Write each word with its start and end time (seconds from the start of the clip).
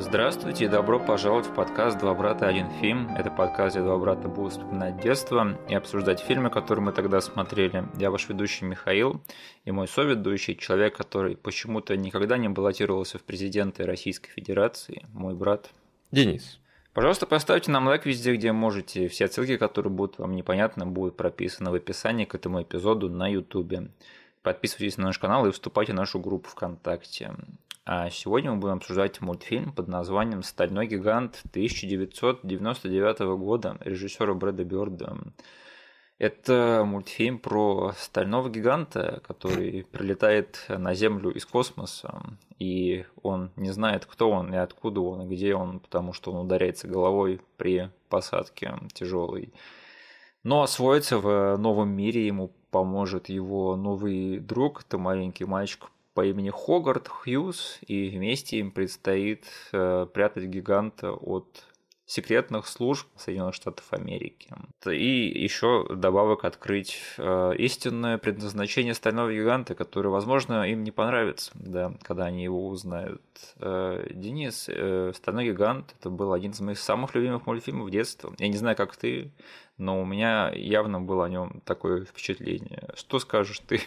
Здравствуйте 0.00 0.66
и 0.66 0.68
добро 0.68 1.00
пожаловать 1.00 1.46
в 1.46 1.54
подкаст 1.54 1.98
«Два 1.98 2.14
брата. 2.14 2.46
Один 2.46 2.70
фильм». 2.70 3.08
Это 3.16 3.32
подкаст, 3.32 3.74
где 3.74 3.84
два 3.84 3.98
брата 3.98 4.28
будут 4.28 4.52
вспоминать 4.52 5.00
детство 5.00 5.58
и 5.68 5.74
обсуждать 5.74 6.20
фильмы, 6.20 6.50
которые 6.50 6.84
мы 6.84 6.92
тогда 6.92 7.20
смотрели. 7.20 7.84
Я 7.98 8.12
ваш 8.12 8.28
ведущий 8.28 8.64
Михаил 8.64 9.20
и 9.64 9.72
мой 9.72 9.88
соведущий, 9.88 10.54
человек, 10.54 10.96
который 10.96 11.36
почему-то 11.36 11.96
никогда 11.96 12.38
не 12.38 12.48
баллотировался 12.48 13.18
в 13.18 13.22
президенты 13.22 13.86
Российской 13.86 14.30
Федерации, 14.30 15.04
мой 15.12 15.34
брат. 15.34 15.70
Денис. 16.12 16.60
Пожалуйста, 16.92 17.26
поставьте 17.26 17.72
нам 17.72 17.88
лайк 17.88 18.06
везде, 18.06 18.36
где 18.36 18.52
можете. 18.52 19.08
Все 19.08 19.26
ссылки, 19.26 19.56
которые 19.56 19.92
будут 19.92 20.20
вам 20.20 20.36
непонятны, 20.36 20.86
будут 20.86 21.16
прописаны 21.16 21.72
в 21.72 21.74
описании 21.74 22.24
к 22.24 22.36
этому 22.36 22.62
эпизоду 22.62 23.10
на 23.10 23.26
YouTube. 23.26 23.90
Подписывайтесь 24.42 24.96
на 24.96 25.06
наш 25.06 25.18
канал 25.18 25.44
и 25.48 25.50
вступайте 25.50 25.90
в 25.90 25.96
нашу 25.96 26.20
группу 26.20 26.48
ВКонтакте. 26.50 27.34
А 27.90 28.10
сегодня 28.10 28.52
мы 28.52 28.58
будем 28.58 28.74
обсуждать 28.74 29.22
мультфильм 29.22 29.72
под 29.72 29.88
названием 29.88 30.42
«Стальной 30.42 30.86
гигант» 30.86 31.40
1999 31.52 33.18
года 33.38 33.78
режиссера 33.80 34.34
Брэда 34.34 34.62
Бёрда. 34.62 35.16
Это 36.18 36.82
мультфильм 36.84 37.38
про 37.38 37.94
стального 37.96 38.50
гиганта, 38.50 39.22
который 39.26 39.86
прилетает 39.90 40.66
на 40.68 40.92
Землю 40.92 41.30
из 41.30 41.46
космоса, 41.46 42.24
и 42.58 43.06
он 43.22 43.52
не 43.56 43.70
знает, 43.70 44.04
кто 44.04 44.32
он 44.32 44.52
и 44.52 44.58
откуда 44.58 45.00
он, 45.00 45.22
и 45.22 45.34
где 45.34 45.54
он, 45.54 45.80
потому 45.80 46.12
что 46.12 46.30
он 46.32 46.44
ударяется 46.44 46.88
головой 46.88 47.40
при 47.56 47.90
посадке 48.10 48.74
тяжелой. 48.92 49.54
Но 50.42 50.60
освоиться 50.60 51.16
в 51.16 51.56
новом 51.56 51.88
мире 51.88 52.26
ему 52.26 52.52
поможет 52.70 53.30
его 53.30 53.76
новый 53.76 54.40
друг, 54.40 54.82
это 54.82 54.98
маленький 54.98 55.46
мальчик 55.46 55.88
по 56.18 56.26
имени 56.26 56.50
Хогарт 56.50 57.06
Хьюз, 57.06 57.78
и 57.86 58.08
вместе 58.08 58.58
им 58.58 58.72
предстоит 58.72 59.44
э, 59.70 60.04
прятать 60.12 60.46
гиганта 60.46 61.12
от 61.12 61.64
секретных 62.06 62.66
служб 62.66 63.06
Соединенных 63.16 63.54
Штатов 63.54 63.84
Америки. 63.92 64.52
И 64.84 65.28
еще 65.44 65.86
добавок 65.94 66.44
открыть 66.44 66.98
э, 67.18 67.52
истинное 67.58 68.18
предназначение 68.18 68.94
стального 68.94 69.32
гиганта, 69.32 69.76
которое, 69.76 70.08
возможно, 70.08 70.68
им 70.68 70.82
не 70.82 70.90
понравится, 70.90 71.52
да, 71.54 71.94
когда 72.02 72.24
они 72.24 72.42
его 72.42 72.66
узнают. 72.66 73.22
Э, 73.60 74.04
Денис, 74.12 74.68
э, 74.68 75.12
стальной 75.14 75.46
гигант 75.46 75.94
это 76.00 76.10
был 76.10 76.32
один 76.32 76.50
из 76.50 76.58
моих 76.58 76.80
самых 76.80 77.14
любимых 77.14 77.46
мультфильмов 77.46 77.92
детства. 77.92 78.34
Я 78.40 78.48
не 78.48 78.56
знаю, 78.56 78.76
как 78.76 78.96
ты, 78.96 79.30
но 79.76 80.02
у 80.02 80.04
меня 80.04 80.50
явно 80.52 81.00
было 81.00 81.26
о 81.26 81.28
нем 81.28 81.62
такое 81.64 82.04
впечатление. 82.04 82.88
Что 82.96 83.20
скажешь 83.20 83.60
ты? 83.60 83.82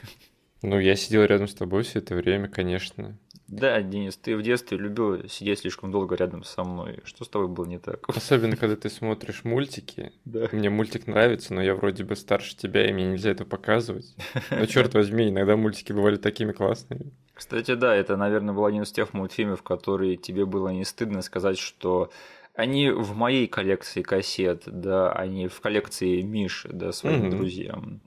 Ну, 0.61 0.79
я 0.79 0.95
сидел 0.95 1.23
рядом 1.23 1.47
с 1.47 1.53
тобой 1.53 1.83
все 1.83 1.99
это 1.99 2.15
время, 2.15 2.47
конечно. 2.47 3.17
Да, 3.47 3.81
Денис, 3.81 4.15
ты 4.15 4.37
в 4.37 4.41
детстве 4.41 4.77
любил 4.77 5.27
сидеть 5.27 5.59
слишком 5.59 5.91
долго 5.91 6.15
рядом 6.15 6.45
со 6.45 6.63
мной. 6.63 7.01
Что 7.03 7.25
с 7.25 7.27
тобой 7.27 7.49
было 7.49 7.65
не 7.65 7.79
так? 7.79 8.07
Особенно, 8.07 8.55
когда 8.55 8.77
ты 8.77 8.89
смотришь 8.91 9.43
мультики. 9.43 10.13
Да. 10.23 10.47
Мне 10.53 10.69
мультик 10.69 11.05
нравится, 11.05 11.53
но 11.53 11.61
я 11.61 11.75
вроде 11.75 12.05
бы 12.05 12.15
старше 12.15 12.55
тебя, 12.55 12.87
и 12.87 12.93
мне 12.93 13.11
нельзя 13.11 13.31
это 13.31 13.43
показывать. 13.43 14.15
Но 14.51 14.65
черт 14.67 14.93
возьми, 14.93 15.29
иногда 15.29 15.57
мультики 15.57 15.91
бывали 15.91 16.15
такими 16.15 16.53
классными. 16.53 17.11
Кстати, 17.33 17.73
да, 17.73 17.93
это, 17.93 18.15
наверное, 18.15 18.53
был 18.53 18.65
один 18.65 18.83
из 18.83 18.91
тех 18.93 19.13
мультфильмов, 19.13 19.63
которые 19.63 20.15
тебе 20.15 20.45
было 20.45 20.69
не 20.69 20.85
стыдно 20.85 21.21
сказать, 21.21 21.57
что 21.57 22.09
они 22.55 22.89
в 22.89 23.15
моей 23.15 23.47
коллекции 23.47 24.01
кассет, 24.01 24.63
да, 24.65 25.11
они 25.11 25.47
в 25.47 25.59
коллекции 25.59 26.21
Миши, 26.21 26.69
да, 26.71 26.93
своим 26.93 27.25
mm-hmm. 27.25 27.29
друзьям. 27.31 28.01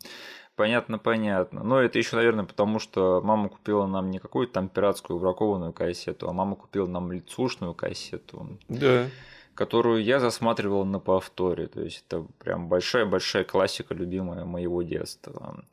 Понятно, 0.57 0.99
понятно. 0.99 1.65
Но 1.65 1.81
это 1.81 1.99
еще, 1.99 2.17
наверное, 2.17 2.45
потому 2.45 2.79
что 2.79 3.21
мама 3.25 3.49
купила 3.49 3.87
нам 3.87 4.11
не 4.11 4.19
какую-то 4.19 4.53
там 4.53 4.69
пиратскую 4.69 5.19
бракованную 5.19 5.73
кассету, 5.73 6.29
а 6.29 6.33
мама 6.33 6.55
купила 6.55 6.87
нам 6.87 7.11
лицушную 7.11 7.75
кассету. 7.75 8.59
Да 8.69 9.07
которую 9.55 10.03
я 10.03 10.21
засматривал 10.21 10.85
на 10.85 10.99
повторе. 10.99 11.67
То 11.67 11.83
есть 11.83 12.05
это 12.07 12.27
прям 12.39 12.69
большая-большая 12.69 13.45
классика, 13.45 13.95
любимая 13.95 14.45
моего 14.45 14.83
детства. 14.83 15.65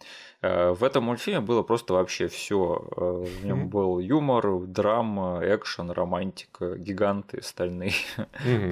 Э, 0.42 0.72
в 0.72 0.84
этом 0.84 1.06
мультфильме 1.06 1.40
было 1.40 1.64
просто 1.64 1.94
вообще 1.94 2.28
все. 2.28 2.88
Э, 2.96 3.26
в 3.26 3.46
нем 3.46 3.70
был 3.70 4.00
юмор, 4.00 4.66
драма, 4.66 5.42
экшен, 5.44 5.92
романтика, 5.92 6.78
гиганты 6.78 7.42
стальные. 7.42 7.94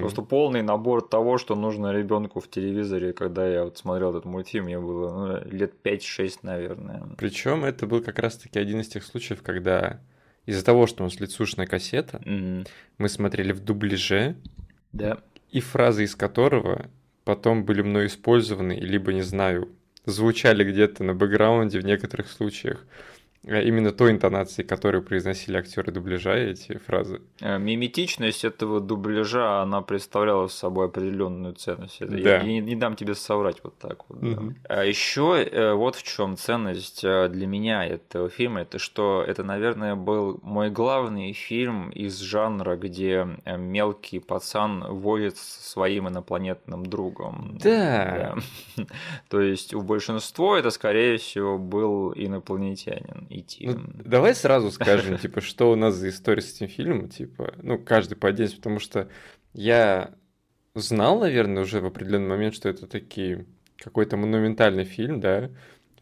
Просто 0.00 0.22
полный 0.22 0.62
набор 0.62 1.06
того, 1.06 1.38
что 1.38 1.54
нужно 1.54 1.92
ребенку 1.92 2.40
в 2.40 2.48
телевизоре, 2.48 3.12
когда 3.12 3.48
я 3.48 3.64
вот 3.64 3.78
смотрел 3.78 4.10
этот 4.10 4.24
мультфильм, 4.24 4.64
мне 4.64 4.78
было 4.78 5.42
ну, 5.44 5.50
лет 5.50 5.74
5-6, 5.84 6.38
наверное. 6.42 7.02
Причем 7.16 7.64
это 7.64 7.86
был 7.86 8.02
как 8.02 8.18
раз-таки 8.18 8.58
один 8.58 8.80
из 8.80 8.88
тех 8.88 9.04
случаев, 9.04 9.42
когда 9.42 10.00
из-за 10.46 10.64
того, 10.64 10.86
что 10.86 11.02
у 11.02 11.06
нас 11.06 11.20
лицушная 11.20 11.66
кассета, 11.66 12.18
mm-hmm. 12.24 12.68
мы 12.98 13.08
смотрели 13.08 13.52
в 13.52 13.60
дубляже, 13.60 14.36
да. 14.92 15.18
И 15.50 15.60
фразы 15.60 16.04
из 16.04 16.14
которого 16.14 16.88
потом 17.24 17.64
были 17.64 17.82
мной 17.82 18.06
использованы, 18.06 18.72
либо, 18.72 19.12
не 19.12 19.22
знаю, 19.22 19.68
звучали 20.04 20.64
где-то 20.64 21.04
на 21.04 21.14
бэкграунде 21.14 21.80
в 21.80 21.84
некоторых 21.84 22.30
случаях. 22.30 22.84
Э, 23.44 23.62
именно 23.62 23.90
той 23.90 24.10
интонации, 24.10 24.62
которую 24.62 25.02
произносили 25.02 25.56
актеры 25.56 25.92
дубляжа 25.92 26.34
эти 26.34 26.76
фразы. 26.76 27.22
Э, 27.40 27.58
миметичность 27.58 28.44
этого 28.44 28.80
дубляжа, 28.80 29.62
она 29.62 29.80
представляла 29.80 30.48
собой 30.48 30.86
определенную 30.86 31.54
ценность. 31.54 32.00
да. 32.00 32.16
Я 32.16 32.42
не, 32.42 32.60
не 32.60 32.76
дам 32.76 32.96
тебе 32.96 33.14
соврать 33.14 33.56
вот 33.62 33.78
так 33.78 34.04
вот. 34.08 34.20
Да. 34.20 34.28
Угу. 34.28 34.54
А 34.68 34.84
еще 34.84 35.42
э, 35.42 35.72
вот 35.72 35.96
в 35.96 36.02
чем 36.02 36.36
ценность 36.36 37.00
для 37.02 37.46
меня 37.46 37.86
этого 37.86 38.28
фильма, 38.28 38.60
это 38.60 38.78
что 38.78 39.24
это, 39.26 39.42
наверное, 39.42 39.94
был 39.94 40.38
мой 40.42 40.70
главный 40.70 41.32
фильм 41.32 41.88
из 41.90 42.18
жанра, 42.18 42.76
где 42.76 43.26
мелкий 43.46 44.18
пацан 44.18 44.84
водит 44.84 45.38
со 45.38 45.70
своим 45.70 46.08
инопланетным 46.08 46.84
другом. 46.84 47.56
Да. 47.62 48.36
да. 48.76 48.84
То 49.30 49.40
есть 49.40 49.72
у 49.72 49.80
большинства 49.80 50.58
это, 50.58 50.70
скорее 50.70 51.16
всего, 51.16 51.58
был 51.58 52.12
инопланетянин 52.12 53.29
идти. 53.30 53.66
Ну, 53.66 53.80
давай 54.04 54.34
сразу 54.34 54.70
скажем, 54.70 55.18
типа, 55.22 55.40
что 55.40 55.70
у 55.70 55.76
нас 55.76 55.94
за 55.94 56.08
история 56.08 56.42
с 56.42 56.54
этим 56.54 56.68
фильмом, 56.68 57.08
типа, 57.08 57.54
ну, 57.62 57.78
каждый 57.78 58.16
по 58.16 58.28
отдельности, 58.28 58.56
потому 58.56 58.80
что 58.80 59.08
я 59.52 60.14
знал, 60.74 61.20
наверное, 61.20 61.62
уже 61.62 61.80
в 61.80 61.86
определенный 61.86 62.28
момент, 62.28 62.54
что 62.54 62.68
это 62.68 62.86
такие 62.86 63.46
какой-то 63.76 64.16
монументальный 64.16 64.84
фильм, 64.84 65.20
да, 65.20 65.50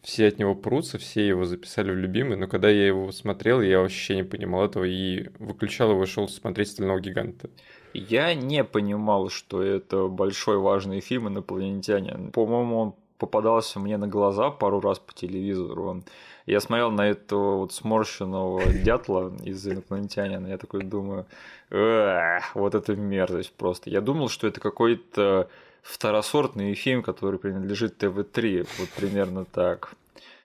все 0.01 0.27
от 0.27 0.39
него 0.39 0.55
прутся, 0.55 0.97
все 0.97 1.27
его 1.27 1.45
записали 1.45 1.91
в 1.91 1.95
любимый, 1.95 2.37
но 2.37 2.47
когда 2.47 2.69
я 2.69 2.87
его 2.87 3.11
смотрел, 3.11 3.61
я 3.61 3.79
вообще 3.79 4.15
не 4.15 4.23
понимал 4.23 4.65
этого 4.65 4.85
и 4.85 5.29
выключал 5.39 5.91
его 5.91 6.03
и 6.03 6.07
шел 6.07 6.27
смотреть 6.27 6.69
«Стального 6.69 6.99
гиганта». 6.99 7.49
Я 7.93 8.33
не 8.33 8.63
понимал, 8.63 9.29
что 9.29 9.61
это 9.61 10.07
большой 10.07 10.57
важный 10.57 11.01
фильм 11.01 11.27
«Инопланетянин». 11.27 12.31
По-моему, 12.31 12.77
он 12.77 12.95
попадался 13.17 13.79
мне 13.79 13.97
на 13.97 14.07
глаза 14.07 14.51
пару 14.51 14.79
раз 14.79 14.99
по 14.99 15.13
телевизору. 15.13 16.03
Я 16.49 16.61
смотрел 16.61 16.89
на 16.89 17.07
этого 17.07 17.57
вот 17.57 17.73
сморщенного 17.73 18.63
дятла 18.83 19.31
из 19.43 19.67
инопланетянина, 19.67 20.47
я 20.47 20.57
такой 20.57 20.83
думаю, 20.83 21.25
вот 21.69 22.75
это 22.75 22.95
мерзость 22.95 23.53
просто. 23.53 23.91
Я 23.91 24.01
думал, 24.01 24.29
что 24.29 24.47
это 24.47 24.59
какой-то 24.59 25.47
второсортный 25.83 26.73
фильм, 26.73 27.03
который 27.03 27.37
принадлежит 27.37 27.97
ТВ-3, 27.97 28.67
вот 28.79 28.89
примерно 28.89 29.45
так. 29.45 29.93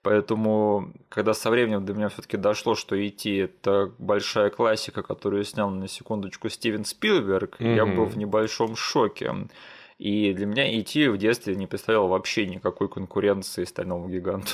Поэтому, 0.03 0.91
когда 1.09 1.33
со 1.33 1.49
временем 1.49 1.83
до 1.83 1.95
меня 1.95 2.09
все-таки 2.09 2.37
дошло, 2.37 2.75
что 2.75 2.95
идти 3.07 3.37
это 3.37 3.91
большая 3.97 4.51
классика, 4.51 5.01
которую 5.01 5.43
снял 5.43 5.71
на 5.71 5.87
секундочку 5.87 6.49
Стивен 6.49 6.85
Спилберг, 6.85 7.59
mm-hmm. 7.59 7.75
я 7.75 7.87
был 7.87 8.05
в 8.05 8.15
небольшом 8.15 8.75
шоке. 8.75 9.33
И 9.97 10.33
для 10.33 10.45
меня 10.45 10.77
идти 10.77 11.07
в 11.07 11.17
детстве 11.17 11.55
не 11.55 11.67
представлял 11.67 12.09
вообще 12.09 12.45
никакой 12.45 12.89
конкуренции 12.89 13.63
стальному 13.63 14.09
гиганту. 14.09 14.51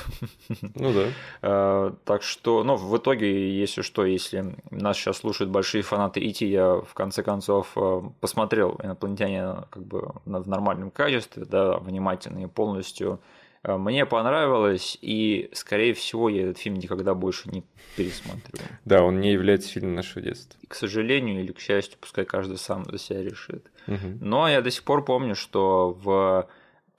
Ну 0.75 0.93
да. 0.93 1.07
А, 1.41 1.95
так 2.05 2.21
что, 2.21 2.63
ну, 2.63 2.75
в 2.75 2.95
итоге, 2.97 3.57
если 3.59 3.81
что, 3.81 4.05
если 4.05 4.55
нас 4.69 4.97
сейчас 4.97 5.17
слушают 5.17 5.51
большие 5.51 5.81
фанаты 5.81 6.25
идти, 6.27 6.47
я 6.47 6.75
в 6.75 6.93
конце 6.93 7.23
концов 7.23 7.71
а, 7.75 8.01
посмотрел 8.19 8.79
инопланетяне 8.83 9.63
как 9.69 9.83
бы 9.83 10.13
в 10.25 10.47
нормальном 10.47 10.91
качестве, 10.91 11.45
да, 11.45 11.77
внимательно 11.77 12.43
и 12.43 12.47
полностью 12.47 13.19
мне 13.63 14.05
понравилось, 14.05 14.97
и, 15.01 15.49
скорее 15.53 15.93
всего, 15.93 16.29
я 16.29 16.43
этот 16.43 16.57
фильм 16.57 16.75
никогда 16.75 17.13
больше 17.13 17.49
не 17.49 17.63
пересмотрю. 17.95 18.59
Да, 18.85 19.03
он 19.03 19.19
не 19.19 19.31
является 19.31 19.69
фильмом 19.69 19.95
нашего 19.95 20.21
детства. 20.21 20.59
К 20.67 20.73
сожалению 20.73 21.41
или 21.41 21.51
к 21.51 21.59
счастью, 21.59 21.97
пускай 22.01 22.25
каждый 22.25 22.57
сам 22.57 22.85
за 22.85 22.97
себя 22.97 23.21
решит. 23.21 23.69
Угу. 23.87 24.17
Но 24.21 24.49
я 24.49 24.61
до 24.61 24.71
сих 24.71 24.83
пор 24.83 25.05
помню, 25.05 25.35
что 25.35 25.91
в 26.01 26.47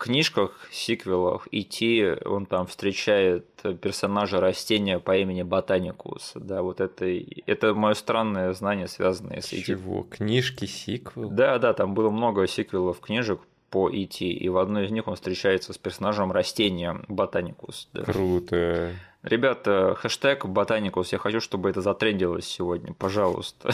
книжках, 0.03 0.69
сиквелах 0.73 1.47
идти, 1.53 2.05
он 2.25 2.47
там 2.47 2.67
встречает 2.67 3.47
персонажа 3.81 4.41
растения 4.41 4.99
по 4.99 5.17
имени 5.17 5.43
Ботаникус. 5.43 6.33
Да, 6.35 6.63
вот 6.63 6.81
это, 6.81 7.07
это 7.47 7.75
мое 7.75 7.95
странное 7.95 8.53
знание, 8.53 8.89
связанное 8.89 9.41
с 9.41 9.53
этим. 9.53 9.65
Чего? 9.65 10.03
Книжки, 10.03 10.67
сиквел? 10.67 11.31
Да, 11.31 11.59
да, 11.59 11.73
там 11.73 11.95
было 11.95 12.11
много 12.11 12.47
сиквелов 12.47 13.01
книжек 13.01 13.41
по 13.73 13.91
идти, 13.91 14.31
и 14.31 14.49
в 14.51 14.59
одной 14.59 14.85
из 14.85 14.91
них 14.91 15.09
он 15.09 15.15
встречается 15.15 15.73
с 15.73 15.79
персонажем 15.79 16.31
растения 16.31 17.01
Ботаникус. 17.09 17.89
Да. 17.95 18.03
Круто. 18.05 18.93
Ребята, 19.23 19.95
хэштег 19.95 20.47
Ботаникус, 20.47 21.13
я 21.13 21.19
хочу, 21.19 21.41
чтобы 21.41 21.71
это 21.71 21.81
затрендилось 21.81 22.45
сегодня, 22.45 22.93
пожалуйста. 22.93 23.71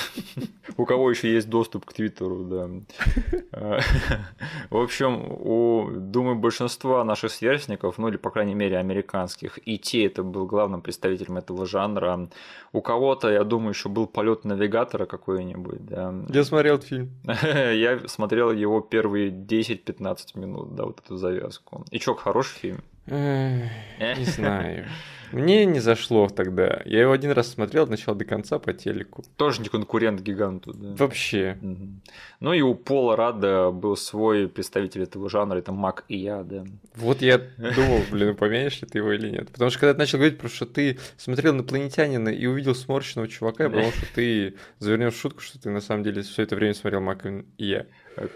У 0.77 0.85
кого 0.85 1.11
еще 1.11 1.33
есть 1.33 1.49
доступ 1.49 1.87
к 1.87 1.95
Твиттеру, 1.95 2.45
да. 2.45 3.81
В 4.69 4.77
общем, 4.77 5.25
у, 5.25 5.89
думаю, 5.91 6.37
большинства 6.37 7.03
наших 7.03 7.33
сверстников, 7.33 7.97
ну 7.97 8.09
или, 8.09 8.19
по 8.19 8.31
крайней 8.31 8.55
мере, 8.55 8.77
американских, 8.77 9.59
и 9.67 9.79
те 9.79 10.05
это 10.05 10.23
был 10.23 10.45
главным 10.45 10.83
представителем 10.83 11.39
этого 11.39 11.65
жанра. 11.65 12.29
У 12.73 12.83
кого-то, 12.83 13.31
я 13.31 13.43
думаю, 13.43 13.71
еще 13.71 13.89
был 13.89 14.07
полет 14.07 14.45
навигатора 14.45 15.07
какой-нибудь, 15.07 15.87
да. 15.87 16.15
Я 16.29 16.45
смотрел 16.45 16.75
этот 16.75 16.89
фильм. 16.89 17.11
Я 17.25 18.07
смотрел 18.07 18.53
его 18.53 18.83
первые 18.83 19.31
10-15 19.31 20.39
минут, 20.39 20.75
да, 20.75 20.85
вот 20.85 21.01
эту 21.01 21.17
завязку. 21.17 21.87
И 21.91 21.99
чё, 21.99 22.15
хороший 22.15 22.59
фильм? 22.59 22.83
Не 23.11 24.25
знаю. 24.25 24.87
Мне 25.33 25.67
не 25.67 25.81
зашло 25.81 26.29
тогда. 26.29 26.81
Я 26.85 27.03
его 27.03 27.13
один 27.13 27.33
раз 27.33 27.49
смотрел 27.49 27.85
от 27.85 27.91
начала 27.91 28.17
до 28.17 28.25
конца 28.25 28.59
по 28.59 28.73
телеку. 28.73 29.25
Тоже 29.37 29.61
не 29.61 29.69
конкурент 29.69 30.21
гиганту, 30.21 30.73
да? 30.73 30.95
Вообще. 30.97 31.59
Ну 32.41 32.53
и 32.53 32.61
у 32.61 32.75
Пола 32.75 33.17
Рада 33.17 33.71
был 33.71 33.97
свой 33.97 34.49
представитель 34.49 35.03
этого 35.03 35.29
жанра, 35.29 35.59
это 35.59 35.73
Мак 35.73 36.05
и 36.09 36.17
я, 36.17 36.43
да. 36.43 36.65
Вот 36.95 37.21
я 37.21 37.39
думал, 37.39 38.01
блин, 38.11 38.31
упомянешь 38.31 38.81
ли 38.81 38.89
ты 38.89 38.99
его 38.99 39.13
или 39.13 39.29
нет. 39.29 39.51
Потому 39.51 39.71
что 39.71 39.81
когда 39.81 39.95
ты 39.95 39.99
начал 39.99 40.19
говорить, 40.19 40.39
про 40.39 40.49
что 40.49 40.67
ты 40.67 40.99
смотрел 41.17 41.53
инопланетянина 41.53 42.29
и 42.31 42.47
увидел 42.47 42.75
сморщенного 42.75 43.29
чувака, 43.29 43.65
я 43.65 43.71
подумал, 43.71 43.93
что 43.93 44.07
ты 44.15 44.55
завернешь 44.79 45.15
шутку, 45.15 45.41
что 45.41 45.61
ты 45.61 45.71
на 45.71 45.81
самом 45.81 46.05
деле 46.05 46.23
все 46.23 46.43
это 46.43 46.57
время 46.57 46.75
смотрел 46.75 47.01
Мак 47.01 47.27
и 47.27 47.45
я. 47.59 47.87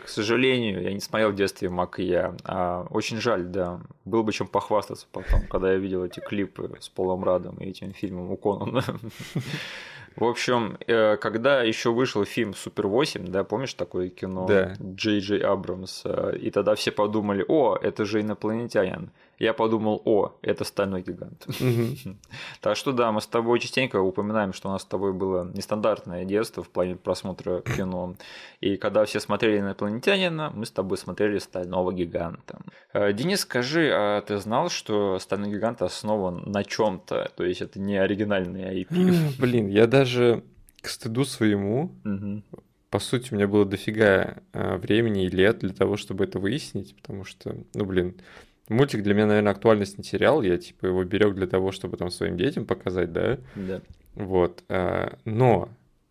К 0.05 0.08
сожалению, 0.08 0.82
я 0.82 0.93
не 0.93 1.00
смотрел 1.00 1.31
в 1.31 1.34
детстве 1.34 1.69
Мак 1.69 1.99
и 1.99 2.05
я. 2.05 2.34
А, 2.44 2.87
очень 2.90 3.20
жаль, 3.20 3.44
да. 3.44 3.81
Было 4.05 4.23
бы 4.23 4.32
чем 4.32 4.46
похвастаться 4.46 5.06
потом, 5.12 5.46
когда 5.49 5.73
я 5.73 5.79
видел 5.79 6.05
эти 6.05 6.20
клипы 6.20 6.70
с 6.81 6.88
Полом 6.88 7.25
Радом 7.25 7.56
и 7.56 7.69
этим 7.69 7.93
фильмом 7.93 8.31
у 8.31 8.37
Конана. 8.37 8.84
В 10.17 10.25
общем, 10.25 10.76
э, 10.87 11.17
когда 11.17 11.62
еще 11.62 11.90
вышел 11.90 12.25
фильм 12.26 12.52
Супер 12.55 12.87
8, 12.87 13.29
да, 13.29 13.44
помнишь 13.44 13.73
такое 13.73 14.11
кино? 14.11 14.46
Да. 14.46 14.75
Джей 14.79 15.20
Джей 15.20 15.40
Абрамс. 15.40 16.05
И 16.38 16.50
тогда 16.50 16.75
все 16.75 16.93
подумали, 16.93 17.44
о, 17.49 17.76
это 17.76 18.05
же 18.05 18.20
инопланетянин 18.20 19.11
я 19.42 19.54
подумал, 19.54 20.00
о, 20.04 20.38
это 20.40 20.62
стальной 20.64 21.02
гигант. 21.02 21.46
Так 22.60 22.76
что 22.76 22.92
да, 22.92 23.10
мы 23.10 23.20
с 23.20 23.26
тобой 23.26 23.58
частенько 23.58 23.96
упоминаем, 23.96 24.52
что 24.52 24.68
у 24.68 24.72
нас 24.72 24.82
с 24.82 24.84
тобой 24.84 25.12
было 25.12 25.50
нестандартное 25.52 26.24
детство 26.24 26.62
в 26.62 26.68
плане 26.68 26.94
просмотра 26.94 27.60
кино. 27.60 28.14
И 28.60 28.76
когда 28.76 29.04
все 29.04 29.18
смотрели 29.18 29.58
инопланетянина, 29.58 30.52
мы 30.54 30.64
с 30.64 30.70
тобой 30.70 30.96
смотрели 30.96 31.38
стального 31.38 31.92
гиганта. 31.92 32.60
Э, 32.92 33.12
Денис, 33.12 33.40
скажи, 33.40 33.90
а 33.92 34.20
ты 34.20 34.38
знал, 34.38 34.70
что 34.70 35.18
стальной 35.18 35.50
гигант 35.50 35.82
основан 35.82 36.44
на 36.46 36.62
чем-то? 36.62 37.32
То 37.36 37.44
есть 37.44 37.62
это 37.62 37.80
не 37.80 37.96
оригинальный 37.96 38.82
IP? 38.82 39.40
Блин, 39.40 39.66
я 39.66 39.88
даже 39.88 40.44
к 40.80 40.88
стыду 40.88 41.24
своему 41.24 41.90
по 42.90 42.98
сути, 42.98 43.32
у 43.32 43.36
меня 43.36 43.48
было 43.48 43.64
дофига 43.64 44.36
э, 44.52 44.76
времени 44.76 45.24
и 45.24 45.30
лет 45.30 45.60
для 45.60 45.72
того, 45.72 45.96
чтобы 45.96 46.24
это 46.24 46.38
выяснить, 46.38 46.94
потому 46.94 47.24
что, 47.24 47.56
ну, 47.72 47.86
блин, 47.86 48.16
Мультик 48.69 49.03
для 49.03 49.14
меня, 49.14 49.26
наверное, 49.26 49.53
актуальность 49.53 49.99
не 49.99 50.05
терял. 50.05 50.43
Я, 50.43 50.56
типа, 50.56 50.87
его 50.87 51.05
берег 51.05 51.35
для 51.35 51.47
того, 51.47 51.73
чтобы 51.73 51.97
там 51.97 52.11
своим 52.11 52.37
детям 52.37 52.64
показать, 52.64 53.12
да? 53.12 53.38
Да. 53.55 53.81
Вот. 54.14 54.62
А, 54.69 55.19
но 55.25 55.69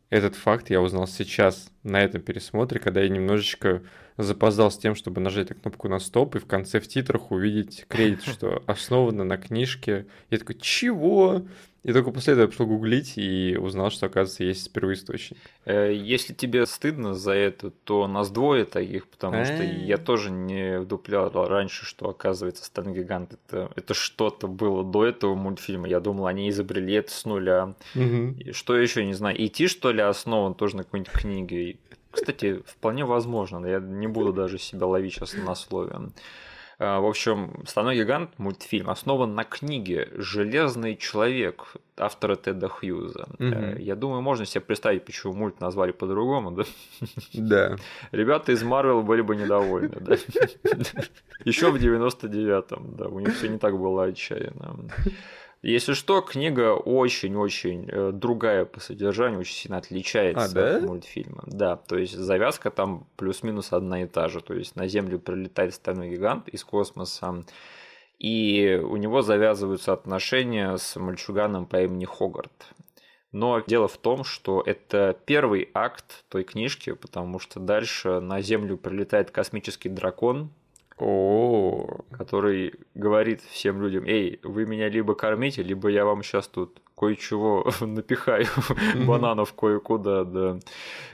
этот 0.09 0.36
факт 0.36 0.69
я 0.69 0.81
узнал 0.81 1.07
сейчас 1.07 1.71
на 1.83 2.01
этом 2.01 2.21
пересмотре, 2.21 2.80
когда 2.80 3.01
я 3.01 3.09
немножечко 3.09 3.81
запоздал 4.18 4.69
с 4.69 4.77
тем, 4.77 4.94
чтобы 4.94 5.21
нажать 5.21 5.50
на 5.50 5.56
кнопку 5.56 5.88
на 5.88 6.00
стоп 6.00 6.36
и 6.36 6.39
в 6.39 6.45
конце 6.45 6.81
в 6.81 6.88
титрах 6.88 7.31
увидеть 7.31 7.86
кредит, 7.88 8.24
что 8.25 8.62
основано 8.68 9.24
на 9.24 9.38
книжке. 9.38 10.06
Я 10.30 10.38
такой, 10.38 10.56
чего? 10.56 11.45
И 11.83 11.93
только 11.93 12.11
после 12.11 12.33
этого 12.33 12.43
я 12.43 12.47
пошел 12.47 12.67
гуглить 12.67 13.17
и 13.17 13.57
узнал, 13.59 13.89
что, 13.89 14.05
оказывается, 14.05 14.43
есть 14.43 14.71
первоисточник. 14.71 15.39
Э, 15.65 15.91
если 15.91 16.33
тебе 16.33 16.67
стыдно 16.67 17.15
за 17.15 17.31
это, 17.31 17.71
то 17.71 18.07
нас 18.07 18.29
двое 18.29 18.65
таких, 18.65 19.07
потому 19.07 19.43
что 19.45 19.63
я 19.63 19.97
тоже 19.97 20.29
не 20.29 20.79
вдуплял 20.79 21.31
раньше, 21.31 21.85
что, 21.85 22.09
оказывается, 22.09 22.65
Стэн 22.65 22.93
Гигант 22.93 23.33
это, 23.33 23.71
это 23.75 23.95
что-то 23.95 24.47
было 24.47 24.83
до 24.83 25.05
этого 25.05 25.33
мультфильма. 25.33 25.87
Я 25.87 25.99
думал, 25.99 26.27
они 26.27 26.49
изобрели 26.49 26.93
это 26.93 27.11
с 27.11 27.25
нуля. 27.25 27.73
Угу. 27.95 28.53
Что 28.53 28.77
еще, 28.77 29.03
не 29.03 29.13
знаю, 29.13 29.43
идти, 29.43 29.67
что 29.67 29.91
ли, 29.91 30.01
основан 30.01 30.53
тоже 30.53 30.77
на 30.77 30.83
какой-нибудь 30.83 31.11
книге. 31.11 31.77
Кстати, 32.11 32.61
вполне 32.67 33.05
возможно. 33.05 33.65
Я 33.65 33.79
не 33.79 34.07
буду 34.07 34.33
даже 34.33 34.59
себя 34.59 34.85
ловить 34.85 35.13
сейчас 35.13 35.33
на 35.33 35.55
слове. 35.55 36.11
А, 36.83 36.99
в 36.99 37.05
общем, 37.05 37.63
«Стальной 37.67 37.95
гигант» 37.95 38.31
мультфильм 38.39 38.89
основан 38.89 39.35
на 39.35 39.43
книге 39.43 40.09
«Железный 40.15 40.97
человек» 40.97 41.75
автора 41.95 42.35
Теда 42.35 42.69
Хьюза. 42.69 43.27
Угу. 43.37 43.77
Я 43.77 43.95
думаю, 43.95 44.23
можно 44.23 44.47
себе 44.47 44.61
представить, 44.61 45.05
почему 45.05 45.33
мульт 45.33 45.59
назвали 45.59 45.91
по-другому, 45.91 46.49
да? 46.49 46.63
Да. 47.33 47.75
Ребята 48.11 48.51
из 48.51 48.63
Марвел 48.63 49.03
были 49.03 49.21
бы 49.21 49.35
недовольны, 49.35 49.99
да? 49.99 50.15
Еще 51.45 51.69
в 51.69 51.75
99-м, 51.75 52.95
да, 52.95 53.07
у 53.09 53.19
них 53.19 53.35
все 53.35 53.47
не 53.47 53.59
так 53.59 53.77
было 53.77 54.05
отчаянно. 54.05 54.89
Если 55.61 55.93
что, 55.93 56.21
книга 56.21 56.73
очень-очень 56.73 57.87
э, 57.87 58.11
другая 58.11 58.65
по 58.65 58.79
содержанию, 58.79 59.39
очень 59.39 59.53
сильно 59.53 59.77
отличается 59.77 60.45
а, 60.45 60.49
да? 60.49 60.77
от 60.77 60.83
мультфильма. 60.83 61.43
Да, 61.45 61.75
то 61.75 61.97
есть 61.97 62.13
завязка 62.13 62.71
там 62.71 63.07
плюс-минус 63.15 63.71
одна 63.71 64.01
и 64.01 64.07
та 64.07 64.27
же. 64.27 64.41
То 64.41 64.55
есть 64.55 64.75
на 64.75 64.87
Землю 64.87 65.19
прилетает 65.19 65.75
стальной 65.75 66.09
гигант 66.09 66.47
из 66.47 66.63
космоса, 66.63 67.43
и 68.17 68.81
у 68.83 68.97
него 68.97 69.21
завязываются 69.21 69.93
отношения 69.93 70.77
с 70.77 70.95
мальчуганом 70.95 71.67
по 71.67 71.79
имени 71.81 72.05
Хогарт. 72.05 72.73
Но 73.31 73.63
дело 73.65 73.87
в 73.87 73.97
том, 73.97 74.23
что 74.23 74.63
это 74.65 75.15
первый 75.25 75.69
акт 75.75 76.25
той 76.29 76.43
книжки, 76.43 76.93
потому 76.93 77.39
что 77.39 77.59
дальше 77.59 78.19
на 78.19 78.41
Землю 78.41 78.77
прилетает 78.77 79.29
космический 79.29 79.89
дракон, 79.89 80.51
о, 81.01 82.03
который 82.12 82.75
говорит 82.94 83.42
всем 83.42 83.81
людям, 83.81 84.06
эй, 84.06 84.39
вы 84.44 84.65
меня 84.65 84.88
либо 84.88 85.15
кормите, 85.15 85.63
либо 85.63 85.89
я 85.89 86.06
вам 86.06 86.21
сейчас 86.21 86.48
тут 86.48 86.80
кое-чего 86.95 87.68
напихаю, 87.81 88.45
бананов 89.07 89.53
кое-куда, 89.53 90.24
да. 90.24 90.59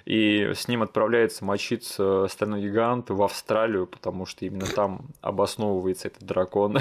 И 0.05 0.51
с 0.53 0.67
ним 0.67 0.83
отправляется 0.83 1.45
мочиться 1.45 2.27
стальной 2.27 2.61
гигант 2.61 3.09
в 3.09 3.23
Австралию, 3.23 3.87
потому 3.87 4.25
что 4.25 4.45
именно 4.45 4.65
там 4.65 5.07
обосновывается 5.21 6.09
этот 6.09 6.23
дракон. 6.23 6.79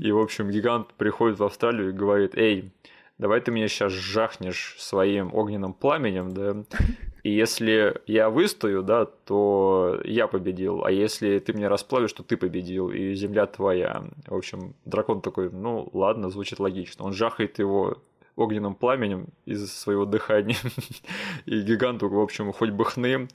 И, 0.00 0.12
в 0.12 0.18
общем, 0.18 0.50
гигант 0.50 0.94
приходит 0.94 1.40
в 1.40 1.44
Австралию 1.44 1.88
и 1.88 1.92
говорит, 1.92 2.36
эй, 2.36 2.70
давай 3.18 3.40
ты 3.40 3.50
меня 3.50 3.66
сейчас 3.66 3.92
жахнешь 3.92 4.76
своим 4.78 5.34
огненным 5.34 5.72
пламенем, 5.72 6.32
да, 6.32 6.64
и 7.26 7.30
если 7.30 8.00
я 8.06 8.30
выстою, 8.30 8.84
да, 8.84 9.04
то 9.04 10.00
я 10.04 10.28
победил. 10.28 10.84
А 10.84 10.92
если 10.92 11.40
ты 11.40 11.52
меня 11.54 11.68
расплавишь, 11.68 12.12
то 12.12 12.22
ты 12.22 12.36
победил, 12.36 12.88
и 12.88 13.14
земля 13.16 13.46
твоя. 13.46 14.04
В 14.28 14.36
общем, 14.36 14.76
дракон 14.84 15.20
такой, 15.22 15.50
ну 15.50 15.88
ладно, 15.92 16.30
звучит 16.30 16.60
логично. 16.60 17.04
Он 17.04 17.12
жахает 17.12 17.58
его 17.58 17.98
огненным 18.36 18.76
пламенем 18.76 19.26
из 19.44 19.72
своего 19.72 20.04
дыхания. 20.04 20.54
И 21.46 21.62
гиганту, 21.62 22.08
в 22.08 22.20
общем, 22.20 22.52
хоть 22.52 22.70
бы 22.70 22.84
хны. 22.84 23.26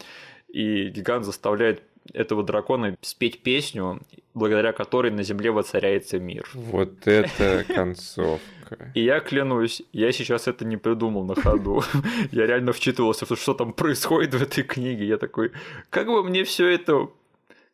И 0.47 0.87
гигант 0.87 1.25
заставляет 1.25 1.83
этого 2.13 2.43
дракона 2.43 2.97
спеть 3.01 3.41
песню, 3.41 4.01
благодаря 4.33 4.73
которой 4.73 5.11
на 5.11 5.23
земле 5.23 5.51
воцаряется 5.51 6.19
мир. 6.19 6.49
Вот 6.53 7.07
это 7.07 7.63
концовка. 7.67 8.41
И 8.93 9.03
я 9.03 9.19
клянусь, 9.19 9.83
я 9.91 10.11
сейчас 10.11 10.47
это 10.47 10.65
не 10.65 10.77
придумал 10.77 11.25
на 11.25 11.35
ходу. 11.35 11.83
Я 12.31 12.45
реально 12.45 12.71
вчитывался, 12.71 13.25
что 13.35 13.53
там 13.53 13.73
происходит 13.73 14.33
в 14.33 14.41
этой 14.41 14.63
книге. 14.63 15.05
Я 15.05 15.17
такой, 15.17 15.51
как 15.89 16.07
бы 16.07 16.23
мне 16.23 16.45
все 16.45 16.69
это 16.69 17.09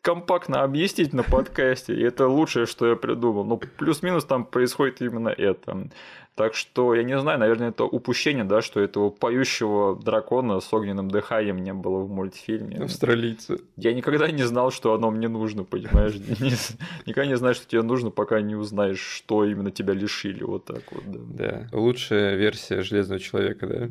компактно 0.01 0.63
объяснить 0.63 1.13
на 1.13 1.21
подкасте, 1.21 1.93
и 1.93 2.01
это 2.01 2.27
лучшее, 2.27 2.65
что 2.65 2.87
я 2.87 2.95
придумал. 2.95 3.43
Но 3.43 3.57
плюс-минус 3.57 4.25
там 4.25 4.45
происходит 4.45 5.01
именно 5.01 5.29
это. 5.29 5.89
Так 6.37 6.53
что, 6.53 6.93
я 6.93 7.01
не 7.01 7.19
знаю, 7.19 7.39
наверное, 7.39 7.69
это 7.69 7.83
упущение, 7.83 8.43
да, 8.43 8.61
что 8.61 8.79
этого 8.79 9.09
поющего 9.09 9.95
дракона 9.95 10.59
с 10.59 10.71
огненным 10.71 11.09
дыханием 11.09 11.63
не 11.63 11.73
было 11.73 12.01
в 12.03 12.11
мультфильме. 12.11 12.77
Австралийцы. 12.77 13.57
Я 13.75 13.91
никогда 13.95 14.29
не 14.29 14.43
знал, 14.43 14.69
что 14.69 14.93
оно 14.93 15.09
мне 15.09 15.29
нужно, 15.29 15.63
понимаешь? 15.63 16.13
Никогда 17.07 17.25
не 17.25 17.37
знаешь, 17.37 17.55
что 17.55 17.67
тебе 17.67 17.81
нужно, 17.81 18.11
пока 18.11 18.39
не 18.41 18.53
узнаешь, 18.53 18.99
что 18.99 19.45
именно 19.45 19.71
тебя 19.71 19.95
лишили. 19.95 20.43
Вот 20.43 20.65
так 20.65 20.83
вот, 20.91 21.05
да. 21.07 21.19
Да. 21.27 21.67
Лучшая 21.75 22.35
версия 22.35 22.83
Железного 22.83 23.19
Человека, 23.19 23.65
да? 23.65 23.89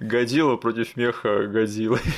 Годила 0.00 0.56
против 0.56 0.96
меха 0.96 1.46
Годзиллы. 1.46 2.00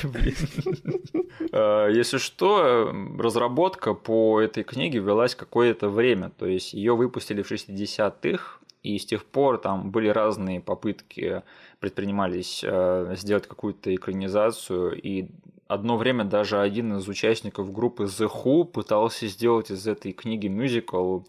А, 1.51 1.87
если 1.89 2.17
что, 2.17 2.93
разработка 3.17 3.93
по 3.93 4.41
этой 4.41 4.63
книге 4.63 4.99
велась 4.99 5.35
какое-то 5.35 5.89
время. 5.89 6.31
То 6.37 6.47
есть 6.47 6.73
ее 6.73 6.95
выпустили 6.95 7.43
в 7.43 7.51
60-х, 7.51 8.59
и 8.85 8.99
с 8.99 9.05
тех 9.05 9.25
пор 9.25 9.57
там 9.57 9.91
были 9.91 10.09
разные 10.09 10.61
попытки, 10.61 11.41
предпринимались 11.79 12.63
э, 12.63 13.15
сделать 13.17 13.47
какую-то 13.47 13.93
экранизацию, 13.95 14.99
и 15.01 15.29
одно 15.67 15.97
время 15.97 16.23
даже 16.23 16.59
один 16.59 16.97
из 16.97 17.07
участников 17.07 17.73
группы 17.73 18.03
The 18.03 18.29
Who 18.29 18.65
пытался 18.65 19.27
сделать 19.27 19.71
из 19.71 19.87
этой 19.87 20.11
книги 20.11 20.47
мюзикл, 20.47 21.21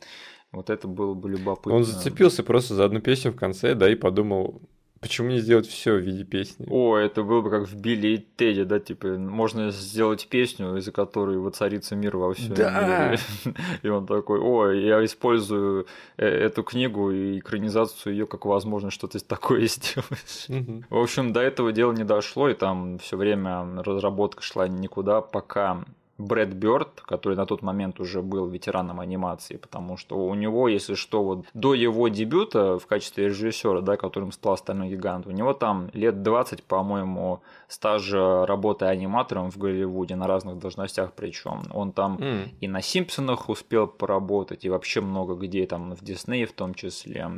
Вот 0.52 0.70
это 0.70 0.86
было 0.86 1.14
бы 1.14 1.30
любопытно. 1.30 1.74
Он 1.74 1.84
зацепился 1.84 2.42
просто 2.44 2.74
за 2.74 2.84
одну 2.84 3.00
песню 3.00 3.32
в 3.32 3.36
конце, 3.36 3.74
да, 3.74 3.90
и 3.90 3.94
подумал, 3.94 4.60
Почему 5.00 5.28
не 5.28 5.40
сделать 5.40 5.66
все 5.66 5.94
в 5.94 6.00
виде 6.00 6.24
песни? 6.24 6.66
О, 6.70 6.96
это 6.96 7.22
было 7.22 7.42
бы 7.42 7.50
как 7.50 7.68
в 7.68 7.76
Билли 7.76 8.08
и 8.08 8.18
Тедди, 8.18 8.64
да, 8.64 8.80
типа, 8.80 9.08
можно 9.18 9.70
сделать 9.70 10.26
песню, 10.28 10.76
из-за 10.78 10.90
которой 10.90 11.36
воцарится 11.36 11.94
мир 11.94 12.16
во 12.16 12.32
всем 12.32 12.54
да. 12.54 13.10
мире. 13.10 13.20
И 13.82 13.88
он 13.88 14.06
такой, 14.06 14.40
о, 14.40 14.70
я 14.70 15.04
использую 15.04 15.86
э, 16.16 16.26
эту 16.26 16.62
книгу 16.62 17.10
и 17.10 17.38
экранизацию 17.38 18.14
ее 18.14 18.26
как 18.26 18.46
возможность 18.46 18.94
что-то 18.94 19.22
такое 19.24 19.66
сделать. 19.66 20.46
Угу. 20.48 20.84
В 20.88 20.98
общем, 20.98 21.32
до 21.32 21.40
этого 21.40 21.72
дела 21.72 21.92
не 21.92 22.04
дошло, 22.04 22.48
и 22.48 22.54
там 22.54 22.98
все 22.98 23.16
время 23.16 23.82
разработка 23.82 24.42
шла 24.42 24.66
никуда, 24.66 25.20
пока 25.20 25.84
Брэд 26.18 26.54
Бёрд, 26.54 27.02
который 27.02 27.36
на 27.36 27.44
тот 27.44 27.62
момент 27.62 28.00
уже 28.00 28.22
был 28.22 28.46
ветераном 28.46 29.00
анимации, 29.00 29.56
потому 29.56 29.96
что 29.96 30.16
у 30.16 30.34
него, 30.34 30.68
если 30.68 30.94
что, 30.94 31.22
вот 31.22 31.46
до 31.52 31.74
его 31.74 32.08
дебюта 32.08 32.78
в 32.78 32.86
качестве 32.86 33.26
режиссера, 33.26 33.80
да, 33.80 33.96
которым 33.96 34.32
стал 34.32 34.56
«Стальной 34.56 34.88
гигант», 34.88 35.26
у 35.26 35.30
него 35.30 35.52
там 35.52 35.90
лет 35.92 36.22
20, 36.22 36.62
по-моему, 36.64 37.42
стажа 37.68 38.46
работы 38.46 38.86
аниматором 38.86 39.50
в 39.50 39.58
Голливуде 39.58 40.16
на 40.16 40.26
разных 40.26 40.58
должностях 40.58 41.12
причем. 41.12 41.62
Он 41.72 41.92
там 41.92 42.16
mm. 42.16 42.48
и 42.60 42.68
на 42.68 42.80
«Симпсонах» 42.80 43.48
успел 43.48 43.86
поработать, 43.86 44.64
и 44.64 44.70
вообще 44.70 45.00
много 45.00 45.34
где, 45.34 45.66
там 45.66 45.94
в 45.94 46.02
Диснее 46.02 46.46
в 46.46 46.52
том 46.52 46.74
числе. 46.74 47.30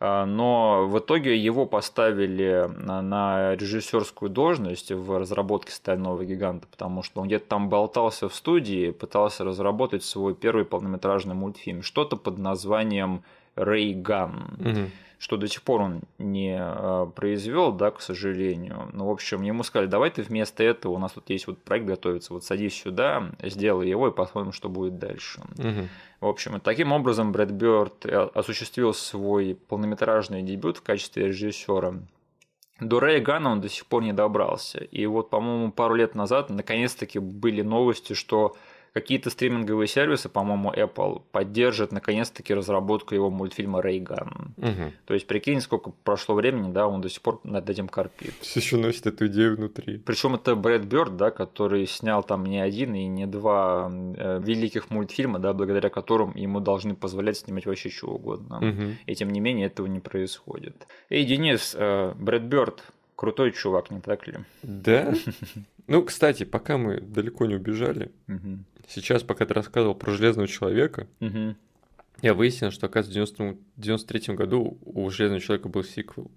А, 0.00 0.26
но 0.26 0.86
в 0.86 0.98
итоге 0.98 1.36
его 1.36 1.66
поставили 1.66 2.68
на 2.76 3.54
режиссерскую 3.54 4.30
должность 4.30 4.90
в 4.90 5.18
разработке 5.18 5.72
«Стального 5.72 6.24
гиганта», 6.24 6.66
потому 6.70 7.02
что 7.02 7.20
он 7.20 7.26
где-то 7.26 7.46
там 7.46 7.68
болтался 7.68 8.28
в 8.28 8.34
студии, 8.34 8.90
пытался 8.90 9.44
разработать 9.44 10.04
свой 10.04 10.34
первый 10.34 10.64
полнометражный 10.64 11.34
мультфильм, 11.34 11.82
что-то 11.82 12.16
под 12.16 12.38
названием 12.38 13.22
«Рейган». 13.56 14.56
Угу 14.58 14.90
что 15.18 15.36
до 15.36 15.48
сих 15.48 15.62
пор 15.62 15.82
он 15.82 16.02
не 16.18 16.56
а, 16.58 17.06
произвел, 17.06 17.72
да, 17.72 17.90
к 17.90 18.00
сожалению. 18.00 18.90
Ну, 18.92 19.06
в 19.06 19.10
общем, 19.10 19.42
ему 19.42 19.62
сказали, 19.62 19.88
давай 19.88 20.10
ты 20.10 20.22
вместо 20.22 20.62
этого, 20.62 20.92
у 20.92 20.98
нас 20.98 21.12
тут 21.12 21.30
есть 21.30 21.46
вот 21.46 21.62
проект 21.62 21.86
готовится, 21.86 22.32
вот 22.32 22.44
садись 22.44 22.74
сюда, 22.74 23.30
сделай 23.42 23.88
его 23.88 24.08
и 24.08 24.12
посмотрим, 24.12 24.52
что 24.52 24.68
будет 24.68 24.98
дальше. 24.98 25.40
Угу. 25.58 25.88
В 26.20 26.26
общем, 26.26 26.60
таким 26.60 26.92
образом 26.92 27.32
Брэд 27.32 27.50
Бёрд 27.50 28.06
э, 28.06 28.30
осуществил 28.34 28.94
свой 28.94 29.54
полнометражный 29.68 30.42
дебют 30.42 30.78
в 30.78 30.82
качестве 30.82 31.28
режиссера. 31.28 31.94
До 32.80 32.98
Рэя 32.98 33.20
Гана 33.20 33.52
он 33.52 33.60
до 33.60 33.68
сих 33.68 33.86
пор 33.86 34.02
не 34.02 34.12
добрался. 34.12 34.78
И 34.78 35.06
вот, 35.06 35.30
по-моему, 35.30 35.70
пару 35.70 35.94
лет 35.94 36.14
назад 36.14 36.50
наконец-таки 36.50 37.18
были 37.18 37.62
новости, 37.62 38.14
что 38.14 38.56
какие-то 38.94 39.28
стриминговые 39.28 39.88
сервисы, 39.88 40.28
по-моему, 40.28 40.72
Apple 40.72 41.22
поддержат 41.32 41.90
наконец-таки 41.90 42.54
разработку 42.54 43.14
его 43.14 43.28
мультфильма 43.28 43.80
Рейган. 43.80 44.54
Угу. 44.56 44.92
То 45.04 45.14
есть, 45.14 45.26
прикинь, 45.26 45.60
сколько 45.60 45.90
прошло 46.04 46.36
времени, 46.36 46.72
да, 46.72 46.86
он 46.86 47.00
до 47.00 47.08
сих 47.08 47.20
пор 47.20 47.40
над 47.42 47.68
этим 47.68 47.88
корпит. 47.88 48.34
Все 48.40 48.60
еще 48.60 48.76
носит 48.76 49.06
эту 49.06 49.26
идею 49.26 49.56
внутри. 49.56 49.98
Причем 49.98 50.36
это 50.36 50.54
Брэд 50.54 50.84
Бёрд, 50.84 51.16
да, 51.16 51.32
который 51.32 51.86
снял 51.86 52.22
там 52.22 52.46
не 52.46 52.60
один 52.60 52.94
и 52.94 53.06
не 53.06 53.26
два 53.26 53.90
э, 53.90 54.40
великих 54.40 54.90
мультфильма, 54.90 55.40
да, 55.40 55.52
благодаря 55.52 55.90
которым 55.90 56.34
ему 56.36 56.60
должны 56.60 56.94
позволять 56.94 57.38
снимать 57.38 57.66
вообще 57.66 57.90
что 57.90 58.06
угодно. 58.06 58.58
Угу. 58.58 58.96
И 59.06 59.14
тем 59.16 59.30
не 59.30 59.40
менее 59.40 59.66
этого 59.66 59.88
не 59.88 59.98
происходит. 59.98 60.86
Эй, 61.10 61.24
Денис, 61.24 61.74
э, 61.76 62.12
Брэд 62.16 62.42
Бёрд, 62.42 62.84
крутой 63.16 63.50
чувак, 63.50 63.90
не 63.90 64.00
так 64.00 64.28
ли? 64.28 64.34
Да? 64.62 65.14
Ну, 65.86 66.02
кстати, 66.02 66.44
пока 66.44 66.78
мы 66.78 67.00
далеко 67.00 67.46
не 67.46 67.54
убежали, 67.56 68.12
сейчас, 68.88 69.22
пока 69.22 69.46
ты 69.46 69.54
рассказывал 69.54 69.94
про 69.94 70.12
Железного 70.12 70.48
Человека, 70.48 71.06
я 72.22 72.32
выяснил, 72.34 72.70
что, 72.70 72.86
оказывается, 72.86 73.44
в 73.44 73.56
93 73.76 74.34
году 74.34 74.78
у 74.84 75.10
Железного 75.10 75.40
Человека 75.40 75.68
был 75.68 75.84
сиквел. 75.84 76.30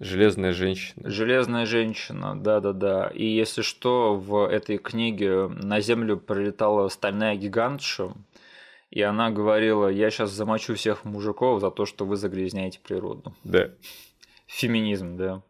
Железная 0.00 0.52
женщина. 0.52 1.08
Железная 1.08 1.66
женщина, 1.66 2.34
да-да-да. 2.38 3.08
И 3.14 3.24
если 3.26 3.62
что, 3.62 4.16
в 4.16 4.48
этой 4.50 4.78
книге 4.78 5.46
на 5.48 5.80
Землю 5.80 6.16
прилетала 6.16 6.88
стальная 6.88 7.36
гигантша, 7.36 8.12
и 8.90 9.02
она 9.02 9.30
говорила, 9.30 9.88
я 9.88 10.10
сейчас 10.10 10.32
замочу 10.32 10.74
всех 10.74 11.04
мужиков 11.04 11.60
за 11.60 11.70
то, 11.70 11.86
что 11.86 12.04
вы 12.06 12.16
загрязняете 12.16 12.80
природу. 12.80 13.34
Да. 13.44 13.70
Феминизм, 14.46 15.16
да. 15.16 15.42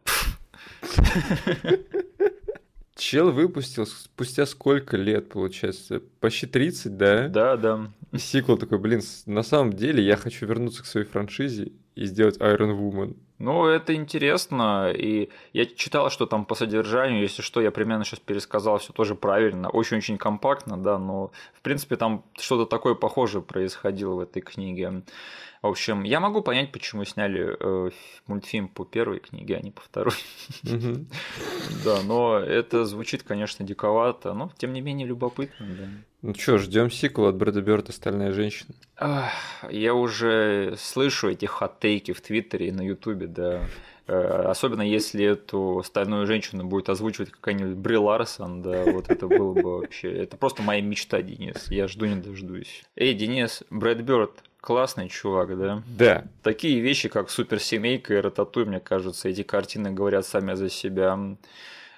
Чел 2.95 3.31
выпустил 3.31 3.85
спустя 3.85 4.45
сколько 4.45 4.95
лет, 4.95 5.29
получается? 5.29 6.01
Почти 6.21 6.47
30, 6.47 6.97
да? 6.97 7.27
Да, 7.27 7.57
да. 7.57 7.91
И 8.11 8.17
сиквел 8.17 8.57
такой, 8.57 8.79
блин, 8.79 9.01
на 9.25 9.43
самом 9.43 9.73
деле 9.73 10.01
я 10.03 10.15
хочу 10.15 10.45
вернуться 10.45 10.83
к 10.83 10.85
своей 10.85 11.05
франшизе 11.05 11.73
и 11.95 12.05
сделать 12.05 12.37
Iron 12.37 12.77
Woman. 12.77 13.17
Ну, 13.37 13.65
это 13.65 13.93
интересно, 13.93 14.91
и 14.95 15.29
я 15.51 15.65
читал, 15.65 16.09
что 16.09 16.25
там 16.25 16.45
по 16.45 16.55
содержанию, 16.55 17.21
если 17.21 17.41
что, 17.41 17.59
я 17.59 17.69
примерно 17.69 18.05
сейчас 18.05 18.21
пересказал 18.21 18.77
все 18.77 18.93
тоже 18.93 19.13
правильно, 19.13 19.69
очень-очень 19.69 20.17
компактно, 20.17 20.77
да, 20.77 20.97
но, 20.97 21.31
в 21.53 21.61
принципе, 21.61 21.97
там 21.97 22.23
что-то 22.39 22.65
такое 22.65 22.95
похожее 22.95 23.41
происходило 23.41 24.13
в 24.15 24.19
этой 24.21 24.41
книге. 24.41 25.03
В 25.65 25.69
общем, 25.69 26.03
я 26.03 26.19
могу 26.19 26.43
понять, 26.43 26.71
почему 26.71 27.05
сняли 27.05 27.57
э, 27.59 27.89
мультфильм 28.27 28.67
по 28.67 28.85
первой 28.85 29.19
книге, 29.19 29.57
а 29.57 29.61
не 29.61 29.71
по 29.71 29.81
второй. 29.81 30.13
Да, 31.83 32.01
но 32.03 32.37
это 32.37 32.85
звучит, 32.85 33.23
конечно, 33.23 33.65
диковато, 33.65 34.33
но 34.33 34.51
тем 34.57 34.73
не 34.73 34.81
менее 34.81 35.07
любопытно. 35.07 35.65
Ну 36.21 36.35
что, 36.35 36.59
ждем 36.59 36.91
сиквел 36.91 37.27
от 37.27 37.35
Брэда 37.35 37.61
Бёрда 37.61 37.91
«Стальная 37.91 38.31
женщина». 38.31 38.75
Я 39.69 39.95
уже 39.95 40.75
слышу 40.77 41.29
эти 41.29 41.45
хот-тейки 41.45 42.13
в 42.13 42.21
Твиттере 42.21 42.67
и 42.67 42.71
на 42.71 42.81
Ютубе, 42.81 43.25
да. 43.25 43.61
Э, 44.07 44.45
особенно 44.47 44.83
если 44.83 45.25
эту 45.25 45.81
стальную 45.83 46.27
женщину 46.27 46.65
будет 46.65 46.89
озвучивать 46.89 47.31
какая-нибудь 47.31 47.75
Бри 47.75 47.97
Ларсон, 47.97 48.61
да, 48.61 48.83
вот 48.83 49.09
это 49.09 49.27
было 49.27 49.53
бы 49.53 49.79
вообще... 49.79 50.11
Это 50.11 50.37
просто 50.37 50.61
моя 50.61 50.81
мечта, 50.81 51.23
Денис. 51.23 51.71
Я 51.71 51.87
жду 51.87 52.05
не 52.05 52.21
дождусь. 52.21 52.83
Эй, 52.95 53.15
Денис, 53.15 53.63
Брэд 53.71 54.01
Бёрд, 54.01 54.43
классный 54.65 55.07
чувак, 55.07 55.57
да? 55.57 55.83
Да. 55.87 56.25
Такие 56.41 56.81
вещи, 56.81 57.07
как 57.07 57.29
суперсемейка 57.29 58.15
и 58.15 58.17
рататуй, 58.17 58.65
мне 58.65 58.79
кажется, 58.79 59.29
эти 59.29 59.43
картины 59.43 59.91
говорят 59.91 60.25
сами 60.25 60.55
за 60.55 60.69
себя. 60.69 61.17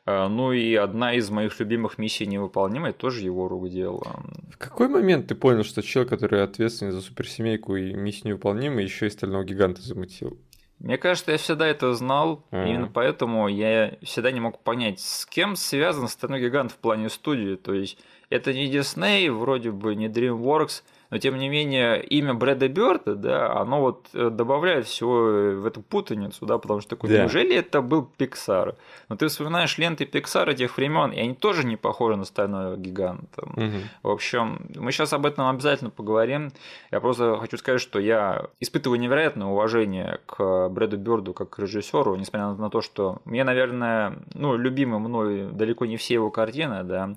А, 0.05 0.27
ну 0.27 0.51
и 0.51 0.75
одна 0.75 1.13
из 1.13 1.29
моих 1.29 1.59
любимых 1.59 1.97
миссий 1.97 2.27
невыполнимой 2.27 2.93
тоже 2.93 3.23
его 3.23 3.47
рук 3.47 3.69
дело. 3.69 4.21
В 4.51 4.57
какой 4.57 4.89
момент 4.89 5.27
ты 5.27 5.35
понял, 5.35 5.63
что 5.63 5.81
человек, 5.81 6.09
который 6.09 6.43
ответственный 6.43 6.91
за 6.91 7.01
суперсемейку 7.01 7.77
и 7.77 7.93
миссию 7.93 8.27
невыполнимой, 8.27 8.83
еще 8.83 9.07
и 9.07 9.09
стального 9.09 9.43
гиганта 9.43 9.81
замутил? 9.81 10.37
Мне 10.79 10.97
кажется, 10.97 11.31
я 11.31 11.37
всегда 11.37 11.65
это 11.65 11.93
знал, 11.95 12.45
mm-hmm. 12.51 12.69
именно 12.69 12.91
поэтому 12.93 13.47
я 13.47 13.97
всегда 14.03 14.31
не 14.31 14.39
мог 14.39 14.59
понять, 14.59 14.99
с 14.99 15.25
кем 15.25 15.55
связан 15.55 16.07
стальной 16.07 16.41
гигант 16.41 16.71
в 16.71 16.75
плане 16.75 17.09
студии. 17.09 17.55
То 17.55 17.73
есть 17.73 17.97
это 18.29 18.53
не 18.53 18.69
Disney, 18.69 19.31
вроде 19.31 19.71
бы 19.71 19.95
не 19.95 20.07
DreamWorks– 20.07 20.83
но 21.09 21.17
тем 21.17 21.37
не 21.37 21.49
менее 21.49 22.03
имя 22.03 22.33
Брэда 22.33 22.67
Бёрда, 22.67 23.15
да, 23.15 23.55
оно 23.59 23.81
вот 23.81 24.07
э, 24.13 24.29
добавляет 24.29 24.85
всего 24.85 25.61
в 25.61 25.65
эту 25.65 25.81
путаницу, 25.81 26.45
да, 26.45 26.57
потому 26.57 26.81
что 26.81 26.91
такой, 26.91 27.09
да. 27.09 27.21
неужели 27.21 27.55
это 27.55 27.81
был 27.81 28.09
Pixar? 28.17 28.75
Но 29.09 29.15
ты 29.15 29.27
вспоминаешь 29.27 29.77
ленты 29.77 30.03
Pixar 30.03 30.49
этих 30.51 30.77
времен, 30.77 31.11
и 31.11 31.19
они 31.19 31.33
тоже 31.33 31.65
не 31.65 31.77
похожи 31.77 32.17
на 32.17 32.25
стального 32.25 32.75
гиганта. 32.75 33.43
Угу. 33.43 33.71
В 34.03 34.09
общем, 34.09 34.67
мы 34.75 34.91
сейчас 34.91 35.13
об 35.13 35.25
этом 35.25 35.47
обязательно 35.47 35.89
поговорим. 35.89 36.51
Я 36.91 36.99
просто 36.99 37.37
хочу 37.37 37.57
сказать, 37.57 37.81
что 37.81 37.99
я 37.99 38.47
испытываю 38.59 38.99
невероятное 38.99 39.47
уважение 39.47 40.19
к 40.25 40.69
Брэду 40.69 40.97
Бёрду 40.97 41.33
как 41.33 41.51
к 41.51 41.59
режиссеру, 41.59 42.15
несмотря 42.15 42.49
на 42.49 42.69
то, 42.69 42.81
что 42.81 43.21
мне, 43.25 43.43
наверное, 43.43 44.17
ну, 44.33 44.57
любимы 44.57 44.99
мной 44.99 45.51
далеко 45.51 45.85
не 45.85 45.97
все 45.97 46.15
его 46.15 46.31
картины, 46.31 46.83
да, 46.83 47.15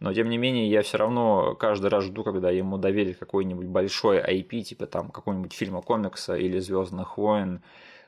но 0.00 0.12
тем 0.14 0.28
не 0.28 0.38
менее 0.38 0.70
я 0.70 0.82
все 0.82 0.98
равно 0.98 1.54
каждый 1.54 1.90
раз 1.90 2.04
жду, 2.04 2.22
когда 2.22 2.50
ему 2.50 2.78
доверят 2.78 3.18
какой-нибудь 3.18 3.66
большой 3.66 4.18
IP, 4.18 4.62
типа 4.62 4.86
там 4.86 5.10
какого-нибудь 5.10 5.52
фильма 5.52 5.82
комикса 5.82 6.36
или 6.36 6.58
Звездных 6.58 7.18
войн, 7.18 7.62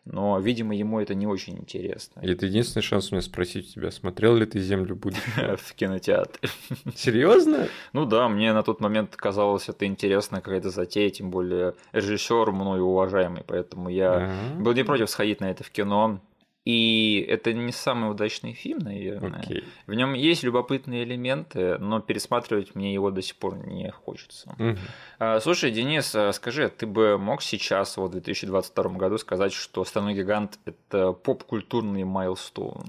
но, 0.04 0.38
видимо, 0.38 0.74
ему 0.74 1.00
это 1.00 1.14
не 1.14 1.26
очень 1.26 1.58
интересно. 1.58 2.20
И 2.20 2.32
это 2.32 2.46
единственный 2.46 2.82
шанс 2.82 3.10
у 3.10 3.14
меня 3.14 3.22
спросить 3.22 3.74
тебя, 3.74 3.90
смотрел 3.90 4.34
ли 4.34 4.46
ты 4.46 4.58
«Землю 4.58 4.96
будущего»? 4.96 5.56
В 5.62 5.74
кинотеатре. 5.74 6.48
Серьезно? 6.96 7.68
Ну 7.92 8.06
да, 8.06 8.28
мне 8.28 8.52
на 8.52 8.62
тот 8.62 8.80
момент 8.80 9.14
казалось 9.16 9.68
это 9.68 9.84
интересно, 9.84 10.40
какая-то 10.40 10.70
затея, 10.70 11.10
тем 11.10 11.30
более 11.30 11.74
режиссер 11.92 12.50
мною 12.50 12.84
уважаемый, 12.84 13.42
поэтому 13.46 13.88
я 13.88 14.32
был 14.58 14.72
не 14.72 14.84
против 14.84 15.10
сходить 15.10 15.40
на 15.40 15.50
это 15.50 15.64
в 15.64 15.70
кино. 15.70 16.20
И 16.66 17.24
это 17.26 17.54
не 17.54 17.72
самый 17.72 18.10
удачный 18.10 18.52
фильм, 18.52 18.80
наверное. 18.80 19.40
Okay. 19.40 19.64
В 19.86 19.94
нем 19.94 20.12
есть 20.12 20.42
любопытные 20.42 21.04
элементы, 21.04 21.78
но 21.78 22.00
пересматривать 22.00 22.74
мне 22.74 22.92
его 22.92 23.10
до 23.10 23.22
сих 23.22 23.36
пор 23.36 23.56
не 23.66 23.90
хочется. 23.90 24.54
Uh-huh. 24.58 25.40
Слушай, 25.40 25.70
Денис, 25.70 26.14
а 26.14 26.32
скажи, 26.32 26.68
ты 26.68 26.86
бы 26.86 27.16
мог 27.16 27.40
сейчас, 27.40 27.96
вот 27.96 28.10
в 28.10 28.12
2022 28.12 28.90
году, 28.90 29.16
сказать, 29.16 29.54
что 29.54 29.84
«Стальной 29.86 30.14
гигант»— 30.14 30.58
это 30.66 31.12
поп-культурный 31.12 32.04
майлстоун? 32.04 32.84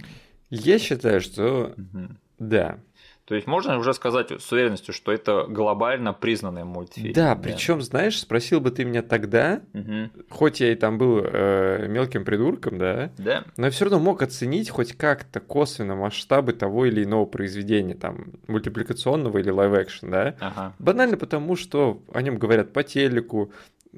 Я 0.49 0.77
считаю, 0.77 1.21
что 1.21 1.73
uh-huh. 1.77 2.09
да. 2.39 2.77
То 3.25 3.35
есть 3.35 3.47
можно 3.47 3.77
уже 3.77 3.93
сказать 3.93 4.31
с 4.31 4.51
уверенностью, 4.51 4.93
что 4.93 5.11
это 5.11 5.45
глобально 5.47 6.13
признанный 6.13 6.63
мультфильм. 6.63 7.13
Да, 7.13 7.35
причем, 7.35 7.81
знаешь, 7.81 8.19
спросил 8.19 8.59
бы 8.59 8.71
ты 8.71 8.83
меня 8.83 9.01
тогда, 9.03 9.61
угу. 9.73 10.09
хоть 10.29 10.59
я 10.59 10.71
и 10.71 10.75
там 10.75 10.97
был 10.97 11.21
э, 11.23 11.87
мелким 11.87 12.25
придурком, 12.25 12.77
да, 12.77 13.11
да, 13.17 13.43
но 13.57 13.65
я 13.67 13.71
все 13.71 13.85
равно 13.85 13.99
мог 13.99 14.21
оценить 14.21 14.69
хоть 14.69 14.93
как-то 14.93 15.39
косвенно 15.39 15.95
масштабы 15.95 16.53
того 16.53 16.85
или 16.85 17.03
иного 17.03 17.25
произведения, 17.25 17.95
там, 17.95 18.33
мультипликационного 18.47 19.37
или 19.37 19.49
live-action, 19.49 20.09
да. 20.09 20.35
Ага. 20.39 20.73
Банально 20.79 21.17
потому, 21.17 21.55
что 21.55 22.01
о 22.13 22.21
нем 22.21 22.37
говорят 22.37 22.73
по 22.73 22.83
телеку, 22.83 23.51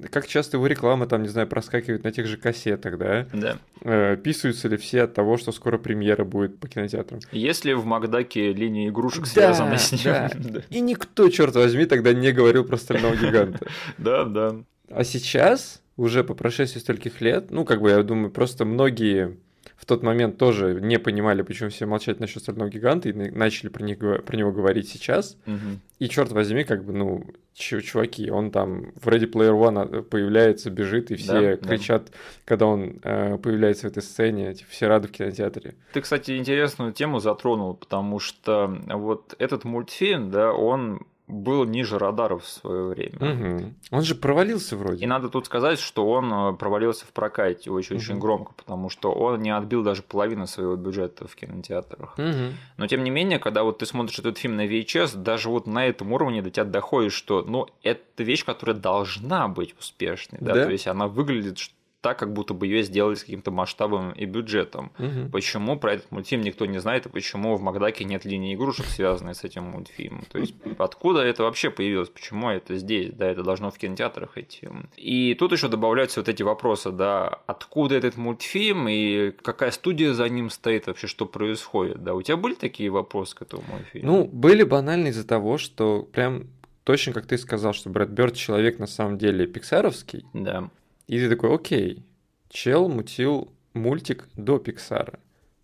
как 0.10 0.28
часто 0.28 0.58
его 0.58 0.68
реклама 0.68 1.06
там, 1.06 1.22
не 1.22 1.30
знаю, 1.30 1.48
проскакивает 1.48 2.04
на 2.04 2.12
тех 2.12 2.26
же 2.26 2.38
кассетах, 2.38 2.98
да? 2.98 3.28
Да. 3.32 3.58
Э, 3.82 4.18
писаются 4.18 4.68
ли 4.68 4.78
все 4.78 5.04
от 5.04 5.14
того, 5.14 5.38
что 5.38 5.52
скоро 5.52 5.78
премьера 5.78 6.24
будет 6.24 6.60
по 6.60 6.68
кинотеатрам? 6.68 7.20
Есть 7.32 7.64
ли 7.64 7.74
в 7.74 7.86
Макдаке 7.86 8.54
линия 8.54 8.90
игрушек 8.90 9.28
связана 9.28 9.72
да, 9.72 9.78
с 9.78 9.92
ним? 9.92 10.02
Да. 10.04 10.32
да. 10.34 10.62
И 10.70 10.82
никто, 10.82 11.30
черт 11.30 11.56
возьми, 11.56 11.86
тогда 11.86 12.14
не 12.14 12.32
говорил 12.32 12.64
про 12.64 12.78
стального 12.78 13.16
гиганта. 13.16 13.68
Да, 13.98 14.26
да. 14.26 14.56
А 14.90 15.04
сейчас, 15.04 15.82
уже 15.98 16.24
по 16.24 16.34
прошествии 16.34 16.80
стольких 16.80 17.22
лет, 17.22 17.52
ну, 17.52 17.64
как 17.64 17.82
бы, 17.82 17.90
я 17.90 18.02
думаю, 18.04 18.32
просто 18.32 18.66
многие 18.66 19.38
в 19.84 19.86
тот 19.86 20.02
момент 20.02 20.38
тоже 20.38 20.80
не 20.80 20.98
понимали, 20.98 21.42
почему 21.42 21.70
все 21.70 21.86
молчат 21.86 22.22
насчет 22.22 22.42
стального 22.42 22.70
гиганта, 22.70 23.10
и 23.10 23.14
начали 23.14 23.68
про, 23.68 23.84
них, 23.84 24.00
про 24.00 24.38
него 24.38 24.54
говорить 24.54 24.88
сейчас. 24.88 25.38
Угу. 25.46 25.80
И 26.00 26.08
черт 26.08 26.32
возьми, 26.32 26.64
как 26.64 26.86
бы, 26.86 26.94
ну, 26.94 27.26
чуваки, 27.54 28.32
он 28.32 28.52
там 28.52 28.94
в 28.96 29.10
Ready 29.10 29.30
Player 29.30 29.52
One 29.52 29.80
а, 29.82 30.02
появляется, 30.02 30.70
бежит, 30.70 31.12
и 31.12 31.16
все 31.16 31.58
да, 31.58 31.68
кричат, 31.68 32.06
да. 32.06 32.12
когда 32.46 32.68
он 32.68 33.02
э, 33.04 33.38
появляется 33.38 33.90
в 33.90 33.92
этой 33.92 34.04
сцене, 34.04 34.54
типа, 34.54 34.72
все 34.72 34.88
рады 34.88 35.10
в 35.10 35.12
кинотеатре. 35.12 35.76
Ты, 35.92 36.00
кстати, 36.00 36.38
интересную 36.38 36.94
тему 36.94 37.20
затронул, 37.20 37.74
потому 37.74 38.20
что 38.20 38.80
вот 38.88 39.36
этот 39.38 39.66
мультфильм, 39.66 40.32
да, 40.32 40.54
он 40.54 41.02
был 41.28 41.64
ниже 41.64 41.98
радаров 41.98 42.44
в 42.44 42.50
свое 42.50 42.84
время. 42.86 43.58
Угу. 43.58 43.74
Он 43.92 44.04
же 44.04 44.16
провалился 44.16 44.76
вроде. 44.76 45.04
И 45.04 45.08
надо 45.08 45.30
тут 45.30 45.46
сказать, 45.46 45.80
что 45.80 46.10
он 46.10 46.32
э, 46.34 46.54
провалился 46.54 47.06
в 47.06 47.14
прокате 47.14 47.72
очень-очень 47.72 48.16
угу. 48.16 48.22
громко, 48.22 48.54
потому 48.54 48.90
что 48.90 49.12
он 49.12 49.42
не 49.42 49.50
отбил 49.56 49.84
даже 49.84 50.04
половину 50.04 50.48
своего 50.48 50.76
бюджета 50.76 51.28
в 51.28 51.36
кинотеатрах. 51.36 52.18
Угу. 52.18 52.54
Но 52.78 52.88
тем 52.88 53.04
не 53.04 53.10
менее, 53.10 53.40
когда 53.40 53.64
вот 53.64 53.80
ты 53.80 53.86
смотришь 53.86 54.20
этот 54.20 54.38
фильм 54.38 54.58
на 54.58 54.66
VHS, 54.68 55.18
даже 55.18 55.50
вот 55.50 55.66
на 55.66 55.86
этом 55.86 56.12
уровне 56.12 56.42
до 56.42 56.52
тебя 56.52 56.66
доходит, 56.66 57.14
что 57.14 57.42
ну 57.42 57.68
это 57.84 58.24
вещь, 58.24 58.44
которая 58.44 58.76
должна 58.76 59.48
быть 59.48 59.76
успешной, 59.80 60.40
да, 60.42 60.54
да? 60.54 60.66
то 60.66 60.72
есть 60.72 60.88
она 60.88 61.08
выглядит 61.08 61.58
так, 62.04 62.20
как 62.20 62.34
будто 62.34 62.54
бы 62.54 62.68
ее 62.68 62.84
сделали 62.84 63.16
с 63.16 63.22
каким-то 63.22 63.50
масштабом 63.50 64.12
и 64.12 64.26
бюджетом. 64.26 64.92
Угу. 65.00 65.32
Почему 65.32 65.80
про 65.80 65.94
этот 65.94 66.12
мультфильм 66.12 66.42
никто 66.42 66.66
не 66.66 66.80
знает, 66.80 67.06
и 67.06 67.10
почему 67.10 67.56
в 67.56 67.62
Макдаке 67.62 68.04
нет 68.04 68.26
линии 68.26 68.56
игрушек, 68.56 68.86
связанной 68.88 69.34
с 69.34 69.46
этим 69.46 69.64
мультфильмом? 69.64 70.26
То 70.30 70.38
есть, 70.38 70.54
откуда 70.78 71.22
это 71.22 71.44
вообще 71.44 71.70
появилось? 71.70 72.10
Почему 72.10 72.50
это 72.50 72.76
здесь? 72.76 73.14
Да, 73.14 73.26
это 73.26 73.44
должно 73.44 73.72
в 73.72 73.78
кинотеатрах 73.78 74.38
идти. 74.38 74.68
И 74.98 75.34
тут 75.36 75.54
еще 75.54 75.70
добавляются 75.70 76.20
вот 76.20 76.28
эти 76.28 76.44
вопросы, 76.44 76.92
да, 76.92 77.40
откуда 77.48 77.96
этот 77.96 78.18
мультфильм 78.18 78.90
и 78.90 79.32
какая 79.32 79.72
студия 79.72 80.12
за 80.12 80.28
ним 80.28 80.50
стоит, 80.50 80.88
вообще 80.88 81.08
что 81.08 81.26
происходит, 81.26 82.04
да? 82.04 82.16
У 82.16 82.22
тебя 82.22 82.36
были 82.36 82.56
такие 82.56 82.90
вопросы 82.90 83.34
к 83.38 83.44
этому 83.44 83.64
мультфильму? 83.72 84.12
Ну, 84.12 84.26
были 84.26 84.64
банально 84.64 85.08
из-за 85.08 85.26
того, 85.26 85.58
что 85.58 86.04
прям 86.12 86.48
точно 86.84 87.14
как 87.14 87.28
ты 87.28 87.38
сказал, 87.38 87.72
что 87.72 87.90
Брэд 87.90 88.10
Бёрд 88.10 88.36
человек 88.36 88.78
на 88.78 88.88
самом 88.88 89.18
деле 89.18 89.48
пиксаровский. 89.48 90.26
Да. 90.34 90.70
И 91.08 91.20
ты 91.20 91.30
такой, 91.30 91.54
окей, 91.54 92.04
чел 92.50 92.88
мутил 92.88 93.52
мультик 93.74 94.28
до 94.36 94.58
Пиксара. 94.60 95.20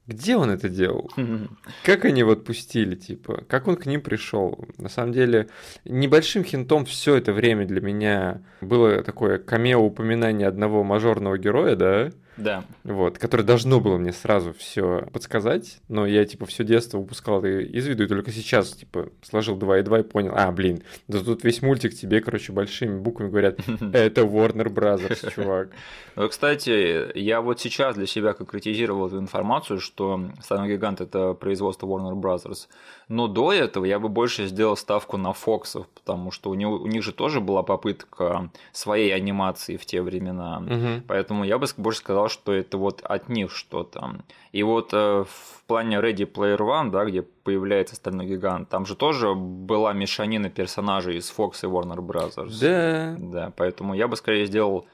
Где 0.08 0.36
он 0.38 0.50
это 0.50 0.70
делал? 0.70 1.12
Как 1.86 2.04
они 2.04 2.22
его 2.22 2.32
отпустили, 2.32 2.96
типа? 2.96 3.44
Как 3.48 3.68
он 3.68 3.76
к 3.76 3.86
ним 3.86 4.02
пришел? 4.02 4.66
На 4.80 4.90
самом 4.90 5.14
деле, 5.14 5.50
небольшим 5.86 6.44
хинтом 6.44 6.86
все 6.86 7.16
это 7.16 7.32
время 7.32 7.68
для 7.68 7.80
меня 7.80 8.42
было 8.60 9.04
такое 9.04 9.38
камео 9.38 9.80
упоминание 9.80 10.48
одного 10.48 10.84
мажорного 10.84 11.38
героя, 11.38 11.76
да? 11.76 12.12
Да. 12.40 12.64
Вот, 12.84 13.18
которое 13.18 13.44
должно 13.44 13.80
было 13.80 13.98
мне 13.98 14.14
сразу 14.14 14.54
все 14.54 15.08
подсказать, 15.12 15.80
но 15.88 16.06
я, 16.06 16.26
типа, 16.26 16.46
все 16.46 16.64
детство 16.64 16.98
упускал 16.98 17.40
это 17.40 17.60
из 17.60 17.86
виду, 17.86 18.06
и 18.06 18.08
только 18.08 18.32
сейчас, 18.32 18.72
типа, 18.72 19.10
сложил 19.22 19.58
2 19.58 19.80
и 19.80 19.82
2 19.84 20.00
и 20.00 20.04
понял, 20.04 20.34
а, 20.36 20.52
блин, 20.52 20.84
да 21.08 21.20
тут 21.20 21.44
весь 21.44 21.62
мультик 21.62 21.94
тебе, 21.94 22.22
короче, 22.22 22.54
большими 22.54 22.98
буквами 22.98 23.30
говорят, 23.30 23.60
это 23.94 24.22
Warner 24.22 24.70
Brothers, 24.74 25.34
чувак. 25.34 25.70
Ну, 26.16 26.28
кстати, 26.28 27.18
я 27.18 27.40
вот 27.40 27.62
сейчас 27.62 27.96
для 27.96 28.06
себя 28.06 28.34
конкретизировал 28.34 29.08
эту 29.08 29.20
информацию, 29.20 29.80
что 29.80 30.20
Стальной 30.42 30.74
Гигант– 30.74 31.00
это 31.02 31.34
производство 31.34 31.88
Warner 31.88 32.14
Brothers, 32.14 32.68
но 33.08 33.28
до 33.28 33.54
этого 33.54 33.86
я 33.86 34.00
бы 34.00 34.10
больше 34.10 34.48
сделал 34.48 34.76
ставку 34.76 35.18
на 35.18 35.34
Фоксов, 35.34 35.88
потому 35.88 36.32
что 36.32 36.50
у, 36.50 36.56
него, 36.56 36.76
у 36.76 36.88
них 36.88 37.04
же 37.04 37.14
тоже 37.14 37.40
была 37.40 37.64
попытка 37.64 38.50
своей 38.72 39.16
анимации 39.16 39.78
в 39.78 39.86
те 39.86 40.02
времена. 40.02 40.60
Угу. 40.60 41.04
Поэтому 41.08 41.44
я 41.44 41.58
бы 41.58 41.68
больше 41.78 42.00
сказал, 42.00 42.29
что 42.30 42.54
это 42.54 42.78
вот 42.78 43.02
от 43.02 43.30
них 43.30 43.52
что-то. 43.52 44.16
И 44.52 44.64
вот 44.64 44.94
э, 44.94 45.26
в 45.28 45.64
плане 45.68 45.98
Ready 45.98 46.32
Player 46.32 46.58
One, 46.58 46.92
да, 46.92 47.06
где 47.06 47.22
появляется 47.22 47.96
Стальной 47.96 48.26
Гигант, 48.26 48.70
там 48.70 48.86
же 48.86 48.96
тоже 48.96 49.34
была 49.36 49.94
мешанина 49.94 50.50
персонажей 50.50 51.18
из 51.18 51.34
Fox 51.36 51.60
и 51.64 51.68
Warner 51.68 52.00
Brothers. 52.00 52.58
Да. 52.62 53.16
Да, 53.20 53.54
поэтому 53.56 53.94
я 53.94 54.08
бы 54.08 54.16
скорее 54.16 54.46
сделал 54.46 54.88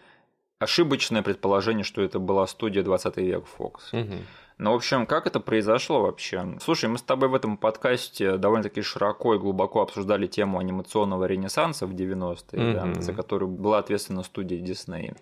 ошибочное 0.59 1.21
предположение, 1.21 1.83
что 1.83 2.01
это 2.01 2.19
была 2.19 2.47
студия 2.47 2.83
20 2.83 3.17
век 3.17 3.45
Fox. 3.57 3.73
Угу. 3.91 4.15
Ну, 4.57 4.71
в 4.71 4.75
общем, 4.75 5.05
как 5.05 5.27
это 5.27 5.41
произошло 5.41 6.01
вообще? 6.01 6.57
Слушай, 6.61 6.89
мы 6.89 6.97
с 6.97 7.01
тобой 7.01 7.27
в 7.27 7.35
этом 7.35 7.57
подкасте 7.57 8.37
довольно-таки 8.37 8.81
широко 8.81 9.35
и 9.35 9.37
глубоко 9.37 9.81
обсуждали 9.81 10.27
тему 10.27 10.59
анимационного 10.59 11.25
ренессанса 11.25 11.85
в 11.85 11.93
90-е, 11.93 12.59
mm-hmm. 12.59 12.93
да, 12.95 13.01
за 13.01 13.13
которую 13.13 13.49
была 13.49 13.79
ответственна 13.79 14.23
студия 14.23 14.59
Disney. 14.59 15.15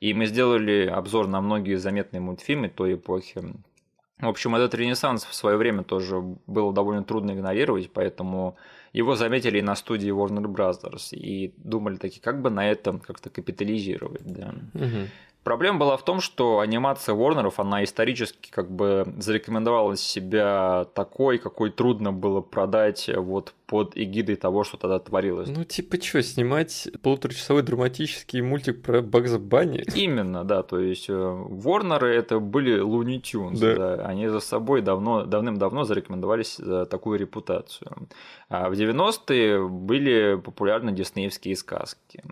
И 0.00 0.14
мы 0.14 0.26
сделали 0.26 0.86
обзор 0.86 1.26
на 1.26 1.40
многие 1.40 1.76
заметные 1.76 2.20
мультфильмы 2.20 2.68
той 2.68 2.94
эпохи. 2.94 3.42
В 4.20 4.26
общем, 4.26 4.56
этот 4.56 4.74
ренессанс 4.74 5.24
в 5.24 5.34
свое 5.34 5.56
время 5.56 5.84
тоже 5.84 6.20
было 6.46 6.72
довольно 6.72 7.04
трудно 7.04 7.32
игнорировать, 7.32 7.92
поэтому 7.92 8.56
его 8.92 9.14
заметили 9.14 9.60
на 9.60 9.76
студии 9.76 10.10
Warner 10.10 10.46
Brothers 10.46 11.14
и 11.14 11.54
думали 11.56 11.96
таки, 11.96 12.18
как 12.20 12.42
бы 12.42 12.50
на 12.50 12.68
этом 12.68 12.98
как-то 12.98 13.30
капитализировать. 13.30 14.24
Да. 14.24 14.54
Угу. 14.74 15.08
Проблема 15.44 15.78
была 15.78 15.96
в 15.96 16.04
том, 16.04 16.20
что 16.20 16.60
анимация 16.60 17.14
Warnerов, 17.14 17.54
она 17.56 17.82
исторически 17.82 18.50
как 18.50 18.70
бы 18.70 19.14
зарекомендовала 19.18 19.96
себя 19.96 20.86
такой, 20.94 21.38
какой 21.38 21.70
трудно 21.70 22.12
было 22.12 22.40
продать 22.40 23.08
вот 23.14 23.54
под 23.66 23.96
эгидой 23.96 24.36
того, 24.36 24.64
что 24.64 24.76
тогда 24.76 24.98
творилось. 24.98 25.48
Ну, 25.48 25.64
типа 25.64 26.02
что, 26.02 26.22
снимать 26.22 26.88
полуторачасовой 27.02 27.62
драматический 27.62 28.40
мультик 28.40 28.82
про 28.82 29.00
Багза 29.00 29.38
Банни? 29.38 29.84
Именно, 29.94 30.44
да, 30.44 30.62
то 30.62 30.80
есть 30.80 31.08
Warner 31.08 32.04
э, 32.04 32.14
это 32.14 32.40
были 32.40 32.82
Looney 32.82 33.20
Tunes, 33.20 33.58
да. 33.58 33.96
да. 33.96 34.06
они 34.06 34.28
за 34.28 34.40
собой 34.40 34.82
давно, 34.82 35.24
давным-давно 35.24 35.84
зарекомендовались 35.84 36.56
за 36.56 36.86
такую 36.86 37.18
репутацию. 37.18 38.08
А 38.48 38.68
в 38.68 38.72
90-е 38.72 39.66
были 39.68 40.40
популярны 40.42 40.92
диснеевские 40.92 41.54
сказки. 41.56 42.22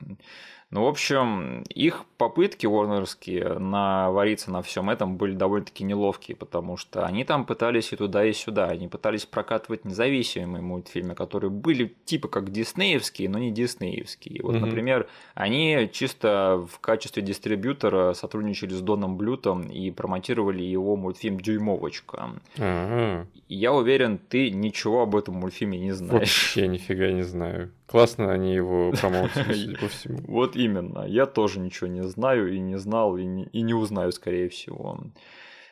Ну, 0.71 0.83
в 0.85 0.89
общем, 0.89 1.63
их 1.63 2.05
попытки 2.19 2.67
Уорнерские 2.67 3.59
навариться 3.61 4.51
на 4.51 4.63
всем 4.63 4.91
этом 4.91 5.17
были 5.17 5.35
довольно-таки 5.35 5.85
неловкие, 5.85 6.37
потому 6.37 6.77
что 6.77 7.07
они 7.07 7.25
там 7.25 7.45
пытались 7.45 7.93
и 7.93 7.97
туда, 7.97 8.25
и 8.25 8.33
сюда. 8.33 8.67
Они 8.67 8.89
пытались 8.89 9.27
прокатывать 9.27 9.85
независимые 9.85 10.63
мультфильмы, 10.63 11.15
которые 11.15 11.51
были 11.51 11.95
типа 12.05 12.27
как 12.27 12.51
диснеевские, 12.51 13.29
но 13.29 13.39
не 13.39 13.53
диснеевские. 13.53 14.43
Вот, 14.43 14.57
mm-hmm. 14.57 14.61
например, 14.61 15.09
они 15.35 15.89
чисто 15.93 16.67
в 16.69 16.81
качестве 16.81 17.23
дистрибьютора 17.23 18.15
сотрудничали 18.15 18.75
с 18.75 18.81
Доном 18.81 19.17
Блютом 19.17 19.69
и 19.69 19.93
промотировали 19.93 20.65
его 20.65 20.97
мультфильм 20.97 21.39
«Дюймовочка». 21.39 22.31
Mm-hmm. 22.57 23.27
Я 23.49 23.73
уверен, 23.73 24.19
ты 24.19 24.51
ничего 24.51 25.03
об 25.03 25.15
этом 25.15 25.37
мультфильме 25.37 25.79
не 25.79 25.93
знаешь. 25.93 26.13
Вообще 26.13 26.67
нифига 26.67 27.13
не 27.13 27.23
знаю. 27.23 27.71
Классно 27.87 28.33
они 28.33 28.55
его 28.55 28.93
промоутили, 28.93 29.77
по 29.81 29.89
всему. 29.89 30.19
Вот 30.27 30.57
именно. 30.57 31.05
Я 31.07 31.27
тоже 31.27 31.61
ничего 31.61 31.87
не 31.87 32.03
знаю 32.03 32.53
и 32.53 32.59
не 32.59 32.79
знал, 32.79 33.17
и 33.17 33.25
не, 33.25 33.45
и 33.45 33.63
не 33.63 33.75
узнаю, 33.75 34.11
скорее 34.13 34.49
всего. 34.49 34.99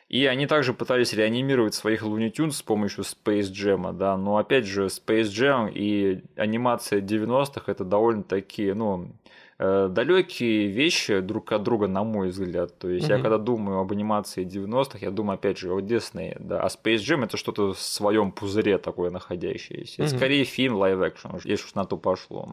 И 0.07 0.25
они 0.25 0.45
также 0.47 0.73
пытались 0.73 1.13
реанимировать 1.13 1.73
своих 1.73 2.03
Looney 2.03 2.31
Tunes 2.31 2.51
с 2.51 2.61
помощью 2.61 3.03
Space 3.03 3.51
Jam, 3.51 3.91
да, 3.91 4.15
но 4.17 4.37
опять 4.37 4.65
же 4.65 4.85
Space 4.85 5.23
Jam 5.23 5.71
и 5.73 6.23
анимация 6.35 7.01
90-х 7.01 7.71
это 7.71 7.83
довольно-таки, 7.83 8.71
ну, 8.73 9.09
далекие 9.57 10.67
вещи 10.67 11.19
друг 11.19 11.51
от 11.51 11.63
друга, 11.63 11.87
на 11.87 12.03
мой 12.03 12.29
взгляд. 12.29 12.77
То 12.77 12.89
есть 12.89 13.05
угу. 13.05 13.13
я 13.13 13.21
когда 13.21 13.37
думаю 13.37 13.79
об 13.79 13.91
анимации 13.91 14.45
90-х, 14.45 14.99
я 15.01 15.11
думаю 15.11 15.35
опять 15.35 15.57
же 15.57 15.71
о 15.71 15.79
Disney, 15.79 16.35
да, 16.39 16.61
а 16.61 16.67
Space 16.67 16.97
Jam 16.97 17.23
это 17.23 17.37
что-то 17.37 17.73
в 17.73 17.79
своем 17.79 18.31
пузыре 18.31 18.77
такое 18.77 19.11
находящееся. 19.11 20.03
Угу. 20.03 20.09
скорее 20.09 20.43
фильм 20.43 20.75
action, 20.83 21.39
если 21.43 21.65
уж 21.65 21.75
на 21.75 21.85
то 21.85 21.97
пошло. 21.97 22.51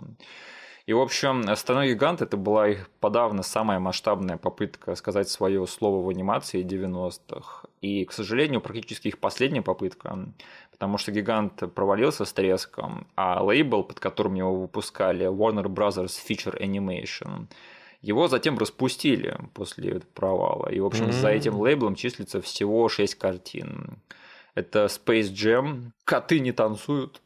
И, 0.84 0.92
в 0.92 1.00
общем, 1.00 1.44
«Стальной 1.54 1.90
гигант»— 1.90 2.22
это 2.22 2.36
была 2.36 2.68
их 2.68 2.90
подавно 2.98 3.44
самая 3.44 3.78
масштабная 3.78 4.36
попытка 4.36 4.96
сказать 4.96 5.28
свое 5.28 5.64
слово 5.68 6.04
в 6.04 6.08
анимации 6.08 6.64
90-х. 6.64 7.68
И, 7.80 8.04
к 8.04 8.12
сожалению, 8.12 8.60
практически 8.60 9.08
их 9.08 9.18
последняя 9.18 9.62
попытка, 9.62 10.18
потому 10.82 10.98
что 10.98 11.12
«Гигант» 11.12 11.62
провалился 11.76 12.24
с 12.24 12.32
треском, 12.32 13.06
а 13.14 13.40
лейбл, 13.40 13.84
под 13.84 14.00
которым 14.00 14.34
его 14.34 14.62
выпускали, 14.62 15.28
Warner 15.28 15.66
Brothers 15.66 16.18
Feature 16.28 16.60
Animation, 16.60 17.46
его 18.00 18.26
затем 18.26 18.58
распустили 18.58 19.38
после 19.54 20.00
провала. 20.14 20.68
И, 20.70 20.80
в 20.80 20.86
общем, 20.86 21.04
mm-hmm. 21.04 21.20
за 21.20 21.28
этим 21.28 21.60
лейблом 21.60 21.94
числится 21.94 22.40
всего 22.40 22.88
6 22.88 23.14
картин. 23.14 23.98
Это 24.56 24.86
Space 24.86 25.32
Jam, 25.32 25.92
«Коты 26.04 26.40
не 26.40 26.50
танцуют». 26.50 27.22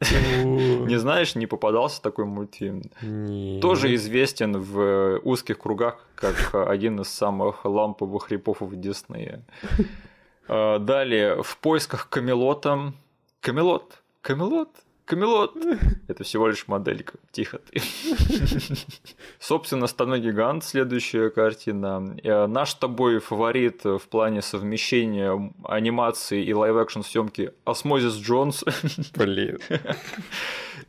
Не 0.00 0.98
знаешь, 0.98 1.34
не 1.34 1.46
попадался 1.46 2.00
такой 2.00 2.24
мультфильм? 2.24 2.82
Нет. 3.02 3.60
Тоже 3.60 3.94
известен 3.94 4.58
в 4.58 5.20
узких 5.22 5.58
кругах 5.58 6.06
как 6.14 6.54
один 6.54 6.98
из 7.00 7.08
самых 7.08 7.66
ламповых 7.66 8.30
репов 8.30 8.60
Диснея. 8.72 9.42
А, 10.48 10.78
далее, 10.78 11.42
в 11.42 11.58
поисках 11.58 12.08
Камелота. 12.08 12.92
Камелот. 13.40 14.02
Камелот. 14.20 14.70
Камелот. 15.06 15.56
Это 16.08 16.24
всего 16.24 16.48
лишь 16.48 16.66
моделька. 16.66 17.14
Тихо 17.30 17.58
ты. 17.58 17.80
Собственно, 19.38 19.86
«Стальной 19.86 20.20
гигант» 20.20 20.64
следующая 20.64 21.30
картина. 21.30 22.16
Э, 22.24 22.46
наш 22.46 22.70
с 22.70 22.74
тобой 22.74 23.20
фаворит 23.20 23.84
в 23.84 24.02
плане 24.10 24.42
совмещения 24.42 25.52
анимации 25.64 26.44
и 26.44 26.52
live-action 26.52 27.02
съемки 27.02 27.52
Осмозис 27.64 28.14
Джонс. 28.14 28.64
Блин. 29.14 29.58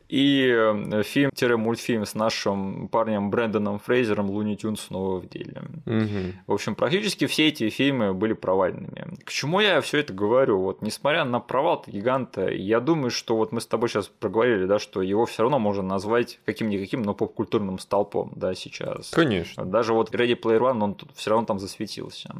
И 0.08 0.48
э, 0.50 1.02
фильм-мультфильм 1.02 2.06
с 2.06 2.14
нашим 2.14 2.88
парнем 2.88 3.30
Брэндоном 3.30 3.78
Фрейзером 3.78 4.30
«Луни 4.30 4.56
Тюн 4.56 4.76
снова 4.76 5.20
в 5.20 5.28
деле». 5.28 5.62
Угу. 5.84 6.34
В 6.46 6.52
общем, 6.52 6.74
практически 6.74 7.26
все 7.26 7.48
эти 7.48 7.68
фильмы 7.68 8.14
были 8.14 8.32
провальными. 8.32 9.18
К 9.24 9.30
чему 9.30 9.60
я 9.60 9.80
все 9.82 9.98
это 9.98 10.14
говорю? 10.14 10.60
Вот, 10.60 10.80
несмотря 10.80 11.24
на 11.24 11.40
провал 11.40 11.84
гиганта, 11.86 12.48
я 12.48 12.80
думаю, 12.80 13.10
что 13.10 13.36
вот 13.36 13.52
мы 13.52 13.60
с 13.60 13.66
тобой 13.66 13.90
сейчас 13.90 14.08
проговорили, 14.08 14.64
да, 14.64 14.78
что 14.78 15.02
его 15.02 15.26
все 15.26 15.42
равно 15.42 15.58
можно 15.58 15.82
назвать 15.82 16.40
каким-никаким, 16.46 17.02
но 17.02 17.12
поп-культурным 17.12 17.78
столпом, 17.78 18.32
да, 18.34 18.54
сейчас. 18.54 19.10
Конечно. 19.10 19.66
Даже 19.66 19.92
вот 19.92 20.14
Ready 20.14 20.40
Player 20.40 20.60
One, 20.60 20.82
он 20.82 20.96
все 21.14 21.30
равно 21.30 21.44
там 21.44 21.58
засветился. 21.58 22.34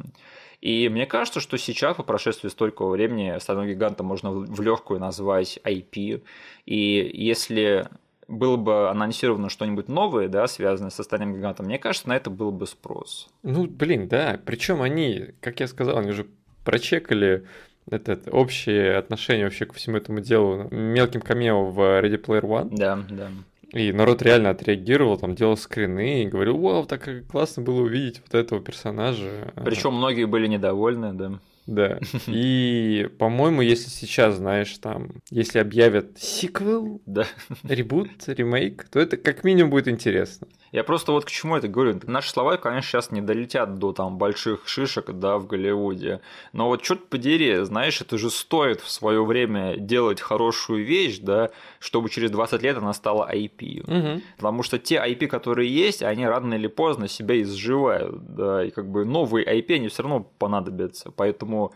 И 0.61 0.89
мне 0.89 1.05
кажется, 1.05 1.39
что 1.39 1.57
сейчас, 1.57 1.95
по 1.95 2.03
прошествии 2.03 2.49
столького 2.49 2.91
времени, 2.91 3.37
«Стального 3.39 3.67
гиганта» 3.67 4.03
можно 4.03 4.31
в 4.31 4.61
легкую 4.61 4.99
назвать 4.99 5.59
IP. 5.63 6.21
И 6.65 7.11
если 7.13 7.87
было 8.27 8.57
бы 8.57 8.89
анонсировано 8.89 9.49
что-нибудь 9.49 9.87
новое, 9.87 10.27
да, 10.27 10.47
связанное 10.47 10.91
со 10.91 11.03
«Стальным 11.03 11.33
гигантом», 11.33 11.67
мне 11.67 11.79
кажется, 11.79 12.09
на 12.09 12.15
это 12.15 12.29
был 12.29 12.51
бы 12.51 12.67
спрос. 12.67 13.29
Ну, 13.43 13.67
блин, 13.67 14.07
да. 14.07 14.39
Причем 14.45 14.81
они, 14.81 15.27
как 15.39 15.61
я 15.61 15.67
сказал, 15.67 15.97
они 15.97 16.09
уже 16.09 16.27
прочекали 16.65 17.45
это, 17.89 18.19
общее 18.31 18.97
отношение 18.97 19.45
вообще 19.45 19.65
ко 19.65 19.73
всему 19.73 19.97
этому 19.97 20.19
делу 20.19 20.67
мелким 20.71 21.21
камео 21.21 21.65
в 21.65 21.79
Ready 21.79 22.21
Player 22.21 22.43
One. 22.43 22.69
Да, 22.71 22.99
да. 23.09 23.29
И 23.71 23.91
народ 23.91 24.21
реально 24.21 24.49
отреагировал, 24.49 25.17
там 25.17 25.35
делал 25.35 25.55
скрины 25.55 26.23
и 26.23 26.27
говорил, 26.27 26.57
вау, 26.57 26.85
так 26.85 27.07
классно 27.27 27.61
было 27.61 27.81
увидеть 27.81 28.21
вот 28.21 28.33
этого 28.33 28.61
персонажа. 28.61 29.53
Причем 29.63 29.93
многие 29.93 30.25
были 30.25 30.47
недовольны, 30.47 31.13
да. 31.13 31.39
Да. 31.67 31.99
И, 32.27 33.07
по-моему, 33.19 33.61
если 33.61 33.89
сейчас, 33.89 34.37
знаешь, 34.37 34.75
там, 34.79 35.09
если 35.29 35.59
объявят 35.59 36.17
сиквел, 36.17 36.99
да. 37.05 37.27
ребут, 37.63 38.09
ремейк, 38.25 38.85
то 38.91 38.99
это 38.99 39.17
как 39.17 39.43
минимум 39.43 39.69
будет 39.69 39.87
интересно. 39.87 40.47
Я 40.71 40.83
просто 40.83 41.11
вот 41.11 41.25
к 41.25 41.29
чему 41.29 41.55
это 41.55 41.67
говорю. 41.67 41.99
Наши 42.03 42.29
слова, 42.29 42.57
конечно, 42.57 42.89
сейчас 42.89 43.11
не 43.11 43.21
долетят 43.21 43.79
до 43.79 43.91
там 43.91 44.17
больших 44.17 44.67
шишек, 44.67 45.11
да, 45.11 45.37
в 45.37 45.47
Голливуде. 45.47 46.21
Но 46.53 46.67
вот 46.67 46.83
что-то 46.83 47.03
подери, 47.09 47.63
знаешь, 47.63 48.01
это 48.01 48.17
же 48.17 48.29
стоит 48.29 48.81
в 48.81 48.89
свое 48.89 49.23
время 49.23 49.77
делать 49.77 50.21
хорошую 50.21 50.85
вещь, 50.85 51.19
да, 51.19 51.51
чтобы 51.79 52.09
через 52.09 52.31
20 52.31 52.61
лет 52.61 52.77
она 52.77 52.93
стала 52.93 53.29
IP. 53.31 53.81
Угу. 53.81 54.21
Потому 54.37 54.63
что 54.63 54.77
те 54.77 54.95
IP, 54.95 55.27
которые 55.27 55.73
есть, 55.73 56.03
они 56.03 56.25
рано 56.25 56.53
или 56.53 56.67
поздно 56.67 57.07
себя 57.07 57.41
изживают, 57.41 58.35
да, 58.35 58.65
и 58.65 58.69
как 58.69 58.89
бы 58.89 59.05
новые 59.05 59.45
IP, 59.45 59.75
они 59.75 59.87
все 59.87 60.03
равно 60.03 60.25
понадобятся. 60.37 61.11
Поэтому 61.15 61.73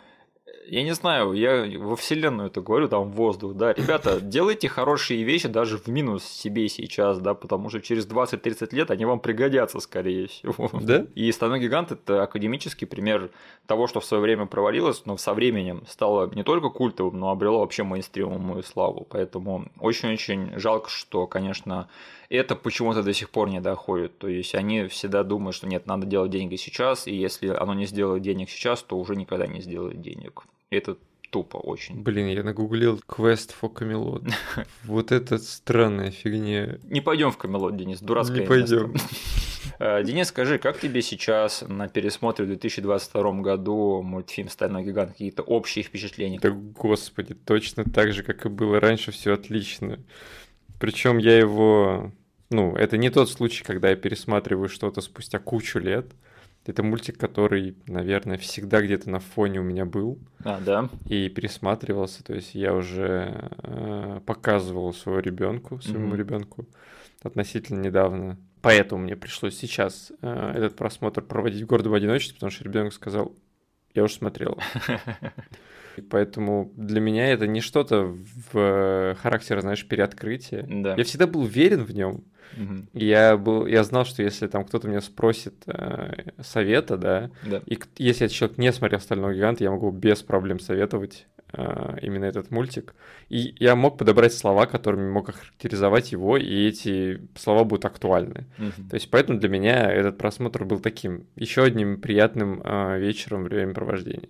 я 0.68 0.84
не 0.84 0.94
знаю, 0.94 1.34
я 1.34 1.66
во 1.80 1.96
вселенную 1.96 2.48
это 2.48 2.62
говорю, 2.62 2.88
там 2.88 3.12
воздух, 3.12 3.54
да, 3.54 3.74
ребята, 3.74 4.20
делайте 4.22 4.68
хорошие 4.68 5.24
вещи 5.24 5.48
даже 5.48 5.78
в 5.78 5.88
минус 5.88 6.24
себе 6.24 6.68
сейчас, 6.70 7.20
да, 7.20 7.34
потому 7.34 7.70
что 7.70 7.82
через 7.82 8.08
20-30 8.08 8.76
лет 8.76 8.92
они 8.92 9.06
вам 9.06 9.20
пригодятся, 9.20 9.80
скорее 9.80 10.28
всего. 10.28 10.70
Да? 10.82 11.06
И 11.16 11.32
«Стальной 11.32 11.60
гигант»— 11.60 11.92
это 11.92 12.24
академический 12.24 12.88
пример 12.88 13.30
того, 13.66 13.88
что 13.88 14.00
в 14.00 14.06
свое 14.06 14.22
время 14.22 14.46
провалилось, 14.46 15.04
но 15.06 15.18
со 15.18 15.34
временем 15.34 15.84
стало 15.88 16.30
не 16.34 16.44
только 16.44 16.70
культовым, 16.70 17.20
но 17.20 17.30
обрело 17.30 17.60
вообще 17.60 17.84
мейнстримовую 17.84 18.64
славу, 18.64 19.08
поэтому 19.10 19.68
очень-очень 19.80 20.60
жалко, 20.60 20.90
что, 20.90 21.28
конечно, 21.28 21.88
это 22.30 22.56
почему-то 22.56 23.04
до 23.04 23.14
сих 23.14 23.30
пор 23.30 23.50
не 23.50 23.62
доходит. 23.62 24.18
То 24.18 24.28
есть 24.28 24.56
они 24.56 24.88
всегда 24.88 25.24
думают, 25.24 25.56
что 25.56 25.68
нет, 25.68 25.86
надо 25.86 26.06
делать 26.06 26.32
деньги 26.32 26.56
сейчас, 26.56 27.08
и 27.08 27.16
если 27.16 27.48
оно 27.48 27.74
не 27.74 27.86
сделает 27.86 28.24
денег 28.24 28.50
сейчас, 28.50 28.82
то 28.82 28.98
уже 28.98 29.16
никогда 29.16 29.48
не 29.48 29.62
сделает 29.62 30.02
денег. 30.02 30.44
Это 30.74 30.98
тупо 31.34 31.58
очень. 31.58 32.02
Блин, 32.04 32.28
я 32.28 32.44
нагуглил 32.44 33.02
Quest 33.08 33.54
for 33.60 33.74
Camelot. 33.74 34.32
Вот 34.86 35.12
это 35.12 35.40
странная 35.40 36.12
фигня. 36.12 36.78
Не 36.84 37.02
пойдем 37.02 37.32
в 37.32 37.38
Камелот, 37.38 37.76
Денис, 37.76 38.00
дурацкая 38.00 38.42
Не 38.42 38.46
пойдем. 38.46 38.94
Э, 39.80 40.04
Денис, 40.04 40.28
скажи, 40.28 40.60
как 40.60 40.80
тебе 40.80 41.02
сейчас 41.02 41.64
на 41.68 41.88
пересмотре 41.88 42.46
в 42.46 42.48
2022 42.50 43.42
году 43.42 44.02
мультфильм 44.04 44.50
«Стальной 44.50 44.84
гигант» 44.84 45.12
какие-то 45.14 45.42
общие 45.42 45.84
впечатления? 45.84 46.40
Да 46.40 46.52
господи, 46.52 47.34
точно 47.34 47.84
так 47.86 48.14
же, 48.14 48.24
как 48.24 48.46
и 48.46 48.50
было 48.50 48.80
раньше, 48.80 49.12
все 49.12 49.34
отлично. 49.34 50.00
Причем 50.80 51.18
я 51.18 51.38
его... 51.38 52.12
Ну, 52.50 52.76
это 52.76 52.98
не 52.98 53.10
тот 53.10 53.32
случай, 53.32 53.64
когда 53.64 53.90
я 53.90 53.96
пересматриваю 53.96 54.70
что-то 54.70 55.02
спустя 55.02 55.40
кучу 55.40 55.80
лет. 55.80 56.12
Это 56.66 56.82
мультик, 56.82 57.18
который, 57.18 57.76
наверное, 57.88 58.38
всегда 58.38 58.82
где-то 58.82 59.10
на 59.10 59.20
фоне 59.20 59.60
у 59.60 59.64
меня 59.64 59.86
был. 59.86 60.20
А, 60.46 60.62
да. 60.62 60.90
И 61.06 61.28
пересматривался. 61.28 62.24
То 62.24 62.34
есть 62.34 62.56
я 62.56 62.74
уже 62.74 63.52
э, 63.64 64.22
показывал 64.26 64.94
своему 64.94 65.22
ребенку, 65.22 65.82
своему 65.82 66.14
mm-hmm. 66.14 66.18
ребенку 66.18 66.68
относительно 67.22 67.82
недавно. 67.82 68.38
Поэтому 68.62 69.04
мне 69.04 69.18
пришлось 69.18 69.58
сейчас 69.58 70.14
э, 70.22 70.52
этот 70.56 70.78
просмотр 70.78 71.22
проводить 71.22 71.64
в 71.64 71.66
гордом 71.66 71.94
одиночестве, 71.94 72.36
потому 72.36 72.52
что 72.52 72.64
ребенок 72.64 72.94
сказал, 72.94 73.36
я 73.94 74.04
уже 74.04 74.14
смотрел. 74.14 74.58
Поэтому 76.10 76.72
для 76.76 77.02
меня 77.02 77.28
это 77.28 77.46
не 77.46 77.60
что-то 77.62 78.16
в 78.52 79.16
характере, 79.22 79.62
знаешь, 79.62 79.86
переоткрытия. 79.86 80.66
Да. 80.68 80.96
Я 80.96 81.04
всегда 81.04 81.28
был 81.28 81.42
уверен 81.42 81.84
в 81.84 81.94
нем. 81.94 82.24
Мгм. 82.58 82.90
Я 82.94 83.38
был, 83.38 83.66
я 83.66 83.84
знал, 83.84 84.06
что 84.06 84.24
если 84.24 84.48
там 84.48 84.66
кто-то 84.66 84.88
меня 84.88 85.02
спросит 85.02 85.54
э, 85.68 86.32
совета, 86.42 86.98
да, 86.98 87.30
Да. 87.46 87.62
и 87.66 87.78
если 87.98 88.26
этот 88.26 88.36
человек 88.36 88.58
не 88.58 88.72
смотрел 88.72 89.00
«Стального 89.00 89.34
гиганта», 89.34 89.64
я 89.64 89.72
могу 89.72 89.92
без 89.92 90.22
проблем 90.22 90.60
советовать 90.60 91.28
э, 91.56 91.98
именно 92.02 92.26
этот 92.26 92.52
мультик. 92.52 92.96
И 93.30 93.56
я 93.60 93.76
мог 93.76 93.98
подобрать 93.98 94.34
слова, 94.34 94.66
которыми 94.66 95.10
мог 95.10 95.30
охарактеризовать 95.30 96.12
его, 96.12 96.38
и 96.38 96.68
эти 96.68 97.22
слова 97.36 97.64
будут 97.64 97.86
актуальны. 97.86 98.46
Мгм. 98.58 98.90
То 98.90 98.96
есть 98.96 99.10
поэтому 99.12 99.40
для 99.40 99.50
меня 99.50 99.92
этот 99.92 100.18
просмотр 100.18 100.66
был 100.66 100.80
таким 100.80 101.28
еще 101.36 101.64
одним 101.64 102.02
приятным 102.02 102.62
э, 102.64 103.00
вечером 103.00 103.44
времяпровождения. 103.44 104.30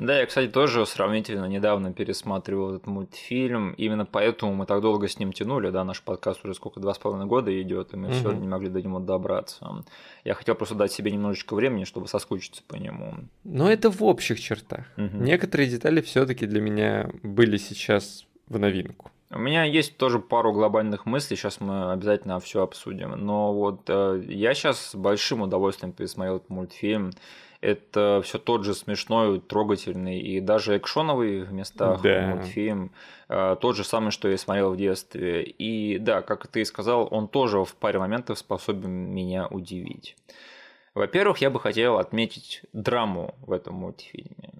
Да, 0.00 0.18
я, 0.18 0.24
кстати, 0.24 0.48
тоже 0.50 0.86
сравнительно 0.86 1.44
недавно 1.44 1.92
пересматривал 1.92 2.70
этот 2.74 2.86
мультфильм. 2.86 3.72
Именно 3.74 4.06
поэтому 4.06 4.54
мы 4.54 4.64
так 4.64 4.80
долго 4.80 5.08
с 5.08 5.18
ним 5.18 5.32
тянули, 5.32 5.68
да, 5.68 5.84
наш 5.84 6.02
подкаст 6.02 6.42
уже 6.42 6.54
сколько, 6.54 6.80
два 6.80 6.94
с 6.94 6.98
половиной 6.98 7.26
года 7.26 7.62
идет, 7.62 7.92
и 7.92 7.96
мы 7.96 8.08
Мгм. 8.08 8.14
все 8.14 8.32
не 8.32 8.48
могли 8.48 8.70
до 8.70 8.80
него 8.80 8.98
добраться. 8.98 9.84
Я 10.24 10.34
хотел 10.34 10.54
просто 10.54 10.74
дать 10.74 10.90
себе 10.90 11.10
немножечко 11.10 11.54
времени, 11.54 11.84
чтобы 11.84 12.08
соскучиться 12.08 12.62
по 12.66 12.76
нему. 12.76 13.14
Но 13.44 13.70
это 13.70 13.90
в 13.90 14.02
общих 14.02 14.40
чертах. 14.40 14.86
Мгм. 14.96 15.22
Некоторые 15.22 15.68
детали 15.68 16.00
все-таки 16.00 16.46
для 16.46 16.62
меня 16.62 17.10
были 17.22 17.58
сейчас 17.58 18.26
в 18.48 18.58
новинку. 18.58 19.10
У 19.32 19.38
меня 19.38 19.62
есть 19.64 19.96
тоже 19.96 20.18
пару 20.18 20.52
глобальных 20.52 21.06
мыслей, 21.06 21.36
сейчас 21.36 21.60
мы 21.60 21.92
обязательно 21.92 22.40
все 22.40 22.62
обсудим. 22.62 23.10
Но 23.12 23.54
вот 23.54 23.82
э, 23.88 24.22
я 24.26 24.54
сейчас 24.54 24.90
с 24.90 24.94
большим 24.96 25.42
удовольствием 25.42 25.92
пересмотрел 25.92 26.36
этот 26.36 26.50
мультфильм. 26.50 27.12
Это 27.60 28.22
все 28.24 28.38
тот 28.38 28.64
же 28.64 28.74
смешной, 28.74 29.38
трогательный 29.40 30.18
и 30.18 30.40
даже 30.40 30.78
экшоновый 30.78 31.42
в 31.42 31.52
местах 31.52 32.00
Да. 32.02 32.22
мультфильм. 32.22 32.90
Э, 33.28 33.56
Тот 33.60 33.76
же 33.76 33.84
самый, 33.84 34.10
что 34.12 34.28
я 34.28 34.38
смотрел 34.38 34.72
в 34.72 34.76
детстве. 34.76 35.42
И 35.42 35.98
да, 35.98 36.22
как 36.22 36.46
ты 36.46 36.62
и 36.62 36.64
сказал, 36.64 37.06
он 37.10 37.28
тоже 37.28 37.62
в 37.62 37.74
паре 37.74 37.98
моментов 37.98 38.38
способен 38.38 38.90
меня 38.90 39.46
удивить. 39.46 40.16
Во-первых, 40.94 41.38
я 41.38 41.50
бы 41.50 41.60
хотел 41.60 41.98
отметить 41.98 42.62
драму 42.72 43.34
в 43.42 43.52
этом 43.52 43.74
мультфильме. 43.74 44.52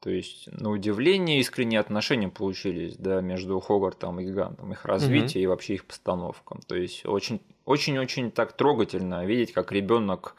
То 0.00 0.10
есть, 0.10 0.48
на 0.52 0.70
удивление, 0.70 1.40
искренние 1.40 1.80
отношения 1.80 2.28
получились, 2.28 2.96
да, 2.96 3.20
между 3.20 3.58
Хогартом 3.58 4.20
и 4.20 4.24
Гигантом, 4.24 4.70
их 4.70 4.84
развитие 4.84 5.42
и 5.42 5.46
вообще 5.48 5.74
их 5.74 5.84
постановкам. 5.84 6.60
То 6.60 6.76
есть, 6.76 7.04
очень, 7.04 7.40
очень-очень 7.64 8.30
так 8.30 8.52
трогательно 8.52 9.26
видеть, 9.26 9.52
как 9.52 9.72
ребенок 9.72 10.36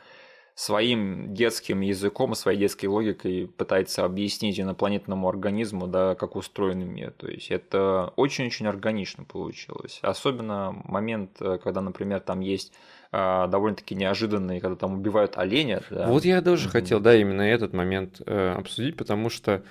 своим 0.57 1.35
детским 1.35 1.81
языком, 1.81 2.33
своей 2.33 2.57
детской 2.57 2.87
логикой 2.87 3.45
пытается 3.45 4.03
объяснить 4.03 4.59
инопланетному 4.59 5.29
организму, 5.29 5.85
да, 5.85 6.15
как 6.15 6.35
устроен 6.35 6.79
мир. 6.79 7.11
То 7.11 7.27
есть 7.27 7.51
это 7.51 8.11
очень-очень 8.15 8.65
органично 8.65 9.23
получилось. 9.23 9.99
Особенно 10.01 10.75
момент, 10.85 11.39
э, 11.41 11.59
когда, 11.63 11.81
например, 11.81 12.21
там 12.21 12.39
есть 12.39 12.73
а, 13.11 13.45
довольно-таки 13.45 13.93
неожиданные, 13.93 14.59
когда 14.59 14.75
там 14.75 14.95
убивают 14.95 15.37
оленя. 15.37 15.83
Да. 15.91 16.07
Вот 16.07 16.25
я 16.25 16.41
тоже 16.41 16.67
mm-hmm. 16.69 16.71
хотел, 16.71 16.99
да, 17.01 17.15
именно 17.15 17.43
этот 17.43 17.73
момент 17.73 18.19
э, 18.25 18.55
обсудить, 18.57 18.97
потому 18.97 19.29
что 19.29 19.61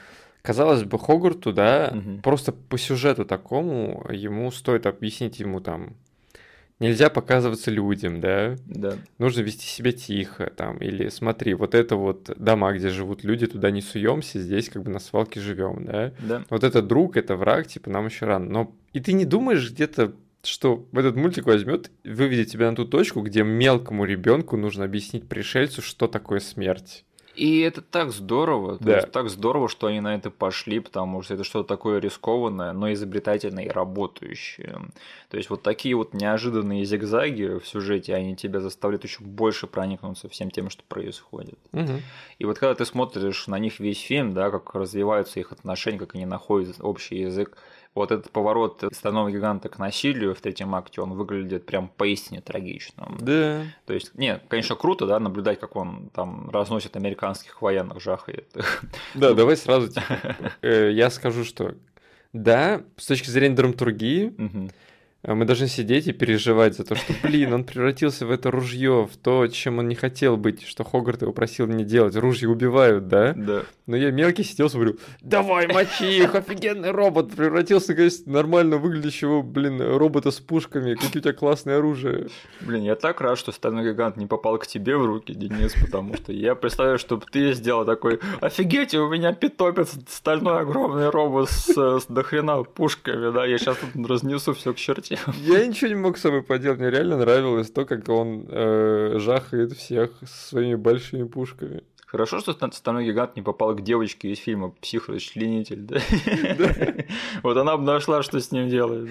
казалось 0.42 0.84
бы, 0.84 1.00
Хогарту, 1.00 1.52
да, 1.52 1.92
угу. 1.92 2.20
просто 2.22 2.52
по 2.52 2.78
сюжету 2.78 3.24
такому 3.24 4.06
ему 4.08 4.52
стоит 4.52 4.86
объяснить 4.86 5.40
ему 5.40 5.60
там 5.60 5.96
нельзя 6.78 7.10
показываться 7.10 7.70
людям, 7.70 8.20
да? 8.20 8.56
Да. 8.66 8.94
Нужно 9.18 9.40
вести 9.40 9.66
себя 9.66 9.92
тихо, 9.92 10.52
там, 10.54 10.78
или 10.78 11.08
смотри, 11.08 11.54
вот 11.54 11.74
это 11.74 11.96
вот 11.96 12.30
дома, 12.36 12.72
где 12.72 12.88
живут 12.88 13.24
люди, 13.24 13.46
туда 13.46 13.70
не 13.70 13.82
суемся, 13.82 14.40
здесь 14.40 14.68
как 14.68 14.82
бы 14.82 14.90
на 14.90 14.98
свалке 14.98 15.40
живем, 15.40 15.84
да? 15.84 16.12
Да. 16.20 16.44
Вот 16.50 16.64
это 16.64 16.82
друг, 16.82 17.16
это 17.16 17.36
враг, 17.36 17.66
типа, 17.66 17.90
нам 17.90 18.06
еще 18.06 18.26
рано. 18.26 18.46
Но 18.46 18.76
и 18.92 19.00
ты 19.00 19.12
не 19.12 19.24
думаешь 19.24 19.70
где-то 19.70 20.14
что 20.46 20.86
этот 20.92 21.16
мультик 21.16 21.46
возьмет, 21.46 21.90
выведет 22.04 22.48
тебя 22.50 22.70
на 22.70 22.76
ту 22.76 22.84
точку, 22.84 23.20
где 23.22 23.42
мелкому 23.42 24.04
ребенку 24.04 24.56
нужно 24.56 24.84
объяснить 24.84 25.28
пришельцу, 25.28 25.82
что 25.82 26.06
такое 26.06 26.38
смерть. 26.38 27.04
И 27.36 27.60
это 27.60 27.82
так 27.82 28.12
здорово, 28.12 28.78
да. 28.80 28.96
есть, 28.96 29.12
так 29.12 29.28
здорово, 29.28 29.68
что 29.68 29.88
они 29.88 30.00
на 30.00 30.14
это 30.14 30.30
пошли, 30.30 30.80
потому 30.80 31.22
что 31.22 31.34
это 31.34 31.44
что-то 31.44 31.68
такое 31.68 32.00
рискованное, 32.00 32.72
но 32.72 32.90
изобретательное 32.92 33.64
и 33.64 33.68
работающее. 33.68 34.80
То 35.28 35.36
есть 35.36 35.50
вот 35.50 35.62
такие 35.62 35.94
вот 35.94 36.14
неожиданные 36.14 36.84
зигзаги 36.84 37.58
в 37.58 37.66
сюжете, 37.66 38.14
они 38.14 38.36
тебя 38.36 38.60
заставляют 38.60 39.04
еще 39.04 39.22
больше 39.22 39.66
проникнуться 39.66 40.28
всем 40.30 40.50
тем, 40.50 40.70
что 40.70 40.82
происходит. 40.88 41.58
Угу. 41.72 41.92
И 42.38 42.44
вот 42.46 42.58
когда 42.58 42.74
ты 42.74 42.86
смотришь 42.86 43.46
на 43.46 43.58
них 43.58 43.80
весь 43.80 44.00
фильм, 44.00 44.32
да, 44.32 44.50
как 44.50 44.74
развиваются 44.74 45.38
их 45.38 45.52
отношения, 45.52 45.98
как 45.98 46.14
они 46.14 46.24
находят 46.24 46.76
общий 46.80 47.18
язык, 47.18 47.58
вот 47.96 48.12
этот 48.12 48.30
поворот 48.30 48.84
стального 48.92 49.30
гиганта 49.30 49.68
к 49.68 49.78
насилию 49.78 50.34
в 50.34 50.40
третьем 50.40 50.74
акте, 50.74 51.00
он 51.00 51.14
выглядит 51.14 51.66
прям 51.66 51.88
поистине 51.88 52.40
трагичным. 52.40 53.16
Да. 53.20 53.64
То 53.86 53.94
есть, 53.94 54.14
нет, 54.14 54.42
конечно, 54.48 54.76
круто, 54.76 55.06
да, 55.06 55.18
наблюдать, 55.18 55.58
как 55.58 55.76
он 55.76 56.10
там 56.14 56.50
разносит 56.50 56.96
американских 56.96 57.62
военных, 57.62 58.00
жахает. 58.00 58.46
Да, 59.14 59.32
давай 59.32 59.56
сразу, 59.56 59.88
типа, 59.88 60.36
э, 60.62 60.90
я 60.92 61.10
скажу, 61.10 61.44
что 61.44 61.74
да, 62.32 62.82
с 62.96 63.06
точки 63.06 63.30
зрения 63.30 63.56
драматургии, 63.56 64.34
мы 65.34 65.44
должны 65.44 65.66
сидеть 65.66 66.06
и 66.06 66.12
переживать 66.12 66.76
за 66.76 66.84
то, 66.84 66.94
что, 66.94 67.12
блин, 67.22 67.52
он 67.52 67.64
превратился 67.64 68.26
в 68.26 68.30
это 68.30 68.50
ружье, 68.50 69.08
в 69.12 69.16
то, 69.16 69.48
чем 69.48 69.78
он 69.78 69.88
не 69.88 69.96
хотел 69.96 70.36
быть, 70.36 70.62
что 70.62 70.84
Хогарт 70.84 71.22
его 71.22 71.32
просил 71.32 71.66
не 71.66 71.84
делать. 71.84 72.14
Ружья 72.14 72.48
убивают, 72.48 73.08
да? 73.08 73.32
Да. 73.34 73.62
Но 73.86 73.96
я 73.96 74.10
мелкий 74.10 74.44
сидел, 74.44 74.70
смотрю, 74.70 74.98
давай 75.20 75.66
мочи 75.66 76.18
их, 76.18 76.34
офигенный 76.34 76.90
робот, 76.90 77.32
превратился, 77.32 77.94
конечно, 77.94 78.32
нормально 78.32 78.78
выглядящего, 78.78 79.42
блин, 79.42 79.80
робота 79.80 80.30
с 80.30 80.38
пушками, 80.38 80.94
какие 80.94 81.18
у 81.18 81.22
тебя 81.22 81.32
классные 81.32 81.78
оружия. 81.78 82.28
Блин, 82.60 82.84
я 82.84 82.94
так 82.94 83.20
рад, 83.20 83.38
что 83.38 83.52
стальной 83.52 83.90
гигант 83.90 84.16
не 84.16 84.26
попал 84.26 84.58
к 84.58 84.66
тебе 84.66 84.96
в 84.96 85.04
руки, 85.04 85.34
Денис, 85.34 85.74
потому 85.80 86.14
что 86.14 86.32
я 86.32 86.54
представляю, 86.54 86.98
чтобы 86.98 87.26
ты 87.30 87.52
сделал 87.52 87.84
такой, 87.84 88.20
офигеть, 88.40 88.94
у 88.94 89.08
меня 89.08 89.32
питомец, 89.32 89.92
стальной 90.08 90.60
огромный 90.60 91.10
робот 91.10 91.50
с, 91.50 92.00
с 92.00 92.06
дохрена 92.06 92.62
пушками, 92.62 93.32
да, 93.32 93.44
я 93.44 93.58
сейчас 93.58 93.76
тут 93.76 94.06
разнесу 94.08 94.54
все 94.54 94.72
к 94.72 94.76
черте. 94.76 95.15
Я 95.42 95.66
ничего 95.66 95.88
не 95.88 95.94
мог 95.96 96.18
с 96.18 96.22
собой 96.22 96.42
поделать, 96.42 96.78
мне 96.78 96.90
реально 96.90 97.16
нравилось 97.18 97.70
то, 97.70 97.84
как 97.84 98.08
он 98.08 98.46
э, 98.48 99.18
жахает 99.18 99.72
всех 99.72 100.10
своими 100.24 100.74
большими 100.74 101.24
пушками. 101.24 101.82
Хорошо, 102.06 102.38
что 102.38 102.52
стальной 102.70 103.04
гигант 103.04 103.34
не 103.34 103.42
попал 103.42 103.74
к 103.74 103.82
девочке 103.82 104.30
из 104.30 104.38
фильма 104.38 104.70
«Психорасчленитель», 104.80 105.80
да? 105.80 105.98
Вот 107.42 107.56
она 107.56 107.76
бы 107.76 107.82
нашла, 107.82 108.22
что 108.22 108.40
с 108.40 108.52
ним 108.52 108.68
делать. 108.68 109.10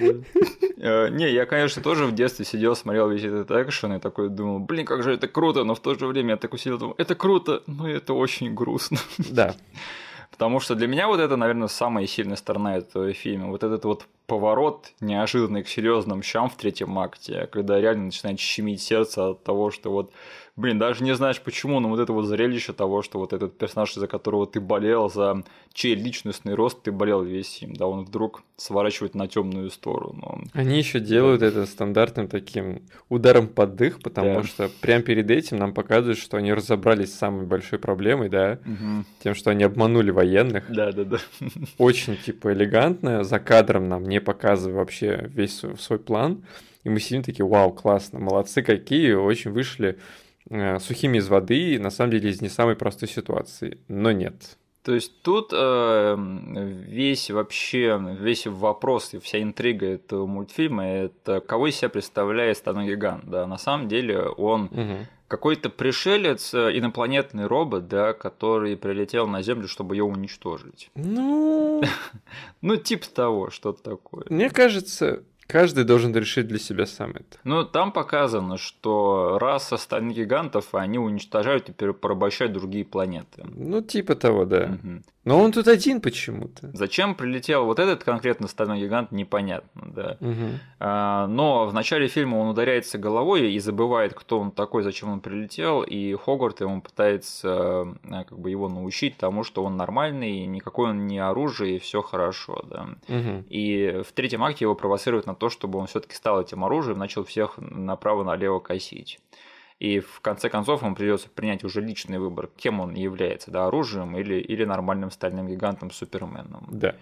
Э, 0.78 1.10
не, 1.10 1.30
я, 1.32 1.46
конечно, 1.46 1.82
тоже 1.82 2.06
в 2.06 2.16
детстве 2.16 2.46
сидел, 2.46 2.76
смотрел 2.76 3.10
весь 3.10 3.24
этот 3.24 3.52
экшен 3.52 3.94
и 3.94 4.00
такой 4.00 4.30
думал, 4.30 4.60
блин, 4.60 4.86
как 4.86 5.04
же 5.04 5.14
это 5.14 5.28
круто, 5.28 5.64
но 5.64 5.76
в 5.76 5.82
то 5.82 5.94
же 5.94 6.08
время 6.08 6.32
я 6.32 6.38
такой 6.38 6.58
сидел, 6.58 6.78
думал, 6.78 6.96
это 6.98 7.16
круто, 7.16 7.64
но 7.68 7.90
это 7.90 8.14
очень 8.14 8.54
грустно. 8.54 8.98
Да. 9.18 9.56
Потому 10.36 10.60
что 10.60 10.76
для 10.76 10.88
меня 10.88 11.08
вот 11.08 11.22
это, 11.22 11.38
наверное, 11.38 11.70
самая 11.70 12.06
сильная 12.08 12.36
сторона 12.36 12.76
этого 12.76 13.14
фильма. 13.14 13.48
Вот 13.48 13.64
этот 13.64 13.86
вот 13.86 14.06
поворот 14.28 14.92
неожиданный 15.00 15.64
к 15.64 15.70
серьезным 15.70 16.22
щам 16.24 16.50
в 16.50 16.58
третьем 16.58 17.00
акте, 17.00 17.48
когда 17.48 17.80
реально 17.80 18.06
начинает 18.06 18.38
щемить 18.38 18.82
сердце 18.82 19.30
от 19.30 19.44
того, 19.46 19.72
что 19.72 19.92
вот 19.92 20.12
блин, 20.56 20.80
даже 20.80 21.04
не 21.04 21.16
знаешь 21.16 21.42
почему, 21.42 21.80
но 21.80 21.90
вот 21.90 22.00
это 22.00 22.14
вот 22.14 22.26
зрелище 22.26 22.74
того, 22.74 23.02
что 23.02 23.20
вот 23.20 23.34
этот 23.34 23.58
персонаж, 23.58 23.94
за 23.94 24.08
которого 24.08 24.48
ты 24.48 24.60
болел, 24.60 25.10
за 25.10 25.44
чей 25.74 25.96
личностный 25.96 26.54
рост 26.54 26.82
ты 26.84 26.92
болел 26.92 27.24
весь 27.24 27.62
им, 27.62 27.74
да, 27.74 27.88
он 27.88 28.06
вдруг 28.06 28.44
сворачивает 28.56 29.16
на 29.16 29.28
темную 29.28 29.70
сторону. 29.70 30.44
Они 30.54 30.78
еще 30.78 31.00
делают 31.00 31.42
это 31.42 31.66
стандартным 31.66 32.28
таким 32.28 32.84
ударом 33.10 33.48
под 33.48 33.76
дых, 33.76 34.00
потому 34.02 34.36
да. 34.36 34.44
что 34.44 34.70
прямо 34.82 35.04
перед 35.04 35.30
этим 35.30 35.58
нам 35.58 35.74
показывают, 35.74 36.20
что 36.20 36.38
они 36.38 36.54
разобрались 36.54 37.14
с 37.14 37.18
самой 37.18 37.46
большой 37.46 37.80
проблемой, 37.80 38.30
да, 38.30 38.60
угу. 38.66 39.06
тем, 39.22 39.36
что 39.36 39.52
они 39.52 39.64
обманули 39.64 40.12
военных. 40.12 40.66
Да, 40.70 40.92
да, 40.94 41.04
да. 41.04 41.18
Очень 41.78 42.16
типа 42.18 42.54
элегантно, 42.54 43.24
за 43.24 43.40
кадром 43.40 43.90
нам 43.90 44.04
не 44.04 44.22
показывая 44.22 44.78
вообще 44.78 45.30
весь 45.34 45.62
свой 45.80 46.00
план. 46.00 46.44
И 46.86 46.90
мы 46.90 47.00
сидим 47.00 47.24
такие, 47.24 47.46
вау, 47.46 47.72
классно, 47.74 48.20
молодцы 48.20 48.62
какие, 48.62 49.14
очень 49.14 49.52
вышли 49.52 49.98
сухими 50.80 51.18
из 51.18 51.28
воды, 51.28 51.80
на 51.80 51.90
самом 51.90 52.12
деле 52.12 52.30
из 52.30 52.42
не 52.42 52.50
самой 52.50 52.76
простой 52.76 53.10
ситуации, 53.10 53.80
но 53.88 54.12
нет. 54.12 54.58
То 54.86 54.94
есть 54.94 55.24
тут 55.24 55.50
э, 55.52 56.16
весь 56.88 57.32
вообще, 57.32 58.00
весь 58.20 58.46
вопрос 58.46 59.16
и 59.16 59.20
вся 59.20 59.42
интрига 59.42 59.88
этого 59.88 60.28
мультфильма– 60.28 60.86
это 60.86 61.40
кого 61.40 61.68
из 61.68 61.76
себя 61.76 61.90
представляет 61.90 62.58
Стальной 62.58 62.86
Гигант. 62.86 63.26
Да? 63.26 63.48
На 63.48 63.58
самом 63.58 63.88
деле 63.88 64.22
он 64.22 64.66
угу. 64.66 65.08
какой-то 65.28 65.72
пришелец, 65.72 66.54
э, 66.54 66.78
инопланетный 66.78 67.48
робот, 67.48 67.88
да, 67.88 68.14
который 68.14 68.78
прилетел 68.78 69.26
на 69.26 69.42
Землю, 69.42 69.68
чтобы 69.68 69.96
ее 69.96 70.04
уничтожить. 70.04 70.92
Ну... 70.94 71.82
ну, 72.62 72.76
типа 72.76 73.08
того, 73.10 73.50
что-то 73.50 73.82
такое. 73.82 74.26
Мне 74.30 74.52
кажется, 74.52 75.24
Каждый 75.48 75.84
должен 75.84 76.16
решить 76.16 76.48
для 76.48 76.60
себя 76.60 76.86
сам 76.86 77.12
это. 77.12 77.38
Ну, 77.44 77.64
там 77.64 77.92
показано, 77.92 78.58
что 78.58 79.38
раса 79.40 79.78
стальных 79.78 80.16
гигантов, 80.16 80.74
они 80.74 80.98
уничтожают 80.98 81.70
и 81.70 81.74
порабощают 81.94 82.54
другие 82.54 82.84
планеты. 82.84 83.46
Ну, 83.56 83.82
типа 83.82 84.16
того, 84.16 84.46
да. 84.46 84.78
Угу. 84.84 85.04
Но 85.26 85.42
он 85.42 85.52
тут 85.52 85.68
один 85.68 86.02
почему-то. 86.02 86.70
Зачем 86.74 87.16
прилетел 87.16 87.66
вот 87.66 87.80
этот 87.80 88.04
конкретно 88.04 88.48
стальной 88.48 88.80
гигант, 88.80 89.12
непонятно, 89.12 89.82
да. 89.92 90.18
Угу. 90.22 90.50
А, 90.80 91.26
но 91.26 91.66
в 91.66 91.74
начале 91.74 92.08
фильма 92.08 92.36
он 92.36 92.50
ударяется 92.50 93.00
головой 93.00 93.52
и 93.52 93.60
забывает, 93.60 94.14
кто 94.14 94.40
он 94.40 94.52
такой, 94.52 94.84
зачем 94.84 95.10
он 95.10 95.22
прилетел, 95.22 95.82
и 95.82 96.14
Хогарт 96.14 96.62
ему 96.62 96.80
пытается 96.80 97.50
а, 97.50 98.24
как 98.24 98.38
бы 98.38 98.52
его 98.52 98.70
научить 98.70 99.18
тому, 99.18 99.44
что 99.44 99.64
он 99.64 99.78
нормальный, 99.78 100.46
никакой 100.46 100.92
он 100.92 101.08
не 101.08 101.18
оружие, 101.18 101.78
и 101.78 101.80
все 101.80 102.04
хорошо, 102.04 102.64
да. 102.70 102.88
Угу. 103.08 103.46
И 103.50 104.02
в 104.08 104.12
третьем 104.14 104.44
акте 104.44 104.66
его 104.66 104.76
провоцируют 104.76 105.26
на 105.26 105.34
то, 105.36 105.50
чтобы 105.50 105.80
он 105.80 105.88
все-таки 105.88 106.16
стал 106.16 106.42
этим 106.42 106.64
оружием, 106.64 106.98
начал 106.98 107.24
всех 107.24 107.58
направо-налево 107.58 108.60
косить. 108.60 109.20
И 109.80 110.00
в 110.00 110.22
конце 110.22 110.50
концов 110.50 110.82
ему 110.82 110.96
придется 110.96 111.30
принять 111.30 111.64
уже 111.64 111.82
личный 111.82 112.18
выбор, 112.18 112.50
кем 112.56 112.80
он 112.80 112.94
является, 112.94 113.52
да, 113.52 113.68
оружием 113.68 114.18
или, 114.18 114.36
или 114.36 114.64
нормальным 114.64 115.12
стальным 115.12 115.48
гигантом 115.48 115.92
Суперменом. 115.92 116.66
Да. 116.72 116.96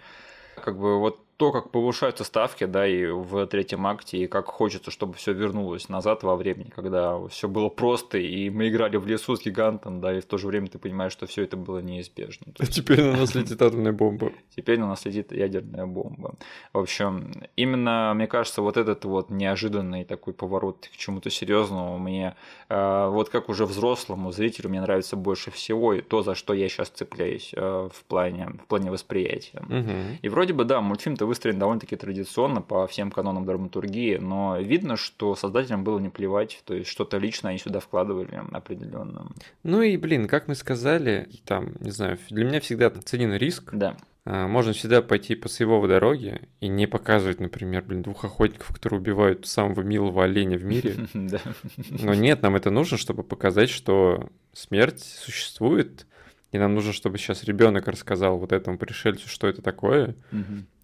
Как 0.55 0.77
бы 0.77 0.99
вот 0.99 1.19
то, 1.43 1.51
как 1.51 1.71
повышаются 1.71 2.23
ставки, 2.23 2.63
да, 2.63 2.87
и 2.87 3.05
в 3.05 3.45
третьем 3.47 3.85
акте, 3.85 4.17
и 4.17 4.27
как 4.27 4.45
хочется, 4.45 4.91
чтобы 4.91 5.15
все 5.15 5.33
вернулось 5.33 5.89
назад 5.89 6.23
во 6.23 6.37
времени, 6.37 6.69
когда 6.73 7.19
все 7.27 7.49
было 7.49 7.67
просто, 7.67 8.17
и 8.17 8.49
мы 8.49 8.69
играли 8.69 8.95
в 8.95 9.05
лесу 9.05 9.35
с 9.35 9.41
гигантом, 9.41 9.99
да, 9.99 10.17
и 10.17 10.21
в 10.21 10.25
то 10.25 10.37
же 10.37 10.47
время 10.47 10.67
ты 10.67 10.79
понимаешь, 10.79 11.11
что 11.11 11.25
все 11.25 11.43
это 11.43 11.57
было 11.57 11.79
неизбежно. 11.79 12.53
А 12.59 12.65
теперь 12.65 13.03
на 13.03 13.17
нас 13.19 13.35
летит 13.35 13.61
атомная 13.61 13.91
бомба. 13.91 14.31
Теперь 14.55 14.79
на 14.79 14.87
нас 14.87 15.03
летит 15.03 15.33
ядерная 15.33 15.85
бомба. 15.85 16.35
В 16.71 16.79
общем, 16.79 17.33
именно, 17.57 18.13
мне 18.15 18.27
кажется, 18.27 18.61
вот 18.61 18.77
этот 18.77 19.03
вот 19.03 19.29
неожиданный 19.29 20.05
такой 20.05 20.33
поворот 20.33 20.89
к 20.93 20.95
чему-то 20.95 21.29
серьезному 21.29 21.99
мне, 21.99 22.37
э, 22.69 23.07
вот 23.09 23.27
как 23.27 23.49
уже 23.49 23.65
взрослому 23.65 24.31
зрителю, 24.31 24.69
мне 24.69 24.79
нравится 24.79 25.17
больше 25.17 25.51
всего, 25.51 25.93
и 25.93 26.01
то, 26.01 26.21
за 26.21 26.35
что 26.35 26.53
я 26.53 26.69
сейчас 26.69 26.87
цепляюсь 26.87 27.51
э, 27.53 27.89
в 27.93 28.05
плане, 28.05 28.53
в 28.63 28.67
плане 28.67 28.91
восприятия. 28.91 29.61
Угу. 29.67 30.19
И 30.21 30.29
вроде 30.29 30.53
бы, 30.53 30.63
да, 30.63 30.79
мультфильм-то 30.79 31.25
выстроен 31.33 31.57
довольно-таки 31.57 31.95
традиционно 31.95 32.61
по 32.61 32.85
всем 32.85 33.09
канонам 33.09 33.43
драматургии, 33.43 34.17
но 34.17 34.59
видно, 34.59 34.97
что 34.97 35.35
создателям 35.35 35.83
было 35.83 35.97
не 35.97 36.09
плевать, 36.09 36.61
то 36.63 36.75
есть 36.75 36.87
что-то 36.87 37.17
личное 37.17 37.49
они 37.49 37.59
сюда 37.59 37.79
вкладывали 37.79 38.39
определенно. 38.51 39.31
Ну 39.63 39.81
и, 39.81 39.97
блин, 39.97 40.27
как 40.27 40.47
мы 40.47 40.53
сказали, 40.53 41.27
там, 41.45 41.73
не 41.79 41.89
знаю, 41.89 42.19
для 42.29 42.45
меня 42.45 42.59
всегда 42.59 42.91
ценен 42.91 43.33
риск. 43.33 43.73
Да. 43.73 43.97
А, 44.25 44.47
можно 44.47 44.73
всегда 44.73 45.01
пойти 45.01 45.33
по 45.33 45.49
своего 45.49 45.87
дороге 45.87 46.47
и 46.61 46.67
не 46.67 46.85
показывать, 46.85 47.39
например, 47.39 47.83
блин, 47.83 48.03
двух 48.03 48.23
охотников, 48.23 48.67
которые 48.71 48.99
убивают 48.99 49.47
самого 49.47 49.81
милого 49.81 50.23
оленя 50.23 50.59
в 50.59 50.63
мире. 50.63 51.07
Но 51.13 52.13
нет, 52.13 52.43
нам 52.43 52.55
это 52.55 52.69
нужно, 52.69 52.97
чтобы 52.97 53.23
показать, 53.23 53.71
что 53.71 54.29
смерть 54.53 55.01
существует, 55.01 56.05
и 56.53 56.57
нам 56.59 56.75
нужно, 56.75 56.93
чтобы 56.93 57.17
сейчас 57.17 57.43
ребенок 57.43 57.87
рассказал 57.87 58.37
вот 58.37 58.53
этому 58.53 58.77
пришельцу, 58.77 59.27
что 59.27 59.47
это 59.47 59.63
такое, 59.63 60.15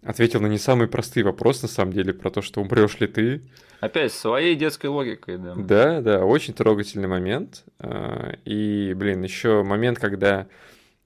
ответил 0.02 0.40
на 0.40 0.48
не 0.48 0.58
самый 0.58 0.88
простые 0.88 1.24
вопросы, 1.24 1.62
на 1.62 1.68
самом 1.68 1.92
деле, 1.92 2.12
про 2.12 2.30
то, 2.30 2.42
что 2.42 2.60
умрешь 2.60 2.98
ли 2.98 3.06
ты. 3.06 3.42
Опять 3.78 4.12
своей 4.12 4.56
детской 4.56 4.86
логикой, 4.86 5.38
да. 5.38 5.54
Да, 5.54 6.00
да, 6.00 6.24
очень 6.24 6.54
трогательный 6.54 7.06
момент. 7.06 7.64
А, 7.78 8.34
и, 8.44 8.92
блин, 8.94 9.22
еще 9.22 9.62
момент, 9.62 9.98
когда 9.98 10.48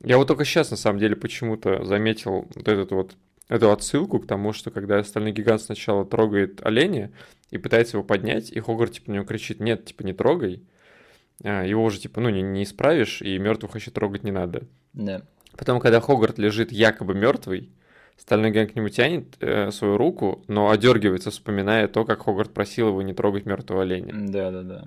я 0.03 0.16
вот 0.16 0.29
только 0.29 0.44
сейчас, 0.44 0.70
на 0.70 0.77
самом 0.77 0.98
деле, 0.98 1.14
почему-то 1.14 1.85
заметил 1.85 2.48
вот 2.55 2.66
этот 2.66 2.90
вот 2.90 3.16
эту 3.48 3.70
отсылку 3.70 4.18
к 4.18 4.27
тому, 4.27 4.55
что 4.55 4.70
когда 4.70 4.98
остальной 4.98 5.33
гигант 5.33 5.61
сначала 5.61 6.07
трогает 6.07 6.64
оленя 6.64 7.12
и 7.50 7.59
пытается 7.59 7.98
его 7.98 8.05
поднять, 8.05 8.50
и 8.50 8.59
Хогарт 8.61 8.92
типа 8.92 9.11
на 9.11 9.14
него 9.16 9.24
кричит, 9.27 9.61
нет, 9.61 9.85
типа 9.85 10.03
не 10.03 10.14
трогай, 10.14 10.62
его 11.42 11.85
уже 11.85 11.99
типа, 11.99 12.20
ну, 12.20 12.29
не, 12.29 12.42
не 12.42 12.62
исправишь, 12.62 13.23
и 13.23 13.38
мертвых 13.38 13.77
еще 13.77 13.90
трогать 13.90 14.25
не 14.25 14.31
надо. 14.31 14.62
Да. 14.92 15.23
Потом, 15.57 15.81
когда 15.81 16.01
Хогарт 16.01 16.38
лежит 16.38 16.73
якобы 16.73 17.14
мертвый, 17.14 17.70
Стальной 18.16 18.53
гигант 18.53 18.70
к 18.70 18.77
нему 18.77 18.88
тянет 18.90 19.37
э, 19.40 19.73
свою 19.73 19.97
руку, 19.97 20.44
но 20.47 20.70
одергивается, 20.70 21.33
вспоминая 21.33 21.88
то, 21.88 22.05
как 22.05 22.23
Хогарт 22.23 22.55
просил 22.55 22.88
его 22.88 23.03
не 23.03 23.12
трогать 23.12 23.44
мертвого 23.44 23.83
оленя. 23.83 24.12
Да, 24.14 24.53
да, 24.53 24.62
да 24.62 24.85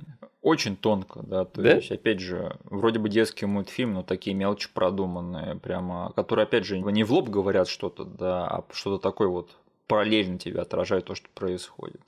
очень 0.48 0.78
тонко, 0.78 1.22
да, 1.24 1.44
то 1.44 1.62
да? 1.62 1.76
есть, 1.76 1.92
опять 1.92 2.22
же, 2.22 2.56
вроде 2.64 3.00
бы 3.00 3.10
детский 3.10 3.46
мультфильм, 3.46 3.94
но 3.94 4.04
такие 4.04 4.34
мелочи 4.34 4.70
продуманные, 4.74 5.56
прямо, 5.56 6.14
которые, 6.16 6.44
опять 6.44 6.66
же, 6.66 6.80
не 6.80 7.04
в 7.04 7.12
лоб 7.12 7.28
говорят 7.28 7.68
что-то, 7.68 8.06
да, 8.06 8.48
а 8.48 8.64
что-то 8.72 9.02
такое 9.02 9.28
вот 9.28 9.58
параллельно 9.88 10.40
тебе 10.40 10.62
отражает 10.62 11.06
то, 11.06 11.16
что 11.16 11.28
происходит. 11.34 12.02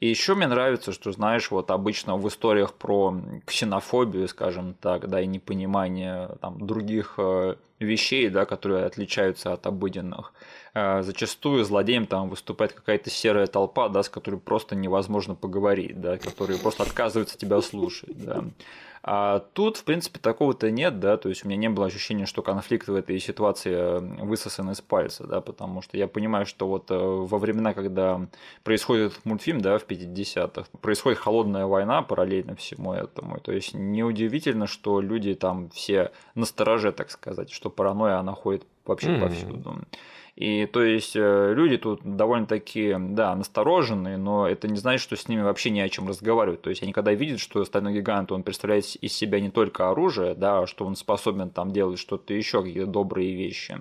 И 0.00 0.08
еще 0.08 0.34
мне 0.34 0.46
нравится, 0.46 0.92
что, 0.92 1.10
знаешь, 1.12 1.50
вот 1.50 1.70
обычно 1.70 2.16
в 2.16 2.28
историях 2.28 2.74
про 2.74 3.14
ксенофобию, 3.46 4.28
скажем 4.28 4.74
так, 4.74 5.08
да, 5.08 5.20
и 5.20 5.26
непонимание 5.26 6.36
там, 6.40 6.66
других 6.66 7.14
э, 7.16 7.56
вещей, 7.78 8.28
да, 8.28 8.44
которые 8.44 8.84
отличаются 8.84 9.54
от 9.54 9.66
обыденных, 9.66 10.34
э, 10.74 11.02
зачастую 11.02 11.64
злодеем 11.64 12.06
там 12.06 12.28
выступает 12.28 12.74
какая-то 12.74 13.08
серая 13.08 13.46
толпа, 13.46 13.88
да, 13.88 14.02
с 14.02 14.10
которой 14.10 14.38
просто 14.38 14.76
невозможно 14.76 15.34
поговорить, 15.34 15.98
да, 16.00 16.18
которые 16.18 16.58
просто 16.58 16.82
отказываются 16.82 17.38
тебя 17.38 17.60
слушать, 17.62 18.22
да. 18.22 18.44
А 19.08 19.38
тут, 19.52 19.76
в 19.76 19.84
принципе, 19.84 20.18
такого-то 20.18 20.68
нет, 20.72 20.98
да, 20.98 21.16
то 21.16 21.28
есть 21.28 21.44
у 21.44 21.48
меня 21.48 21.56
не 21.56 21.68
было 21.68 21.86
ощущения, 21.86 22.26
что 22.26 22.42
конфликт 22.42 22.88
в 22.88 22.94
этой 22.96 23.20
ситуации 23.20 23.72
э, 23.72 24.00
высосан 24.24 24.72
из 24.72 24.80
пальца, 24.80 25.24
да, 25.28 25.40
потому 25.40 25.80
что 25.80 25.96
я 25.96 26.08
понимаю, 26.08 26.44
что 26.44 26.66
вот 26.66 26.90
э, 26.90 26.96
во 26.96 27.38
времена, 27.38 27.72
когда 27.72 28.26
происходит 28.64 29.12
мультфильм, 29.22 29.60
да, 29.60 29.78
в 29.78 29.86
50-х, 29.86 30.66
происходит 30.80 31.20
холодная 31.20 31.66
война 31.66 32.02
параллельно 32.02 32.56
всему 32.56 32.94
этому, 32.94 33.38
то 33.38 33.52
есть 33.52 33.74
неудивительно, 33.74 34.66
что 34.66 35.00
люди 35.00 35.36
там 35.36 35.70
все 35.70 36.10
настороже, 36.34 36.90
так 36.90 37.12
сказать, 37.12 37.52
что 37.52 37.70
паранойя, 37.70 38.18
она 38.18 38.32
ходит 38.32 38.66
вообще 38.84 39.10
mm-hmm. 39.10 39.20
повсюду. 39.20 39.84
И 40.36 40.66
то 40.66 40.82
есть 40.82 41.16
э, 41.16 41.54
люди 41.54 41.78
тут 41.78 42.00
довольно-таки, 42.04 42.94
да, 42.98 43.34
настороженные, 43.34 44.18
но 44.18 44.46
это 44.46 44.68
не 44.68 44.76
значит, 44.76 45.00
что 45.00 45.16
с 45.16 45.28
ними 45.28 45.40
вообще 45.40 45.70
не 45.70 45.80
о 45.80 45.88
чем 45.88 46.08
разговаривать. 46.08 46.60
То 46.60 46.68
есть 46.68 46.82
они 46.82 46.92
когда 46.92 47.12
видят, 47.14 47.40
что 47.40 47.64
стальной 47.64 47.94
гигант, 47.94 48.30
он 48.30 48.42
представляет 48.42 48.84
из 48.96 49.14
себя 49.14 49.40
не 49.40 49.50
только 49.50 49.90
оружие, 49.90 50.34
да, 50.34 50.60
а 50.60 50.66
что 50.66 50.84
он 50.84 50.94
способен 50.94 51.48
там 51.48 51.70
делать 51.72 51.98
что-то 51.98 52.34
еще, 52.34 52.62
какие-то 52.62 52.86
добрые 52.86 53.34
вещи. 53.34 53.78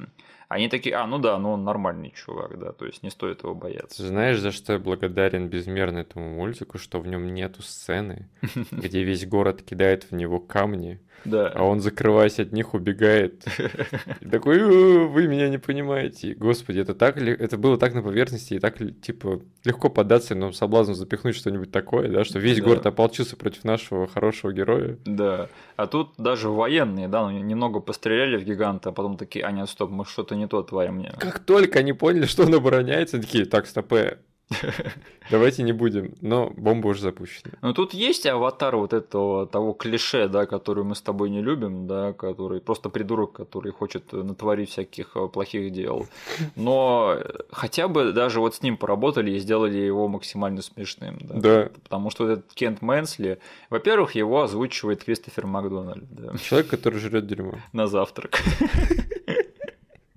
Они 0.48 0.70
такие, 0.70 0.96
а, 0.96 1.08
ну 1.08 1.18
да, 1.18 1.38
ну 1.40 1.52
он 1.52 1.66
нормальный 1.66 2.12
чувак, 2.12 2.58
да, 2.58 2.72
то 2.72 2.86
есть 2.86 3.04
не 3.04 3.10
стоит 3.10 3.44
его 3.44 3.54
бояться. 3.54 3.98
Ты 3.98 4.08
знаешь, 4.08 4.40
за 4.40 4.52
что 4.52 4.74
я 4.74 4.80
благодарен 4.80 5.50
безмерно 5.50 6.00
этому 6.00 6.36
мультику, 6.36 6.78
что 6.78 7.00
в 7.00 7.08
нем 7.08 7.34
нету 7.34 7.64
сцены, 7.64 8.30
где 8.72 9.04
весь 9.04 9.28
город 9.28 9.62
кидает 9.62 10.10
в 10.10 10.16
него 10.16 10.40
камни, 10.40 11.02
да. 11.26 11.52
А 11.54 11.64
он, 11.64 11.82
закрываясь 11.82 12.40
от 12.40 12.52
них, 12.52 12.74
убегает. 12.74 13.46
И 14.22 14.30
такой, 14.30 14.64
вы 15.08 15.28
меня 15.28 15.50
не 15.50 15.58
понимаете. 15.58 16.36
Господи, 16.36 16.80
это 16.80 16.94
так 16.94 17.18
это 17.18 17.58
было 17.58 17.78
так 17.78 17.94
на 17.94 18.02
поверхности 18.02 18.54
и 18.54 18.60
так, 18.60 18.78
типа, 19.02 19.42
легко 19.64 19.90
поддаться 19.90 20.36
но 20.36 20.52
соблазну 20.52 20.94
запихнуть 20.94 21.36
что-нибудь 21.36 21.72
такое, 21.72 22.10
да, 22.10 22.24
что 22.24 22.40
весь 22.40 22.62
город 22.62 22.86
ополчился 22.86 23.36
против 23.36 23.64
нашего 23.64 24.08
хорошего 24.08 24.52
героя. 24.52 24.98
Да. 25.06 25.50
А 25.76 25.88
тут 25.88 26.14
даже 26.18 26.50
военные, 26.50 27.08
да, 27.08 27.30
ну, 27.30 27.32
немного 27.32 27.80
постреляли 27.80 28.38
в 28.38 28.44
гиганта, 28.44 28.90
а 28.90 28.92
потом 28.92 29.18
такие, 29.18 29.46
а 29.46 29.52
нет, 29.52 29.70
стоп, 29.70 29.90
мы 29.90 30.06
что-то 30.06 30.36
не 30.36 30.48
то 30.48 30.62
творим. 30.64 31.06
Как 31.18 31.40
только 31.40 31.80
они 31.80 31.94
поняли, 31.94 32.26
что 32.26 32.44
он 32.44 32.54
обороняется, 32.54 33.20
такие, 33.20 33.46
так, 33.46 33.68
стопе, 33.68 34.20
Давайте 35.32 35.64
не 35.64 35.72
будем, 35.72 36.14
но 36.22 36.52
бомба 36.56 36.90
уже 36.90 37.02
запущена. 37.02 37.54
Ну 37.62 37.74
тут 37.74 37.94
есть 37.94 38.26
аватар 38.26 38.76
вот 38.76 38.94
этого 38.94 39.48
того 39.48 39.74
клише, 39.74 40.28
да, 40.28 40.46
который 40.46 40.84
мы 40.84 40.96
с 40.96 41.02
тобой 41.02 41.30
не 41.30 41.42
любим, 41.42 41.88
да, 41.88 42.14
который 42.14 42.62
просто 42.62 42.90
придурок, 42.90 43.34
который 43.34 43.72
хочет 43.72 44.14
натворить 44.14 44.70
всяких 44.70 45.16
э, 45.16 45.28
плохих 45.28 45.72
дел. 45.72 46.08
Но 46.56 47.18
хотя 47.52 47.88
бы 47.88 48.12
даже 48.12 48.40
вот 48.40 48.56
с 48.56 48.62
ним 48.62 48.78
поработали 48.78 49.32
и 49.32 49.40
сделали 49.40 49.78
его 49.78 50.08
максимально 50.08 50.62
смешным. 50.62 51.18
Да. 51.22 51.40
да. 51.40 51.70
Потому 51.84 52.12
что 52.12 52.30
этот 52.30 52.54
Кент 52.54 52.82
Мэнсли, 52.82 53.40
во-первых, 53.70 54.14
его 54.16 54.44
озвучивает 54.44 55.04
Кристофер 55.04 55.48
Макдональд. 55.48 56.06
Да. 56.12 56.38
Человек, 56.38 56.70
который 56.70 57.00
жрет 57.00 57.26
дерьмо. 57.26 57.56
На 57.74 57.88
завтрак. 57.88 58.42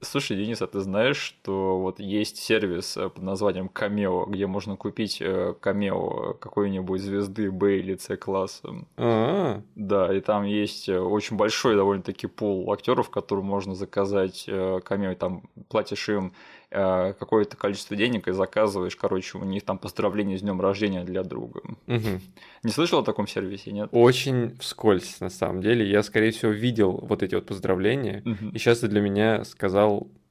Слушай, 0.01 0.37
Денис, 0.37 0.63
а 0.63 0.69
ты 0.69 0.81
знаешь, 0.81 1.17
что 1.17 1.81
вот 1.81 1.99
есть 1.99 2.37
сервис 2.37 2.97
э, 2.97 3.09
под 3.09 3.23
названием 3.23 3.69
Cameo, 3.73 4.31
где 4.31 4.47
можно 4.47 4.77
купить 4.77 5.21
камео 5.61 6.31
э, 6.31 6.35
какой-нибудь 6.39 7.01
звезды 7.01 7.51
Б 7.51 7.79
или 7.79 7.97
С 7.97 8.17
класса? 8.17 8.69
А-а-а. 8.97 9.63
Да, 9.75 10.15
и 10.15 10.21
там 10.21 10.45
есть 10.45 10.89
э, 10.89 11.01
очень 11.01 11.37
большой 11.37 11.75
довольно-таки 11.75 12.29
пул 12.29 12.73
актеров, 12.73 13.11
которым 13.11 13.47
можно 13.47 13.75
заказать 13.75 14.49
камео, 14.85 15.15
там 15.15 15.43
платишь 15.69 16.09
им 16.09 16.33
какое-то 16.71 17.57
количество 17.57 17.97
денег 17.97 18.29
и 18.29 18.33
заказываешь, 18.33 18.95
короче, 18.95 19.39
у 19.39 19.45
них 19.45 19.65
там 19.65 19.79
поздравление 19.79 20.37
с 20.37 20.43
днем 20.43 20.61
рождения 20.61 21.03
для 21.03 21.23
друга. 21.23 21.63
Угу. 21.87 22.21
Не 22.63 22.71
слышал 22.71 23.01
о 23.01 23.03
таком 23.03 23.27
сервисе, 23.27 23.73
нет? 23.73 23.89
Очень 23.91 24.59
вскользь, 24.59 25.19
на 25.21 25.31
самом 25.31 25.63
деле. 25.63 25.89
Я, 25.89 26.03
скорее 26.03 26.31
всего, 26.31 26.53
видел 26.53 26.93
вот 26.93 27.23
эти 27.23 27.35
вот 27.35 27.47
поздравления, 27.47 28.23
угу. 28.23 28.51
и 28.53 28.59
сейчас 28.59 28.81
ты 28.81 28.89
для 28.89 29.01
меня 29.01 29.45
сказал 29.45 29.88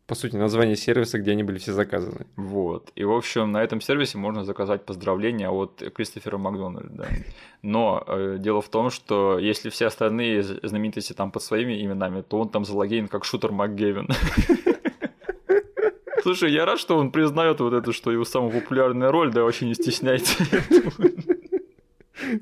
по 0.08 0.16
сути, 0.16 0.38
название 0.38 0.78
сервиса, 0.78 1.20
где 1.20 1.32
они 1.32 1.44
были 1.44 1.58
все 1.58 1.74
заказаны. 1.74 2.26
Вот. 2.38 2.92
И, 2.96 3.04
в 3.04 3.12
общем, 3.12 3.52
на 3.52 3.62
этом 3.62 3.82
сервисе 3.82 4.18
можно 4.18 4.46
заказать 4.46 4.86
поздравления 4.86 5.50
от 5.50 5.84
Кристофера 5.94 6.38
Макдональда. 6.38 7.10
Но 7.62 8.04
э, 8.08 8.38
дело 8.40 8.62
в 8.62 8.70
том, 8.70 8.90
что 8.90 9.38
если 9.38 9.70
все 9.70 9.88
остальные 9.88 10.44
знаменитости 10.44 11.12
там 11.12 11.30
под 11.30 11.44
своими 11.44 11.84
именами, 11.84 12.22
то 12.22 12.40
он 12.40 12.50
там 12.50 12.64
залогинен 12.64 13.10
как 13.10 13.26
шутер 13.26 13.52
МакГевин. 13.52 14.08
Слушай, 16.24 16.54
я 16.54 16.66
рад, 16.66 16.80
что 16.80 16.98
он 16.98 17.12
признает 17.12 17.60
вот 17.60 17.74
это, 17.74 17.92
что 17.92 18.10
его 18.10 18.24
самая 18.24 18.52
популярная 18.52 19.12
роль, 19.12 19.34
да, 19.34 19.44
вообще 19.44 19.66
не 19.66 19.74
стесняется. 19.74 20.42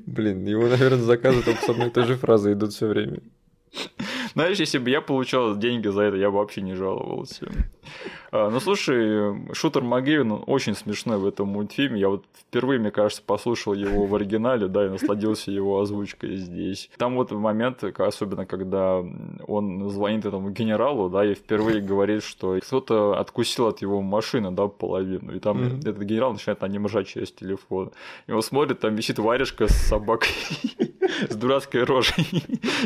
Блин, 0.06 0.44
его, 0.44 0.68
наверное, 0.68 0.98
заказы 0.98 1.42
только 1.42 1.62
с 1.62 1.68
одной 1.68 1.88
и 1.88 1.90
той 1.90 2.04
же 2.04 2.16
фразой 2.16 2.52
идут 2.52 2.72
все 2.72 2.86
время. 2.86 3.18
Знаешь, 4.36 4.58
если 4.58 4.76
бы 4.76 4.90
я 4.90 5.00
получал 5.00 5.56
деньги 5.56 5.88
за 5.88 6.02
это, 6.02 6.18
я 6.18 6.30
бы 6.30 6.36
вообще 6.36 6.60
не 6.60 6.74
жаловался. 6.74 7.50
А, 8.32 8.50
ну, 8.50 8.60
слушай, 8.60 9.34
Шутер 9.52 9.82
Магевин 9.82 10.42
очень 10.46 10.74
смешной 10.74 11.18
в 11.18 11.26
этом 11.26 11.48
мультфильме. 11.48 12.00
Я 12.00 12.08
вот 12.08 12.24
впервые, 12.38 12.78
мне 12.78 12.90
кажется, 12.90 13.22
послушал 13.24 13.74
его 13.74 14.06
в 14.06 14.14
оригинале, 14.14 14.68
да, 14.68 14.86
и 14.86 14.88
насладился 14.88 15.50
его 15.50 15.80
озвучкой 15.80 16.36
здесь. 16.36 16.90
Там 16.96 17.16
вот 17.16 17.30
момент, 17.30 17.84
особенно 17.98 18.46
когда 18.46 19.02
он 19.46 19.88
звонит 19.90 20.24
этому 20.24 20.50
генералу, 20.50 21.08
да, 21.08 21.24
и 21.24 21.34
впервые 21.34 21.80
говорит, 21.80 22.22
что 22.22 22.58
кто-то 22.60 23.18
откусил 23.18 23.68
от 23.68 23.82
его 23.82 24.02
машины, 24.02 24.50
да, 24.50 24.68
половину. 24.68 25.34
И 25.34 25.38
там 25.38 25.58
mm-hmm. 25.58 25.78
этот 25.80 26.02
генерал 26.02 26.32
начинает 26.32 26.60
на 26.60 26.66
нем 26.66 26.86
ржать 26.86 27.08
через 27.08 27.32
телефон. 27.32 27.92
И 28.26 28.32
он 28.32 28.42
смотрит, 28.42 28.80
там 28.80 28.94
висит 28.94 29.18
варежка 29.18 29.68
с 29.68 29.76
собакой 29.88 30.28
с 31.28 31.34
дурацкой 31.34 31.84
рожей. 31.84 32.26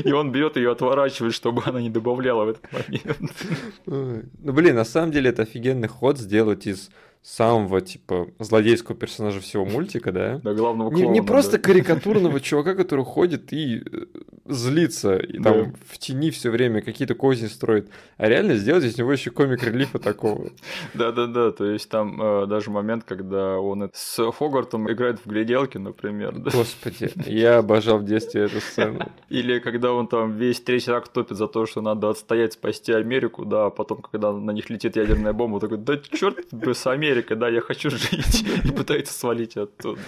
И 0.04 0.12
он 0.12 0.32
берет 0.32 0.56
ее 0.56 0.72
отворачивает, 0.72 1.34
чтобы 1.34 1.62
она 1.64 1.80
не 1.80 1.90
добавляла 1.90 2.44
в 2.44 2.48
этот 2.50 2.72
момент. 2.72 3.46
Ну, 3.86 4.52
блин, 4.52 4.76
на 4.76 4.84
самом 4.90 5.12
деле 5.12 5.30
это 5.30 5.42
офигенный 5.42 5.88
ход 5.88 6.18
сделать 6.18 6.66
из 6.66 6.90
самого, 7.22 7.80
типа, 7.82 8.28
злодейского 8.38 8.96
персонажа 8.96 9.40
всего 9.40 9.66
мультика, 9.66 10.10
да? 10.10 10.38
До 10.38 10.54
главного 10.54 10.90
Не, 10.90 11.02
клоуна, 11.02 11.12
не 11.12 11.22
просто 11.22 11.52
да. 11.52 11.58
карикатурного 11.58 12.40
чувака, 12.40 12.74
который 12.74 13.04
ходит 13.04 13.52
и 13.52 13.82
э, 13.84 14.06
злится, 14.46 15.16
и 15.16 15.38
Да. 15.38 15.52
там 15.52 15.74
в 15.86 15.98
тени 15.98 16.30
все 16.30 16.50
время 16.50 16.80
какие-то 16.80 17.14
козни 17.14 17.46
строит, 17.48 17.90
а 18.16 18.26
реально 18.28 18.54
сделать 18.56 18.84
из 18.84 18.96
него 18.96 19.12
еще 19.12 19.30
комик 19.30 19.62
релифа 19.62 19.98
такого. 19.98 20.50
Да-да-да, 20.94 21.52
то 21.52 21.66
есть 21.66 21.90
там 21.90 22.20
э, 22.20 22.46
даже 22.46 22.70
момент, 22.70 23.04
когда 23.04 23.58
он 23.58 23.90
с 23.92 24.30
Хогартом 24.32 24.90
играет 24.90 25.20
в 25.22 25.28
гляделки, 25.28 25.76
например, 25.76 26.38
да? 26.38 26.50
Господи, 26.50 27.12
я 27.26 27.58
обожал 27.58 27.98
в 27.98 28.04
детстве 28.04 28.44
эту 28.44 28.60
сцену. 28.62 29.00
Или 29.28 29.58
когда 29.58 29.92
он 29.92 30.08
там 30.08 30.36
весь 30.36 30.60
третий 30.60 30.90
акт 30.92 31.12
топит 31.12 31.36
за 31.36 31.48
то, 31.48 31.66
что 31.66 31.82
надо 31.82 32.08
отстоять, 32.08 32.54
спасти 32.54 32.92
Америку, 32.92 33.44
да, 33.44 33.66
а 33.66 33.70
потом, 33.70 34.00
когда 34.00 34.32
на 34.32 34.52
них 34.52 34.70
летит 34.70 34.96
ядерная 34.96 35.34
бомба, 35.34 35.60
такой, 35.60 35.76
да 35.76 35.98
черт 35.98 36.38
бы 36.52 36.74
с 36.74 36.86
Америкой, 36.86 37.09
да, 37.36 37.48
я 37.48 37.60
хочу 37.60 37.90
жить, 37.90 38.44
и 38.64 38.70
пытается 38.72 39.12
свалить 39.12 39.56
оттуда. 39.56 40.00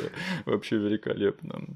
Вообще 0.45 0.77
великолепно. 0.77 1.67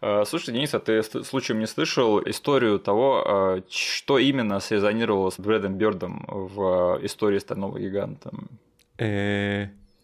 А, 0.00 0.24
Слушай, 0.24 0.52
Денис, 0.54 0.74
а 0.74 0.80
ты 0.80 1.02
случаем 1.02 1.60
не 1.60 1.66
слышал 1.66 2.20
историю 2.28 2.78
того, 2.78 3.24
а, 3.24 3.62
что 3.70 4.18
именно 4.18 4.58
срезонировало 4.60 5.30
с 5.30 5.38
Брэдом 5.38 5.76
Бёрдом 5.76 6.24
в 6.28 6.60
а, 6.60 6.98
истории 7.04 7.38
Стального 7.38 7.78
гиганта? 7.78 8.32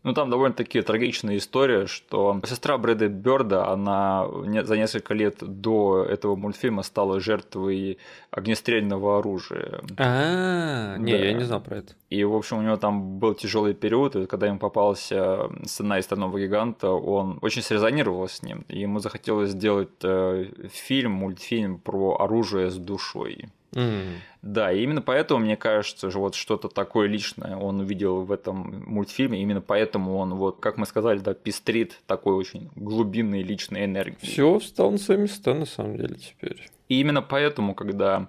Ну, 0.05 0.13
там 0.15 0.31
довольно-таки 0.31 0.81
трагичная 0.83 1.37
история, 1.37 1.87
что 1.87 2.41
сестра 2.47 2.79
Брэда 2.79 3.09
Бёрда, 3.09 3.69
она 3.69 4.27
не- 4.47 4.65
за 4.65 4.77
несколько 4.77 5.13
лет 5.13 5.37
до 5.41 6.05
этого 6.05 6.37
мультфильма 6.37 6.83
стала 6.83 7.21
жертвой 7.21 7.99
огнестрельного 8.31 9.19
оружия. 9.19 9.81
А, 9.99 10.97
не, 10.99 11.13
Да. 11.13 11.19
я 11.19 11.33
не 11.33 11.45
знал 11.45 11.61
про 11.61 11.79
это. 11.79 11.95
И, 12.11 12.25
в 12.25 12.35
общем, 12.35 12.59
у 12.59 12.63
него 12.63 12.77
там 12.77 13.19
был 13.19 13.35
тяжелый 13.35 13.75
период, 13.75 14.17
и 14.17 14.27
когда 14.27 14.47
ему 14.47 14.59
попался 14.59 15.51
сцена 15.65 15.99
из 15.99 16.05
«Стального 16.05 16.39
гиганта», 16.39 16.91
он 16.91 17.39
очень 17.43 17.63
срезонировал 17.63 18.29
с 18.29 18.43
ним, 18.43 18.65
и 18.69 18.79
ему 18.81 19.01
захотелось 19.01 19.51
сделать 19.51 19.89
э, 20.05 20.47
фильм, 20.71 21.13
мультфильм 21.13 21.79
про 21.79 22.17
оружие 22.21 22.71
с 22.71 22.77
душой. 22.77 23.47
М, 23.79 24.20
Да, 24.43 24.72
и 24.72 24.83
именно 24.83 25.03
поэтому, 25.03 25.41
мне 25.41 25.57
кажется, 25.57 26.11
что 26.11 26.20
вот 26.20 26.35
что-то 26.35 26.68
такое 26.68 27.09
личное 27.09 27.57
он 27.57 27.81
увидел 27.81 28.22
в 28.22 28.33
этом 28.33 28.85
мультфильме, 28.87 29.41
именно 29.41 29.61
поэтому 29.61 30.16
он, 30.16 30.35
вот, 30.35 30.61
как 30.61 30.76
мы 30.79 30.87
сказали, 30.87 31.18
да, 31.18 31.35
пестрит 31.35 32.01
такой 32.07 32.35
очень 32.35 32.70
глубинной 32.76 33.43
личной 33.43 33.85
энергией. 33.85 34.18
Все 34.31 34.59
встал 34.59 34.91
на 34.91 34.99
свои 34.99 35.18
места, 35.18 35.55
на 35.55 35.66
самом 35.66 35.97
деле, 35.97 36.16
теперь. 36.16 36.68
И 36.89 37.01
именно 37.01 37.22
поэтому, 37.22 37.74
когда 37.74 38.29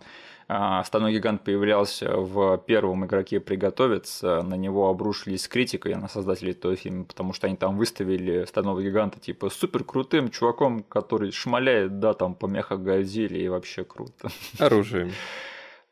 Стальной 0.50 1.14
гигант 1.14 1.44
появлялся 1.44 2.18
в 2.18 2.58
первом 2.58 3.06
игроке 3.06 3.40
приготовиться, 3.40 4.42
на 4.42 4.56
него 4.56 4.90
обрушились 4.90 5.44
с 5.44 5.48
критикой 5.48 5.94
на 5.94 6.08
создателей 6.08 6.54
этого 6.54 6.76
фильма, 6.76 7.04
потому 7.04 7.34
что 7.34 7.46
они 7.46 7.56
там 7.56 7.78
выставили 7.78 8.46
Стального 8.46 8.82
гиганта 8.82 9.20
типа 9.20 9.52
супер 9.52 9.84
крутым 9.84 10.32
чуваком, 10.32 10.82
который 10.82 11.32
шмаляет, 11.32 12.00
да, 12.00 12.16
там 12.16 12.34
по 12.34 12.48
мехагазели 12.48 13.38
и 13.38 13.48
вообще 13.48 13.84
круто. 13.84 14.30
Оружием. 14.58 15.12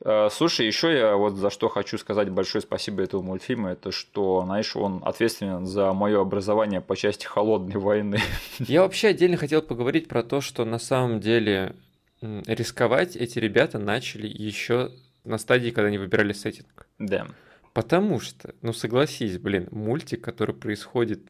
А, 0.04 0.30
Слушай, 0.32 0.66
еще 0.66 0.92
я 0.92 1.16
вот 1.16 1.36
за 1.36 1.52
что 1.52 1.70
хочу 1.70 2.00
сказать 2.00 2.30
большое 2.30 2.64
спасибо 2.64 3.04
этому 3.04 3.24
мультфильму, 3.24 3.68
это 3.68 3.92
что, 3.92 4.42
знаешь, 4.44 4.76
он 4.76 5.02
ответственен 5.06 5.68
за 5.68 5.94
мое 5.94 6.20
образование 6.22 6.82
по 6.82 6.96
части 6.96 7.26
холодной 7.26 7.80
войны. 7.80 8.20
Я 8.60 8.82
вообще 8.82 9.10
отдельно 9.10 9.38
хотел 9.38 9.62
поговорить 9.62 10.08
про 10.08 10.24
то, 10.24 10.42
что 10.42 10.66
на 10.66 10.80
самом 10.80 11.20
деле 11.20 11.76
рисковать 12.22 13.16
эти 13.16 13.40
ребята 13.40 13.80
начали 13.80 14.28
еще 14.28 14.92
на 15.24 15.38
стадии, 15.38 15.72
когда 15.72 15.88
они 15.88 15.98
выбирали 15.98 16.34
сеттинг. 16.34 16.88
Да. 17.00 17.28
Потому 17.74 18.20
что, 18.20 18.56
ну 18.62 18.74
согласись, 18.74 19.38
блин, 19.38 19.68
мультик, 19.72 20.24
который 20.24 20.56
происходит 20.56 21.22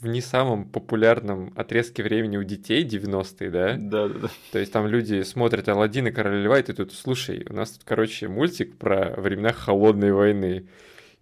в 0.00 0.06
не 0.06 0.20
самом 0.20 0.68
популярном 0.68 1.54
отрезке 1.56 2.02
времени 2.02 2.36
у 2.36 2.42
детей 2.42 2.84
90-е, 2.84 3.50
да? 3.50 3.76
Да, 3.78 4.08
да, 4.08 4.18
да. 4.20 4.30
То 4.52 4.58
есть 4.58 4.72
там 4.72 4.86
люди 4.86 5.22
смотрят 5.22 5.68
Алладин 5.68 6.08
и 6.08 6.10
Короля 6.10 6.42
Льва, 6.42 6.58
и 6.58 6.62
ты 6.62 6.74
тут, 6.74 6.92
слушай, 6.92 7.46
у 7.48 7.54
нас 7.54 7.70
тут, 7.70 7.84
короче, 7.84 8.28
мультик 8.28 8.76
про 8.76 9.14
времена 9.16 9.52
холодной 9.52 10.12
войны. 10.12 10.68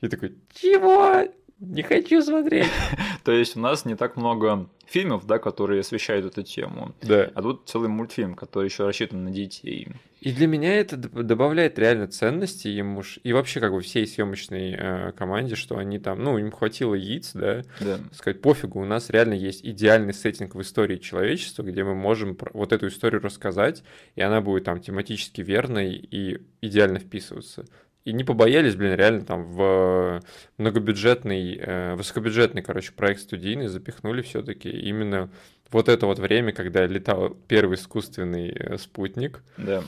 И 0.00 0.08
такой, 0.08 0.34
чего? 0.52 1.22
Не 1.60 1.82
хочу 1.82 2.20
смотреть. 2.20 2.66
То 3.24 3.32
есть 3.32 3.56
у 3.56 3.60
нас 3.60 3.84
не 3.84 3.96
так 3.96 4.16
много 4.16 4.68
фильмов, 4.86 5.26
да, 5.26 5.38
которые 5.38 5.80
освещают 5.80 6.26
эту 6.26 6.42
тему. 6.42 6.94
Да. 7.02 7.30
А 7.34 7.42
тут 7.42 7.62
целый 7.66 7.88
мультфильм, 7.88 8.34
который 8.34 8.66
еще 8.66 8.86
рассчитан 8.86 9.24
на 9.24 9.30
детей. 9.30 9.88
И 10.20 10.32
для 10.32 10.46
меня 10.46 10.74
это 10.74 10.96
добавляет 10.96 11.78
реально 11.78 12.06
ценности 12.08 12.68
ему 12.68 13.02
и 13.22 13.32
вообще 13.34 13.60
как 13.60 13.72
бы 13.72 13.80
всей 13.82 14.06
съемочной 14.06 14.74
э, 14.78 15.12
команде, 15.12 15.54
что 15.54 15.76
они 15.76 15.98
там, 15.98 16.22
ну, 16.22 16.38
им 16.38 16.50
хватило 16.50 16.94
яиц, 16.94 17.32
да, 17.34 17.62
Да. 17.80 17.98
сказать, 18.12 18.40
пофигу, 18.40 18.80
у 18.80 18.86
нас 18.86 19.10
реально 19.10 19.34
есть 19.34 19.64
идеальный 19.64 20.14
сеттинг 20.14 20.54
в 20.54 20.62
истории 20.62 20.96
человечества, 20.96 21.62
где 21.62 21.84
мы 21.84 21.94
можем 21.94 22.38
вот 22.54 22.72
эту 22.72 22.88
историю 22.88 23.20
рассказать, 23.20 23.82
и 24.16 24.22
она 24.22 24.40
будет 24.40 24.64
там 24.64 24.80
тематически 24.80 25.42
верной 25.42 25.92
и 25.94 26.38
идеально 26.62 27.00
вписываться. 27.00 27.66
И 28.04 28.12
не 28.12 28.22
побоялись, 28.22 28.74
блин, 28.76 28.94
реально 28.94 29.24
там 29.24 29.44
в 29.44 30.20
многобюджетный, 30.58 31.56
э, 31.60 31.94
высокобюджетный, 31.94 32.62
короче, 32.62 32.92
проект 32.92 33.20
студийный 33.22 33.68
запихнули 33.68 34.22
все-таки 34.22 34.68
именно 34.70 35.30
вот 35.70 35.88
это 35.88 36.06
вот 36.06 36.18
время, 36.18 36.52
когда 36.52 36.86
летал 36.86 37.30
первый 37.48 37.76
искусственный 37.76 38.50
э, 38.50 38.76
спутник. 38.78 39.42
Да. 39.56 39.82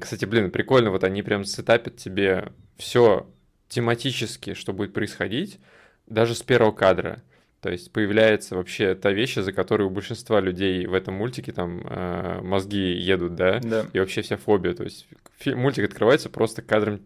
Кстати, 0.00 0.24
блин, 0.24 0.50
прикольно, 0.50 0.90
вот 0.90 1.04
они 1.04 1.22
прям 1.22 1.44
сетапят 1.44 1.96
тебе 1.96 2.52
все 2.76 3.26
тематически, 3.68 4.54
что 4.54 4.72
будет 4.72 4.92
происходить, 4.92 5.60
даже 6.06 6.34
с 6.34 6.42
первого 6.42 6.72
кадра. 6.72 7.22
То 7.60 7.70
есть 7.70 7.92
появляется 7.92 8.54
вообще 8.56 8.94
та 8.94 9.10
вещь, 9.12 9.34
за 9.34 9.52
которой 9.52 9.82
у 9.82 9.90
большинства 9.90 10.40
людей 10.40 10.86
в 10.86 10.94
этом 10.94 11.14
мультике 11.14 11.52
там 11.52 11.82
э, 11.84 12.40
мозги 12.40 12.92
едут, 12.92 13.34
да, 13.34 13.60
Да. 13.62 13.86
и 13.92 13.98
вообще 13.98 14.22
вся 14.22 14.36
фобия. 14.36 14.74
То 14.74 14.84
есть 14.84 15.06
фи- 15.38 15.54
мультик 15.54 15.84
открывается 15.84 16.30
просто 16.30 16.62
кадром 16.62 17.00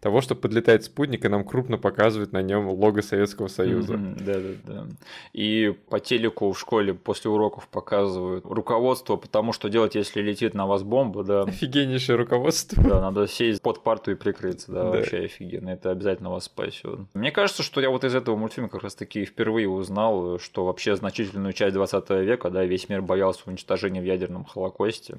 того, 0.00 0.20
что 0.20 0.34
подлетает 0.34 0.84
спутник, 0.84 1.24
и 1.24 1.28
нам 1.28 1.44
крупно 1.44 1.78
показывают 1.78 2.32
на 2.32 2.42
нем 2.42 2.68
лого 2.68 3.00
Советского 3.00 3.48
Союза. 3.48 3.96
Да, 3.96 4.34
да, 4.34 4.48
да. 4.64 4.86
И 5.32 5.74
по 5.88 6.00
телеку 6.00 6.50
в 6.52 6.58
школе 6.58 6.94
после 6.94 7.30
уроков 7.30 7.68
показывают 7.68 8.44
руководство, 8.46 9.16
потому 9.16 9.52
что 9.52 9.68
делать, 9.68 9.94
если 9.94 10.20
летит 10.20 10.54
на 10.54 10.66
вас 10.66 10.82
бомба, 10.82 11.24
да. 11.24 11.42
Офигеннейшее 11.42 12.16
руководство. 12.16 12.82
Да, 12.82 13.00
надо 13.00 13.26
сесть 13.28 13.62
под 13.62 13.82
парту 13.82 14.10
и 14.10 14.14
прикрыться, 14.14 14.70
да, 14.72 14.84
Да. 14.84 14.90
вообще 14.90 15.18
офигенно, 15.18 15.70
это 15.70 15.90
обязательно 15.90 16.30
вас 16.30 16.44
спасет. 16.44 17.00
Мне 17.14 17.30
кажется, 17.30 17.62
что 17.62 17.80
я 17.80 17.90
вот 17.90 18.04
из 18.04 18.14
этого 18.14 18.36
мультфильма 18.36 18.68
как 18.68 18.82
раз 18.82 18.94
таки 18.94 19.24
впервые 19.24 19.68
узнал, 19.68 20.38
что 20.38 20.64
вообще 20.66 20.96
значительную 20.96 21.52
часть 21.52 21.74
20 21.74 22.10
века, 22.22 22.50
да, 22.50 22.64
весь 22.64 22.88
мир 22.88 23.02
боялся 23.02 23.42
уничтожения 23.46 24.00
в 24.00 24.04
ядерном 24.04 24.44
холокосте, 24.44 25.16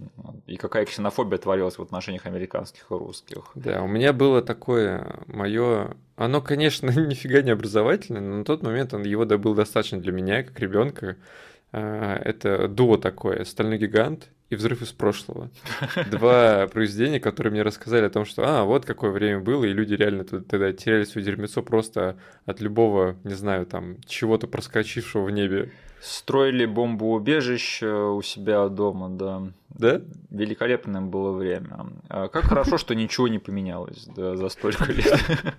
и 0.48 0.56
какая 0.58 0.86
ксенофобия 0.86 1.38
творилась 1.38 1.78
в 1.78 1.82
отношениях 1.82 2.26
американских 2.26 2.86
и 2.90 2.94
русских. 2.94 3.44
Да, 3.56 3.82
у 3.82 3.88
меня 3.88 4.14
было 4.14 4.42
такое 4.42 4.53
мое. 5.28 5.96
Оно, 6.16 6.42
конечно, 6.42 6.90
нифига 7.00 7.42
не 7.42 7.52
образовательное, 7.52 8.22
но 8.22 8.38
на 8.38 8.46
тот 8.46 8.64
момент 8.64 8.94
он 8.94 9.04
его 9.04 9.26
добыл 9.26 9.56
достаточно 9.56 10.00
для 10.00 10.12
меня, 10.12 10.44
как 10.44 10.60
ребенка. 10.60 11.18
Это 11.72 12.68
дуо 12.68 12.98
такое: 12.98 13.44
Стальной 13.46 13.78
гигант 13.78 14.30
и 14.54 14.56
Взрыв 14.56 14.82
из 14.82 14.92
прошлого. 14.92 15.50
Два 16.12 16.68
произведения, 16.68 17.20
которые 17.20 17.52
мне 17.52 17.64
рассказали 17.64 18.06
о 18.06 18.10
том, 18.10 18.26
что 18.26 18.44
а, 18.46 18.64
вот 18.64 18.86
какое 18.86 19.12
время 19.12 19.40
было, 19.40 19.66
и 19.66 19.74
люди 19.74 19.96
реально 19.96 20.24
тогда 20.24 20.72
теряли 20.72 21.04
свое 21.04 21.26
дерьмецо 21.26 21.64
просто 21.64 22.18
от 22.46 22.62
любого, 22.62 23.18
не 23.24 23.34
знаю, 23.34 23.66
там, 23.66 23.98
чего-то 24.06 24.48
проскочившего 24.48 25.26
в 25.26 25.32
небе. 25.32 25.72
Строили 26.04 26.66
бомбоубежище 26.66 27.88
у 27.88 28.22
себя 28.22 28.68
дома, 28.68 29.08
да. 29.10 29.42
Да? 29.70 30.02
Великолепное 30.30 31.00
было 31.00 31.32
время. 31.32 31.88
А 32.10 32.28
Как 32.28 32.44
хорошо, 32.44 32.78
что 32.78 32.94
ничего 32.94 33.30
не 33.30 33.40
поменялось 33.40 34.06
да, 34.08 34.36
за 34.36 34.50
столько 34.50 34.92
лет. 34.92 35.18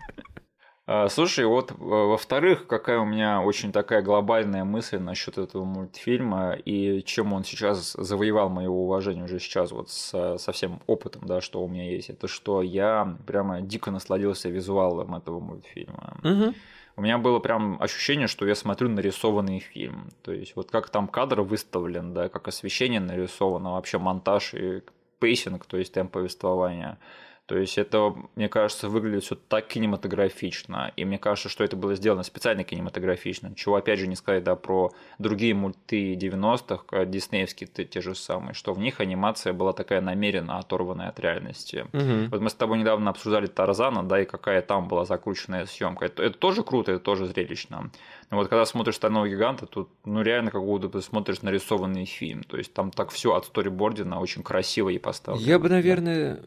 А, 0.86 1.08
Слушай, 1.08 1.46
вот 1.46 1.70
э, 1.70 1.74
во-вторых, 1.78 2.66
какая 2.66 2.98
у 2.98 3.06
меня 3.06 3.40
очень 3.40 3.72
такая 3.72 4.02
глобальная 4.02 4.64
мысль 4.64 4.98
насчет 4.98 5.38
этого 5.38 5.64
мультфильма 5.64 6.52
и 6.52 7.02
чем 7.04 7.32
он 7.32 7.42
сейчас 7.42 7.92
завоевал 7.92 8.50
мое 8.50 8.68
уважение 8.68 9.24
уже 9.24 9.38
сейчас 9.40 9.72
вот 9.72 9.88
со, 9.88 10.36
со 10.36 10.52
всем 10.52 10.82
опытом, 10.86 11.22
да, 11.24 11.40
что 11.40 11.64
у 11.64 11.68
меня 11.68 11.90
есть, 11.90 12.10
это 12.10 12.28
что 12.28 12.60
я 12.60 13.16
прямо 13.26 13.62
дико 13.62 13.90
насладился 13.90 14.50
визуалом 14.50 15.14
этого 15.14 15.40
мультфильма. 15.40 16.18
Угу. 16.22 16.54
У 16.96 17.02
меня 17.02 17.18
было 17.18 17.40
прям 17.40 17.76
ощущение, 17.82 18.28
что 18.28 18.46
я 18.46 18.54
смотрю 18.54 18.88
нарисованный 18.88 19.58
фильм. 19.58 20.10
То 20.22 20.32
есть 20.32 20.54
вот 20.54 20.70
как 20.70 20.90
там 20.90 21.08
кадр 21.08 21.40
выставлен, 21.40 22.14
да, 22.14 22.28
как 22.28 22.46
освещение 22.48 23.00
нарисовано, 23.00 23.72
вообще 23.72 23.98
монтаж 23.98 24.54
и 24.54 24.82
pacing, 25.18 25.66
то 25.66 25.76
есть 25.76 25.92
темп 25.92 26.12
повествования. 26.12 26.98
То 27.46 27.58
есть 27.58 27.76
это, 27.76 28.14
мне 28.36 28.48
кажется, 28.48 28.88
выглядит 28.88 29.24
все 29.24 29.34
так 29.34 29.66
кинематографично. 29.66 30.92
И 30.96 31.04
мне 31.04 31.18
кажется, 31.18 31.50
что 31.50 31.62
это 31.62 31.76
было 31.76 31.94
сделано 31.94 32.22
специально 32.22 32.64
кинематографично. 32.64 33.54
Чего, 33.54 33.76
опять 33.76 33.98
же, 33.98 34.06
не 34.06 34.16
сказать 34.16 34.44
да, 34.44 34.56
про 34.56 34.92
другие 35.18 35.52
мульты 35.54 36.14
90-х, 36.14 37.04
диснеевские 37.04 37.68
те, 37.68 37.84
те 37.84 38.00
же 38.00 38.14
самые, 38.14 38.54
что 38.54 38.72
в 38.72 38.78
них 38.78 39.00
анимация 39.00 39.52
была 39.52 39.74
такая 39.74 40.00
намеренно 40.00 40.58
оторванная 40.58 41.08
от 41.08 41.20
реальности. 41.20 41.86
Угу. 41.92 42.30
Вот 42.30 42.40
мы 42.40 42.48
с 42.48 42.54
тобой 42.54 42.78
недавно 42.78 43.10
обсуждали 43.10 43.46
Тарзана, 43.46 44.02
да, 44.02 44.22
и 44.22 44.24
какая 44.24 44.62
там 44.62 44.88
была 44.88 45.04
закрученная 45.04 45.66
съемка. 45.66 46.06
Это, 46.06 46.22
это 46.22 46.38
тоже 46.38 46.62
круто, 46.62 46.92
это 46.92 47.04
тоже 47.04 47.26
зрелищно. 47.26 47.90
Но 48.30 48.38
вот 48.38 48.48
когда 48.48 48.64
смотришь 48.64 48.94
«Стального 48.94 49.28
гиганта», 49.28 49.66
тут 49.66 49.90
ну 50.06 50.22
реально 50.22 50.50
как 50.50 50.62
будто 50.62 50.88
ты 50.88 51.02
смотришь 51.02 51.42
нарисованный 51.42 52.06
фильм. 52.06 52.42
То 52.44 52.56
есть 52.56 52.72
там 52.72 52.90
так 52.90 53.10
все 53.10 53.34
отсторибордено 53.34 54.18
очень 54.18 54.42
красиво 54.42 54.88
и 54.88 54.98
поставлено. 54.98 55.46
Я 55.46 55.58
бы, 55.58 55.68
наверное, 55.68 56.40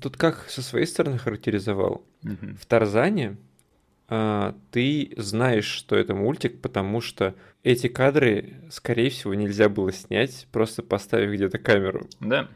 тут 0.00 0.16
как 0.16 0.48
со 0.48 0.62
своей 0.62 0.86
стороны 0.86 1.18
характеризовал. 1.18 2.04
Мгм. 2.22 2.56
В 2.56 2.66
Тарзане 2.66 3.36
а, 4.12 4.56
ты 4.72 5.12
знаешь, 5.16 5.66
что 5.66 5.94
это 5.96 6.14
мультик, 6.14 6.60
потому 6.60 7.00
что 7.00 7.36
эти 7.62 7.86
кадры, 7.86 8.54
скорее 8.70 9.08
всего, 9.08 9.34
нельзя 9.34 9.68
было 9.68 9.92
снять, 9.92 10.48
просто 10.50 10.82
поставив 10.82 11.30
где-то 11.30 11.58
камеру. 11.58 12.08
Да. 12.18 12.48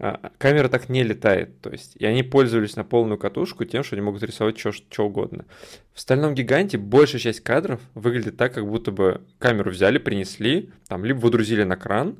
А, 0.00 0.32
камера 0.38 0.68
так 0.68 0.88
не 0.88 1.04
летает, 1.04 1.60
то 1.60 1.70
есть, 1.70 1.94
и 1.94 2.04
они 2.04 2.24
пользовались 2.24 2.74
на 2.74 2.82
полную 2.82 3.16
катушку 3.16 3.64
тем, 3.64 3.84
что 3.84 3.94
они 3.94 4.04
могут 4.04 4.24
рисовать 4.24 4.58
что 4.58 5.06
угодно. 5.06 5.44
В 5.92 6.00
«Стальном 6.00 6.34
гиганте» 6.34 6.78
большая 6.78 7.20
часть 7.20 7.40
кадров 7.40 7.80
выглядит 7.94 8.36
так, 8.36 8.52
как 8.52 8.66
будто 8.66 8.90
бы 8.90 9.20
камеру 9.38 9.70
взяли, 9.70 9.98
принесли, 9.98 10.72
там, 10.88 11.04
либо 11.04 11.18
выдрузили 11.18 11.62
на 11.62 11.76
кран, 11.76 12.16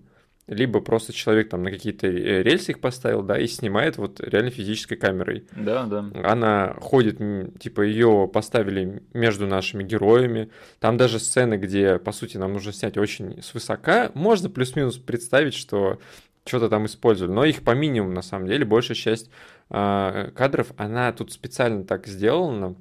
либо 0.47 0.81
просто 0.81 1.13
человек 1.13 1.49
там 1.49 1.63
на 1.63 1.71
какие-то 1.71 2.07
э, 2.07 2.43
рельсы 2.43 2.73
их 2.73 2.81
поставил, 2.81 3.23
да, 3.23 3.39
и 3.39 3.47
снимает 3.47 3.97
вот 3.97 4.21
реально 4.21 4.51
физической 4.51 4.97
камерой. 4.97 5.47
Да, 5.57 5.85
да. 5.85 6.05
Она 6.23 6.77
ходит, 6.81 7.19
типа 7.59 7.83
ее 7.83 8.29
поставили 8.33 9.03
между 9.15 9.47
нашими 9.47 9.83
героями. 9.83 10.51
Там 10.81 10.97
даже 10.97 11.19
сцены, 11.19 11.55
где, 11.55 11.99
по 11.99 12.13
сути, 12.13 12.37
нам 12.37 12.53
нужно 12.53 12.73
снять 12.73 12.99
очень 12.99 13.43
свысока. 13.43 14.11
Можно 14.15 14.51
плюс-минус 14.51 14.99
представить, 14.99 15.55
что 15.55 15.99
что-то 16.47 16.69
там 16.69 16.87
использовали, 16.87 17.33
но 17.33 17.45
их 17.45 17.63
по 17.63 17.71
минимуму, 17.71 18.13
на 18.13 18.23
самом 18.23 18.47
деле, 18.47 18.67
большая 18.67 18.97
часть 18.97 19.31
а, 19.71 20.31
кадров, 20.33 20.73
она 20.77 21.11
тут 21.13 21.33
специально 21.33 21.85
так 21.85 22.07
сделана, 22.07 22.77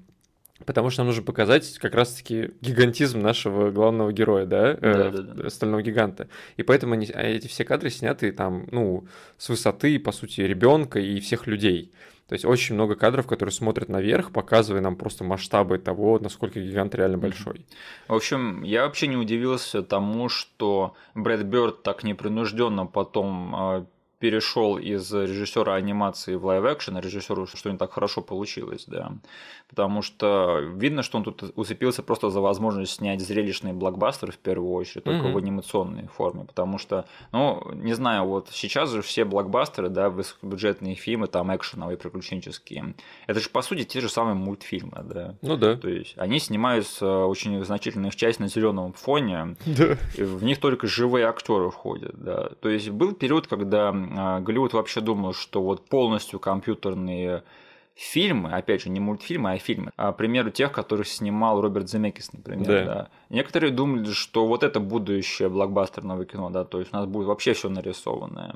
потому 0.65 0.89
что 0.89 1.01
нам 1.01 1.07
нужно 1.07 1.23
показать 1.23 1.77
как 1.79 1.95
раз-таки 1.95 2.51
гигантизм 2.61 3.19
нашего 3.19 3.71
главного 3.71 4.11
героя, 4.11 4.45
да, 4.45 4.71
э, 4.71 5.11
Да-да-да. 5.11 5.49
стального 5.49 5.81
гиганта. 5.81 6.27
И 6.57 6.63
поэтому 6.63 6.93
они, 6.93 7.07
а 7.13 7.21
эти 7.21 7.47
все 7.47 7.65
кадры 7.65 7.89
сняты 7.89 8.31
там, 8.31 8.67
ну, 8.71 9.07
с 9.37 9.49
высоты, 9.49 9.99
по 9.99 10.11
сути, 10.11 10.41
ребенка 10.41 10.99
и 10.99 11.19
всех 11.19 11.47
людей. 11.47 11.91
То 12.27 12.35
есть 12.35 12.45
очень 12.45 12.75
много 12.75 12.95
кадров, 12.95 13.27
которые 13.27 13.51
смотрят 13.51 13.89
наверх, 13.89 14.31
показывая 14.31 14.81
нам 14.81 14.95
просто 14.95 15.23
масштабы 15.23 15.77
того, 15.77 16.19
насколько 16.19 16.59
гигант 16.59 16.95
реально 16.95 17.17
большой. 17.17 17.65
В 18.07 18.13
общем, 18.15 18.63
я 18.63 18.85
вообще 18.85 19.07
не 19.07 19.17
удивился 19.17 19.83
тому, 19.83 20.29
что 20.29 20.95
Брэд 21.15 21.43
Бёрд 21.43 21.83
так 21.83 22.03
непринужденно 22.03 22.85
потом 22.85 23.55
э, 23.55 23.85
перешел 24.23 24.77
из 24.77 25.11
режиссера 25.13 25.75
анимации 25.75 26.35
в 26.35 26.45
live-action, 26.45 26.97
режиссеру, 26.97 27.45
что 27.45 27.69
не 27.69 27.77
так 27.77 27.91
хорошо 27.91 28.21
получилось, 28.21 28.85
да. 28.87 29.11
Потому 29.67 30.01
что 30.01 30.59
видно, 30.77 31.03
что 31.03 31.17
он 31.17 31.25
тут 31.25 31.43
уцепился 31.57 32.03
просто 32.03 32.29
за 32.29 32.39
возможность 32.39 32.93
снять 32.93 33.19
зрелищные 33.19 33.73
блокбастеры 33.73 34.31
в 34.31 34.37
первую 34.37 34.71
очередь, 34.71 35.03
только 35.03 35.23
Мгм. 35.23 35.33
в 35.33 35.37
анимационной 35.37 36.07
форме. 36.07 36.45
Потому 36.45 36.77
что, 36.77 37.03
ну, 37.33 37.69
не 37.73 37.91
знаю, 37.95 38.23
вот 38.25 38.47
сейчас 38.51 38.91
же 38.91 39.01
все 39.01 39.25
блокбастеры, 39.25 39.89
да, 39.89 40.09
высокобюджетные 40.09 40.95
фильмы, 40.95 41.27
там 41.27 41.53
экшеновые, 41.53 41.97
приключенческие, 41.97 42.93
это 43.27 43.41
же 43.41 43.49
по 43.49 43.61
сути 43.61 43.83
те 43.83 43.99
же 43.99 44.07
самые 44.07 44.35
мультфильмы, 44.35 45.01
да. 45.03 45.35
Ну 45.41 45.57
да. 45.57 45.75
То 45.75 45.89
есть 45.89 46.13
они 46.17 46.39
снимаются 46.39 47.25
очень 47.25 47.61
значительную 47.65 48.07
их 48.11 48.15
часть 48.15 48.39
на 48.39 48.47
зеленом 48.47 48.93
фоне, 48.93 49.57
Да. 49.65 49.97
в 50.17 50.43
них 50.45 50.59
только 50.61 50.87
живые 50.87 51.25
актеры 51.25 51.69
входят, 51.71 52.15
да. 52.23 52.51
То 52.61 52.69
есть 52.69 52.89
был 52.89 53.11
период, 53.13 53.47
когда 53.47 53.91
Голливуд 54.13 54.73
вообще 54.73 55.01
думал, 55.01 55.33
что 55.33 55.61
вот 55.61 55.87
полностью 55.87 56.39
компьютерные 56.39 57.43
фильмы, 57.95 58.51
опять 58.51 58.81
же, 58.81 58.89
не 58.89 58.99
мультфильмы, 58.99 59.51
а 59.53 59.57
фильмы, 59.57 59.91
а, 59.97 60.13
к 60.13 60.17
примеру, 60.17 60.49
тех, 60.49 60.71
которых 60.71 61.07
снимал 61.07 61.61
Роберт 61.61 61.89
Земекис, 61.89 62.33
например, 62.33 62.65
Да. 62.65 62.85
да. 62.85 63.09
Некоторые 63.33 63.71
думали, 63.71 64.11
что 64.11 64.45
вот 64.45 64.61
это 64.61 64.79
будущее 64.79 65.49
блокбастерного 65.49 66.23
кино, 66.23 66.51
да, 66.51 66.65
то 66.65 66.77
есть 66.77 66.93
у 66.93 66.95
нас 66.95 67.07
будет 67.07 67.25
вообще 67.25 67.53
все 67.53 67.67
нарисованное. 67.67 68.53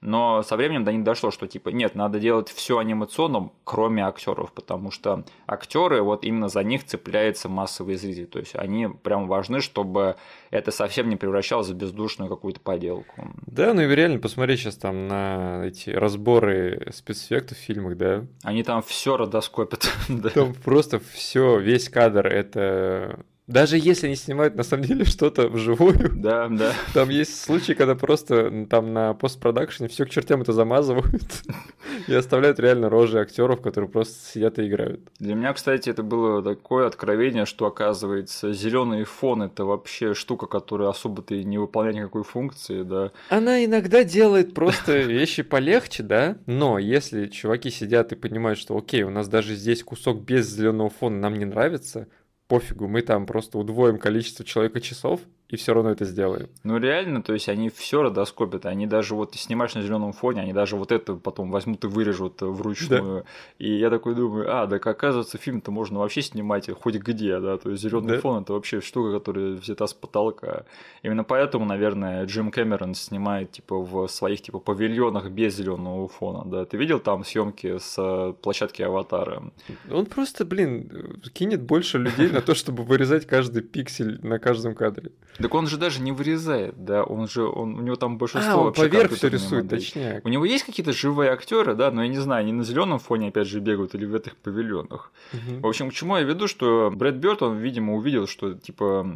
Но 0.00 0.44
со 0.44 0.56
временем 0.56 0.84
до 0.84 0.92
них 0.92 1.02
дошло, 1.02 1.32
что 1.32 1.48
типа 1.48 1.70
нет, 1.70 1.96
надо 1.96 2.20
делать 2.20 2.48
все 2.48 2.78
анимационным, 2.78 3.50
кроме 3.64 4.06
актеров, 4.06 4.52
потому 4.52 4.92
что 4.92 5.24
актеры, 5.48 6.00
вот 6.02 6.24
именно 6.24 6.46
за 6.46 6.62
них 6.62 6.84
цепляется 6.84 7.48
массовый 7.48 7.96
зритель. 7.96 8.28
То 8.28 8.38
есть 8.38 8.54
они 8.54 8.86
прям 8.86 9.26
важны, 9.26 9.60
чтобы 9.60 10.14
это 10.52 10.70
совсем 10.70 11.08
не 11.08 11.16
превращалось 11.16 11.66
в 11.66 11.74
бездушную 11.74 12.30
какую-то 12.30 12.60
поделку. 12.60 13.28
Да, 13.48 13.74
ну 13.74 13.82
и 13.82 13.92
реально 13.92 14.20
посмотри 14.20 14.56
сейчас 14.56 14.76
там 14.76 15.08
на 15.08 15.64
эти 15.66 15.90
разборы 15.90 16.92
спецэффектов 16.94 17.58
в 17.58 17.60
фильмах, 17.60 17.96
да. 17.96 18.26
Они 18.44 18.62
там 18.62 18.80
все 18.82 19.16
родоскопят. 19.16 19.90
да. 20.08 20.30
Там 20.30 20.54
просто 20.54 21.00
все, 21.00 21.58
весь 21.58 21.88
кадр 21.88 22.28
это. 22.28 23.24
Даже 23.46 23.76
если 23.78 24.06
они 24.06 24.14
снимают 24.16 24.54
на 24.54 24.62
самом 24.62 24.84
деле 24.84 25.04
что-то 25.06 25.48
вживую, 25.48 26.12
Да, 26.14 26.48
да. 26.48 26.72
там 26.94 27.08
есть 27.08 27.40
случаи, 27.42 27.72
когда 27.72 27.94
просто 27.94 28.66
там 28.70 28.92
на 28.92 29.14
постпродакшене 29.14 29.88
все 29.88 30.04
к 30.04 30.10
чертям 30.10 30.42
это 30.42 30.52
замазывают 30.52 31.42
и 32.06 32.14
оставляют 32.14 32.60
реально 32.60 32.88
рожи 32.88 33.18
актеров, 33.18 33.60
которые 33.60 33.90
просто 33.90 34.14
сидят 34.32 34.58
и 34.58 34.68
играют. 34.68 35.00
Для 35.18 35.34
меня, 35.34 35.52
кстати, 35.52 35.90
это 35.90 36.02
было 36.02 36.42
такое 36.42 36.86
откровение, 36.86 37.44
что 37.44 37.66
оказывается 37.66 38.52
зеленый 38.52 39.04
фон 39.04 39.42
это 39.42 39.64
вообще 39.64 40.14
штука, 40.14 40.46
которая 40.46 40.88
особо-то 40.88 41.34
и 41.34 41.42
не 41.44 41.58
выполняет 41.58 41.96
никакой 41.96 42.22
функции, 42.22 42.82
да. 42.82 43.10
Она 43.30 43.64
иногда 43.64 44.04
делает 44.04 44.54
просто 44.54 44.98
вещи 44.98 45.42
полегче, 45.42 46.02
да, 46.02 46.36
но 46.46 46.78
если 46.78 47.26
чуваки 47.26 47.70
сидят 47.70 48.12
и 48.12 48.16
понимают, 48.16 48.58
что 48.58 48.76
окей, 48.76 49.02
у 49.02 49.10
нас 49.10 49.28
даже 49.28 49.54
здесь 49.56 49.82
кусок 49.82 50.20
без 50.22 50.48
зеленого 50.48 50.90
фона 50.90 51.18
нам 51.18 51.34
не 51.34 51.44
нравится, 51.46 52.06
пофигу, 52.50 52.88
мы 52.88 53.02
там 53.02 53.26
просто 53.26 53.58
удвоим 53.58 53.98
количество 53.98 54.44
человека 54.44 54.80
часов 54.80 55.20
и 55.50 55.56
все 55.56 55.74
равно 55.74 55.90
это 55.90 56.04
сделаем. 56.04 56.48
Ну 56.62 56.78
реально, 56.78 57.22
то 57.22 57.32
есть 57.32 57.48
они 57.48 57.68
все 57.70 58.02
родоскопят, 58.02 58.66
они 58.66 58.86
даже 58.86 59.14
вот 59.14 59.32
ты 59.32 59.38
снимаешь 59.38 59.74
на 59.74 59.82
зеленом 59.82 60.12
фоне, 60.12 60.42
они 60.42 60.52
даже 60.52 60.76
вот 60.76 60.92
это 60.92 61.14
потом 61.14 61.50
возьмут 61.50 61.84
и 61.84 61.88
вырежут 61.88 62.40
вручную. 62.40 63.24
И 63.58 63.72
я 63.72 63.90
такой 63.90 64.14
думаю, 64.14 64.46
а, 64.48 64.66
так 64.66 64.86
оказывается, 64.86 65.38
фильм-то 65.38 65.70
можно 65.70 65.98
вообще 65.98 66.22
снимать 66.22 66.70
хоть 66.70 66.96
где, 66.96 67.40
да, 67.40 67.58
то 67.58 67.70
есть 67.70 67.82
зеленый 67.82 68.14
Да. 68.14 68.20
фон 68.20 68.42
это 68.42 68.52
вообще 68.52 68.80
штука, 68.80 69.18
которая 69.18 69.52
взята 69.54 69.86
с 69.86 69.94
потолка. 69.94 70.64
Именно 71.02 71.24
поэтому, 71.24 71.64
наверное, 71.64 72.24
Джим 72.26 72.50
Кэмерон 72.50 72.94
снимает 72.94 73.52
типа 73.52 73.76
в 73.78 74.08
своих 74.08 74.42
типа 74.42 74.58
павильонах 74.60 75.30
без 75.30 75.56
зеленого 75.56 76.08
фона, 76.08 76.42
да. 76.48 76.64
Ты 76.64 76.76
видел 76.76 77.00
там 77.00 77.24
съемки 77.24 77.78
с 77.78 77.94
э, 77.98 78.34
площадки 78.40 78.82
Аватара? 78.82 79.42
Он 79.90 80.06
просто, 80.06 80.44
блин, 80.44 81.20
кинет 81.32 81.62
больше 81.62 81.98
людей 81.98 82.28
на 82.30 82.40
то, 82.40 82.54
чтобы 82.54 82.84
вырезать 82.84 83.26
каждый 83.26 83.62
пиксель 83.62 84.20
на 84.22 84.38
каждом 84.38 84.74
кадре. 84.74 85.10
Так 85.42 85.54
он 85.54 85.66
же 85.66 85.76
даже 85.76 86.00
не 86.02 86.12
вырезает, 86.12 86.84
да, 86.84 87.02
он 87.02 87.28
же, 87.28 87.44
он, 87.44 87.78
у 87.78 87.82
него 87.82 87.96
там 87.96 88.18
большинство 88.18 88.52
А, 88.52 88.56
он 88.56 88.64
вообще 88.66 88.82
поверх 88.82 89.12
все 89.12 89.28
рисует, 89.28 89.64
модели. 89.64 89.80
точняк. 89.80 90.24
У 90.24 90.28
него 90.28 90.44
есть 90.44 90.64
какие-то 90.64 90.92
живые 90.92 91.30
актеры, 91.30 91.74
да, 91.74 91.90
но 91.90 92.02
я 92.02 92.08
не 92.08 92.18
знаю, 92.18 92.40
они 92.40 92.52
на 92.52 92.64
зеленом 92.64 92.98
фоне 92.98 93.28
опять 93.28 93.48
же 93.48 93.60
бегают 93.60 93.94
или 93.94 94.04
в 94.04 94.14
этих 94.14 94.36
павильонах. 94.36 95.12
Мгм. 95.32 95.62
В 95.62 95.66
общем, 95.66 95.90
к 95.90 95.94
чему 95.94 96.16
я 96.16 96.22
веду, 96.22 96.46
что 96.48 96.90
Брэд 96.94 97.16
Бёрд, 97.16 97.42
он, 97.42 97.56
видимо, 97.58 97.94
увидел, 97.94 98.26
что 98.26 98.54
типа 98.54 99.06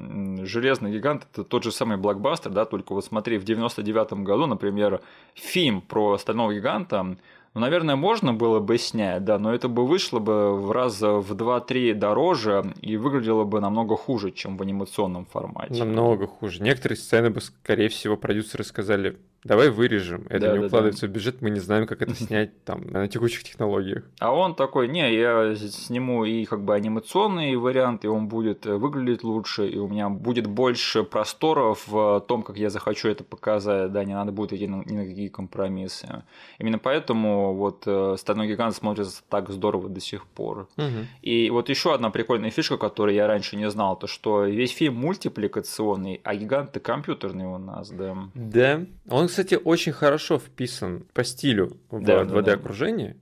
Железный 0.42 0.92
гигант 0.92 1.26
это 1.32 1.44
тот 1.44 1.64
же 1.64 1.72
самый 1.72 1.96
блокбастер, 1.96 2.50
да, 2.50 2.64
только 2.64 2.92
вот 2.94 3.04
смотри, 3.04 3.38
в 3.38 3.44
99 3.44 4.24
году, 4.24 4.46
например, 4.46 5.00
фильм 5.34 5.80
про 5.80 6.18
Стального 6.18 6.54
гиганта, 6.54 7.16
ну, 7.54 7.60
наверное, 7.60 7.94
можно 7.94 8.34
было 8.34 8.58
бы 8.58 8.78
снять, 8.78 9.24
да, 9.24 9.38
но 9.38 9.54
это 9.54 9.68
бы 9.68 9.86
вышло 9.86 10.18
бы 10.18 10.60
в 10.60 10.72
раз 10.72 11.00
в 11.00 11.32
2-3 11.32 11.94
дороже 11.94 12.74
и 12.80 12.96
выглядело 12.96 13.44
бы 13.44 13.60
намного 13.60 13.96
хуже, 13.96 14.32
чем 14.32 14.56
в 14.56 14.62
анимационном 14.62 15.24
формате. 15.26 15.74
Намного 15.84 16.26
хуже. 16.26 16.60
Некоторые 16.62 16.98
сцены 16.98 17.30
бы, 17.30 17.40
скорее 17.40 17.88
всего, 17.88 18.16
продюсеры 18.16 18.64
сказали, 18.64 19.18
давай 19.44 19.70
вырежем, 19.70 20.26
это 20.28 20.40
Да, 20.46 20.52
не 20.54 20.60
да, 20.60 20.66
укладывается 20.66 21.06
в 21.06 21.10
бюджет, 21.10 21.40
мы 21.42 21.50
не 21.50 21.60
знаем, 21.60 21.86
как 21.86 22.02
это 22.02 22.14
снять 22.24 22.64
там 22.64 22.86
на 22.88 23.08
текущих 23.08 23.44
технологиях. 23.44 24.04
А 24.18 24.34
он 24.34 24.54
такой, 24.54 24.88
не, 24.88 25.14
я 25.14 25.54
сниму 25.54 26.24
и 26.24 26.44
как 26.44 26.64
бы 26.64 26.74
анимационный 26.74 27.54
вариант, 27.56 28.04
и 28.04 28.08
он 28.08 28.28
будет 28.28 28.66
э, 28.66 28.74
выглядеть 28.74 29.22
лучше, 29.24 29.68
и 29.68 29.78
у 29.78 29.88
меня 29.88 30.08
будет 30.08 30.46
больше 30.46 31.02
просторов 31.04 31.86
в 31.86 32.20
том, 32.26 32.42
как 32.42 32.56
я 32.56 32.70
захочу 32.70 33.08
это 33.08 33.24
показать, 33.24 33.92
да, 33.92 34.04
не 34.04 34.14
надо 34.14 34.32
будет 34.32 34.52
идти 34.52 34.66
на- 34.66 34.82
ни 34.84 34.96
на 34.96 35.04
какие 35.04 35.28
компромиссы. 35.28 36.22
Именно 36.58 36.78
поэтому 36.78 37.54
вот 37.54 37.82
э, 37.86 38.16
«Стальной 38.18 38.48
гигант» 38.48 38.74
смотрится 38.74 39.22
так 39.28 39.50
здорово 39.50 39.88
до 39.88 40.00
сих 40.00 40.26
пор. 40.26 40.68
Мгм. 40.76 41.06
И 41.22 41.50
вот 41.50 41.68
еще 41.68 41.94
одна 41.94 42.10
прикольная 42.10 42.50
фишка, 42.50 42.76
которую 42.78 43.14
я 43.14 43.26
раньше 43.26 43.56
не 43.56 43.68
знал, 43.70 43.98
то 43.98 44.06
что 44.06 44.44
весь 44.44 44.72
фильм 44.72 44.94
мультипликационный, 44.96 46.20
а 46.24 46.34
гиганты 46.34 46.80
компьютерные 46.80 47.48
у 47.48 47.58
нас, 47.58 47.90
да. 47.90 48.16
Да, 48.34 48.80
он, 49.08 49.28
кстати, 49.34 49.60
очень 49.62 49.90
хорошо 49.90 50.38
вписан 50.38 51.06
по 51.12 51.24
стилю 51.24 51.76
в 51.90 52.00
Да, 52.00 52.24
да, 52.24 52.40
2D-окружение, 52.40 53.16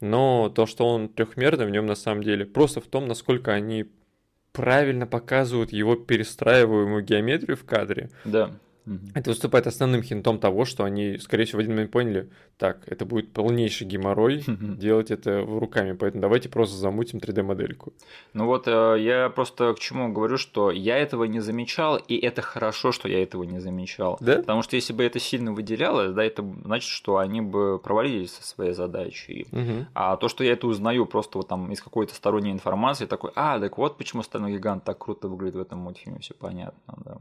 но 0.00 0.48
то, 0.48 0.64
что 0.64 0.86
он 0.86 1.10
трехмерный, 1.10 1.66
в 1.66 1.70
нем 1.70 1.84
на 1.84 1.96
самом 1.96 2.22
деле 2.22 2.46
просто 2.46 2.80
в 2.80 2.86
том, 2.86 3.06
насколько 3.06 3.52
они 3.52 3.84
правильно 4.52 5.06
показывают 5.06 5.70
его 5.70 5.96
перестраиваемую 5.96 7.04
геометрию 7.04 7.58
в 7.58 7.64
кадре. 7.64 8.08
Да. 8.24 8.52
Это 9.14 9.30
выступает 9.30 9.66
основным 9.66 10.02
хинтом 10.02 10.38
того, 10.38 10.64
что 10.64 10.84
они, 10.84 11.18
скорее 11.18 11.44
всего, 11.44 11.58
в 11.58 11.60
один 11.60 11.72
момент 11.72 11.90
поняли, 11.90 12.28
так, 12.58 12.82
это 12.86 13.06
будет 13.06 13.32
полнейший 13.32 13.86
геморрой, 13.86 14.44
делать 14.46 15.10
это 15.10 15.40
руками, 15.40 15.92
поэтому 15.92 16.20
давайте 16.20 16.48
просто 16.48 16.76
замутим 16.76 17.18
3D-модельку. 17.18 17.92
Ну 18.34 18.46
вот 18.46 18.68
э, 18.68 18.96
я 19.00 19.30
просто 19.30 19.72
к 19.74 19.80
чему 19.80 20.12
говорю, 20.12 20.36
что 20.36 20.70
я 20.70 20.98
этого 20.98 21.24
не 21.24 21.40
замечал, 21.40 21.96
и 21.96 22.16
это 22.16 22.42
хорошо, 22.42 22.92
что 22.92 23.08
я 23.08 23.22
этого 23.22 23.44
не 23.44 23.58
замечал. 23.58 24.18
Да? 24.20 24.36
Потому 24.36 24.62
что 24.62 24.76
если 24.76 24.92
бы 24.92 25.02
это 25.02 25.18
сильно 25.18 25.52
выделялось, 25.52 26.12
да, 26.12 26.24
это 26.24 26.44
значит, 26.64 26.90
что 26.90 27.16
они 27.16 27.40
бы 27.40 27.78
провалились 27.78 28.32
со 28.32 28.46
своей 28.46 28.72
задачей. 28.72 29.46
Мгм. 29.50 29.86
А 29.94 30.16
то, 30.16 30.28
что 30.28 30.44
я 30.44 30.52
это 30.52 30.66
узнаю 30.66 31.06
просто 31.06 31.38
вот 31.38 31.48
там 31.48 31.72
из 31.72 31.80
какой-то 31.80 32.14
сторонней 32.14 32.52
информации, 32.52 33.06
такой, 33.06 33.30
а, 33.34 33.58
так 33.58 33.78
вот 33.78 33.96
почему 33.96 34.22
Стальной 34.22 34.52
Гигант 34.52 34.84
так 34.84 34.98
круто 34.98 35.28
выглядит 35.28 35.54
в 35.54 35.60
этом 35.60 35.78
мультфильме, 35.78 36.20
все 36.20 36.34
понятно, 36.34 36.94
да. 37.04 37.16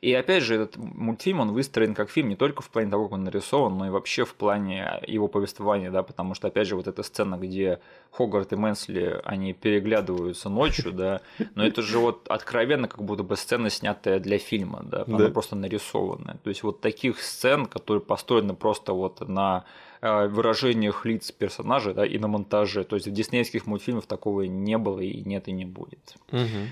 И 0.00 0.12
опять 0.12 0.42
же, 0.42 0.56
этот 0.56 0.76
мультфильм, 0.94 1.40
он 1.40 1.52
выстроен 1.52 1.94
как 1.94 2.10
фильм 2.10 2.28
не 2.28 2.36
только 2.36 2.62
в 2.62 2.70
плане 2.70 2.90
того, 2.90 3.04
как 3.04 3.12
он 3.12 3.24
нарисован, 3.24 3.76
но 3.76 3.86
и 3.86 3.90
вообще 3.90 4.24
в 4.24 4.34
плане 4.34 5.00
его 5.06 5.28
повествования, 5.28 5.90
да, 5.90 6.02
потому 6.02 6.34
что, 6.34 6.48
опять 6.48 6.66
же, 6.68 6.76
вот 6.76 6.86
эта 6.86 7.02
сцена, 7.02 7.36
где 7.36 7.80
Хогарт 8.10 8.52
и 8.52 8.56
Мэнсли, 8.56 9.20
они 9.24 9.52
переглядываются 9.52 10.48
ночью, 10.48 10.92
да, 10.92 11.20
но 11.54 11.66
это 11.66 11.82
же 11.82 11.98
вот 11.98 12.28
откровенно 12.28 12.88
как 12.88 13.02
будто 13.02 13.22
бы 13.22 13.36
сцена, 13.36 13.70
снятая 13.70 14.20
для 14.20 14.38
фильма, 14.38 14.82
да, 14.84 15.04
она 15.06 15.18
Да. 15.18 15.30
просто 15.30 15.56
нарисованная. 15.56 16.38
То 16.42 16.50
есть 16.50 16.62
вот 16.62 16.80
таких 16.80 17.20
сцен, 17.20 17.66
которые 17.66 18.00
построены 18.02 18.54
просто 18.54 18.92
вот 18.92 19.28
на 19.28 19.64
э, 20.00 20.28
выражениях 20.28 21.06
лиц 21.06 21.32
персонажей, 21.32 21.94
да, 21.94 22.04
и 22.04 22.18
на 22.18 22.28
монтаже. 22.28 22.84
То 22.84 22.96
есть 22.96 23.08
в 23.08 23.12
диснеевских 23.12 23.66
мультфильмах 23.66 24.04
такого 24.06 24.42
не 24.42 24.76
было 24.76 25.00
и 25.00 25.22
нет 25.24 25.48
и 25.48 25.52
не 25.52 25.64
будет. 25.64 26.14
Мгм. 26.30 26.70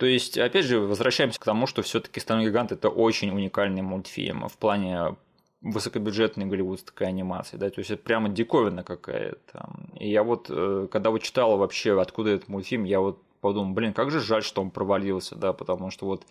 То 0.00 0.06
есть, 0.06 0.38
опять 0.38 0.64
же, 0.64 0.80
возвращаемся 0.80 1.38
к 1.38 1.44
тому, 1.44 1.66
что 1.66 1.82
все-таки 1.82 2.20
Стальной 2.20 2.46
гигант 2.46 2.72
это 2.72 2.88
очень 2.88 3.32
уникальный 3.32 3.82
мультфильм 3.82 4.48
в 4.48 4.56
плане 4.56 5.16
высокобюджетной 5.60 6.46
голливудской 6.46 7.06
анимации, 7.06 7.58
да, 7.58 7.68
то 7.68 7.80
есть 7.80 7.90
это 7.90 8.02
прямо 8.02 8.30
диковина 8.30 8.82
какая-то. 8.82 9.68
И 9.98 10.10
я 10.10 10.22
вот, 10.22 10.46
э, 10.48 10.88
когда 10.90 11.10
вот 11.10 11.22
читала 11.22 11.56
вообще, 11.56 12.00
откуда 12.00 12.30
этот 12.30 12.48
мультфильм, 12.48 12.84
я 12.84 13.00
вот 13.00 13.22
подумал, 13.42 13.74
блин, 13.74 13.92
как 13.92 14.10
же 14.10 14.20
жаль, 14.20 14.42
что 14.42 14.62
он 14.62 14.70
провалился, 14.70 15.36
да, 15.36 15.52
потому 15.52 15.90
что 15.90 16.06
вот 16.06 16.24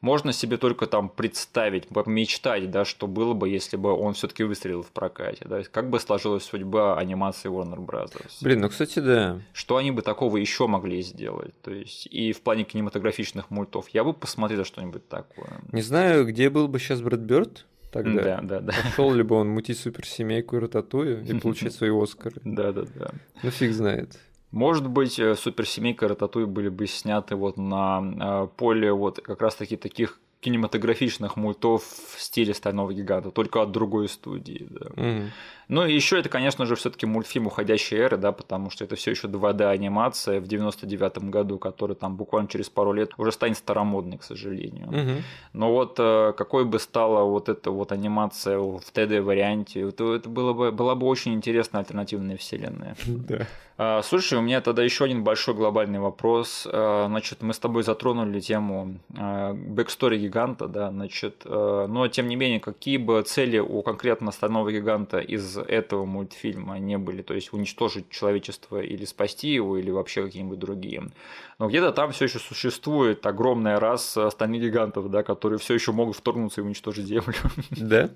можно 0.00 0.32
себе 0.32 0.56
только 0.56 0.86
там 0.86 1.08
представить, 1.08 1.88
мечтать, 2.06 2.70
да, 2.70 2.84
что 2.84 3.06
было 3.06 3.34
бы, 3.34 3.48
если 3.48 3.76
бы 3.76 3.92
он 3.92 4.14
все-таки 4.14 4.44
выстрелил 4.44 4.82
в 4.82 4.90
прокате, 4.90 5.44
да, 5.46 5.62
как 5.64 5.90
бы 5.90 6.00
сложилась 6.00 6.44
судьба 6.44 6.98
анимации 6.98 7.50
Warner 7.50 7.78
Bros. 7.78 8.12
Блин, 8.42 8.60
ну, 8.60 8.68
кстати, 8.68 8.98
да. 8.98 9.40
Что 9.52 9.76
они 9.76 9.90
бы 9.90 10.02
такого 10.02 10.36
еще 10.36 10.66
могли 10.66 11.02
сделать? 11.02 11.54
То 11.62 11.72
есть, 11.72 12.06
и 12.06 12.32
в 12.32 12.40
плане 12.40 12.64
кинематографичных 12.64 13.50
мультов 13.50 13.88
я 13.90 14.04
бы 14.04 14.12
посмотрел 14.12 14.64
что-нибудь 14.64 15.08
такое. 15.08 15.60
Не 15.72 15.82
знаю, 15.82 16.26
где 16.26 16.50
был 16.50 16.68
бы 16.68 16.78
сейчас 16.78 17.00
Брэд 17.00 17.20
Бёрд 17.20 17.66
тогда. 17.92 18.22
Да, 18.22 18.40
да, 18.42 18.60
да. 18.60 18.72
Пошел 18.84 19.12
ли 19.12 19.22
бы 19.22 19.36
он 19.36 19.48
мутить 19.48 19.78
суперсемейку 19.78 20.56
и 20.56 20.60
рататую 20.60 21.24
и 21.24 21.38
получать 21.38 21.72
свои 21.72 21.90
Оскары? 21.90 22.40
Да, 22.44 22.72
да, 22.72 22.84
да. 22.94 23.10
Ну, 23.42 23.50
фиг 23.50 23.72
знает. 23.72 24.18
Может 24.56 24.88
быть, 24.88 25.18
э, 25.18 25.34
суперсемейка 25.34 26.08
Рататуй 26.08 26.46
были 26.46 26.70
бы 26.70 26.86
сняты 26.86 27.36
вот 27.36 27.58
на 27.58 28.00
э, 28.00 28.48
поле 28.56 28.90
вот 28.90 29.20
как 29.20 29.42
раз 29.42 29.54
таки 29.54 29.76
таких 29.76 30.18
кинематографичных 30.40 31.36
мультов 31.36 31.82
в 31.82 32.18
стиле 32.18 32.54
Стального 32.54 32.94
гиганта, 32.94 33.30
только 33.30 33.60
от 33.60 33.70
другой 33.70 34.08
студии. 34.08 34.66
Да. 34.70 34.86
Мгм. 34.96 35.30
Ну 35.68 35.84
и 35.84 35.92
еще 35.92 36.18
это, 36.18 36.28
конечно 36.28 36.64
же, 36.64 36.76
все-таки 36.76 37.06
мультфильм 37.06 37.48
уходящей 37.48 37.98
эры, 37.98 38.16
да, 38.16 38.32
потому 38.32 38.70
что 38.70 38.84
это 38.84 38.94
все 38.94 39.10
еще 39.10 39.26
2D 39.26 39.64
анимация 39.64 40.40
в 40.40 40.46
99 40.46 41.18
году, 41.30 41.58
который 41.58 41.96
там 41.96 42.16
буквально 42.16 42.48
через 42.48 42.68
пару 42.68 42.92
лет 42.92 43.12
уже 43.16 43.32
станет 43.32 43.56
старомодной, 43.58 44.18
к 44.18 44.22
сожалению. 44.22 44.86
Мгм. 44.86 45.22
Но 45.52 45.72
вот 45.72 45.96
э, 45.98 46.32
какой 46.36 46.64
бы 46.64 46.78
стала 46.78 47.24
вот 47.24 47.48
эта 47.48 47.70
вот 47.70 47.90
анимация 47.90 48.58
в 48.58 48.80
3D 48.92 49.20
варианте, 49.22 49.90
то 49.90 50.14
это 50.14 50.28
было 50.28 50.52
бы, 50.52 50.70
была 50.70 50.94
бы 50.94 51.06
очень 51.06 51.34
интересная 51.34 51.80
альтернативная 51.80 52.36
вселенная. 52.36 52.96
Да. 53.26 53.46
А, 53.78 54.02
Слушай, 54.02 54.38
у 54.38 54.42
меня 54.42 54.60
тогда 54.60 54.82
еще 54.82 55.04
один 55.04 55.22
большой 55.22 55.54
глобальный 55.54 55.98
вопрос. 55.98 56.66
А, 56.70 57.06
Значит, 57.08 57.42
мы 57.42 57.52
с 57.52 57.58
тобой 57.58 57.82
затронули 57.82 58.40
тему 58.40 58.96
а, 59.16 59.52
backstory 59.52 60.18
гиганта, 60.18 60.66
да, 60.66 60.90
значит, 60.90 61.42
а, 61.44 61.86
но 61.86 62.08
тем 62.08 62.28
не 62.28 62.36
менее, 62.36 62.60
какие 62.60 62.96
бы 62.96 63.22
цели 63.22 63.58
у 63.58 63.82
конкретно 63.82 64.32
стального 64.32 64.70
гиганта 64.72 65.18
из 65.18 65.55
этого 65.62 66.04
мультфильма 66.04 66.78
не 66.78 66.98
были, 66.98 67.22
то 67.22 67.34
есть 67.34 67.52
уничтожить 67.52 68.10
человечество 68.10 68.80
или 68.80 69.04
спасти 69.04 69.48
его, 69.52 69.76
или 69.78 69.90
вообще 69.90 70.24
какие-нибудь 70.24 70.58
другие. 70.58 71.10
Но 71.58 71.68
где-то 71.68 71.92
там 71.92 72.12
все 72.12 72.24
еще 72.26 72.38
существует 72.38 73.24
огромная 73.26 73.78
раса 73.80 74.30
стальных 74.30 74.62
гигантов, 74.62 75.10
да, 75.10 75.22
которые 75.22 75.58
все 75.58 75.74
еще 75.74 75.92
могут 75.92 76.16
вторгнуться 76.16 76.60
и 76.60 76.64
уничтожить 76.64 77.06
Землю. 77.06 77.34
Да? 77.70 78.10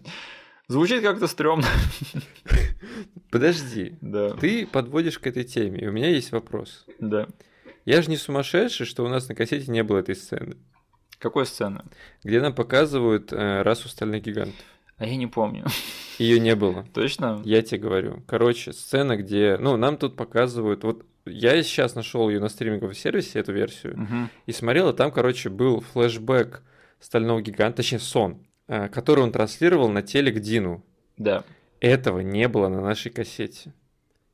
Звучит 0.69 1.03
как-то 1.03 1.27
стрёмно. 1.27 1.67
Подожди. 3.31 3.97
Да, 4.01 4.31
Ты 4.31 4.67
подводишь 4.67 5.19
к 5.19 5.27
этой 5.27 5.45
теме, 5.45 5.81
и 5.81 5.87
у 5.87 5.93
меня 5.93 6.09
есть 6.11 6.33
вопрос. 6.33 6.87
да. 6.99 7.27
Я 7.87 8.03
же 8.03 8.11
не 8.11 8.17
сумасшедший, 8.19 8.85
что 8.85 9.05
у 9.05 9.09
нас 9.09 9.27
на 9.29 9.35
кассете 9.35 9.71
не 9.73 9.83
было 9.83 9.99
этой 9.99 10.15
сцены, 10.15 10.57
Какой 11.19 11.47
сцены? 11.47 11.83
где 12.23 12.41
нам 12.41 12.55
показывают 12.55 13.33
э, 13.33 13.63
расу 13.63 13.89
стальных 13.89 14.23
гигантов. 14.23 14.55
А 15.01 15.07
я 15.07 15.17
не 15.17 15.27
помню. 15.27 15.65
Ее 16.19 16.39
не 16.39 16.55
было. 16.55 16.85
Точно? 16.93 17.41
Я 17.45 17.63
тебе 17.63 17.81
говорю. 17.81 18.23
Короче, 18.27 18.75
сцена, 18.75 19.17
где... 19.17 19.57
Ну, 19.59 19.79
нам 19.79 19.97
тут 19.97 20.15
показывают... 20.15 20.85
Вот 20.85 21.07
я 21.25 21.63
сейчас 21.63 21.95
нашел 21.95 22.29
ее 22.29 22.39
на 22.39 22.51
стриминговом 22.51 22.95
сервисе, 22.95 23.39
эту 23.39 23.53
версию, 23.53 24.29
и 24.47 24.53
смотрел, 24.53 24.91
и 24.91 24.97
там, 24.97 25.11
короче, 25.11 25.49
был 25.49 25.81
флешбэк 25.81 26.63
стального 26.99 27.41
гиганта, 27.41 27.79
точнее, 27.79 27.99
сон, 27.99 28.47
э, 28.69 28.89
который 28.89 29.25
он 29.25 29.33
транслировал 29.33 29.89
на 29.89 30.03
телек 30.03 30.41
Дину. 30.41 30.85
Да. 31.17 31.45
Этого 31.81 32.21
не 32.21 32.47
было 32.49 32.69
на 32.69 32.83
нашей 32.83 33.11
кассете. 33.11 33.73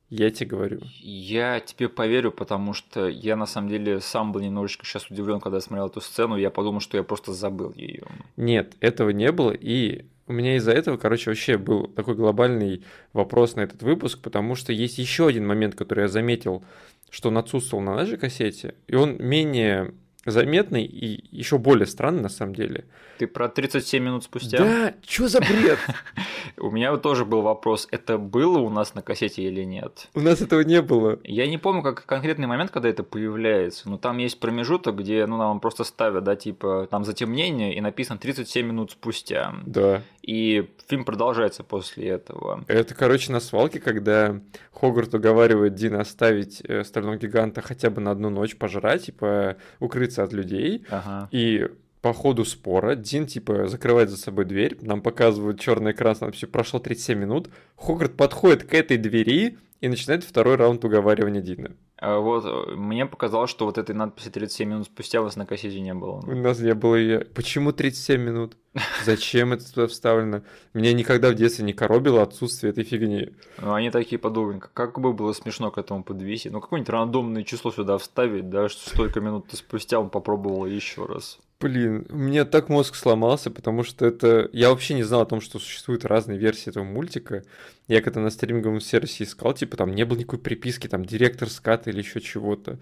Я 0.09 0.31
тебе 0.31 0.51
говорю. 0.51 0.81
Я 1.01 1.61
тебе 1.61 1.89
поверю, 1.89 2.33
потому 2.33 2.73
что 2.73 3.09
я 3.09 3.37
на 3.37 3.47
самом 3.47 3.69
деле 3.69 4.01
сам 4.01 4.33
был 4.33 4.41
немножечко 4.41 4.85
сейчас 4.85 5.11
удивлен, 5.11 5.41
когда 5.41 5.59
я 5.59 5.61
смотрел 5.61 5.87
эту 5.89 6.01
сцену. 6.01 6.37
Я 6.37 6.51
подумал, 6.51 6.81
что 6.81 6.97
я 6.97 7.03
просто 7.05 7.33
забыл 7.33 7.73
ее. 7.75 8.05
Нет, 8.37 8.75
этого 8.81 9.11
не 9.11 9.31
было, 9.33 9.53
и 9.53 10.07
у 10.27 10.33
меня 10.33 10.57
из-за 10.57 10.72
этого, 10.72 10.97
короче, 10.97 11.31
вообще 11.31 11.57
был 11.57 11.87
такой 11.87 12.14
глобальный 12.14 12.85
вопрос 13.12 13.57
на 13.57 13.61
этот 13.61 13.83
выпуск, 13.83 14.20
потому 14.20 14.55
что 14.55 14.72
есть 14.72 14.99
еще 14.99 15.29
один 15.29 15.47
момент, 15.47 15.74
который 15.74 16.03
я 16.03 16.09
заметил, 16.09 16.64
что 17.11 17.29
он 17.29 17.39
отсутствовал 17.39 17.83
на 17.83 17.95
нашей 17.95 18.18
кассете, 18.18 18.74
и 18.87 18.97
он 18.97 19.16
менее 19.18 19.95
заметный 20.31 20.85
и 20.85 21.24
еще 21.37 21.59
более 21.59 21.87
странный 21.87 22.22
на 22.22 22.29
самом 22.29 22.55
деле. 22.55 22.85
Ты 23.18 23.27
про 23.27 23.49
37 23.49 24.03
минут 24.03 24.24
спустя? 24.24 24.59
Да, 24.59 24.95
что 25.07 25.29
за 25.29 25.41
бред? 25.41 25.79
У 26.59 26.70
меня 26.70 26.97
тоже 26.97 27.24
был 27.24 27.43
вопрос, 27.43 27.89
это 27.91 28.18
было 28.18 28.59
у 28.59 28.70
нас 28.70 28.95
на 28.95 29.03
кассете 29.03 29.43
или 29.43 29.62
нет? 29.62 30.09
У 30.14 30.20
нас 30.20 30.41
этого 30.41 30.61
не 30.61 30.83
было. 30.83 31.18
Я 31.24 31.47
не 31.47 31.59
помню, 31.59 31.83
как 31.83 32.05
конкретный 32.07 32.47
момент, 32.47 32.70
когда 32.70 32.89
это 32.89 33.03
появляется, 33.03 33.89
но 33.89 33.99
там 33.99 34.18
есть 34.18 34.41
промежуток, 34.41 34.97
где 34.97 35.27
ну, 35.27 35.37
нам 35.37 35.61
просто 35.61 35.85
ставят, 35.85 36.24
да, 36.24 36.37
типа, 36.37 36.89
там 36.91 37.05
затемнение, 37.05 37.74
и 37.74 37.81
написано 37.81 38.18
37 38.18 38.66
минут 38.66 38.93
спустя. 38.93 39.55
Да. 39.64 40.03
И 40.22 40.68
фильм 40.89 41.05
продолжается 41.05 41.62
после 41.62 42.09
этого. 42.09 42.64
Это, 42.68 42.95
короче, 42.95 43.33
на 43.33 43.41
свалке, 43.41 43.81
когда 43.81 44.41
Хогарт 44.72 45.14
уговаривает 45.14 45.74
Дина 45.74 46.01
оставить 46.01 46.61
э, 46.64 46.85
стального 46.85 47.16
гиганта 47.16 47.62
хотя 47.62 47.91
бы 47.91 48.01
на 48.01 48.11
одну 48.11 48.31
ночь 48.31 48.57
пожрать, 48.57 49.07
типа 49.07 49.57
укрыться 49.81 50.16
от 50.23 50.33
людей. 50.33 50.85
Ага. 50.91 51.29
И 51.31 51.69
по 52.03 52.12
ходу 52.12 52.45
спора 52.45 52.95
Дин, 52.95 53.27
типа, 53.27 53.67
закрывает 53.67 54.11
за 54.11 54.17
собой 54.17 54.45
дверь, 54.45 54.77
нам 54.81 55.01
показывают 55.01 55.59
черный 55.59 55.93
экран 55.93 56.17
надписью 56.21 56.49
«Прошло 56.49 56.79
37 56.79 57.19
минут», 57.19 57.49
Хогарт 57.77 58.17
подходит 58.17 58.62
к 58.64 58.75
этой 58.75 58.97
двери 58.97 59.59
и 59.81 59.89
начинает 59.89 60.23
второй 60.25 60.57
раунд 60.57 60.85
уговаривания 60.85 61.41
Дина. 61.41 61.73
А 61.99 62.18
Вот 62.18 62.44
э, 62.44 62.74
мне 62.74 63.07
показалось, 63.07 63.51
что 63.51 63.64
вот 63.64 63.78
этой 63.78 63.94
надписи 63.94 64.28
37 64.28 64.68
минут 64.68 64.86
спустя 64.86 65.20
у 65.22 65.24
нас 65.24 65.36
на 65.36 65.47
кассете 65.47 65.80
не 65.80 65.94
было. 65.94 66.20
У 66.26 66.34
нас 66.34 66.59
не 66.61 66.74
было 66.74 66.97
ее. 66.97 67.20
Почему 67.20 67.72
37 67.72 68.20
минут? 68.20 68.57
Зачем 69.05 69.55
это 69.55 69.72
туда 69.72 69.86
вставлено? 69.86 70.42
Меня 70.74 70.92
никогда 70.92 71.30
в 71.30 71.34
детстве 71.34 71.64
не 71.64 71.72
коробило 71.72 72.22
отсутствие 72.22 72.72
этой 72.72 72.84
фигни. 72.84 73.30
Ну, 73.59 73.72
Они 73.72 73.90
такие 73.90 74.18
подумали, 74.18 74.61
как- 74.74 75.01
бы 75.01 75.14
было 75.14 75.32
смешно 75.32 75.70
к 75.70 75.78
этому 75.78 76.05
подвесить. 76.05 76.53
Ну, 76.53 76.61
какое-нибудь 76.61 76.90
рандомное 76.90 77.44
число 77.44 77.72
сюда 77.72 77.97
вставить, 77.97 78.51
да, 78.51 78.68
что 78.68 78.90
столько 78.90 79.20
минут 79.20 79.47
спустя 79.53 79.99
он 79.99 80.11
попробовал 80.11 80.66
еще 80.66 81.07
раз. 81.07 81.38
Блин, 81.59 82.07
у 82.11 82.16
меня 82.16 82.44
так 82.44 82.68
мозг 82.68 82.94
сломался, 82.94 83.51
потому 83.51 83.82
что 83.82 84.05
это... 84.05 84.51
Я 84.53 84.68
вообще 84.68 84.92
не 84.92 85.05
знал 85.05 85.22
о 85.22 85.26
том, 85.26 85.40
что 85.40 85.59
существуют 85.59 86.05
разные 86.05 86.38
версии 86.38 86.68
этого 86.68 86.84
мультика. 86.84 87.44
Я 87.88 88.03
когда 88.03 88.20
на 88.20 88.28
стриминговом 88.28 88.80
сервисе 88.80 89.24
искал, 89.24 89.55
типа, 89.55 89.78
там 89.78 89.94
не 89.94 90.05
было 90.05 90.18
никакой 90.18 90.38
приписки, 90.38 90.86
там, 90.86 91.07
директор 91.07 91.49
ската 91.87 91.91
или 91.91 91.99
еще 91.99 92.20
чего-то. 92.20 92.78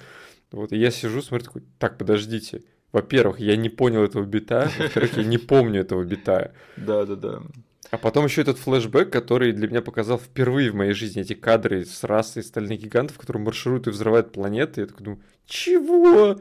Вот, 0.51 0.73
и 0.73 0.77
я 0.77 0.91
сижу, 0.91 1.23
смотрю, 1.23 1.47
такой, 1.47 1.63
так, 1.79 1.99
подождите. 1.99 2.63
Во-первых, 2.93 3.41
я 3.41 3.57
не 3.57 3.69
понял 3.69 4.05
этого 4.05 4.25
бита. 4.25 4.71
Во-вторых, 4.79 5.17
я 5.17 5.25
не 5.25 5.39
помню 5.39 5.81
этого 5.81 6.05
бита. 6.05 6.53
Да-да-да. 6.77 7.43
А 7.91 7.99
потом 7.99 8.25
еще 8.27 8.43
этот 8.43 8.59
флешбэк, 8.59 9.11
который 9.11 9.53
для 9.53 9.69
меня 9.69 9.83
показал 9.83 10.19
впервые 10.19 10.71
в 10.71 10.75
моей 10.75 10.95
жизни 10.95 11.23
эти 11.23 11.35
кадры 11.35 11.85
с 11.85 12.05
расой 12.05 12.43
стальных 12.43 12.81
гигантов, 12.81 13.19
которые 13.19 13.43
маршируют 13.43 13.87
и 13.87 13.91
взрывают 13.91 14.33
планеты. 14.33 14.83
Я 14.83 14.87
такой 14.87 15.05
думаю, 15.05 15.21
чего? 15.47 16.41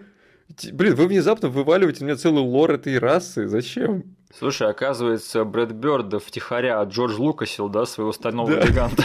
Блин, 0.72 0.96
вы 0.96 1.08
внезапно 1.08 1.50
вываливаете 1.50 2.04
мне 2.04 2.16
целый 2.16 2.44
лор 2.44 2.72
этой 2.72 3.00
расы. 3.00 3.48
Зачем? 3.48 4.16
Слушай, 4.38 4.70
оказывается, 4.70 5.44
Брэд 5.46 5.74
Бёрд 5.74 6.22
втихаря 6.22 6.82
Джордж 6.84 7.16
Лукасил, 7.18 7.70
да, 7.70 7.86
своего 7.86 8.12
стального 8.12 8.56
да. 8.56 8.68
гиганта. 8.68 9.04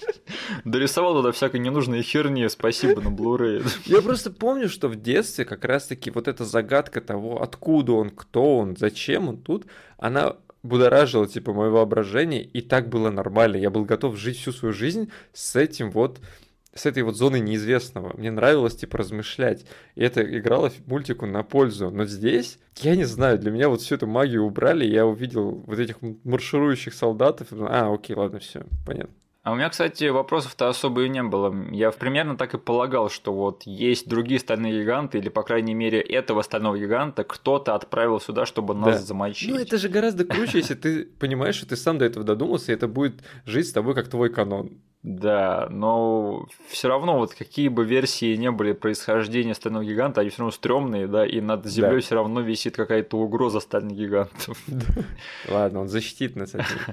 Дорисовал 0.64 1.14
туда 1.14 1.32
всякой 1.32 1.60
ненужной 1.60 2.02
херни, 2.02 2.48
спасибо 2.48 3.02
на 3.02 3.08
Blu-ray. 3.08 3.66
Я 3.84 4.00
просто 4.00 4.30
помню, 4.30 4.70
что 4.70 4.88
в 4.88 4.96
детстве 4.96 5.44
как 5.44 5.66
раз-таки 5.66 6.10
вот 6.10 6.26
эта 6.26 6.46
загадка 6.46 7.02
того, 7.02 7.42
откуда 7.42 7.92
он, 7.92 8.10
кто 8.10 8.58
он, 8.58 8.76
зачем 8.76 9.28
он 9.28 9.36
тут, 9.36 9.66
она 9.98 10.36
будоражила, 10.62 11.26
типа, 11.26 11.52
мое 11.52 11.68
воображение, 11.68 12.42
и 12.42 12.62
так 12.62 12.88
было 12.88 13.10
нормально. 13.10 13.56
Я 13.56 13.68
был 13.68 13.84
готов 13.84 14.16
жить 14.16 14.38
всю 14.38 14.52
свою 14.52 14.72
жизнь 14.72 15.10
с 15.34 15.54
этим 15.54 15.90
вот 15.90 16.20
с 16.74 16.86
этой 16.86 17.02
вот 17.02 17.16
зоной 17.16 17.40
неизвестного. 17.40 18.16
Мне 18.16 18.30
нравилось, 18.30 18.76
типа, 18.76 18.98
размышлять. 18.98 19.66
И 19.94 20.02
это 20.02 20.22
играло 20.22 20.72
мультику 20.86 21.26
на 21.26 21.42
пользу. 21.42 21.90
Но 21.90 22.04
здесь, 22.04 22.58
я 22.78 22.96
не 22.96 23.04
знаю, 23.04 23.38
для 23.38 23.50
меня 23.50 23.68
вот 23.68 23.82
всю 23.82 23.96
эту 23.96 24.06
магию 24.06 24.44
убрали, 24.44 24.84
я 24.84 25.06
увидел 25.06 25.64
вот 25.66 25.78
этих 25.78 25.96
марширующих 26.24 26.94
солдатов. 26.94 27.48
А, 27.52 27.92
окей, 27.92 28.16
ладно, 28.16 28.38
все, 28.38 28.64
понятно. 28.86 29.14
А 29.42 29.50
у 29.50 29.56
меня, 29.56 29.68
кстати, 29.70 30.04
вопросов-то 30.04 30.68
особо 30.68 31.04
и 31.04 31.08
не 31.08 31.22
было. 31.24 31.52
Я 31.72 31.90
примерно 31.90 32.36
так 32.36 32.54
и 32.54 32.58
полагал, 32.58 33.10
что 33.10 33.32
вот 33.32 33.64
есть 33.64 34.08
другие 34.08 34.38
стальные 34.38 34.82
гиганты, 34.82 35.18
или, 35.18 35.28
по 35.30 35.42
крайней 35.42 35.74
мере, 35.74 36.00
этого 36.00 36.42
стального 36.42 36.78
гиганта 36.78 37.24
кто-то 37.24 37.74
отправил 37.74 38.20
сюда, 38.20 38.46
чтобы 38.46 38.74
нас 38.74 39.00
да. 39.00 39.06
замочить. 39.06 39.50
Ну, 39.50 39.58
это 39.58 39.78
же 39.78 39.88
гораздо 39.88 40.24
круче, 40.24 40.58
если 40.58 40.74
ты 40.74 41.04
понимаешь, 41.04 41.56
что 41.56 41.66
ты 41.66 41.76
сам 41.76 41.98
до 41.98 42.04
этого 42.04 42.24
додумался, 42.24 42.70
и 42.70 42.74
это 42.76 42.86
будет 42.86 43.24
жить 43.44 43.66
с 43.66 43.72
тобой 43.72 43.96
как 43.96 44.08
твой 44.08 44.30
канон. 44.30 44.78
Да, 45.02 45.66
но 45.68 46.46
все 46.68 46.86
равно 46.86 47.18
вот 47.18 47.34
какие 47.34 47.66
бы 47.66 47.84
версии 47.84 48.36
не 48.36 48.52
были 48.52 48.70
происхождения 48.72 49.54
стального 49.54 49.84
гиганта, 49.84 50.20
они 50.20 50.30
все 50.30 50.38
равно 50.38 50.52
стрёмные, 50.52 51.08
да, 51.08 51.26
и 51.26 51.40
над 51.40 51.66
землей 51.66 51.96
да. 51.96 52.00
все 52.00 52.14
равно 52.14 52.40
висит 52.40 52.76
какая-то 52.76 53.18
угроза 53.18 53.58
стальных 53.58 53.96
гигантов. 53.96 54.56
Ладно, 55.48 55.80
он 55.80 55.88
защитит 55.88 56.36
нас 56.36 56.54
от 56.54 56.60
них. 56.60 56.90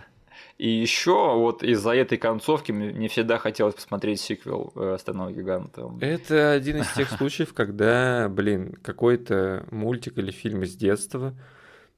И 0.60 0.70
еще 0.70 1.36
вот 1.38 1.64
из-за 1.64 1.91
этой 1.91 2.18
концовки 2.18 2.74
мне 2.74 3.07
всегда 3.07 3.38
хотелось 3.38 3.76
посмотреть 3.76 4.20
сиквел 4.20 4.74
э, 4.76 4.97
«Стального 4.99 5.32
гиганта». 5.32 5.89
Это 6.01 6.51
один 6.51 6.82
из 6.82 6.91
тех 6.91 7.10
случаев, 7.12 7.53
когда, 7.53 8.28
блин, 8.28 8.76
какой-то 8.84 9.66
мультик 9.72 10.18
или 10.18 10.32
фильм 10.32 10.64
из 10.64 10.76
детства 10.76 11.34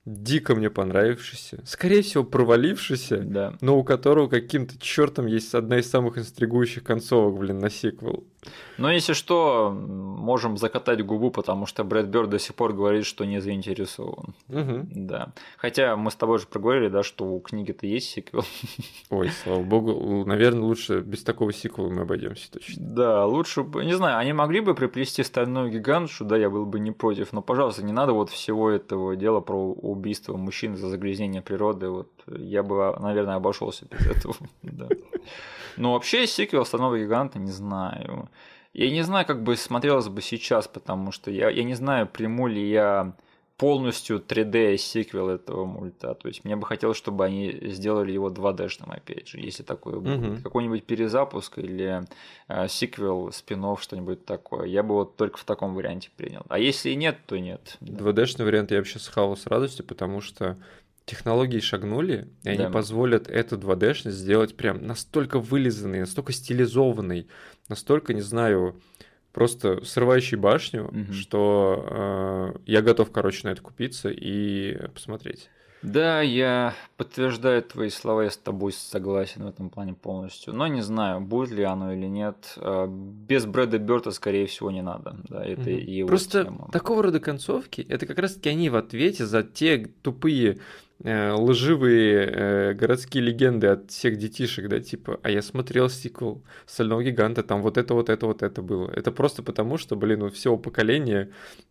дико 0.05 0.55
мне 0.55 0.69
понравившийся, 0.69 1.59
скорее 1.65 2.03
всего 2.03 2.23
провалившийся, 2.23 3.17
да. 3.17 3.57
но 3.61 3.77
у 3.77 3.83
которого 3.83 4.27
каким-то 4.27 4.79
чертом 4.79 5.25
есть 5.25 5.53
одна 5.53 5.79
из 5.79 5.89
самых 5.89 6.17
интригующих 6.19 6.83
концовок, 6.83 7.39
блин, 7.39 7.59
на 7.59 7.69
сиквел. 7.69 8.27
Но 8.77 8.91
если 8.91 9.13
что, 9.13 9.71
можем 9.71 10.57
закатать 10.57 11.05
губу, 11.05 11.29
потому 11.31 11.65
что 11.65 11.83
Брэд 11.83 12.07
Бёрд 12.07 12.29
до 12.29 12.39
сих 12.39 12.55
пор 12.55 12.73
говорит, 12.73 13.05
что 13.05 13.25
не 13.25 13.39
заинтересован. 13.39 14.33
Угу. 14.49 14.87
Да. 14.95 15.33
Хотя 15.57 15.95
мы 15.95 16.09
с 16.09 16.15
тобой 16.15 16.39
же 16.39 16.47
проговорили, 16.47 16.87
да, 16.87 17.03
что 17.03 17.25
у 17.25 17.39
книги-то 17.39 17.85
есть 17.85 18.09
сиквел. 18.09 18.43
Ой, 19.09 19.29
слава 19.43 19.61
богу, 19.61 20.25
наверное, 20.25 20.63
лучше 20.63 21.01
без 21.01 21.23
такого 21.23 21.53
сиквела 21.53 21.89
мы 21.89 22.01
обойдемся 22.01 22.51
точно. 22.51 22.75
Да, 22.77 23.25
лучше 23.25 23.63
бы, 23.63 23.85
не 23.85 23.93
знаю, 23.93 24.17
они 24.17 24.33
могли 24.33 24.61
бы 24.61 24.73
приплести 24.73 25.23
стальную 25.23 25.69
гигантшу, 25.71 26.25
да, 26.25 26.37
я 26.37 26.49
был 26.49 26.65
бы 26.65 26.79
не 26.79 26.91
против, 26.91 27.33
но, 27.33 27.41
пожалуйста, 27.41 27.83
не 27.83 27.93
надо 27.93 28.13
вот 28.13 28.29
всего 28.29 28.69
этого 28.69 29.15
дела 29.15 29.41
про 29.41 29.55
убийство 29.55 30.37
мужчин 30.37 30.75
за 30.75 30.89
загрязнение 30.89 31.41
природы, 31.41 31.89
вот 31.89 32.09
я 32.37 32.63
бы, 32.63 32.95
наверное, 32.99 33.35
обошелся 33.35 33.85
без 33.85 34.05
этого. 34.07 34.35
Да. 34.61 34.87
Но 35.77 35.93
вообще 35.93 36.27
сиквел 36.27 36.65
«Стального 36.65 36.99
гиганта» 36.99 37.39
не 37.39 37.51
знаю. 37.51 38.29
Я 38.73 38.89
не 38.89 39.01
знаю, 39.03 39.25
как 39.25 39.43
бы 39.43 39.55
смотрелось 39.55 40.07
бы 40.07 40.21
сейчас, 40.21 40.67
потому 40.67 41.11
что 41.11 41.31
я, 41.31 41.49
я 41.49 41.63
не 41.63 41.73
знаю, 41.75 42.07
приму 42.07 42.47
ли 42.47 42.69
я 42.69 43.13
полностью 43.61 44.17
3D 44.19 44.77
сиквел 44.77 45.29
этого 45.29 45.65
мульта. 45.65 46.15
То 46.15 46.27
есть 46.27 46.43
мне 46.43 46.55
бы 46.55 46.65
хотелось, 46.65 46.97
чтобы 46.97 47.25
они 47.25 47.55
сделали 47.61 48.11
его 48.11 48.31
2D-шным, 48.31 48.91
опять 48.91 49.27
же, 49.27 49.37
если 49.37 49.61
такое 49.61 49.99
будет. 49.99 50.37
Угу. 50.37 50.41
Какой-нибудь 50.41 50.83
перезапуск 50.83 51.59
или 51.59 52.01
э, 52.47 52.67
сиквел, 52.67 53.31
спин 53.31 53.63
что-нибудь 53.79 54.25
такое. 54.25 54.65
Я 54.65 54.81
бы 54.81 54.95
вот 54.95 55.15
только 55.15 55.37
в 55.37 55.43
таком 55.43 55.75
варианте 55.75 56.09
принял. 56.17 56.41
А 56.49 56.57
если 56.57 56.93
нет, 56.93 57.19
то 57.27 57.39
нет. 57.39 57.77
2D-шный 57.81 58.45
вариант 58.45 58.71
я 58.71 58.77
вообще 58.77 58.97
схавал 58.97 59.37
с 59.37 59.45
радостью, 59.45 59.85
потому 59.85 60.21
что 60.21 60.57
технологии 61.11 61.59
шагнули, 61.59 62.27
и 62.43 62.45
да. 62.45 62.51
они 62.51 62.73
позволят 62.73 63.27
эту 63.27 63.57
2D-шность 63.57 64.17
сделать 64.17 64.55
прям 64.55 64.85
настолько 64.85 65.39
вылизанной, 65.39 65.99
настолько 65.99 66.33
стилизованной, 66.33 67.27
настолько, 67.69 68.13
не 68.13 68.21
знаю, 68.21 68.81
просто 69.33 69.83
срывающий 69.85 70.37
башню, 70.37 70.85
угу. 70.85 71.13
что 71.13 71.85
э, 72.55 72.59
я 72.65 72.81
готов, 72.81 73.11
короче, 73.11 73.47
на 73.47 73.51
это 73.51 73.61
купиться 73.61 74.09
и 74.09 74.87
посмотреть. 74.93 75.49
Да, 75.81 76.21
я 76.21 76.75
подтверждаю 76.95 77.63
твои 77.63 77.89
слова, 77.89 78.23
я 78.23 78.29
с 78.29 78.37
тобой 78.37 78.71
согласен 78.71 79.43
в 79.43 79.47
этом 79.47 79.71
плане 79.71 79.93
полностью. 79.93 80.53
Но 80.53 80.67
не 80.67 80.81
знаю, 80.81 81.21
будет 81.21 81.49
ли 81.49 81.63
оно 81.63 81.93
или 81.93 82.05
нет. 82.05 82.53
Э, 82.57 82.87
без 82.87 83.45
Брэда 83.45 83.79
Бёрта, 83.79 84.11
скорее 84.11 84.45
всего, 84.45 84.69
не 84.69 84.83
надо. 84.83 85.17
Да, 85.27 85.43
это 85.43 85.69
mm 85.69 85.81
его 85.81 86.07
Просто 86.07 86.43
тема. 86.45 86.69
такого 86.71 87.03
рода 87.03 87.19
концовки, 87.19 87.81
это 87.81 88.05
как 88.05 88.19
раз-таки 88.19 88.49
они 88.49 88.69
в 88.69 88.75
ответе 88.75 89.25
за 89.25 89.41
те 89.41 89.89
тупые 90.01 90.59
лживые 91.03 92.29
э, 92.31 92.73
городские 92.73 93.23
легенды 93.23 93.67
от 93.67 93.89
всех 93.91 94.17
детишек, 94.17 94.67
да, 94.67 94.79
типа, 94.79 95.19
а 95.23 95.31
я 95.31 95.41
смотрел 95.41 95.89
сиквел 95.89 96.43
Стального 96.65 97.03
гиганта, 97.03 97.43
там 97.43 97.61
вот 97.61 97.77
это, 97.77 97.93
вот 97.93 98.09
это, 98.09 98.25
вот 98.27 98.43
это 98.43 98.61
было. 98.61 98.89
Это 98.91 99.11
просто 99.11 99.41
потому, 99.41 99.77
что, 99.77 99.95
блин, 99.95 100.21
у 100.23 100.29
всего 100.29 100.57
поколения 100.57 101.29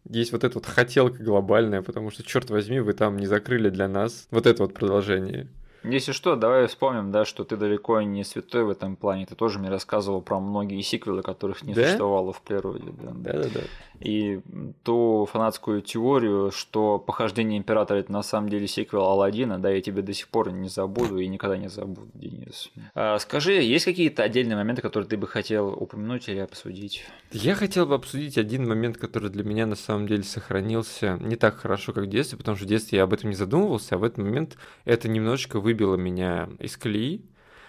есть 0.08 0.32
вот 0.32 0.44
эта 0.44 0.54
вот 0.54 0.66
хотелка 0.66 1.22
глобальная, 1.22 1.82
потому 1.82 2.10
что, 2.10 2.22
черт 2.24 2.50
возьми, 2.50 2.80
вы 2.80 2.92
там 2.92 3.16
не 3.16 3.26
закрыли 3.26 3.70
для 3.70 3.88
нас 3.88 4.26
вот 4.30 4.46
это 4.46 4.62
вот 4.64 4.74
продолжение. 4.74 5.48
Если 5.82 6.12
что, 6.12 6.36
давай 6.36 6.66
вспомним, 6.66 7.10
да, 7.10 7.24
что 7.24 7.44
ты 7.44 7.56
далеко 7.56 8.00
не 8.02 8.24
святой 8.24 8.64
в 8.64 8.70
этом 8.70 8.96
плане. 8.96 9.26
Ты 9.26 9.34
тоже 9.34 9.58
мне 9.58 9.70
рассказывал 9.70 10.20
про 10.20 10.38
многие 10.40 10.80
сиквелы, 10.82 11.22
которых 11.22 11.62
не 11.62 11.74
да? 11.74 11.84
существовало 11.84 12.32
в 12.32 12.42
природе. 12.42 12.92
Да, 13.00 13.32
да, 13.32 13.48
да. 13.52 13.60
И 14.00 14.40
ту 14.82 15.28
фанатскую 15.30 15.82
теорию, 15.82 16.50
что 16.52 16.98
похождение 16.98 17.58
императора 17.58 17.98
это 17.98 18.10
на 18.10 18.22
самом 18.22 18.48
деле 18.48 18.66
сиквел 18.66 19.02
Алладина, 19.02 19.58
да, 19.58 19.70
я 19.70 19.82
тебе 19.82 20.00
до 20.00 20.14
сих 20.14 20.28
пор 20.28 20.50
не 20.52 20.68
забуду 20.68 21.18
и 21.18 21.26
никогда 21.28 21.58
не 21.58 21.68
забуду, 21.68 22.08
Денис. 22.14 22.70
А, 22.94 23.18
скажи, 23.18 23.52
есть 23.52 23.84
какие-то 23.84 24.22
отдельные 24.22 24.56
моменты, 24.56 24.80
которые 24.80 25.08
ты 25.08 25.18
бы 25.18 25.26
хотел 25.26 25.68
упомянуть 25.68 26.28
или 26.28 26.38
обсудить? 26.38 27.04
Я 27.30 27.54
хотел 27.54 27.86
бы 27.86 27.94
обсудить 27.94 28.38
один 28.38 28.66
момент, 28.66 28.96
который 28.96 29.28
для 29.28 29.44
меня 29.44 29.66
на 29.66 29.76
самом 29.76 30.06
деле 30.06 30.22
сохранился 30.22 31.18
не 31.20 31.36
так 31.36 31.56
хорошо, 31.56 31.92
как 31.92 32.04
в 32.04 32.08
детстве, 32.08 32.38
потому 32.38 32.56
что 32.56 32.64
в 32.64 32.68
детстве 32.68 32.98
я 32.98 33.04
об 33.04 33.12
этом 33.12 33.30
не 33.30 33.36
задумывался, 33.36 33.96
а 33.96 33.98
в 33.98 34.04
этот 34.04 34.18
момент 34.18 34.56
это 34.86 35.08
немножечко 35.08 35.60
выбило 35.70 35.96
меня 35.96 36.48
из 36.58 36.76
колеи. 36.76 37.24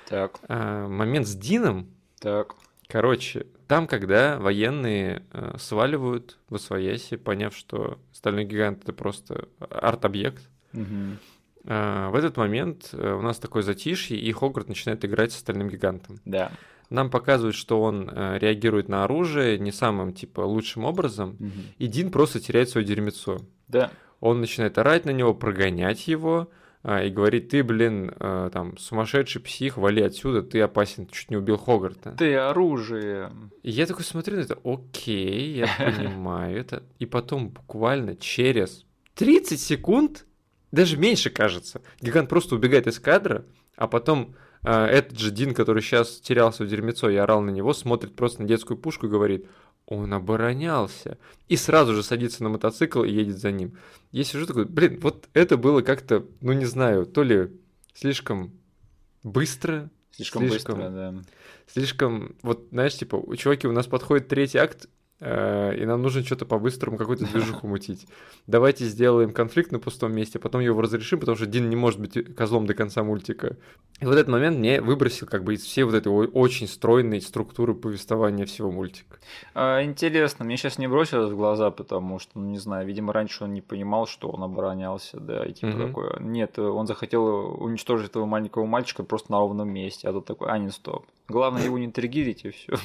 Так. 0.10 0.40
А, 0.48 0.88
момент 0.88 1.28
с 1.28 1.36
Дином. 1.36 1.88
Так. 2.20 2.56
Короче, 2.88 3.46
там, 3.68 3.88
когда 3.88 4.38
военные 4.38 5.24
э, 5.32 5.56
сваливают 5.58 6.38
в 6.50 6.56
Освояси, 6.56 7.16
поняв, 7.16 7.56
что 7.56 8.00
Стальной 8.12 8.44
Гигант— 8.44 8.82
это 8.84 8.92
просто 8.92 9.48
арт-объект, 9.60 10.50
угу. 10.74 11.16
э, 11.64 12.10
в 12.10 12.16
этот 12.16 12.36
момент 12.36 12.90
э, 12.92 13.14
у 13.14 13.22
нас 13.22 13.40
такое 13.40 13.64
затишье, 13.64 14.18
и 14.20 14.30
Хогварт 14.34 14.68
начинает 14.68 15.06
играть 15.06 15.32
с 15.32 15.38
Стальным 15.38 15.70
Гигантом. 15.70 16.20
Да. 16.26 16.52
Нам 16.90 17.10
показывают, 17.10 17.56
что 17.56 17.82
он 17.82 18.10
э, 18.12 18.40
реагирует 18.40 18.90
на 18.90 19.06
оружие 19.06 19.58
не 19.58 19.72
самым, 19.72 20.12
типа, 20.12 20.42
лучшим 20.42 20.84
образом, 20.84 21.38
угу. 21.40 21.50
и 21.78 21.88
Дин 21.88 22.12
просто 22.12 22.42
теряет 22.42 22.70
свое 22.70 22.86
дерьмецо. 22.86 23.40
Да. 23.70 23.92
Он 24.20 24.42
начинает 24.42 24.78
орать 24.78 25.06
на 25.06 25.12
него, 25.12 25.34
прогонять 25.34 26.10
его, 26.10 26.50
и 26.84 27.10
говорит, 27.10 27.50
ты, 27.50 27.64
блин, 27.64 28.12
а, 28.20 28.50
там, 28.50 28.78
сумасшедший 28.78 29.42
псих, 29.42 29.78
вали 29.78 30.02
отсюда, 30.02 30.42
ты 30.42 30.60
опасен, 30.62 31.06
ты 31.06 31.14
чуть 31.14 31.30
не 31.30 31.38
убил 31.38 31.58
Хогарта. 31.58 32.12
Ты 32.18 32.36
оружие. 32.36 33.32
И 33.62 33.70
я 33.70 33.86
такой 33.86 34.04
смотрю 34.04 34.38
на 34.38 34.42
это, 34.42 34.58
окей, 34.64 35.58
я 35.58 35.68
понимаю 35.78 36.58
это. 36.58 36.84
И 36.98 37.06
потом 37.06 37.50
буквально 37.50 38.16
через 38.16 38.86
30 39.16 39.62
секунд, 39.62 40.26
даже 40.72 40.98
меньше 40.98 41.30
кажется, 41.30 41.82
гигант 42.02 42.30
просто 42.30 42.56
убегает 42.56 42.88
из 42.88 43.00
кадра, 43.00 43.46
а 43.76 43.88
потом 43.88 44.36
э, 44.64 44.72
этот 44.72 45.20
же 45.20 45.30
Дин, 45.30 45.54
который 45.54 45.84
сейчас 45.84 46.20
терялся 46.20 46.64
в 46.64 46.68
дерьмецо, 46.68 47.10
я 47.10 47.24
орал 47.24 47.42
на 47.42 47.52
него, 47.52 47.74
смотрит 47.74 48.16
просто 48.16 48.42
на 48.42 48.48
детскую 48.48 48.78
пушку 48.78 49.06
и 49.06 49.10
говорит, 49.10 49.46
он 49.92 50.14
оборонялся. 50.14 51.18
И 51.50 51.58
сразу 51.58 51.94
же 51.94 52.02
садится 52.02 52.44
на 52.44 52.50
мотоцикл 52.50 53.04
и 53.04 53.12
едет 53.12 53.38
за 53.38 53.52
ним. 53.52 53.78
Я 54.12 54.24
сижу 54.24 54.46
такой, 54.46 54.66
блин, 54.66 55.00
вот 55.02 55.28
это 55.34 55.58
было 55.58 55.82
как-то, 55.82 56.26
ну 56.40 56.54
не 56.54 56.66
знаю, 56.66 57.06
то 57.06 57.24
ли 57.24 57.52
слишком 57.94 58.54
быстро, 59.22 59.90
Слишком, 60.12 60.48
слишком 60.48 60.76
быстро, 60.76 60.90
да. 60.90 61.16
Слишком, 61.68 62.36
вот 62.42 62.68
знаешь, 62.72 62.96
типа, 62.96 63.22
чуваки, 63.36 63.68
у 63.68 63.74
нас 63.74 63.88
подходит 63.88 64.30
третий 64.30 64.60
акт, 64.60 64.88
и 65.22 65.86
нам 65.86 66.02
нужно 66.02 66.24
что-то 66.24 66.46
по-быстрому, 66.46 66.98
какую-то 66.98 67.26
движуху 67.26 67.68
мутить. 67.68 68.08
Давайте 68.48 68.86
сделаем 68.86 69.32
конфликт 69.32 69.72
на 69.72 69.80
пустом 69.80 70.14
месте, 70.14 70.40
потом 70.40 70.62
его 70.62 70.82
разрешим, 70.82 71.20
потому 71.20 71.36
что 71.36 71.46
Дин 71.46 71.70
не 71.70 71.76
может 71.76 72.00
быть 72.00 72.36
козлом 72.36 72.66
до 72.66 72.74
конца 72.74 73.04
мультика. 73.04 73.56
И 74.00 74.06
вот 74.06 74.14
этот 74.14 74.30
момент 74.30 74.58
мне 74.58 74.82
выбросил 74.82 75.28
как 75.28 75.44
бы 75.44 75.54
из 75.54 75.62
всей 75.64 75.84
вот 75.84 75.94
этой 75.94 76.08
очень 76.10 76.68
стройной 76.68 77.22
структуры 77.22 77.76
повествования 77.76 78.48
всего 78.48 78.72
мультика. 78.72 79.18
А, 79.54 79.84
интересно, 79.84 80.44
мне 80.44 80.58
сейчас 80.58 80.80
не 80.80 80.88
бросилось 80.88 81.32
в 81.32 81.36
глаза, 81.38 81.70
потому 81.70 82.18
что, 82.18 82.32
ну 82.40 82.48
не 82.50 82.58
знаю, 82.58 82.88
видимо, 82.88 83.14
раньше 83.14 83.44
он 83.44 83.54
не 83.54 83.62
понимал, 83.62 84.08
что 84.08 84.28
он 84.30 84.42
оборонялся, 84.42 85.20
да, 85.20 85.46
и 85.46 85.54
типа 85.54 85.68
Мгм. 85.74 85.88
такое. 85.88 86.20
Нет, 86.20 86.58
он 86.58 86.88
захотел 86.88 87.24
уничтожить 87.64 88.10
этого 88.10 88.26
маленького 88.26 88.66
мальчика 88.66 89.04
просто 89.04 89.32
на 89.32 89.38
ровном 89.38 89.70
месте, 89.70 90.10
а 90.10 90.14
тут 90.14 90.26
такой, 90.26 90.50
а, 90.50 90.58
не, 90.58 90.70
стоп. 90.72 91.06
Главное 91.28 91.64
его 91.64 91.78
не 91.78 91.90
триггерить 91.92 92.44
и 92.46 92.50
все. 92.50 92.74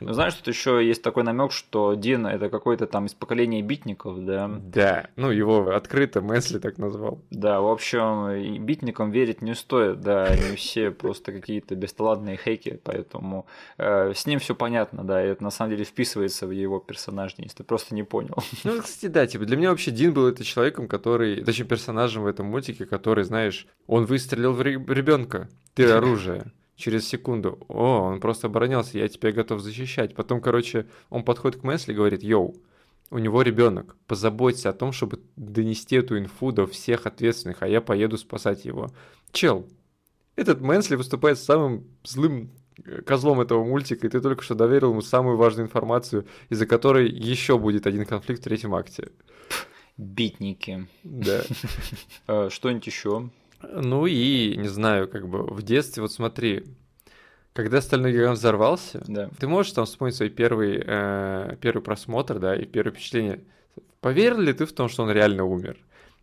Ну, 0.00 0.12
знаешь, 0.12 0.34
тут 0.34 0.48
еще 0.48 0.84
есть 0.84 1.02
такой 1.02 1.22
намек, 1.22 1.33
что 1.50 1.94
Дин 1.94 2.26
это 2.26 2.48
какой-то 2.48 2.86
там 2.86 3.06
из 3.06 3.14
поколения 3.14 3.62
битников, 3.62 4.24
да. 4.24 4.48
Да, 4.48 5.06
ну 5.16 5.30
его 5.30 5.70
открыто 5.74 6.20
Месли 6.20 6.58
так 6.58 6.78
назвал. 6.78 7.20
Да, 7.30 7.60
в 7.60 7.68
общем, 7.68 8.64
битникам 8.64 9.10
верить 9.10 9.42
не 9.42 9.54
стоит, 9.54 10.00
да, 10.00 10.24
они 10.24 10.56
все 10.56 10.90
просто 10.90 11.32
какие-то 11.32 11.74
бесталантные 11.74 12.38
хейки, 12.42 12.80
поэтому 12.82 13.46
э, 13.78 14.12
с 14.14 14.26
ним 14.26 14.38
все 14.38 14.54
понятно, 14.54 15.04
да, 15.04 15.24
и 15.24 15.28
это 15.28 15.42
на 15.42 15.50
самом 15.50 15.72
деле 15.72 15.84
вписывается 15.84 16.46
в 16.46 16.50
его 16.50 16.78
персонаж, 16.80 17.34
если 17.38 17.58
ты 17.58 17.64
просто 17.64 17.94
не 17.94 18.02
понял. 18.02 18.36
Ну, 18.64 18.80
кстати, 18.80 19.10
да, 19.10 19.26
типа, 19.26 19.44
для 19.44 19.56
меня 19.56 19.70
вообще 19.70 19.90
Дин 19.90 20.12
был 20.14 20.26
это 20.26 20.44
человеком, 20.44 20.88
который, 20.88 21.44
точнее, 21.44 21.66
персонажем 21.66 22.22
в 22.22 22.26
этом 22.26 22.46
мультике, 22.46 22.86
который, 22.86 23.24
знаешь, 23.24 23.66
он 23.86 24.06
выстрелил 24.06 24.52
в 24.52 24.62
ребенка, 24.62 25.48
ты 25.74 25.90
оружие. 25.90 26.52
Через 26.76 27.06
секунду, 27.06 27.58
о, 27.68 28.00
он 28.00 28.20
просто 28.20 28.48
оборонялся, 28.48 28.98
я 28.98 29.08
тебя 29.08 29.30
готов 29.30 29.60
защищать. 29.60 30.14
Потом, 30.14 30.40
короче, 30.40 30.86
он 31.08 31.24
подходит 31.24 31.60
к 31.60 31.64
Месли 31.64 31.92
и 31.92 31.94
говорит, 31.94 32.22
йоу, 32.22 32.56
у 33.10 33.18
него 33.18 33.42
ребенок, 33.42 33.96
позаботься 34.06 34.70
о 34.70 34.72
том, 34.72 34.90
чтобы 34.90 35.20
донести 35.36 35.96
эту 35.96 36.18
инфу 36.18 36.50
до 36.50 36.66
всех 36.66 37.06
ответственных, 37.06 37.62
а 37.62 37.68
я 37.68 37.80
поеду 37.80 38.18
спасать 38.18 38.64
его. 38.64 38.90
Чел, 39.30 39.68
этот 40.34 40.60
Мэнсли 40.60 40.96
выступает 40.96 41.38
самым 41.38 41.84
злым 42.02 42.50
э, 42.84 43.02
козлом 43.02 43.40
этого 43.40 43.64
мультика, 43.64 44.06
и 44.06 44.10
ты 44.10 44.20
только 44.20 44.42
что 44.42 44.56
доверил 44.56 44.90
ему 44.90 45.00
самую 45.00 45.36
важную 45.36 45.66
информацию, 45.66 46.26
из-за 46.48 46.66
которой 46.66 47.08
еще 47.08 47.56
будет 47.56 47.86
один 47.86 48.04
конфликт 48.04 48.40
в 48.40 48.44
третьем 48.44 48.74
акте. 48.74 49.10
Битники. 49.96 50.88
Да. 51.04 51.42
Э, 52.26 52.48
Что-нибудь 52.50 52.86
еще? 52.86 53.30
Ну 53.72 54.06
и, 54.06 54.56
не 54.56 54.68
знаю, 54.68 55.08
как 55.08 55.28
бы 55.28 55.42
в 55.44 55.62
детстве, 55.62 56.02
вот 56.02 56.12
смотри, 56.12 56.64
когда 57.52 57.80
«Стальной 57.80 58.12
гигант» 58.12 58.38
взорвался, 58.38 59.02
Да. 59.06 59.30
ты 59.38 59.46
можешь 59.46 59.72
там 59.72 59.84
вспомнить 59.86 60.14
свой 60.16 60.28
первый, 60.30 60.82
э, 60.84 61.56
первый 61.60 61.82
просмотр, 61.82 62.38
да, 62.38 62.56
и 62.56 62.64
первое 62.66 62.92
впечатление. 62.92 63.40
Поверил 64.00 64.40
ли 64.40 64.52
ты 64.52 64.66
в 64.66 64.72
том, 64.72 64.88
что 64.88 65.02
он 65.04 65.10
реально 65.10 65.44
умер? 65.44 65.76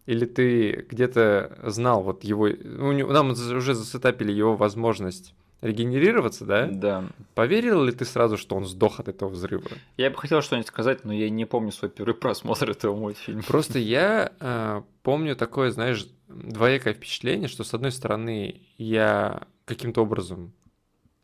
Или 0.07 0.25
ты 0.25 0.85
где-то 0.89 1.59
знал 1.65 2.01
вот 2.03 2.23
его... 2.23 2.43
у 2.45 2.91
него- 2.91 3.11
нам 3.13 3.29
уже 3.31 3.73
засетапили 3.73 4.31
его 4.31 4.55
возможность 4.55 5.33
регенерироваться, 5.61 6.43
да? 6.45 6.65
Да. 6.67 7.03
Поверил 7.35 7.83
ли 7.83 7.91
ты 7.91 8.03
сразу, 8.03 8.35
что 8.35 8.55
он 8.55 8.65
сдох 8.65 8.99
от 8.99 9.07
этого 9.07 9.29
взрыва? 9.29 9.69
Я 9.97 10.09
бы 10.09 10.17
хотел 10.17 10.41
что-нибудь 10.41 10.67
сказать, 10.67 11.05
но 11.05 11.13
я 11.13 11.29
не 11.29 11.45
помню 11.45 11.71
свой 11.71 11.89
первый 11.91 12.15
просмотр 12.15 12.71
этого 12.71 12.95
мультфильма. 12.95 13.43
Просто 13.43 13.77
я 13.77 14.31
э, 14.39 14.81
помню 15.03 15.35
такое, 15.35 15.69
знаешь, 15.71 16.07
двоякое 16.33 16.93
впечатление, 16.93 17.47
что 17.47 17.63
с 17.63 17.73
одной 17.73 17.91
стороны 17.91 18.61
я 18.77 19.47
каким-то 19.65 20.01
образом 20.03 20.53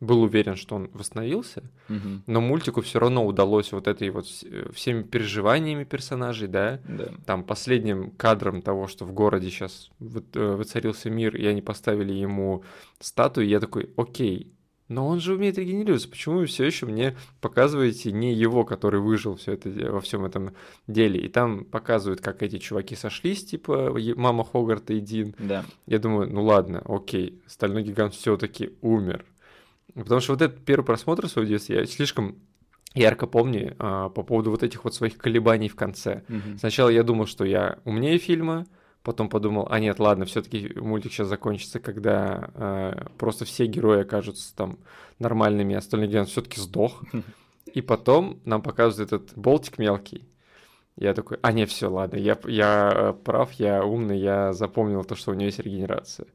был 0.00 0.22
уверен, 0.22 0.54
что 0.54 0.76
он 0.76 0.88
восстановился, 0.92 1.62
Мгм. 1.88 2.22
но 2.28 2.40
мультику 2.40 2.82
все 2.82 3.00
равно 3.00 3.26
удалось 3.26 3.72
вот 3.72 3.88
этой 3.88 4.10
вот 4.10 4.26
вс- 4.26 4.46
э, 4.48 4.70
всеми 4.72 5.02
переживаниями 5.02 5.82
персонажей, 5.82 6.46
да, 6.46 6.80
Да. 6.88 7.08
там 7.26 7.42
последним 7.42 8.12
кадром 8.12 8.62
того, 8.62 8.86
что 8.86 9.04
в 9.04 9.12
городе 9.12 9.50
сейчас 9.50 9.90
воцарился 9.98 11.10
мир, 11.10 11.34
и 11.36 11.44
они 11.46 11.62
поставили 11.62 12.12
ему 12.12 12.62
статую, 13.00 13.48
я 13.48 13.58
такой, 13.58 13.90
окей, 13.96 14.52
но 14.88 15.06
он 15.06 15.20
же 15.20 15.34
умеет 15.34 15.58
регенерироваться, 15.58 16.08
почему 16.08 16.38
вы 16.38 16.46
все 16.46 16.64
еще 16.64 16.86
мне 16.86 17.16
показываете 17.40 18.10
не 18.10 18.32
его, 18.32 18.64
который 18.64 19.00
выжил 19.00 19.36
все 19.36 19.52
это, 19.52 19.68
во 19.92 20.00
всем 20.00 20.24
этом 20.24 20.54
деле? 20.86 21.20
И 21.20 21.28
там 21.28 21.64
показывают, 21.64 22.20
как 22.20 22.42
эти 22.42 22.58
чуваки 22.58 22.96
сошлись, 22.96 23.44
типа 23.44 23.94
мама 24.16 24.44
Хогарта 24.44 24.94
и 24.94 25.00
Дин. 25.00 25.34
Да. 25.38 25.64
Я 25.86 25.98
думаю, 25.98 26.32
ну 26.32 26.42
ладно, 26.44 26.82
окей, 26.86 27.42
стальной 27.46 27.82
гигант 27.82 28.14
все-таки 28.14 28.70
умер. 28.80 29.24
Потому 29.94 30.20
что 30.20 30.32
вот 30.32 30.42
этот 30.42 30.64
первый 30.64 30.84
просмотр 30.84 31.26
в 31.26 31.30
своем 31.30 31.48
детстве 31.48 31.80
я 31.80 31.86
слишком 31.86 32.36
ярко 32.94 33.26
помню 33.26 33.74
а, 33.78 34.08
по 34.08 34.22
поводу 34.22 34.50
вот 34.50 34.62
этих 34.62 34.84
вот 34.84 34.94
своих 34.94 35.18
колебаний 35.18 35.68
в 35.68 35.76
конце. 35.76 36.22
Мгм. 36.28 36.58
Сначала 36.58 36.88
я 36.88 37.02
думал, 37.02 37.26
что 37.26 37.44
я 37.44 37.78
умнее 37.84 38.18
фильма, 38.18 38.66
потом 39.02 39.28
подумал, 39.28 39.66
а 39.70 39.78
нет, 39.80 39.98
ладно, 39.98 40.24
все-таки 40.24 40.72
мультик 40.76 41.12
сейчас 41.12 41.28
закончится, 41.28 41.80
когда 41.80 42.50
э, 42.54 43.06
просто 43.16 43.44
все 43.44 43.66
герои 43.66 44.02
окажутся 44.02 44.54
там 44.54 44.78
нормальными, 45.18 45.74
а 45.74 45.78
остальной 45.78 46.08
гигант 46.08 46.28
все-таки 46.28 46.60
сдох. 46.60 47.02
И 47.74 47.82
потом 47.82 48.40
нам 48.44 48.62
показывают 48.62 49.12
этот 49.12 49.36
болтик 49.36 49.78
мелкий. 49.78 50.28
Я 50.96 51.14
такой, 51.14 51.38
а 51.42 51.52
не, 51.52 51.64
все, 51.64 51.88
ладно, 51.88 52.16
я, 52.16 52.36
я 52.44 52.92
э, 52.92 53.12
прав, 53.12 53.52
я 53.52 53.84
умный, 53.84 54.18
я 54.18 54.52
запомнил 54.52 55.04
то, 55.04 55.14
что 55.14 55.30
у 55.30 55.34
него 55.34 55.46
есть 55.46 55.60
регенерация. 55.60 56.26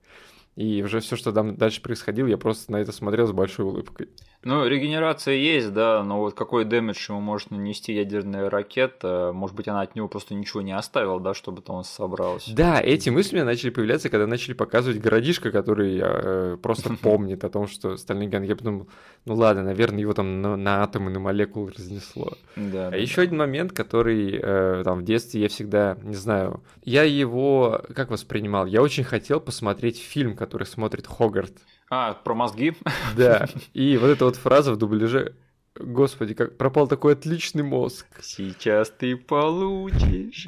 И 0.55 0.83
уже 0.83 0.99
все, 0.99 1.15
что 1.15 1.31
там 1.31 1.55
дальше 1.55 1.81
происходило, 1.81 2.27
я 2.27 2.37
просто 2.37 2.71
на 2.71 2.77
это 2.77 2.91
смотрел 2.91 3.27
с 3.27 3.31
большой 3.31 3.65
улыбкой. 3.65 4.09
Ну, 4.43 4.67
регенерация 4.67 5.35
есть, 5.35 5.71
да, 5.73 6.03
но 6.03 6.19
вот 6.19 6.33
какой 6.33 6.65
дэмэдж 6.65 7.09
ему 7.09 7.21
может 7.21 7.49
нанести 7.49 7.93
ядерная 7.93 8.49
ракета, 8.49 9.31
может 9.33 9.55
быть, 9.55 9.69
она 9.69 9.81
от 9.81 9.95
него 9.95 10.09
просто 10.09 10.35
ничего 10.35 10.61
не 10.61 10.73
оставила, 10.73 11.19
да, 11.19 11.33
чтобы 11.33 11.61
там 11.61 11.77
он 11.77 11.83
собрался. 11.85 12.53
Да, 12.53 12.81
эти 12.81 13.09
мысли 13.09 13.35
у 13.35 13.37
меня 13.37 13.45
начали 13.45 13.69
появляться, 13.69 14.09
когда 14.09 14.27
начали 14.27 14.53
показывать 14.53 14.99
городишко, 14.99 15.49
который 15.49 15.99
э, 16.01 16.57
просто 16.61 16.93
помнит 17.01 17.43
о 17.45 17.49
том, 17.49 17.67
что 17.67 17.95
стальной 17.95 18.27
гигант. 18.27 18.45
Я 18.45 18.57
подумал, 18.57 18.89
ну 19.25 19.35
ладно, 19.35 19.63
наверное, 19.63 20.01
его 20.01 20.13
там 20.13 20.41
на, 20.41 20.57
на 20.57 20.83
атомы, 20.83 21.09
на 21.09 21.19
молекулы 21.19 21.71
разнесло. 21.71 22.33
Да, 22.57 22.89
А 22.89 22.97
еще 22.97 23.21
один 23.21 23.37
момент, 23.37 23.71
который 23.71 24.39
э, 24.41 24.81
там 24.83 24.99
в 24.99 25.03
детстве 25.03 25.41
я 25.41 25.47
всегда, 25.47 25.97
не 26.03 26.15
знаю, 26.15 26.61
я 26.83 27.03
его 27.03 27.81
как 27.95 28.11
воспринимал? 28.11 28.65
Я 28.65 28.81
очень 28.81 29.05
хотел 29.05 29.39
посмотреть 29.39 29.99
фильм, 29.99 30.35
который 30.45 30.65
смотрит 30.65 31.07
Хогарт. 31.07 31.53
А, 31.89 32.13
про 32.13 32.33
мозги? 32.35 32.73
Да, 33.15 33.47
и 33.73 33.97
вот 33.97 34.07
эта 34.07 34.25
вот 34.25 34.35
фраза 34.35 34.73
в 34.73 34.77
дубляже, 34.77 35.35
господи, 35.75 36.33
как 36.33 36.57
пропал 36.57 36.87
такой 36.87 37.13
отличный 37.13 37.63
мозг. 37.63 38.05
Сейчас 38.21 38.89
ты 38.89 39.15
получишь. 39.15 40.47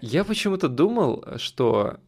Я 0.00 0.24
почему-то 0.24 0.68
думал, 0.68 1.24
что 1.38 1.98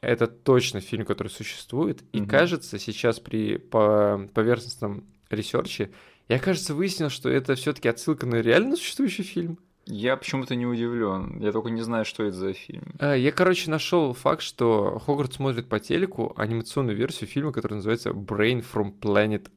это 0.00 0.26
точно 0.26 0.80
фильм, 0.80 1.04
который 1.06 1.28
существует, 1.28 2.02
и 2.12 2.20
Мгм. 2.20 2.28
кажется, 2.28 2.78
сейчас 2.78 3.20
при 3.20 3.56
по 3.56 4.28
поверхностном 4.34 5.04
research 5.30 5.78
е, 5.78 5.90
я, 6.28 6.38
кажется, 6.38 6.74
выяснил, 6.74 7.10
что 7.10 7.28
это 7.28 7.54
все-таки 7.54 7.88
отсылка 7.88 8.26
на 8.26 8.36
реально 8.36 8.76
существующий 8.76 9.22
фильм. 9.22 9.58
Я 9.86 10.16
почему-то 10.16 10.54
не 10.54 10.66
удивлен. 10.66 11.38
Я 11.40 11.52
только 11.52 11.70
не 11.70 11.82
знаю, 11.82 12.04
что 12.04 12.24
это 12.24 12.36
за 12.36 12.52
фильм. 12.52 12.84
А, 12.98 13.14
Я, 13.14 13.32
короче, 13.32 13.70
нашел 13.70 14.12
факт, 14.14 14.42
что 14.42 14.98
Хогарт 15.04 15.34
смотрит 15.34 15.68
по 15.68 15.78
телеку 15.78 16.32
анимационную 16.36 16.96
версию 16.96 17.28
фильма, 17.28 17.52
который 17.52 17.74
называется 17.74 18.10
Brain 18.10 18.64
from 18.64 18.98
Planet 18.98 19.48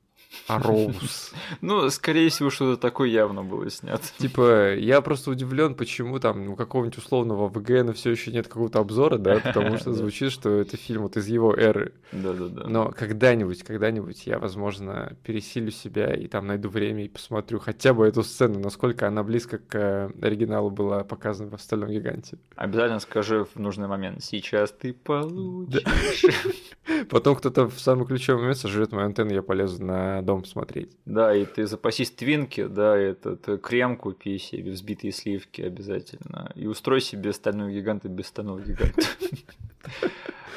Arose. 0.47 1.33
Ну, 1.61 1.89
скорее 1.89 2.29
всего, 2.29 2.49
что-то 2.49 2.79
такое 2.79 3.09
явно 3.09 3.43
было 3.43 3.69
снято. 3.69 4.03
Типа, 4.17 4.75
я 4.75 5.01
просто 5.01 5.31
удивлен, 5.31 5.75
почему 5.75 6.19
там 6.19 6.49
у 6.49 6.55
какого-нибудь 6.55 6.97
условного 6.97 7.47
ВГН 7.47 7.93
все 7.93 8.11
еще 8.11 8.31
нет 8.31 8.47
какого-то 8.47 8.79
обзора, 8.79 9.17
да, 9.17 9.39
потому 9.39 9.77
что 9.77 9.93
звучит, 9.97 10.31
что 10.31 10.49
это 10.49 10.77
фильм 10.77 11.03
вот 11.03 11.17
из 11.17 11.27
его 11.27 11.53
эры. 11.53 11.93
Да-да-да. 12.11 12.67
Но 12.67 12.91
когда-нибудь, 12.91 13.63
когда-нибудь 13.63 14.25
я, 14.27 14.39
возможно, 14.39 15.15
пересилю 15.23 15.71
себя 15.71 16.13
и 16.13 16.27
там 16.27 16.47
найду 16.47 16.69
время 16.69 17.05
и 17.05 17.09
посмотрю 17.09 17.59
хотя 17.59 17.93
бы 17.93 18.07
эту 18.07 18.23
сцену, 18.23 18.59
насколько 18.59 19.07
она 19.07 19.23
близко 19.23 19.57
к 19.57 19.75
э, 19.75 20.09
оригиналу 20.21 20.69
была 20.69 21.03
показана 21.03 21.51
в 21.51 21.53
«Остальном 21.55 21.89
гиганте». 21.89 22.37
Обязательно 22.55 22.99
скажи 22.99 23.45
в 23.45 23.59
нужный 23.59 23.87
момент. 23.87 24.23
Сейчас 24.23 24.71
ты 24.71 24.93
получишь. 24.93 25.83
Потом 27.09 27.35
кто-то 27.35 27.67
в 27.67 27.79
самый 27.79 28.05
ключевой 28.05 28.41
момент 28.41 28.57
сожрет 28.57 28.91
мою 28.91 29.07
антенну, 29.07 29.33
я 29.33 29.41
полезу 29.41 29.83
на 29.83 30.16
дом 30.21 30.45
смотреть. 30.45 30.91
Да, 31.05 31.35
и 31.35 31.45
ты 31.45 31.67
запасись 31.67 32.11
твинки, 32.11 32.65
да, 32.65 32.95
этот 32.97 33.47
э, 33.47 33.57
крем 33.57 33.97
купи 33.97 34.37
себе, 34.37 34.71
взбитые 34.71 35.11
сливки 35.11 35.61
обязательно. 35.61 36.51
И 36.55 36.67
устрой 36.67 37.01
себе 37.01 37.33
стального 37.33 37.71
гиганта 37.71 38.09
без 38.09 38.27
стального 38.27 38.59
гиганта. 38.61 39.01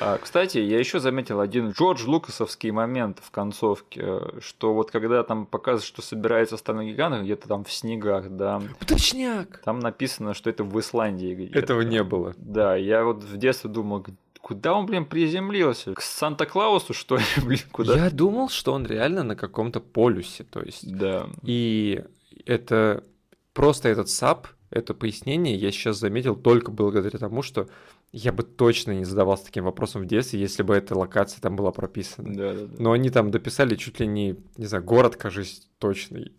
А, 0.02 0.16
Кстати, 0.16 0.56
я 0.56 0.78
еще 0.78 0.98
заметил 0.98 1.40
один 1.40 1.72
Джордж 1.72 2.06
Лукасовский 2.06 2.70
момент 2.70 3.18
в 3.22 3.30
концовке, 3.30 4.00
э, 4.02 4.38
что 4.40 4.72
вот 4.72 4.90
когда 4.90 5.22
там 5.22 5.44
показывают, 5.44 5.84
что 5.84 6.00
собирается 6.00 6.56
стальной 6.56 6.92
гигант 6.92 7.22
где-то 7.22 7.48
там 7.48 7.64
в 7.64 7.72
снегах, 7.72 8.30
да, 8.30 8.62
Точняк! 8.86 9.61
там 9.62 9.78
написано, 9.78 10.32
что 10.32 10.48
это 10.48 10.64
в 10.64 10.80
Исландии 10.80 11.34
где-то. 11.34 11.58
Этого 11.58 11.82
не 11.82 12.02
было. 12.02 12.34
Да, 12.38 12.76
я 12.76 13.04
вот 13.04 13.22
в 13.22 13.36
детстве 13.36 13.68
думал, 13.68 14.06
куда 14.43 14.74
он, 14.74 14.86
блин, 14.86 15.05
приземлился? 15.05 15.95
К 15.95 16.01
Санта-Клаусу, 16.01 16.93
что 16.93 17.16
ли, 17.16 17.24
блин, 17.45 17.61
куда? 17.72 17.97
Я 17.97 18.11
думал, 18.11 18.49
что 18.49 18.72
он 18.72 18.86
реально 18.86 19.22
на 19.22 19.36
каком-то 19.36 19.80
полюсе, 19.80 20.45
то 20.45 20.61
есть. 20.61 20.91
Да. 20.91 21.28
И 21.43 22.03
это 22.47 23.05
просто 23.53 23.88
этот 23.88 24.09
сап, 24.09 24.49
это 24.70 24.95
пояснение 24.95 25.57
я 25.57 25.72
сейчас 25.72 25.99
заметил 25.99 26.36
только 26.36 26.70
благодаря 26.70 27.18
тому, 27.18 27.43
что 27.43 27.68
я 28.12 28.32
бы 28.32 28.43
точно 28.43 28.93
не 28.93 29.05
задавался 29.05 29.45
таким 29.45 29.64
вопросом 29.64 30.03
в 30.03 30.07
детстве, 30.07 30.41
если 30.41 30.62
бы 30.62 30.74
эта 30.74 30.99
локация 30.99 31.41
там 31.41 31.57
была 31.57 31.70
прописана. 31.70 32.34
Да, 32.34 32.55
да, 32.55 32.66
да. 32.66 32.76
Но 32.78 32.93
они 32.93 33.11
там 33.11 33.30
дописали 33.30 33.76
чуть 33.76 34.01
ли 34.01 34.07
не, 34.07 34.36
не 34.57 34.66
знаю, 34.66 34.84
город, 34.84 35.16
кажется, 35.16 35.62
точный 35.78 36.32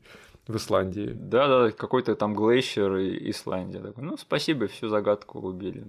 в 0.52 0.58
Исландии. 0.58 1.12
Да, 1.14 1.48
да, 1.48 1.72
какой-то 1.72 2.16
там 2.16 2.36
глейшер 2.36 2.98
и 2.98 3.30
Исландия. 3.32 3.80
Такой, 3.80 4.04
ну, 4.04 4.18
спасибо, 4.18 4.68
всю 4.68 4.90
загадку 4.90 5.40
убили. 5.40 5.86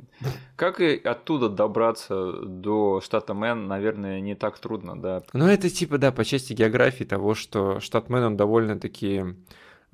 Как 0.56 0.80
и 0.80 0.96
оттуда 0.96 1.48
добраться 1.48 2.32
до 2.42 3.00
штата 3.00 3.34
Мэн, 3.34 3.66
наверное, 3.66 4.20
не 4.20 4.34
так 4.34 4.58
трудно, 4.58 5.00
да. 5.00 5.22
Ну, 5.32 5.46
это 5.46 5.68
типа, 5.68 5.98
да, 5.98 6.12
по 6.12 6.24
части 6.24 6.52
географии 6.52 7.04
того, 7.04 7.34
что 7.34 7.80
штат 7.80 8.08
Мэн, 8.08 8.24
он 8.24 8.36
довольно-таки 8.36 9.24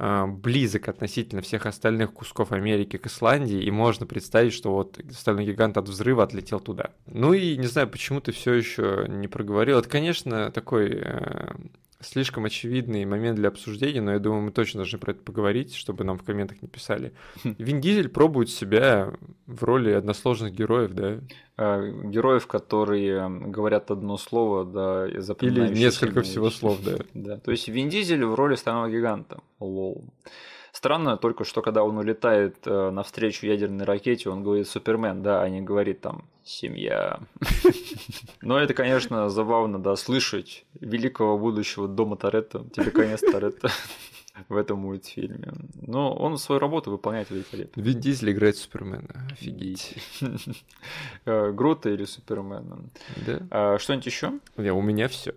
а, 0.01 0.29
близок 0.29 0.89
относительно 0.89 1.43
всех 1.43 1.67
остальных 1.67 2.13
кусков 2.13 2.53
Америки 2.53 2.99
к 2.99 3.07
Исландии, 3.09 3.61
и 3.61 3.71
можно 3.73 4.07
представить, 4.07 4.53
что 4.53 4.73
вот 4.73 5.01
стальной 5.11 5.45
гигант 5.45 5.77
от 5.77 5.89
взрыва 5.89 6.23
отлетел 6.23 6.61
туда. 6.61 6.93
Ну 7.07 7.33
и 7.33 7.57
не 7.57 7.67
знаю, 7.67 7.89
почему 7.89 8.21
ты 8.21 8.31
все 8.31 8.53
еще 8.53 9.07
не 9.09 9.27
проговорил. 9.27 9.79
Это, 9.79 9.89
конечно, 9.89 10.53
такой 10.53 11.01
э, 11.03 11.51
слишком 12.01 12.45
очевидный 12.45 13.05
момент 13.05 13.37
для 13.37 13.49
обсуждения, 13.49 14.01
но 14.01 14.13
я 14.13 14.19
думаю, 14.19 14.43
мы 14.43 14.51
точно 14.53 14.79
должны 14.79 14.99
про 14.99 15.13
это 15.13 15.23
поговорить, 15.23 15.75
чтобы 15.75 16.05
нам 16.05 16.19
в 16.19 16.23
комментах 16.23 16.63
не 16.63 16.69
писали. 16.69 17.13
Хм. 17.43 17.57
Вин 17.59 17.81
Дизель 17.81 18.09
пробует 18.09 18.51
себя 18.51 19.13
в 19.47 19.65
роли 19.65 19.91
односложных 19.91 20.55
героев, 20.55 20.93
да? 20.93 21.19
А, 21.57 21.83
героев, 21.83 22.47
которые 22.47 23.29
говорят 23.29 23.91
одно 23.91 24.17
слово, 24.17 24.65
да, 24.65 25.07
Или 25.07 25.75
несколько 25.75 26.23
всего 26.23 26.51
слов, 26.51 26.81
да. 26.85 26.99
да. 27.15 27.37
То 27.39 27.51
есть 27.51 27.69
Вин 27.69 27.89
Дизель 27.89 28.25
в 28.25 28.35
роли 28.35 28.55
стального 28.55 28.89
гиганта. 28.89 29.41
Лол. 29.59 30.05
Странно 30.79 31.17
только, 31.17 31.43
что 31.43 31.61
когда 31.61 31.83
он 31.83 31.99
улетает 31.99 32.59
э, 32.65 32.91
навстречу 32.91 33.47
ядерной 33.47 33.85
ракете, 33.85 34.31
он 34.31 34.45
говорит 34.45 34.69
Супермен, 34.69 35.25
да, 35.25 35.43
а 35.43 35.49
не 35.49 35.61
говорит 35.61 36.03
там 36.03 36.29
семья. 36.45 37.19
Но 38.43 38.57
это, 38.61 38.75
конечно, 38.75 39.29
забавно, 39.29 39.83
да, 39.83 39.97
слышать 39.97 40.67
великого 40.79 41.37
будущего 41.37 41.89
дома 41.89 42.17
Торетто, 42.17 42.65
тебе 42.73 42.93
конец 42.93 43.19
Торетто 43.23 43.71
в 44.49 44.57
этом 44.57 44.81
мультфильме. 44.81 45.53
Но 45.83 46.15
он 46.15 46.39
свою 46.39 46.59
работу 46.59 46.91
выполняет 46.91 47.31
великолепно. 47.31 47.81
Вин 47.81 48.01
Дизель 48.01 48.33
играет 48.33 48.57
Супермена. 48.57 49.29
Офигеть. 49.33 49.97
Э, 51.25 51.53
Грута 51.53 51.91
или 51.91 52.05
Супермена. 52.05 52.79
Да. 53.27 53.41
А, 53.51 53.79
что-нибудь 53.79 54.07
еще? 54.07 54.33
Не, 54.57 54.73
у 54.73 54.81
меня 54.81 55.09
все. 55.09 55.35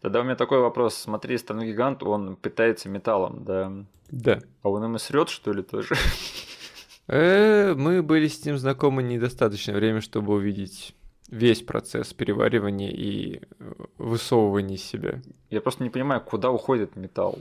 Тогда 0.00 0.20
у 0.20 0.24
меня 0.24 0.36
такой 0.36 0.60
вопрос. 0.60 0.94
Смотри, 0.94 1.36
Стальной 1.38 1.66
гигант, 1.66 2.02
он 2.02 2.36
питается 2.36 2.88
металлом, 2.88 3.44
да? 3.44 3.72
Да. 4.10 4.40
А 4.62 4.68
он 4.68 4.84
им 4.84 4.96
и 4.96 4.98
срет, 4.98 5.28
что 5.28 5.52
ли, 5.52 5.62
тоже? 5.62 5.94
Э, 7.08 7.74
мы 7.74 8.02
были 8.02 8.28
с 8.28 8.44
ним 8.44 8.58
знакомы 8.58 9.02
недостаточное 9.02 9.74
время, 9.74 10.00
чтобы 10.00 10.34
увидеть 10.34 10.94
весь 11.32 11.62
процесс 11.62 12.12
переваривания 12.12 12.90
и 12.90 13.40
э, 13.58 13.72
высовывания 13.96 14.76
из 14.76 14.84
себя. 14.84 15.22
Я 15.48 15.62
просто 15.62 15.82
не 15.82 15.88
понимаю, 15.88 16.20
куда 16.20 16.50
уходит 16.50 16.94
металл. 16.94 17.38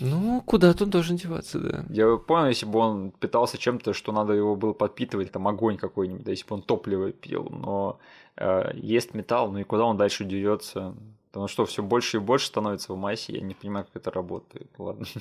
Ну, 0.00 0.40
куда-то 0.46 0.84
он 0.84 0.90
должен 0.90 1.16
деваться, 1.16 1.58
да. 1.58 1.84
Я 1.88 2.16
понял, 2.16 2.46
если 2.46 2.64
бы 2.64 2.78
он 2.78 3.10
питался 3.10 3.58
чем-то, 3.58 3.92
что 3.92 4.12
надо 4.12 4.34
его 4.34 4.54
было 4.54 4.72
подпитывать, 4.72 5.32
там 5.32 5.48
огонь 5.48 5.76
какой-нибудь, 5.76 6.22
да, 6.22 6.30
если 6.30 6.46
бы 6.46 6.54
он 6.54 6.62
топливо 6.62 7.10
пил, 7.10 7.48
но 7.50 7.98
э, 8.36 8.70
есть 8.76 9.14
металл, 9.14 9.50
ну 9.50 9.58
и 9.58 9.64
куда 9.64 9.84
он 9.84 9.96
дальше 9.96 10.24
девется? 10.24 10.94
Потому 11.32 11.48
что 11.48 11.66
все 11.66 11.82
больше 11.82 12.18
и 12.18 12.20
больше 12.20 12.46
становится 12.46 12.92
в 12.92 12.96
массе, 12.96 13.32
я 13.32 13.40
не 13.40 13.54
понимаю, 13.54 13.84
как 13.86 13.96
это 13.96 14.12
работает. 14.12 14.70
Ладно. 14.78 15.06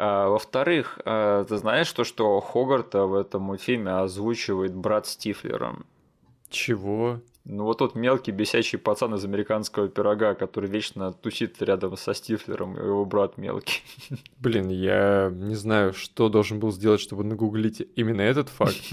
А, 0.00 0.28
во-вторых, 0.28 1.00
а, 1.04 1.44
ты 1.44 1.56
знаешь 1.56 1.90
то, 1.90 2.04
что 2.04 2.40
Хогарта 2.40 3.06
в 3.06 3.14
этом 3.14 3.42
мультфильме 3.42 3.90
озвучивает 3.90 4.72
брат 4.72 5.08
Стифлера? 5.08 5.74
Чего? 6.48 7.20
Ну 7.50 7.64
вот 7.64 7.78
тот 7.78 7.94
мелкий 7.94 8.30
бесячий 8.30 8.78
пацан 8.78 9.14
из 9.14 9.24
американского 9.24 9.88
пирога, 9.88 10.34
который 10.34 10.68
вечно 10.68 11.14
тусит 11.14 11.62
рядом 11.62 11.96
со 11.96 12.12
Стифлером, 12.12 12.76
и 12.76 12.84
его 12.84 13.06
брат 13.06 13.38
мелкий. 13.38 13.82
Блин, 14.38 14.68
я 14.68 15.32
не 15.34 15.54
знаю, 15.54 15.94
что 15.94 16.28
должен 16.28 16.60
был 16.60 16.72
сделать, 16.72 17.00
чтобы 17.00 17.24
нагуглить 17.24 17.82
именно 17.96 18.20
этот 18.20 18.48
факт. 18.48 18.76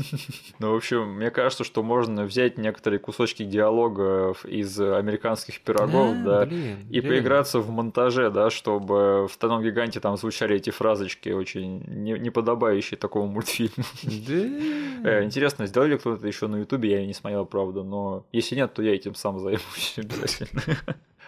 Ну, 0.60 0.72
в 0.72 0.76
общем, 0.76 1.16
мне 1.16 1.32
кажется, 1.32 1.66
что 1.66 1.84
можно 1.84 2.24
взять 2.24 2.58
некоторые 2.58 3.00
кусочки 3.00 3.44
диалогов 3.44 4.46
из 4.46 4.80
американских 4.80 5.60
пирогов, 5.62 6.24
да, 6.24 6.48
и 6.90 7.02
поиграться 7.02 7.60
в 7.60 7.70
монтаже, 7.70 8.30
да, 8.30 8.50
чтобы 8.50 9.28
в 9.28 9.34
«Стальном 9.34 9.62
гиганте» 9.64 10.00
там 10.00 10.16
звучали 10.16 10.56
эти 10.56 10.70
фразочки 10.70 11.30
очень 11.30 11.84
неподобающие 11.88 12.98
такому 12.98 13.28
мультфильму. 13.28 13.84
Э, 15.04 15.24
интересно, 15.24 15.66
сделали 15.68 15.98
кто-то 15.98 16.26
еще 16.26 16.48
на 16.48 16.58
Ютубе, 16.58 16.92
я 16.92 17.06
не 17.06 17.14
смотрел, 17.14 17.46
правда, 17.46 17.84
но 17.84 18.26
если 18.32 18.45
если 18.46 18.56
нет, 18.56 18.74
то 18.74 18.82
я 18.84 18.94
этим 18.96 19.16
сам 19.16 19.40
займусь 19.40 19.94
обязательно. 19.98 20.62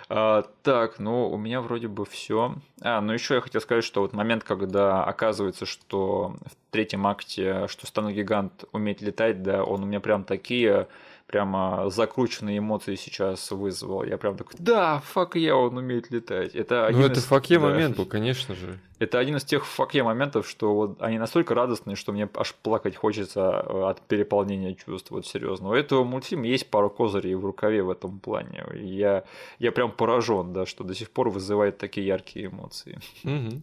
А, 0.10 0.44
так, 0.64 1.00
ну 1.00 1.30
у 1.30 1.38
меня 1.38 1.60
вроде 1.60 1.88
бы 1.88 2.06
все. 2.06 2.56
А, 2.82 3.02
ну 3.02 3.12
еще 3.12 3.36
я 3.36 3.42
хотел 3.42 3.60
сказать, 3.60 3.84
что 3.84 4.02
вот 4.02 4.14
момент, 4.14 4.44
когда 4.44 5.04
оказывается, 5.04 5.66
что 5.66 6.38
в 6.46 6.72
третьем 6.72 7.06
акте, 7.08 7.68
что 7.68 7.88
стальной 7.88 8.12
гигант 8.12 8.64
умеет 8.72 9.02
летать, 9.02 9.44
да, 9.44 9.64
он 9.64 9.84
у 9.84 9.86
меня 9.86 10.00
прям 10.00 10.24
такие 10.24 10.88
прямо 11.28 11.90
закрученные 11.90 12.60
эмоции 12.60 12.96
сейчас 12.96 13.52
вызвал. 13.52 14.04
Я 14.04 14.18
прям 14.18 14.38
такой, 14.38 14.56
да, 14.58 15.02
fuck 15.02 15.36
yeah, 15.36 15.56
он 15.56 15.78
умеет 15.78 16.10
летать. 16.10 16.56
Это 16.56 16.90
ну, 16.92 17.06
это 17.06 17.20
из... 17.20 17.26
fuck 17.26 17.48
да. 17.50 17.60
момент 17.60 17.98
был, 17.98 18.06
конечно 18.06 18.56
же. 18.56 18.80
Это 19.00 19.20
один 19.20 19.36
из 19.36 19.44
тех 19.44 19.66
fuck 19.68 19.94
моментов, 19.94 20.50
что 20.50 20.74
вот 20.74 21.02
они 21.02 21.20
настолько 21.20 21.54
радостные, 21.54 21.96
что 21.96 22.14
мне 22.14 22.28
аж 22.34 22.56
плакать 22.56 22.96
хочется 22.96 23.64
э, 23.66 23.84
от 23.90 24.02
переполнения 24.02 24.74
чувств, 24.74 25.12
вот 25.12 25.28
серьезно. 25.28 25.70
У 25.70 25.74
этого 25.74 26.04
мультфильма 26.04 26.48
есть 26.48 26.70
пару 26.70 26.90
козырей 26.90 27.36
в 27.36 27.46
рукаве 27.46 27.84
в 27.84 27.90
этом 27.90 28.20
плане. 28.20 28.64
Я, 28.74 29.26
я 29.60 29.72
прям 29.72 29.92
поражен, 29.92 30.54
да, 30.54 30.66
что 30.66 30.84
до 30.84 30.96
сих 30.96 31.12
пор 31.12 31.30
вызывает 31.30 31.78
такие 31.78 32.08
яркие 32.08 32.48
эмоции. 32.48 33.00
Угу. 33.24 33.62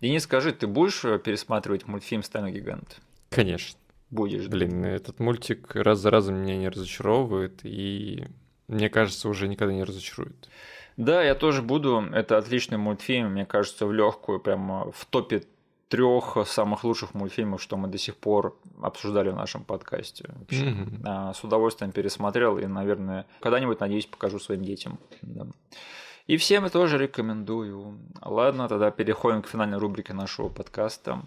Денис, 0.00 0.24
скажи, 0.24 0.52
ты 0.52 0.66
будешь 0.66 1.04
э, 1.04 1.18
пересматривать 1.18 1.86
мультфильм 1.86 2.24
«Стальной 2.24 2.50
гигант»? 2.50 2.98
Конечно 3.30 3.78
будешь. 4.14 4.48
Блин, 4.48 4.84
этот 4.84 5.20
мультик 5.20 5.74
раз 5.74 5.98
за 5.98 6.10
разом 6.10 6.36
меня 6.36 6.56
не 6.56 6.68
разочаровывает, 6.68 7.60
и 7.64 8.26
мне 8.68 8.88
кажется, 8.88 9.28
уже 9.28 9.48
никогда 9.48 9.74
не 9.74 9.84
разочарует. 9.84 10.48
Да, 10.96 11.22
я 11.22 11.34
тоже 11.34 11.60
буду. 11.60 12.04
Это 12.12 12.38
отличный 12.38 12.78
мультфильм, 12.78 13.32
мне 13.32 13.44
кажется, 13.44 13.86
в 13.86 13.92
легкую, 13.92 14.40
прямо 14.40 14.90
в 14.92 15.04
топе 15.06 15.42
трех 15.88 16.38
самых 16.46 16.84
лучших 16.84 17.14
мультфильмов, 17.14 17.62
что 17.62 17.76
мы 17.76 17.88
до 17.88 17.98
сих 17.98 18.16
пор 18.16 18.58
обсуждали 18.82 19.30
в 19.30 19.36
нашем 19.36 19.64
подкасте. 19.64 20.24
Вообще, 20.28 20.70
mm-hmm. 20.70 21.34
С 21.34 21.44
удовольствием 21.44 21.92
пересмотрел 21.92 22.58
и, 22.58 22.66
наверное, 22.66 23.26
когда-нибудь, 23.40 23.80
надеюсь, 23.80 24.06
покажу 24.06 24.38
своим 24.38 24.64
детям. 24.64 24.98
Да. 25.22 25.46
И 26.26 26.36
всем 26.36 26.68
тоже 26.70 26.98
рекомендую. 26.98 27.98
Ладно, 28.22 28.68
тогда 28.68 28.90
переходим 28.90 29.42
к 29.42 29.48
финальной 29.48 29.78
рубрике 29.78 30.14
нашего 30.14 30.48
подкаста. 30.48 31.22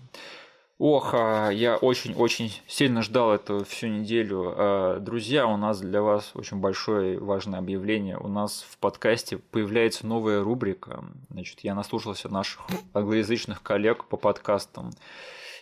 Ох, 0.80 1.15
а, 1.15 1.49
я 1.49 1.78
очень-очень 1.78 2.61
сильно 2.67 3.01
ждал 3.01 3.34
эту 3.34 3.65
всю 3.65 3.88
неделю. 3.88 4.53
А, 4.55 4.99
друзья, 4.99 5.47
у 5.47 5.57
нас 5.57 5.82
для 5.82 6.03
вас 6.03 6.32
очень 6.36 6.57
большое 6.57 7.17
важное 7.19 7.57
объявление. 7.57 8.17
У 8.17 8.28
нас 8.28 8.63
в 8.69 8.78
подкасте 8.78 9.39
появляется 9.39 10.05
новая 10.05 10.43
рубрика. 10.43 11.03
Значит, 11.32 11.61
я 11.61 11.73
наслушался 11.73 12.30
наших 12.30 12.61
англоязычных 12.93 13.63
коллег 13.63 14.05
по 14.05 14.17
подкастам. 14.17 14.91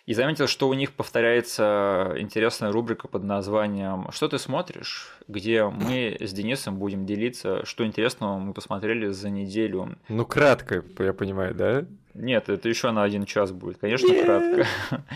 И 0.05 0.13
заметил, 0.13 0.47
что 0.47 0.68
у 0.68 0.74
них 0.74 0.91
повторяется 0.91 2.13
интересная 2.18 2.72
рубрика 2.72 3.07
под 3.07 3.24
названием 3.24 4.11
«Что 4.11 4.28
ты 4.28 4.38
смотришь?», 4.38 5.18
где 5.28 5.63
мы 5.63 6.18
с 6.20 6.32
Денисом 6.32 6.78
будем 6.78 7.05
делиться, 7.05 7.66
что 7.66 7.86
интересного 7.86 8.38
мы 8.38 8.53
посмотрели 8.53 9.07
за 9.07 9.30
неделю. 9.32 9.97
Ну, 10.09 10.26
кратко, 10.26 10.84
я 10.99 11.13
понимаю, 11.13 11.55
да? 11.55 11.86
Нет, 12.16 12.47
это 12.47 12.70
еще 12.70 12.91
на 12.91 13.03
один 13.03 13.26
час 13.26 13.51
будет, 13.51 13.78
конечно, 13.78 14.07
yeah. 14.07 14.24
кратко. 14.24 14.68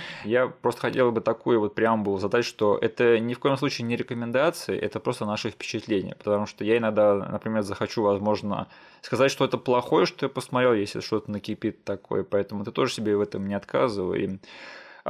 Я 0.25 0.47
просто 0.47 0.81
хотел 0.81 1.13
бы 1.13 1.21
такую 1.21 1.61
вот 1.61 1.73
преамбулу 1.73 2.17
задать, 2.17 2.43
что 2.43 2.77
это 2.77 3.19
ни 3.19 3.33
в 3.33 3.39
коем 3.39 3.55
случае 3.55 3.87
не 3.87 3.95
рекомендации, 3.95 4.77
это 4.77 4.99
просто 4.99 5.25
наши 5.25 5.49
впечатления. 5.49 6.15
Потому 6.15 6.45
что 6.45 6.65
я 6.65 6.77
иногда, 6.77 7.15
например, 7.15 7.61
захочу, 7.61 8.03
возможно, 8.03 8.67
сказать, 9.01 9.31
что 9.31 9.45
это 9.45 9.57
плохое, 9.57 10.05
что 10.05 10.25
я 10.25 10.29
посмотрел, 10.29 10.73
если 10.73 10.99
что-то 10.99 11.31
накипит 11.31 11.85
такое. 11.85 12.23
Поэтому 12.23 12.65
ты 12.65 12.71
тоже 12.71 12.93
себе 12.93 13.15
в 13.15 13.21
этом 13.21 13.47
не 13.47 13.53
отказывай. 13.53 14.39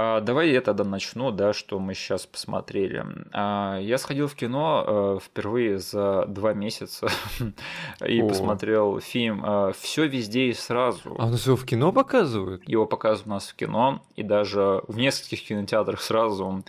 А, 0.02 0.22
давай 0.22 0.52
я 0.52 0.62
тогда 0.62 0.86
начну, 0.86 1.30
да, 1.30 1.52
что 1.52 1.78
мы 1.78 1.94
сейчас 1.94 2.26
посмотрели. 2.26 3.06
А, 3.34 3.78
я 3.82 3.98
сходил 3.98 4.30
в 4.30 4.36
кино 4.36 4.86
а, 4.88 5.20
впервые 5.20 5.80
за 5.80 6.24
два 6.26 6.54
месяца 6.54 7.10
и 8.06 8.22
О. 8.22 8.30
посмотрел 8.30 9.02
фильм 9.02 9.44
а, 9.44 9.74
Все 9.74 10.08
везде 10.08 10.46
и 10.46 10.54
сразу. 10.54 11.18
А 11.20 11.26
у 11.26 11.30
нас 11.30 11.46
его 11.46 11.58
в 11.58 11.66
кино 11.66 11.92
показывают? 11.92 12.66
Его 12.66 12.86
показывают 12.86 13.28
у 13.28 13.30
нас 13.32 13.50
в 13.50 13.56
кино, 13.56 14.02
и 14.16 14.24
даже 14.24 14.84
в 14.88 14.98
нескольких 14.98 15.46
кинотеатрах 15.46 16.00
сразу. 16.00 16.64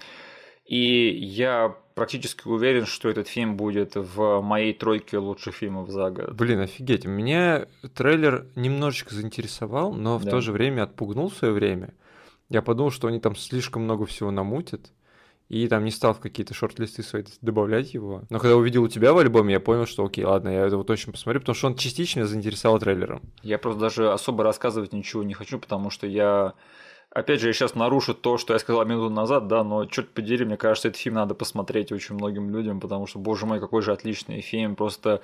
И 0.67 1.11
я 1.15 1.77
практически 1.95 2.49
уверен, 2.49 2.85
что 2.85 3.09
этот 3.09 3.29
фильм 3.29 3.57
будет 3.57 3.93
в 3.95 4.41
моей 4.41 4.73
тройке 4.73 5.19
лучших 5.19 5.55
фильмов 5.55 5.89
за 5.91 6.11
год. 6.11 6.33
Блин, 6.33 6.63
офигеть. 6.63 7.05
Меня 7.05 7.67
трейлер 7.95 8.47
немножечко 8.57 9.15
заинтересовал, 9.15 9.93
но 9.93 10.19
в 10.19 10.25
да. 10.25 10.33
то 10.33 10.41
же 10.41 10.51
время 10.51 10.83
отпугнул 10.83 11.29
в 11.29 11.35
свое 11.35 11.55
время. 11.55 11.95
Я 12.51 12.63
подумал, 12.63 12.91
что 12.91 13.09
они 13.09 13.21
там 13.21 13.37
слишком 13.37 13.85
много 13.85 14.05
всего 14.05 14.31
намутят, 14.31 14.93
и 15.49 15.67
там 15.67 15.85
не 15.85 15.91
стал 15.91 16.15
в 16.15 16.21
какие-то 16.21 16.53
шорт-листы 16.53 17.03
свои 17.03 17.25
добавлять 17.41 17.95
его. 17.95 18.23
Но 18.29 18.39
когда 18.39 18.57
увидел 18.57 18.83
у 18.83 18.89
тебя 18.89 19.13
в 19.13 19.19
альбоме, 19.19 19.55
я 19.55 19.61
понял, 19.61 19.87
что 19.87 20.05
окей, 20.05 20.25
ладно, 20.25 20.49
я 20.49 20.67
его 20.67 20.85
точно 20.85 21.13
посмотрю, 21.13 21.41
потому 21.41 21.57
что 21.57 21.69
он 21.69 21.77
частично 21.77 22.27
заинтересовал 22.27 22.79
трейлером. 22.79 23.23
Я 23.43 23.59
просто 23.59 23.81
даже 23.81 24.13
особо 24.13 24.45
рассказывать 24.45 24.93
ничего 24.93 25.23
не 25.23 25.35
хочу, 25.35 25.59
потому 25.59 25.91
что 25.91 26.07
я 26.07 26.55
Опять 27.13 27.41
же, 27.41 27.49
я 27.49 27.53
сейчас 27.53 27.75
нарушу 27.75 28.15
то, 28.15 28.39
что 28.39 28.53
я 28.53 28.61
сказал 28.61 28.85
минуту 28.85 29.13
назад, 29.13 29.49
да, 29.49 29.65
но 29.65 29.85
черт 29.85 30.11
подери, 30.11 30.45
мне 30.45 30.57
кажется, 30.57 30.89
этот 30.89 31.01
фильм 31.01 31.17
надо 31.17 31.35
посмотреть 31.35 31.91
очень 31.91 32.15
многим 32.15 32.51
людям, 32.51 32.79
потому 32.79 33.09
что, 33.09 33.19
боже 33.19 33.47
мой, 33.47 33.59
какой 33.59 33.83
же 33.83 33.93
отличный 33.93 34.41
фильм, 34.43 34.77
просто 34.77 35.21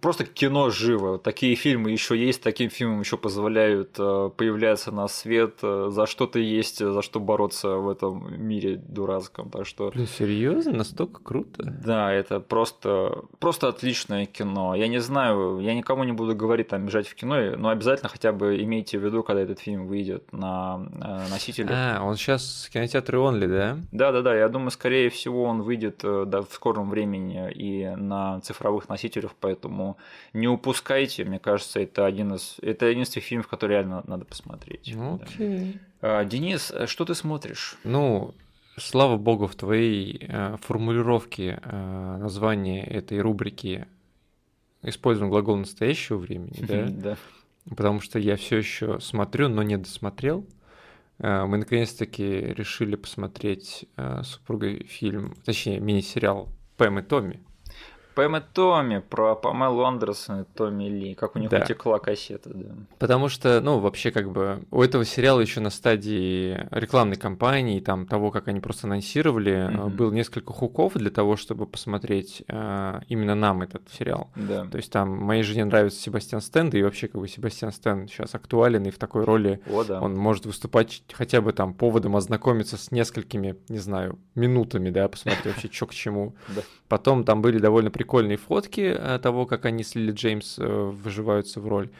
просто 0.00 0.24
кино 0.24 0.70
живо. 0.70 1.18
Такие 1.18 1.54
фильмы 1.54 1.90
еще 1.90 2.16
есть, 2.16 2.42
таким 2.42 2.70
фильмам 2.70 3.00
еще 3.00 3.16
позволяют 3.16 3.96
э, 3.98 4.30
появляться 4.36 4.92
на 4.92 5.08
свет, 5.08 5.58
э, 5.62 5.88
за 5.90 6.06
что-то 6.06 6.38
есть, 6.38 6.78
за 6.78 7.02
что 7.02 7.20
бороться 7.20 7.76
в 7.76 7.88
этом 7.88 8.42
мире 8.42 8.76
дурацком. 8.76 9.50
Так 9.50 9.66
что... 9.66 9.90
Блин, 9.90 10.06
серьезно? 10.06 10.72
Настолько 10.72 11.20
круто? 11.22 11.62
Да, 11.64 12.12
это 12.12 12.40
просто, 12.40 13.24
просто 13.38 13.68
отличное 13.68 14.26
кино. 14.26 14.74
Я 14.74 14.88
не 14.88 15.00
знаю, 15.00 15.58
я 15.60 15.74
никому 15.74 16.04
не 16.04 16.12
буду 16.12 16.34
говорить 16.34 16.68
там 16.68 16.86
бежать 16.86 17.06
в 17.06 17.14
кино, 17.14 17.56
но 17.56 17.68
обязательно 17.68 18.08
хотя 18.08 18.32
бы 18.32 18.62
имейте 18.62 18.98
в 18.98 19.04
виду, 19.04 19.22
когда 19.22 19.42
этот 19.42 19.60
фильм 19.60 19.86
выйдет 19.86 20.32
на 20.32 20.80
э, 21.00 21.30
носителе. 21.30 21.68
А, 21.72 22.02
он 22.02 22.16
сейчас 22.16 22.66
в 22.68 22.72
кинотеатре 22.72 23.18
Онли, 23.18 23.46
да? 23.46 23.78
Да, 23.92 24.12
да, 24.12 24.22
да. 24.22 24.34
Я 24.34 24.48
думаю, 24.48 24.70
скорее 24.70 25.10
всего, 25.10 25.44
он 25.44 25.62
выйдет 25.62 26.00
да, 26.02 26.42
в 26.42 26.52
скором 26.52 26.90
времени 26.90 27.50
и 27.52 27.86
на 27.96 28.40
цифровых 28.40 28.88
носителях, 28.88 29.32
поэтому 29.38 29.89
не 30.32 30.48
упускайте. 30.48 31.24
Мне 31.24 31.38
кажется, 31.38 31.80
это 31.80 32.06
один 32.06 32.34
из 32.34 32.56
это 32.62 32.86
один 32.86 33.02
из 33.02 33.08
тех 33.10 33.24
фильмов, 33.24 33.48
которые 33.48 33.78
реально 33.80 34.02
надо 34.06 34.24
посмотреть. 34.24 34.94
Окей. 34.94 35.80
Да. 36.00 36.20
А, 36.20 36.24
Денис, 36.24 36.72
что 36.86 37.04
ты 37.04 37.14
смотришь? 37.14 37.76
Ну, 37.84 38.34
слава 38.80 39.16
богу, 39.16 39.46
в 39.46 39.54
твоей 39.54 40.26
э, 40.28 40.56
формулировке 40.60 41.60
э, 41.62 42.16
названия 42.18 42.84
этой 42.84 43.20
рубрики 43.20 43.86
используем 44.82 45.30
глагол 45.30 45.56
настоящего 45.56 46.18
времени, 46.18 46.56
да? 46.60 46.86
Да. 46.88 47.16
Потому 47.68 48.00
что 48.00 48.18
я 48.18 48.36
все 48.36 48.56
еще 48.56 49.00
смотрю, 49.00 49.48
но 49.48 49.62
не 49.62 49.76
досмотрел. 49.76 50.46
Э, 51.18 51.44
мы 51.46 51.58
наконец-таки 51.58 52.24
решили 52.24 52.96
посмотреть 52.96 53.86
с 53.96 54.26
супругой 54.26 54.84
фильм, 54.84 55.34
точнее, 55.44 55.80
мини-сериал 55.80 56.48
Пэм 56.76 56.98
и 56.98 57.02
Томми. 57.02 57.40
Пэм 58.14 58.36
и 58.36 58.40
Томми, 58.52 58.98
про 58.98 59.34
Памелу 59.34 59.84
Андерсон 59.84 60.42
и 60.42 60.44
Томми 60.54 60.84
Ли, 60.84 61.14
как 61.14 61.36
у 61.36 61.38
них 61.38 61.50
да. 61.50 61.62
утекла 61.62 61.98
кассета, 61.98 62.50
да. 62.52 62.74
Потому 62.98 63.28
что, 63.28 63.60
ну, 63.60 63.78
вообще, 63.78 64.10
как 64.10 64.30
бы, 64.30 64.62
у 64.70 64.82
этого 64.82 65.04
сериала 65.04 65.40
еще 65.40 65.60
на 65.60 65.70
стадии 65.70 66.66
рекламной 66.70 67.16
кампании, 67.16 67.80
там, 67.80 68.06
того, 68.06 68.30
как 68.30 68.48
они 68.48 68.60
просто 68.60 68.86
анонсировали, 68.86 69.68
mm-hmm. 69.68 69.88
был 69.90 70.12
несколько 70.12 70.52
хуков 70.52 70.94
для 70.94 71.10
того, 71.10 71.36
чтобы 71.36 71.66
посмотреть 71.66 72.42
э, 72.48 73.00
именно 73.08 73.34
нам 73.34 73.62
этот 73.62 73.88
сериал. 73.90 74.30
Да. 74.34 74.66
То 74.66 74.76
есть 74.76 74.90
там 74.92 75.10
моей 75.10 75.42
жене 75.42 75.64
нравится 75.64 76.00
Себастьян 76.00 76.40
Стэн, 76.40 76.70
да 76.70 76.78
и 76.78 76.82
вообще, 76.82 77.08
как 77.08 77.20
бы, 77.20 77.28
Себастьян 77.28 77.72
Стэн 77.72 78.08
сейчас 78.08 78.34
актуален, 78.34 78.84
и 78.84 78.90
в 78.90 78.98
такой 78.98 79.24
роли 79.24 79.60
О, 79.70 79.84
да. 79.84 80.00
он 80.00 80.14
может 80.14 80.46
выступать 80.46 81.02
хотя 81.12 81.40
бы 81.40 81.52
там 81.52 81.74
поводом 81.74 82.16
ознакомиться 82.16 82.76
с 82.76 82.90
несколькими, 82.90 83.56
не 83.68 83.78
знаю, 83.78 84.18
минутами, 84.34 84.90
да, 84.90 85.08
посмотреть 85.08 85.46
вообще, 85.46 85.68
что 85.70 85.86
к 85.86 85.94
чему. 85.94 86.34
Потом 86.88 87.24
там 87.24 87.40
были 87.40 87.58
довольно 87.58 87.90
прикольные 88.00 88.38
фотки 88.38 88.80
э, 88.80 89.18
того, 89.18 89.44
как 89.44 89.66
они 89.66 89.84
с 89.84 89.94
Лили 89.94 90.12
Джеймс 90.12 90.58
э, 90.58 90.64
выживаются 90.64 91.60
в 91.60 91.68
роль. 91.68 91.90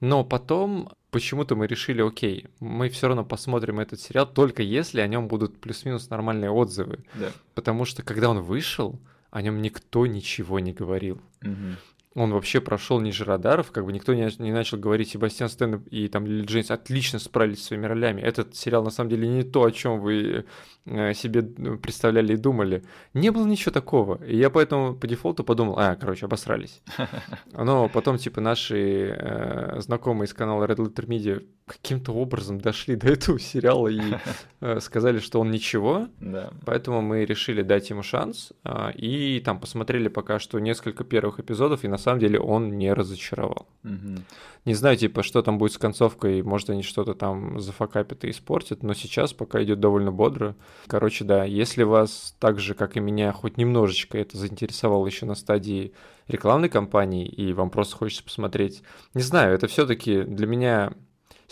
Но 0.00 0.24
потом 0.24 0.90
почему-то 1.12 1.54
мы 1.54 1.68
решили, 1.68 2.02
окей, 2.02 2.46
мы 2.58 2.88
все 2.88 3.06
равно 3.06 3.24
посмотрим 3.24 3.78
этот 3.78 4.00
сериал, 4.00 4.26
только 4.26 4.64
если 4.64 5.00
о 5.00 5.06
нем 5.06 5.28
будут 5.28 5.60
плюс-минус 5.60 6.10
нормальные 6.10 6.50
отзывы. 6.50 7.04
Да. 7.14 7.30
Потому 7.54 7.84
что 7.84 8.02
когда 8.02 8.30
он 8.30 8.40
вышел, 8.40 8.98
о 9.30 9.42
нем 9.42 9.62
никто 9.62 10.06
ничего 10.06 10.58
не 10.58 10.72
говорил. 10.72 11.20
Угу 11.42 11.76
он 12.14 12.32
вообще 12.32 12.60
прошел 12.60 13.00
ниже 13.00 13.24
радаров, 13.24 13.72
как 13.72 13.84
бы 13.84 13.92
никто 13.92 14.14
не, 14.14 14.30
не 14.38 14.52
начал 14.52 14.78
говорить, 14.78 15.10
Себастьян 15.10 15.48
Стэн 15.48 15.82
и 15.90 16.06
там 16.08 16.26
Лили 16.26 16.44
Джейнс 16.44 16.70
отлично 16.70 17.18
справились 17.18 17.60
со 17.60 17.66
своими 17.68 17.86
ролями. 17.86 18.20
Этот 18.20 18.54
сериал 18.54 18.84
на 18.84 18.90
самом 18.90 19.10
деле 19.10 19.26
не 19.26 19.42
то, 19.42 19.64
о 19.64 19.72
чем 19.72 20.00
вы 20.00 20.44
э, 20.86 21.14
себе 21.14 21.42
ну, 21.58 21.76
представляли 21.76 22.34
и 22.34 22.36
думали. 22.36 22.84
Не 23.14 23.30
было 23.30 23.46
ничего 23.46 23.72
такого. 23.72 24.22
И 24.24 24.36
я 24.36 24.48
поэтому 24.48 24.94
по 24.94 25.08
дефолту 25.08 25.42
подумал, 25.42 25.76
а, 25.78 25.96
короче, 25.96 26.26
обосрались. 26.26 26.82
Но 27.52 27.88
потом, 27.88 28.18
типа, 28.18 28.40
наши 28.40 29.08
э, 29.08 29.80
знакомые 29.80 30.26
из 30.26 30.34
канала 30.34 30.66
Red 30.66 30.76
Letter 30.76 31.06
Media 31.06 31.44
каким-то 31.66 32.12
образом 32.12 32.60
дошли 32.60 32.94
до 32.94 33.08
этого 33.08 33.38
сериала 33.38 33.88
и 33.88 34.00
э, 34.60 34.80
сказали, 34.80 35.18
что 35.18 35.40
он 35.40 35.50
ничего. 35.50 36.08
Да. 36.20 36.50
Поэтому 36.66 37.00
мы 37.00 37.24
решили 37.24 37.62
дать 37.62 37.88
ему 37.90 38.02
шанс. 38.02 38.52
Э, 38.64 38.92
и 38.92 39.40
там 39.40 39.58
посмотрели 39.60 40.08
пока 40.08 40.38
что 40.38 40.58
несколько 40.58 41.04
первых 41.04 41.40
эпизодов, 41.40 41.84
и 41.84 41.88
на 41.88 41.96
самом 41.96 42.20
деле 42.20 42.38
он 42.38 42.76
не 42.76 42.92
разочаровал. 42.92 43.66
Угу. 43.82 44.22
Не 44.66 44.74
знаю, 44.74 44.96
типа, 44.96 45.22
что 45.22 45.42
там 45.42 45.58
будет 45.58 45.72
с 45.72 45.78
концовкой, 45.78 46.42
может, 46.42 46.68
они 46.70 46.82
что-то 46.82 47.14
там 47.14 47.60
зафакапят 47.60 48.24
и 48.24 48.30
испортят, 48.30 48.82
но 48.82 48.92
сейчас 48.92 49.32
пока 49.32 49.62
идет 49.62 49.80
довольно 49.80 50.12
бодро. 50.12 50.56
Короче, 50.86 51.24
да, 51.24 51.44
если 51.44 51.82
вас 51.82 52.34
так 52.38 52.58
же, 52.58 52.74
как 52.74 52.96
и 52.96 53.00
меня, 53.00 53.32
хоть 53.32 53.56
немножечко 53.56 54.18
это 54.18 54.36
заинтересовало 54.36 55.06
еще 55.06 55.24
на 55.24 55.34
стадии 55.34 55.92
рекламной 56.28 56.68
кампании, 56.68 57.26
и 57.26 57.52
вам 57.52 57.70
просто 57.70 57.96
хочется 57.96 58.24
посмотреть, 58.24 58.82
не 59.12 59.22
знаю, 59.22 59.54
это 59.54 59.66
все-таки 59.66 60.22
для 60.22 60.46
меня 60.46 60.92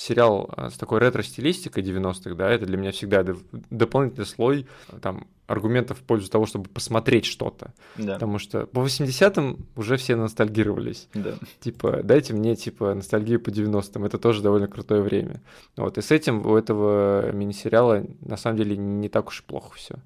сериал 0.02 0.50
а, 0.56 0.70
с 0.70 0.74
такой 0.74 1.00
ретро-стилистикой 1.00 1.82
90-х, 1.82 2.34
да, 2.34 2.50
это 2.50 2.66
для 2.66 2.76
меня 2.76 2.92
всегда 2.92 3.24
дополнительный 3.70 4.26
слой 4.26 4.66
там 5.00 5.26
аргументов 5.46 5.98
в 5.98 6.02
пользу 6.02 6.30
того, 6.30 6.46
чтобы 6.46 6.68
посмотреть 6.68 7.26
что-то. 7.26 7.72
Да. 7.96 8.14
Потому 8.14 8.38
что 8.38 8.66
по 8.66 8.80
80-м 8.80 9.58
уже 9.76 9.96
все 9.96 10.16
ностальгировались. 10.16 11.08
Да. 11.14 11.34
Типа, 11.60 12.00
дайте 12.02 12.32
мне, 12.32 12.56
типа, 12.56 12.94
ностальгию 12.94 13.40
по 13.40 13.50
90-м. 13.50 14.04
Это 14.04 14.18
тоже 14.18 14.42
довольно 14.42 14.66
крутое 14.66 15.02
время. 15.02 15.42
Вот, 15.76 15.98
и 15.98 16.02
с 16.02 16.10
этим 16.10 16.46
у 16.46 16.56
этого 16.56 17.30
мини-сериала 17.32 18.04
на 18.20 18.36
самом 18.36 18.56
деле 18.56 18.76
не 18.76 19.08
так 19.08 19.28
уж 19.28 19.40
и 19.40 19.42
плохо 19.42 19.74
все. 19.74 19.96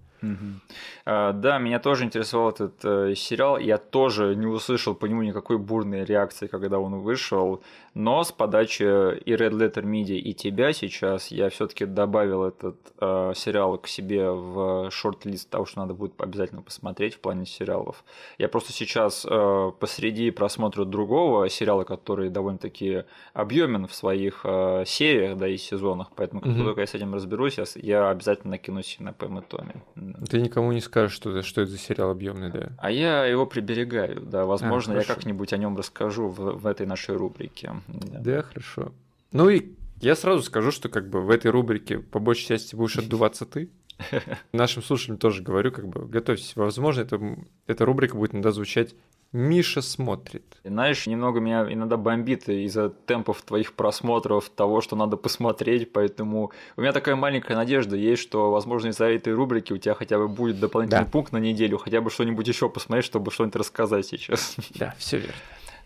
А, 1.05 1.32
да, 1.32 1.59
меня 1.59 1.78
тоже 1.78 2.05
интересовал 2.05 2.51
этот 2.51 2.84
э, 2.84 3.14
сериал. 3.14 3.59
Я 3.59 3.78
тоже 3.78 4.34
не 4.34 4.47
услышал 4.47 4.94
по 4.94 5.07
нему 5.07 5.22
никакой 5.22 5.59
бурной 5.59 6.05
реакции, 6.05 6.47
когда 6.47 6.78
он 6.78 7.01
вышел. 7.01 7.62
Но 7.99 8.22
с 8.24 8.30
подачи 8.30 8.82
и 8.82 9.32
Red 9.32 9.53
Letter 9.53 9.82
Media, 9.82 10.18
и 10.18 10.34
тебя 10.34 10.74
сейчас 10.74 11.28
я 11.28 11.49
все-таки 11.49 11.86
добавил 11.86 12.44
этот 12.44 12.76
э, 13.01 13.32
сериал 13.34 13.78
к 13.78 13.88
себе 13.88 14.30
в 14.30 14.90
шорт-лист 14.90 15.49
того, 15.49 15.64
что 15.64 15.80
надо 15.80 15.94
будет 15.94 16.12
обязательно 16.20 16.61
посмотреть 16.61 17.14
в 17.14 17.20
плане 17.20 17.47
сериалов. 17.47 18.05
Я 18.36 18.51
просто 18.51 18.74
сейчас 18.74 19.26
э, 19.26 19.72
посреди 19.80 20.30
просмотра 20.30 20.84
другого 20.84 21.49
сериала, 21.49 21.84
который 21.84 22.28
довольно-таки 22.28 23.05
объемен 23.32 23.86
в 23.86 23.94
своих 23.94 24.42
э, 24.44 24.84
сериях, 24.86 25.38
да, 25.38 25.49
и 25.49 25.57
сезонах, 25.57 26.11
поэтому 26.14 26.42
как 26.42 26.55
только 26.55 26.82
я 26.82 26.86
с 26.86 26.94
этим 26.94 27.14
разберусь, 27.14 27.57
я, 27.57 27.64
я 27.76 28.11
обязательно 28.11 28.51
накинусь 28.51 28.99
на 29.01 29.14
Пэм 29.14 29.38
и 29.38 29.42
Томми. 29.42 29.82
Ты 30.28 30.42
никому 30.42 30.70
не 30.72 30.82
скажешь, 30.82 31.16
что, 31.16 31.40
что 31.40 31.62
это 31.62 31.70
за 31.70 31.78
сериал 31.78 32.11
объемный, 32.11 32.51
да? 32.51 32.72
А 32.76 32.90
я 32.90 33.24
его 33.24 33.47
приберегаю, 33.47 34.20
да. 34.20 34.44
Возможно, 34.44 34.92
а, 34.92 34.99
я 34.99 35.05
как-нибудь 35.05 35.55
о 35.55 35.57
нем 35.57 35.78
расскажу 35.78 36.28
в, 36.28 36.59
в 36.59 36.66
этой 36.66 36.84
нашей 36.84 37.16
рубрике. 37.16 37.72
Да. 37.89 38.18
да, 38.20 38.43
хорошо. 38.43 38.93
Ну 39.32 39.49
и 39.49 39.72
я 40.01 40.14
сразу 40.16 40.43
скажу, 40.43 40.70
что 40.70 40.89
как 40.89 41.09
бы 41.09 41.20
в 41.22 41.30
этой 41.30 41.51
рубрике 41.51 41.99
по 41.99 42.18
большей 42.18 42.47
части 42.47 42.76
будешь 42.76 42.99
отдуваться 42.99 43.47
ты. 43.47 43.70
Нашим 44.53 44.82
слушателям 44.82 45.18
тоже 45.18 45.43
говорю, 45.43 45.72
как 45.72 45.89
бы 45.89 46.07
готовьтесь. 46.07 46.55
Возможно, 46.57 47.01
это, 47.01 47.20
эта 47.66 47.84
рубрика 47.84 48.16
будет 48.16 48.34
иногда 48.34 48.53
звучать 48.53 48.95
Миша 49.32 49.82
смотрит. 49.82 50.45
Знаешь, 50.64 51.07
немного 51.07 51.41
меня 51.41 51.66
иногда 51.70 51.97
бомбит 51.97 52.49
из-за 52.49 52.91
темпов 52.91 53.43
твоих 53.43 53.74
просмотров, 53.74 54.49
того, 54.49 54.80
что 54.80 54.97
надо 54.97 55.16
посмотреть, 55.16 55.93
поэтому 55.93 56.53
у 56.76 56.80
меня 56.80 56.93
такая 56.93 57.16
маленькая 57.16 57.55
надежда 57.55 57.97
есть, 57.97 58.22
что, 58.22 58.51
возможно, 58.51 58.89
из-за 58.89 59.07
этой 59.07 59.34
рубрики 59.34 59.72
у 59.72 59.78
тебя 59.78 59.95
хотя 59.95 60.18
бы 60.18 60.28
будет 60.28 60.61
дополнительный 60.61 61.05
да. 61.05 61.11
пункт 61.11 61.32
на 61.32 61.39
неделю, 61.39 61.76
хотя 61.76 62.01
бы 62.01 62.11
что-нибудь 62.11 62.47
еще 62.47 62.68
посмотреть, 62.68 63.05
чтобы 63.05 63.30
что-нибудь 63.30 63.57
рассказать 63.57 64.07
сейчас. 64.07 64.57
Да, 64.74 64.95
все 64.99 65.18
верно. 65.18 65.34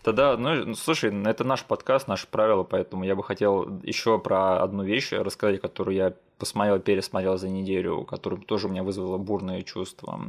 Тогда, 0.03 0.35
ну, 0.35 0.73
слушай, 0.75 1.11
это 1.25 1.43
наш 1.43 1.63
подкаст, 1.63 2.07
наши 2.07 2.27
правила, 2.27 2.63
поэтому 2.63 3.03
я 3.03 3.15
бы 3.15 3.23
хотел 3.23 3.81
еще 3.83 4.17
про 4.17 4.61
одну 4.63 4.83
вещь 4.83 5.11
рассказать, 5.11 5.61
которую 5.61 5.95
я 5.95 6.13
посмотрел, 6.39 6.79
пересмотрел 6.79 7.37
за 7.37 7.49
неделю, 7.49 8.03
которая 8.03 8.41
тоже 8.41 8.67
у 8.67 8.71
меня 8.71 8.81
вызвала 8.81 9.17
бурные 9.17 9.61
чувства. 9.61 10.19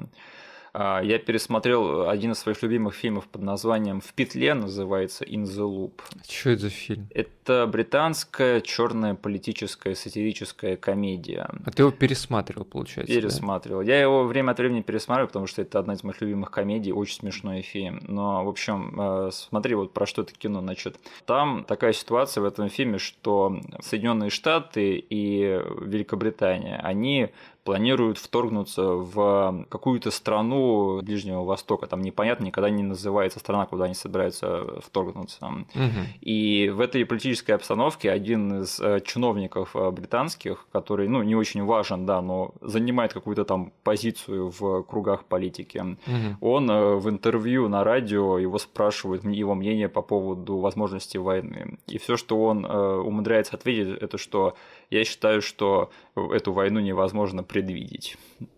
А, 0.74 1.00
я 1.02 1.18
пересмотрел 1.18 2.08
один 2.08 2.32
из 2.32 2.38
своих 2.38 2.62
любимых 2.62 2.94
фильмов 2.94 3.26
под 3.26 3.42
названием 3.42 4.00
«В 4.00 4.14
петле», 4.14 4.54
называется 4.54 5.24
«In 5.24 5.44
the 5.44 5.68
Loop». 5.68 6.00
Что 6.26 6.50
это 6.50 6.62
за 6.62 6.70
фильм? 6.70 7.08
Это 7.10 7.66
британская 7.70 8.62
черная 8.62 9.14
политическая 9.14 9.94
сатирическая 9.94 10.76
комедия. 10.76 11.48
А 11.66 11.70
ты 11.70 11.82
его 11.82 11.90
пересматривал, 11.90 12.64
получается? 12.64 13.12
Пересматривал. 13.12 13.82
Да? 13.82 13.86
Я 13.86 14.00
его 14.00 14.24
время 14.24 14.52
от 14.52 14.58
времени 14.58 14.80
пересматриваю, 14.80 15.28
потому 15.28 15.46
что 15.46 15.60
это 15.60 15.78
одна 15.78 15.92
из 15.92 16.02
моих 16.04 16.20
любимых 16.22 16.50
комедий, 16.50 16.92
очень 16.92 17.16
смешной 17.16 17.60
фильм. 17.60 18.00
Но, 18.08 18.42
в 18.42 18.48
общем, 18.48 18.98
э, 18.98 19.30
смотри, 19.30 19.74
вот 19.74 19.92
про 19.92 20.06
что 20.06 20.22
это 20.22 20.32
кино. 20.32 20.60
Значит, 20.60 20.96
там 21.26 21.64
такая 21.64 21.92
ситуация 21.92 22.40
в 22.40 22.44
этом 22.46 22.70
фильме, 22.70 22.96
что 22.96 23.60
Соединенные 23.80 24.30
Штаты 24.30 24.96
и 24.96 25.60
Великобритания, 25.80 26.80
они 26.82 27.30
планируют 27.64 28.18
вторгнуться 28.18 28.82
в 28.82 29.66
какую-то 29.68 30.10
страну 30.10 31.00
Ближнего 31.02 31.44
Востока. 31.44 31.86
Там 31.86 32.02
непонятно, 32.02 32.44
никогда 32.44 32.70
не 32.70 32.82
называется 32.82 33.38
страна, 33.38 33.66
куда 33.66 33.84
они 33.84 33.94
собираются 33.94 34.80
вторгнуться. 34.80 35.46
Угу. 35.46 35.82
И 36.20 36.70
в 36.74 36.80
этой 36.80 37.06
политической 37.06 37.52
обстановке 37.52 38.10
один 38.10 38.62
из 38.62 38.80
э, 38.80 39.00
чиновников 39.04 39.76
э, 39.76 39.90
британских, 39.90 40.66
который, 40.72 41.08
ну, 41.08 41.22
не 41.22 41.36
очень 41.36 41.64
важен, 41.64 42.04
да, 42.06 42.20
но 42.20 42.52
занимает 42.60 43.12
какую-то 43.12 43.44
там 43.44 43.72
позицию 43.84 44.50
в 44.50 44.82
кругах 44.82 45.24
политики, 45.24 45.78
угу. 45.78 46.36
он 46.40 46.70
э, 46.70 46.94
в 46.96 47.08
интервью 47.08 47.68
на 47.68 47.84
радио 47.84 48.38
его 48.38 48.58
спрашивают 48.58 49.24
его 49.24 49.54
мнение 49.54 49.88
по 49.88 50.02
поводу 50.02 50.58
возможности 50.58 51.16
войны. 51.16 51.78
И 51.86 51.98
все, 51.98 52.16
что 52.16 52.42
он 52.42 52.64
умудряется 52.64 53.56
ответить, 53.56 54.02
это 54.02 54.18
что 54.18 54.54
я 54.92 55.04
считаю, 55.04 55.42
что 55.42 55.90
эту 56.14 56.52
войну 56.52 56.80
невозможно 56.80 57.42
предвидеть. 57.42 58.16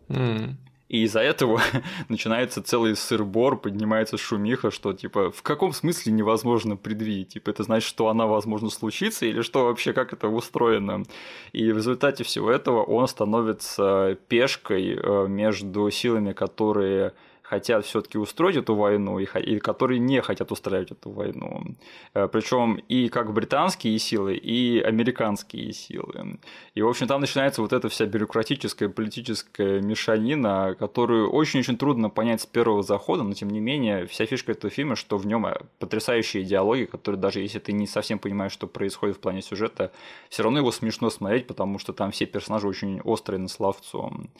Mm. 0.08 0.54
И 0.88 1.04
из-за 1.04 1.20
этого 1.20 1.60
начинается 2.08 2.62
целый 2.62 2.94
сырбор, 2.94 3.56
поднимается 3.56 4.16
шумиха, 4.16 4.70
что 4.70 4.92
типа 4.92 5.30
в 5.30 5.42
каком 5.42 5.72
смысле 5.72 6.12
невозможно 6.12 6.76
предвидеть? 6.76 7.30
Типа 7.30 7.50
это 7.50 7.62
значит, 7.62 7.88
что 7.88 8.08
она 8.08 8.26
возможно 8.26 8.68
случится 8.70 9.26
или 9.26 9.42
что 9.42 9.64
вообще, 9.64 9.92
как 9.92 10.12
это 10.12 10.28
устроено? 10.28 11.04
И 11.52 11.72
в 11.72 11.76
результате 11.76 12.22
всего 12.22 12.50
этого 12.50 12.82
он 12.82 13.08
становится 13.08 14.18
пешкой 14.28 14.94
э, 14.94 15.26
между 15.26 15.90
силами, 15.90 16.32
которые 16.32 17.12
хотят 17.44 17.84
все-таки 17.84 18.18
устроить 18.18 18.56
эту 18.56 18.74
войну, 18.74 19.18
и, 19.18 19.26
и 19.40 19.58
которые 19.58 20.00
не 20.00 20.22
хотят 20.22 20.50
устраивать 20.50 20.92
эту 20.92 21.10
войну. 21.10 21.76
Э, 22.14 22.26
Причем 22.26 22.76
и 22.88 23.08
как 23.08 23.32
британские 23.32 23.98
силы, 23.98 24.34
и 24.34 24.80
американские 24.80 25.72
силы. 25.72 26.38
И, 26.74 26.82
в 26.82 26.88
общем, 26.88 27.06
там 27.06 27.20
начинается 27.20 27.60
вот 27.60 27.72
эта 27.72 27.88
вся 27.88 28.06
бюрократическая, 28.06 28.88
политическая 28.88 29.80
мешанина, 29.80 30.74
которую 30.78 31.30
очень-очень 31.30 31.76
трудно 31.76 32.08
понять 32.08 32.40
с 32.40 32.46
первого 32.46 32.82
захода, 32.82 33.22
но 33.22 33.34
тем 33.34 33.50
не 33.50 33.60
менее, 33.60 34.06
вся 34.06 34.24
фишка 34.24 34.52
этого 34.52 34.70
фильма, 34.70 34.96
что 34.96 35.18
в 35.18 35.26
нем 35.26 35.46
потрясающие 35.78 36.44
диалоги, 36.44 36.84
которые 36.84 37.20
даже 37.20 37.40
если 37.40 37.58
ты 37.58 37.72
не 37.72 37.86
совсем 37.86 38.18
понимаешь, 38.18 38.52
что 38.52 38.66
происходит 38.66 39.16
в 39.16 39.20
плане 39.20 39.42
сюжета, 39.42 39.92
все 40.30 40.42
равно 40.42 40.60
его 40.60 40.72
смешно 40.72 41.10
смотреть, 41.10 41.46
потому 41.46 41.78
что 41.78 41.92
там 41.92 42.10
все 42.10 42.24
персонажи 42.24 42.66
очень 42.66 43.02
острые 43.02 43.38
на 43.38 43.48
словцом. 43.48 44.30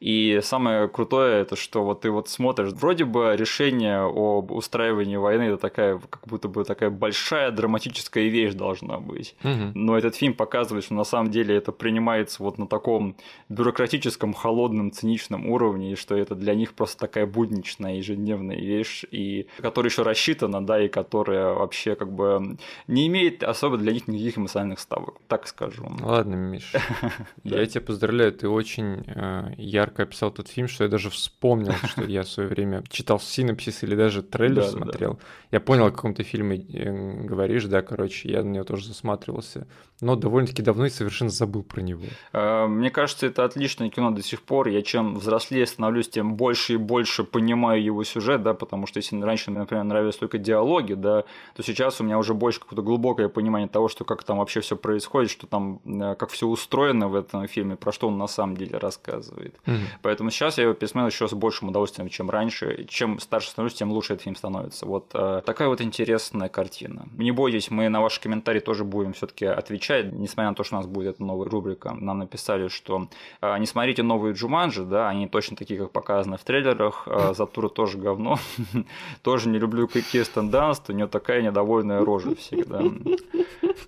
И 0.00 0.40
самое 0.42 0.88
крутое 0.88 1.40
это, 1.40 1.56
что 1.56 1.82
вот 1.84 2.02
ты 2.02 2.10
вот 2.10 2.28
смотришь, 2.28 2.43
вроде 2.52 3.04
бы 3.04 3.34
решение 3.36 4.00
об 4.00 4.50
устраивании 4.50 5.16
войны 5.16 5.44
это 5.44 5.56
такая, 5.56 5.98
как 5.98 6.26
будто 6.26 6.48
бы 6.48 6.64
такая 6.64 6.90
большая 6.90 7.50
драматическая 7.50 8.24
вещь 8.24 8.54
должна 8.54 8.98
быть. 8.98 9.34
Угу. 9.42 9.72
Но 9.74 9.96
этот 9.96 10.16
фильм 10.16 10.34
показывает, 10.34 10.84
что 10.84 10.94
на 10.94 11.04
самом 11.04 11.30
деле 11.30 11.56
это 11.56 11.72
принимается 11.72 12.42
вот 12.42 12.58
на 12.58 12.66
таком 12.66 13.16
бюрократическом, 13.48 14.34
холодном, 14.34 14.92
циничном 14.92 15.48
уровне, 15.48 15.92
и 15.92 15.96
что 15.96 16.16
это 16.16 16.34
для 16.34 16.54
них 16.54 16.74
просто 16.74 16.98
такая 16.98 17.26
будничная, 17.26 17.96
ежедневная 17.96 18.58
вещь, 18.58 19.04
и 19.10 19.46
которая 19.58 19.90
еще 19.90 20.02
рассчитана, 20.02 20.64
да, 20.64 20.82
и 20.82 20.88
которая 20.88 21.54
вообще 21.54 21.94
как 21.94 22.12
бы 22.12 22.56
не 22.86 23.06
имеет 23.06 23.42
особо 23.42 23.76
для 23.76 23.92
них 23.92 24.08
никаких 24.08 24.38
эмоциональных 24.38 24.80
ставок, 24.80 25.16
так 25.28 25.46
скажу. 25.46 25.90
Ладно, 26.00 26.34
Миш, 26.34 26.72
я 27.44 27.66
тебя 27.66 27.80
поздравляю, 27.80 28.32
ты 28.32 28.48
очень 28.48 29.04
э, 29.06 29.54
ярко 29.56 30.02
описал 30.02 30.30
тот 30.30 30.48
фильм, 30.48 30.68
что 30.68 30.84
я 30.84 30.90
даже 30.90 31.10
вспомнил, 31.10 31.72
что 31.86 32.04
я 32.04 32.24
свое 32.34 32.48
время 32.48 32.82
читал 32.88 33.20
синопсис 33.20 33.82
или 33.82 33.94
даже 33.94 34.22
трейлер 34.22 34.64
смотрел. 34.64 35.18
Я 35.50 35.60
понял, 35.60 35.86
о 35.86 35.90
каком 35.90 36.14
ты 36.14 36.22
фильме 36.22 36.56
э, 36.56 37.24
говоришь, 37.24 37.64
да, 37.64 37.82
короче, 37.82 38.30
я 38.30 38.42
на 38.42 38.50
него 38.50 38.64
тоже 38.64 38.86
засматривался 38.86 39.66
но 40.00 40.16
довольно-таки 40.16 40.62
давно 40.62 40.86
и 40.86 40.90
совершенно 40.90 41.30
забыл 41.30 41.62
про 41.62 41.80
него. 41.80 42.02
Э, 42.32 42.66
мне 42.66 42.90
кажется, 42.90 43.26
это 43.26 43.44
отличное 43.44 43.90
кино 43.90 44.10
до 44.10 44.22
сих 44.22 44.42
пор. 44.42 44.68
Я 44.68 44.82
чем 44.82 45.18
взрослее 45.18 45.66
становлюсь, 45.66 46.08
тем 46.08 46.34
больше 46.34 46.74
и 46.74 46.76
больше 46.76 47.24
понимаю 47.24 47.82
его 47.82 48.02
сюжет, 48.04 48.42
да, 48.42 48.54
потому 48.54 48.86
что 48.86 48.98
если 48.98 49.20
раньше 49.20 49.50
например, 49.50 49.84
нравились 49.84 50.16
только 50.16 50.38
диалоги, 50.38 50.94
да, 50.94 51.24
то 51.54 51.62
сейчас 51.62 52.00
у 52.00 52.04
меня 52.04 52.18
уже 52.18 52.34
больше 52.34 52.60
какое-то 52.60 52.82
глубокое 52.82 53.28
понимание 53.28 53.68
того, 53.68 53.88
что 53.88 54.04
как 54.04 54.24
там 54.24 54.38
вообще 54.38 54.60
все 54.60 54.76
происходит, 54.76 55.30
что 55.30 55.46
там, 55.46 55.80
э, 55.84 56.16
как 56.16 56.30
все 56.30 56.48
устроено 56.48 57.08
в 57.08 57.14
этом 57.14 57.46
фильме, 57.46 57.76
про 57.76 57.92
что 57.92 58.08
он 58.08 58.18
на 58.18 58.26
самом 58.26 58.56
деле 58.56 58.78
рассказывает. 58.78 59.54
Угу. 59.66 59.76
Поэтому 60.02 60.30
сейчас 60.30 60.58
я 60.58 60.64
его 60.64 60.74
пересмотрел 60.74 61.08
еще 61.08 61.28
с 61.28 61.32
большим 61.32 61.68
удовольствием, 61.68 62.08
чем 62.08 62.23
раньше. 62.30 62.84
Чем 62.88 63.18
старше 63.20 63.50
становлюсь, 63.50 63.74
тем 63.74 63.92
лучше 63.92 64.14
этот 64.14 64.24
фильм 64.24 64.36
становится. 64.36 64.86
Вот 64.86 65.10
э, 65.14 65.42
такая 65.44 65.68
вот 65.68 65.80
интересная 65.80 66.48
картина. 66.48 67.06
Не 67.16 67.30
бойтесь, 67.30 67.70
мы 67.70 67.88
на 67.88 68.00
ваши 68.00 68.20
комментарии 68.20 68.60
тоже 68.60 68.84
будем 68.84 69.12
все-таки 69.12 69.46
отвечать 69.46 70.12
несмотря 70.12 70.50
на 70.50 70.54
то, 70.54 70.64
что 70.64 70.76
у 70.76 70.78
нас 70.78 70.86
будет 70.86 71.16
эта 71.16 71.24
новая 71.24 71.48
рубрика. 71.48 71.92
Нам 71.92 72.18
написали, 72.18 72.68
что 72.68 73.08
э, 73.40 73.58
не 73.58 73.66
смотрите 73.66 74.02
новые 74.02 74.34
Джуманджи, 74.34 74.84
да, 74.84 75.08
они 75.08 75.28
точно 75.28 75.56
такие, 75.56 75.78
как 75.78 75.92
показано 75.92 76.36
в 76.36 76.44
трейлерах. 76.44 77.04
Э, 77.06 77.34
Затура 77.36 77.68
тоже 77.68 77.98
говно. 77.98 78.38
тоже 79.22 79.48
не 79.48 79.58
люблю 79.58 79.86
Кирстен 79.86 80.50
Данст, 80.50 80.90
у 80.90 80.92
нее 80.92 81.06
такая 81.06 81.42
недовольная 81.42 82.04
рожа 82.04 82.34
всегда. 82.34 82.82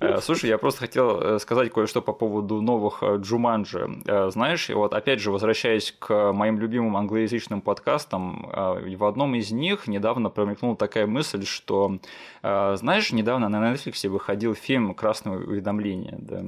Э, 0.00 0.20
слушай, 0.20 0.48
я 0.48 0.58
просто 0.58 0.80
хотел 0.80 1.20
э, 1.20 1.38
сказать 1.38 1.72
кое-что 1.72 2.02
по 2.02 2.12
поводу 2.12 2.60
новых 2.60 3.02
э, 3.02 3.16
Джуманджи. 3.18 3.88
Знаешь, 4.28 4.68
вот 4.70 4.92
опять 4.94 5.20
же, 5.20 5.30
возвращаясь 5.30 5.94
к 5.98 6.32
моим 6.32 6.58
любимым 6.58 6.96
англоязычным 6.96 7.60
подкастам, 7.60 8.25
в 8.96 9.04
одном 9.04 9.34
из 9.34 9.50
них 9.50 9.86
недавно 9.86 10.30
промелькнула 10.30 10.76
такая 10.76 11.06
мысль, 11.06 11.44
что, 11.44 11.98
знаешь, 12.42 13.12
недавно 13.12 13.48
на 13.48 13.72
Netflix 13.72 14.08
выходил 14.08 14.54
фильм 14.54 14.94
«Красное 14.94 15.38
уведомление», 15.38 16.16
да, 16.18 16.44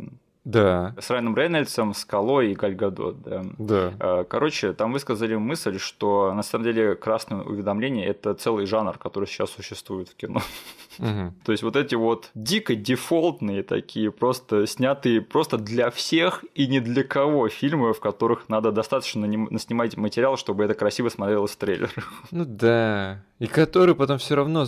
да. 0.49 0.95
С 0.99 1.11
Райаном 1.11 1.37
Рейнольдсом, 1.37 1.93
Скалой 1.93 2.53
и 2.53 2.55
Гальгадот, 2.55 3.21
да. 3.21 3.45
Да. 3.59 3.93
Э, 4.01 4.25
короче, 4.27 4.73
там 4.73 4.95
высказали 4.95 5.35
мысль, 5.35 5.79
что 5.79 6.33
на 6.33 6.43
самом 6.43 6.65
деле 6.65 6.95
красное 6.95 7.43
уведомление– 7.43 8.07
это 8.07 8.33
целый 8.33 8.65
жанр, 8.65 8.97
который 8.97 9.27
сейчас 9.27 9.51
существует 9.51 10.09
в 10.09 10.17
кино. 10.17 10.41
Угу. 10.99 11.35
То 11.45 11.53
есть 11.53 11.63
вот 11.63 11.77
эти 11.77 11.97
вот 11.97 12.31
дико 12.35 12.75
дефолтные 12.75 13.63
такие, 13.63 14.11
просто 14.11 14.67
снятые 14.67 15.21
просто 15.21 15.59
для 15.59 15.91
всех 15.91 16.43
и 16.55 16.67
не 16.67 16.81
для 16.81 17.05
кого 17.05 17.51
фильмы, 17.51 17.93
в 17.93 18.01
которых 18.01 18.49
надо 18.49 18.73
достаточно 18.73 19.27
снимать 19.59 19.99
материал, 19.99 20.39
чтобы 20.39 20.65
это 20.65 20.73
красиво 20.73 21.11
смотрелось 21.11 21.51
в 21.51 21.57
трейлерах. 21.57 22.11
Ну 22.31 22.47
да. 22.47 23.23
И 23.39 23.47
которые 23.47 23.95
потом 23.95 24.17
все 24.17 24.35
равно 24.35 24.67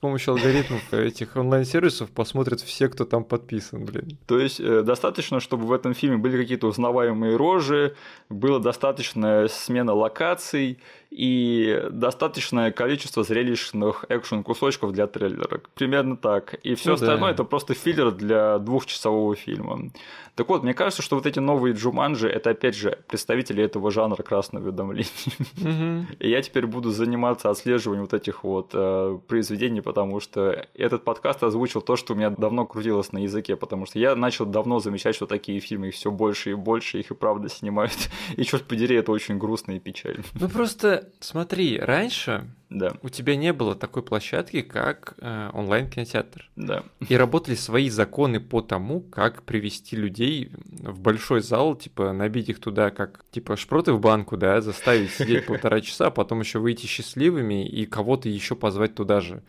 помощью 0.00 0.32
алгоритмов 0.32 0.92
этих 0.92 1.36
онлайн-сервисов 1.36 2.10
посмотрят 2.10 2.60
все, 2.60 2.88
кто 2.88 3.04
там 3.04 3.24
подписан, 3.24 3.84
блин. 3.84 4.18
То 4.26 4.38
есть 4.38 4.58
э, 4.58 4.82
достаточно, 4.82 5.40
чтобы 5.40 5.66
в 5.66 5.72
этом 5.72 5.94
фильме 5.94 6.16
были 6.16 6.36
какие-то 6.36 6.66
узнаваемые 6.66 7.36
рожи, 7.36 7.94
было 8.28 8.58
достаточно 8.60 9.46
смена 9.48 9.92
локаций, 9.94 10.78
и 11.10 11.88
достаточное 11.90 12.70
количество 12.70 13.24
зрелищных 13.24 14.04
экшен-кусочков 14.08 14.92
для 14.92 15.06
трейлера. 15.06 15.60
Примерно 15.74 16.16
так. 16.16 16.54
И 16.62 16.74
все 16.76 16.90
ну, 16.90 16.94
остальное 16.94 17.30
да. 17.30 17.34
это 17.34 17.44
просто 17.44 17.74
филлер 17.74 18.12
для 18.12 18.58
двухчасового 18.58 19.34
фильма. 19.34 19.90
Так 20.36 20.48
вот, 20.48 20.62
мне 20.62 20.72
кажется, 20.72 21.02
что 21.02 21.16
вот 21.16 21.26
эти 21.26 21.38
новые 21.38 21.74
Джуманджи 21.74 22.28
это 22.28 22.50
опять 22.50 22.76
же 22.76 22.98
представители 23.08 23.62
этого 23.62 23.90
жанра 23.90 24.22
красного 24.22 24.68
уведомлений. 24.68 25.10
Угу. 25.58 26.16
И 26.20 26.30
я 26.30 26.40
теперь 26.42 26.66
буду 26.66 26.90
заниматься 26.90 27.50
отслеживанием 27.50 28.04
вот 28.04 28.14
этих 28.14 28.44
вот 28.44 28.70
э, 28.72 29.18
произведений, 29.26 29.80
потому 29.80 30.20
что 30.20 30.66
этот 30.74 31.04
подкаст 31.04 31.42
озвучил 31.42 31.82
то, 31.82 31.96
что 31.96 32.14
у 32.14 32.16
меня 32.16 32.30
давно 32.30 32.64
крутилось 32.66 33.12
на 33.12 33.18
языке, 33.18 33.56
потому 33.56 33.84
что 33.84 33.98
я 33.98 34.14
начал 34.14 34.46
давно 34.46 34.78
замечать, 34.78 35.14
что 35.14 35.26
такие 35.26 35.60
фильмы 35.60 35.88
их 35.88 35.94
все 35.94 36.10
больше 36.10 36.52
и 36.52 36.54
больше, 36.54 37.00
их 37.00 37.10
и 37.10 37.14
правда 37.14 37.48
снимают. 37.48 37.92
И 38.36 38.44
черт 38.44 38.62
подери, 38.64 38.96
это 38.96 39.12
очень 39.12 39.38
грустно 39.38 39.72
и 39.72 39.78
печально. 39.78 40.22
Ну 40.34 40.48
просто 40.48 40.99
смотри, 41.20 41.78
раньше 41.78 42.46
да. 42.68 42.94
у 43.02 43.08
тебя 43.08 43.36
не 43.36 43.52
было 43.52 43.74
такой 43.74 44.02
площадки, 44.02 44.62
как 44.62 45.14
э, 45.18 45.50
онлайн-кинотеатр. 45.52 46.48
Да. 46.56 46.84
И 47.08 47.16
работали 47.16 47.54
свои 47.54 47.88
законы 47.88 48.40
по 48.40 48.60
тому, 48.60 49.00
как 49.00 49.42
привести 49.42 49.96
людей 49.96 50.52
в 50.70 51.00
большой 51.00 51.40
зал, 51.40 51.74
типа 51.74 52.12
набить 52.12 52.48
их 52.48 52.60
туда, 52.60 52.90
как 52.90 53.24
типа 53.30 53.56
шпроты 53.56 53.92
в 53.92 54.00
банку, 54.00 54.36
да, 54.36 54.60
заставить 54.60 55.10
сидеть 55.10 55.46
полтора 55.46 55.80
часа, 55.82 56.06
а 56.06 56.10
потом 56.10 56.40
еще 56.40 56.58
выйти 56.58 56.86
счастливыми 56.86 57.66
и 57.66 57.86
кого-то 57.86 58.28
еще 58.28 58.54
позвать 58.54 58.94
туда 58.94 59.20
же. 59.20 59.42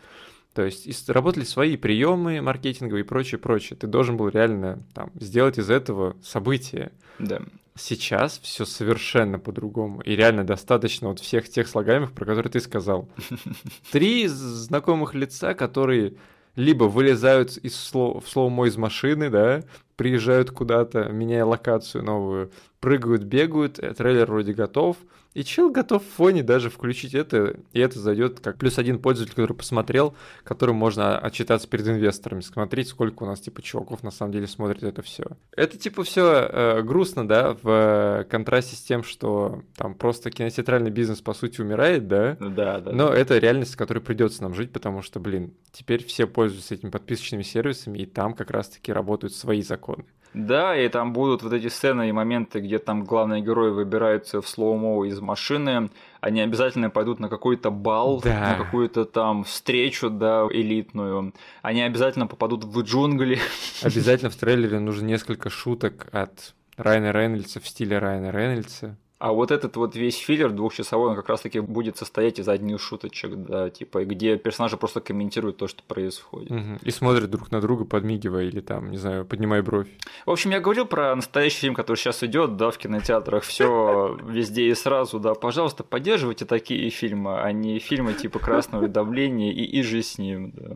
То 0.53 0.63
есть 0.63 1.09
работали 1.09 1.45
свои 1.45 1.77
приемы 1.77 2.41
маркетинговые 2.41 3.03
и 3.03 3.07
прочее, 3.07 3.39
прочее. 3.39 3.77
Ты 3.77 3.87
должен 3.87 4.17
был 4.17 4.27
реально 4.27 4.83
там, 4.93 5.11
сделать 5.15 5.57
из 5.57 5.69
этого 5.69 6.17
событие. 6.21 6.91
Да. 7.19 7.41
Сейчас 7.75 8.39
все 8.39 8.65
совершенно 8.65 9.39
по-другому. 9.39 10.01
И 10.01 10.15
реально 10.15 10.43
достаточно 10.43 11.09
вот 11.09 11.19
всех 11.19 11.49
тех 11.49 11.67
слагаемых, 11.67 12.11
про 12.11 12.25
которые 12.25 12.51
ты 12.51 12.59
сказал. 12.59 13.09
Три 13.91 14.27
знакомых 14.27 15.13
лица, 15.13 15.53
которые 15.53 16.15
либо 16.55 16.85
вылезают 16.85 17.57
из 17.57 17.75
слова, 17.75 18.19
в 18.19 18.27
слово 18.27 18.65
из 18.67 18.77
машины, 18.77 19.29
да, 19.29 19.63
приезжают 19.95 20.51
куда-то, 20.51 21.05
меняя 21.05 21.45
локацию 21.45 22.03
новую, 22.03 22.51
прыгают, 22.79 23.23
бегают, 23.23 23.79
э, 23.79 23.93
трейлер 23.93 24.25
вроде 24.27 24.53
готов, 24.53 24.97
и 25.33 25.43
чел 25.43 25.69
готов 25.69 26.03
в 26.03 26.09
фоне 26.09 26.43
даже 26.43 26.69
включить 26.69 27.13
это, 27.13 27.55
и 27.71 27.79
это 27.79 27.99
зайдет 27.99 28.39
как 28.39 28.57
плюс 28.57 28.77
один 28.77 28.99
пользователь, 28.99 29.33
который 29.33 29.55
посмотрел, 29.55 30.13
которым 30.43 30.75
можно 30.75 31.17
отчитаться 31.17 31.67
перед 31.67 31.87
инвесторами, 31.87 32.41
смотреть, 32.41 32.89
сколько 32.89 33.23
у 33.23 33.25
нас 33.25 33.39
типа 33.39 33.61
чуваков 33.61 34.03
на 34.03 34.11
самом 34.11 34.33
деле 34.33 34.47
смотрит 34.47 34.83
это 34.83 35.01
все. 35.01 35.23
Это 35.55 35.77
типа 35.77 36.03
все 36.03 36.47
э, 36.51 36.81
грустно, 36.81 37.27
да, 37.27 37.57
в 37.61 38.25
контрасте 38.29 38.75
с 38.75 38.81
тем, 38.81 39.03
что 39.03 39.63
там 39.77 39.95
просто 39.95 40.31
кинотеатральный 40.31 40.91
бизнес 40.91 41.21
по 41.21 41.33
сути 41.33 41.61
умирает, 41.61 42.07
да? 42.07 42.35
Да, 42.39 42.79
да. 42.79 42.91
Но 42.91 43.09
да. 43.09 43.15
это 43.15 43.37
реальность, 43.37 43.75
в 43.75 43.77
которой 43.77 43.99
придется 43.99 44.43
нам 44.43 44.53
жить, 44.53 44.71
потому 44.71 45.01
что, 45.01 45.19
блин, 45.19 45.53
теперь 45.71 46.03
все 46.05 46.27
пользуются 46.27 46.73
этими 46.73 46.89
подписочными 46.89 47.43
сервисами, 47.43 47.99
и 47.99 48.05
там 48.05 48.33
как 48.33 48.51
раз-таки 48.51 48.91
работают 48.91 49.33
свои 49.33 49.61
законы. 49.61 50.05
Да, 50.33 50.77
и 50.77 50.87
там 50.87 51.11
будут 51.11 51.43
вот 51.43 51.51
эти 51.51 51.67
сцены 51.67 52.07
и 52.07 52.11
моменты, 52.11 52.61
где 52.61 52.79
там 52.79 53.03
главные 53.03 53.41
герои 53.41 53.71
выбираются 53.71 54.41
в 54.41 54.47
слоумо 54.47 55.05
из 55.05 55.19
машины, 55.21 55.89
они 56.19 56.41
обязательно 56.41 56.89
пойдут 56.89 57.19
на 57.19 57.29
какой-то 57.29 57.71
бал, 57.71 58.21
да. 58.21 58.57
на 58.57 58.63
какую-то 58.63 59.05
там 59.05 59.43
встречу, 59.43 60.09
да, 60.09 60.47
элитную. 60.51 61.33
Они 61.61 61.81
обязательно 61.81 62.27
попадут 62.27 62.63
в 62.63 62.81
джунгли. 62.81 63.39
Обязательно 63.81 64.29
в 64.29 64.35
трейлере 64.35 64.79
нужно 64.79 65.05
несколько 65.05 65.49
шуток 65.49 66.07
от 66.11 66.53
Райана 66.77 67.11
Рейнольдса 67.11 67.59
в 67.59 67.67
стиле 67.67 67.97
Райана 67.99 68.31
Рейнольдса. 68.31 68.97
А 69.21 69.33
вот 69.33 69.51
этот 69.51 69.75
вот 69.75 69.95
весь 69.95 70.17
филлер 70.17 70.49
двухчасовой, 70.49 71.11
он 71.11 71.15
как 71.15 71.29
раз-таки 71.29 71.59
будет 71.59 71.95
состоять 71.95 72.39
из 72.39 72.49
одних 72.49 72.81
шуточек, 72.81 73.35
да, 73.35 73.69
типа, 73.69 74.03
где 74.03 74.35
персонажи 74.35 74.77
просто 74.77 74.99
комментируют 74.99 75.57
то, 75.57 75.67
что 75.67 75.83
происходит. 75.83 76.49
Угу. 76.49 76.79
И 76.81 76.89
смотрят 76.89 77.29
друг 77.29 77.51
на 77.51 77.61
друга, 77.61 77.85
подмигивая 77.85 78.45
или 78.45 78.61
там, 78.61 78.89
не 78.89 78.97
знаю, 78.97 79.23
поднимая 79.25 79.61
бровь. 79.61 79.85
В 80.25 80.31
общем, 80.31 80.49
я 80.49 80.59
говорил 80.59 80.87
про 80.87 81.15
настоящий 81.15 81.59
фильм, 81.59 81.75
который 81.75 81.97
сейчас 81.97 82.23
идет, 82.23 82.57
да, 82.57 82.71
в 82.71 82.79
кинотеатрах, 82.79 83.43
все 83.43 84.17
везде 84.27 84.69
и 84.69 84.73
сразу, 84.73 85.19
да, 85.19 85.35
пожалуйста, 85.35 85.83
поддерживайте 85.83 86.45
такие 86.45 86.89
фильмы, 86.89 87.41
а 87.41 87.51
не 87.51 87.77
фильмы 87.77 88.15
типа 88.15 88.39
«Красного 88.39 88.87
давления» 88.87 89.51
и 89.51 89.63
«И 89.63 89.83
же 89.83 90.01
с 90.01 90.17
ним», 90.17 90.51
да. 90.55 90.75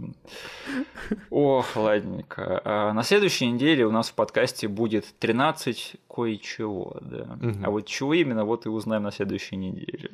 Ох, 1.31 1.76
ладненько. 1.76 2.61
А 2.63 2.93
на 2.93 3.01
следующей 3.01 3.49
неделе 3.49 3.85
у 3.88 3.91
нас 3.91 4.09
в 4.09 4.13
подкасте 4.13 4.67
будет 4.67 5.05
13 5.19 5.95
кое-чего, 6.07 6.97
да. 7.01 7.38
Угу. 7.41 7.57
А 7.63 7.69
вот 7.69 7.85
чего 7.85 8.13
именно, 8.13 8.35
вот 8.44 8.66
и 8.66 8.70
узнаем 8.70 9.03
на 9.03 9.12
следующей 9.12 9.56
неделе. 9.56 10.10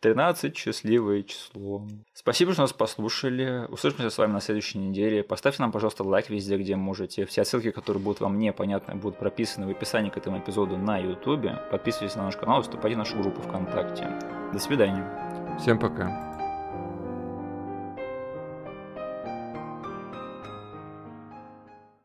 13 0.00 0.56
счастливое 0.56 1.22
число. 1.22 1.86
Спасибо, 2.12 2.52
что 2.52 2.62
нас 2.62 2.72
послушали. 2.72 3.66
Услышимся 3.68 4.10
с 4.10 4.18
вами 4.18 4.32
на 4.32 4.40
следующей 4.40 4.78
неделе. 4.78 5.22
Поставьте 5.22 5.62
нам, 5.62 5.70
пожалуйста, 5.70 6.02
лайк 6.02 6.28
везде, 6.28 6.58
где 6.58 6.74
можете. 6.74 7.24
Все 7.24 7.44
ссылки, 7.44 7.70
которые 7.70 8.02
будут 8.02 8.20
вам 8.20 8.38
непонятны, 8.38 8.96
будут 8.96 9.18
прописаны 9.18 9.68
в 9.68 9.70
описании 9.70 10.10
к 10.10 10.16
этому 10.16 10.38
эпизоду 10.38 10.76
на 10.76 10.98
YouTube. 10.98 11.46
Подписывайтесь 11.70 12.16
на 12.16 12.24
наш 12.24 12.36
канал 12.36 12.62
вступайте 12.62 12.96
в 12.96 12.98
нашу 12.98 13.16
группу 13.16 13.40
ВКонтакте. 13.42 14.08
До 14.52 14.58
свидания. 14.58 15.56
Всем 15.60 15.78
пока. 15.78 16.31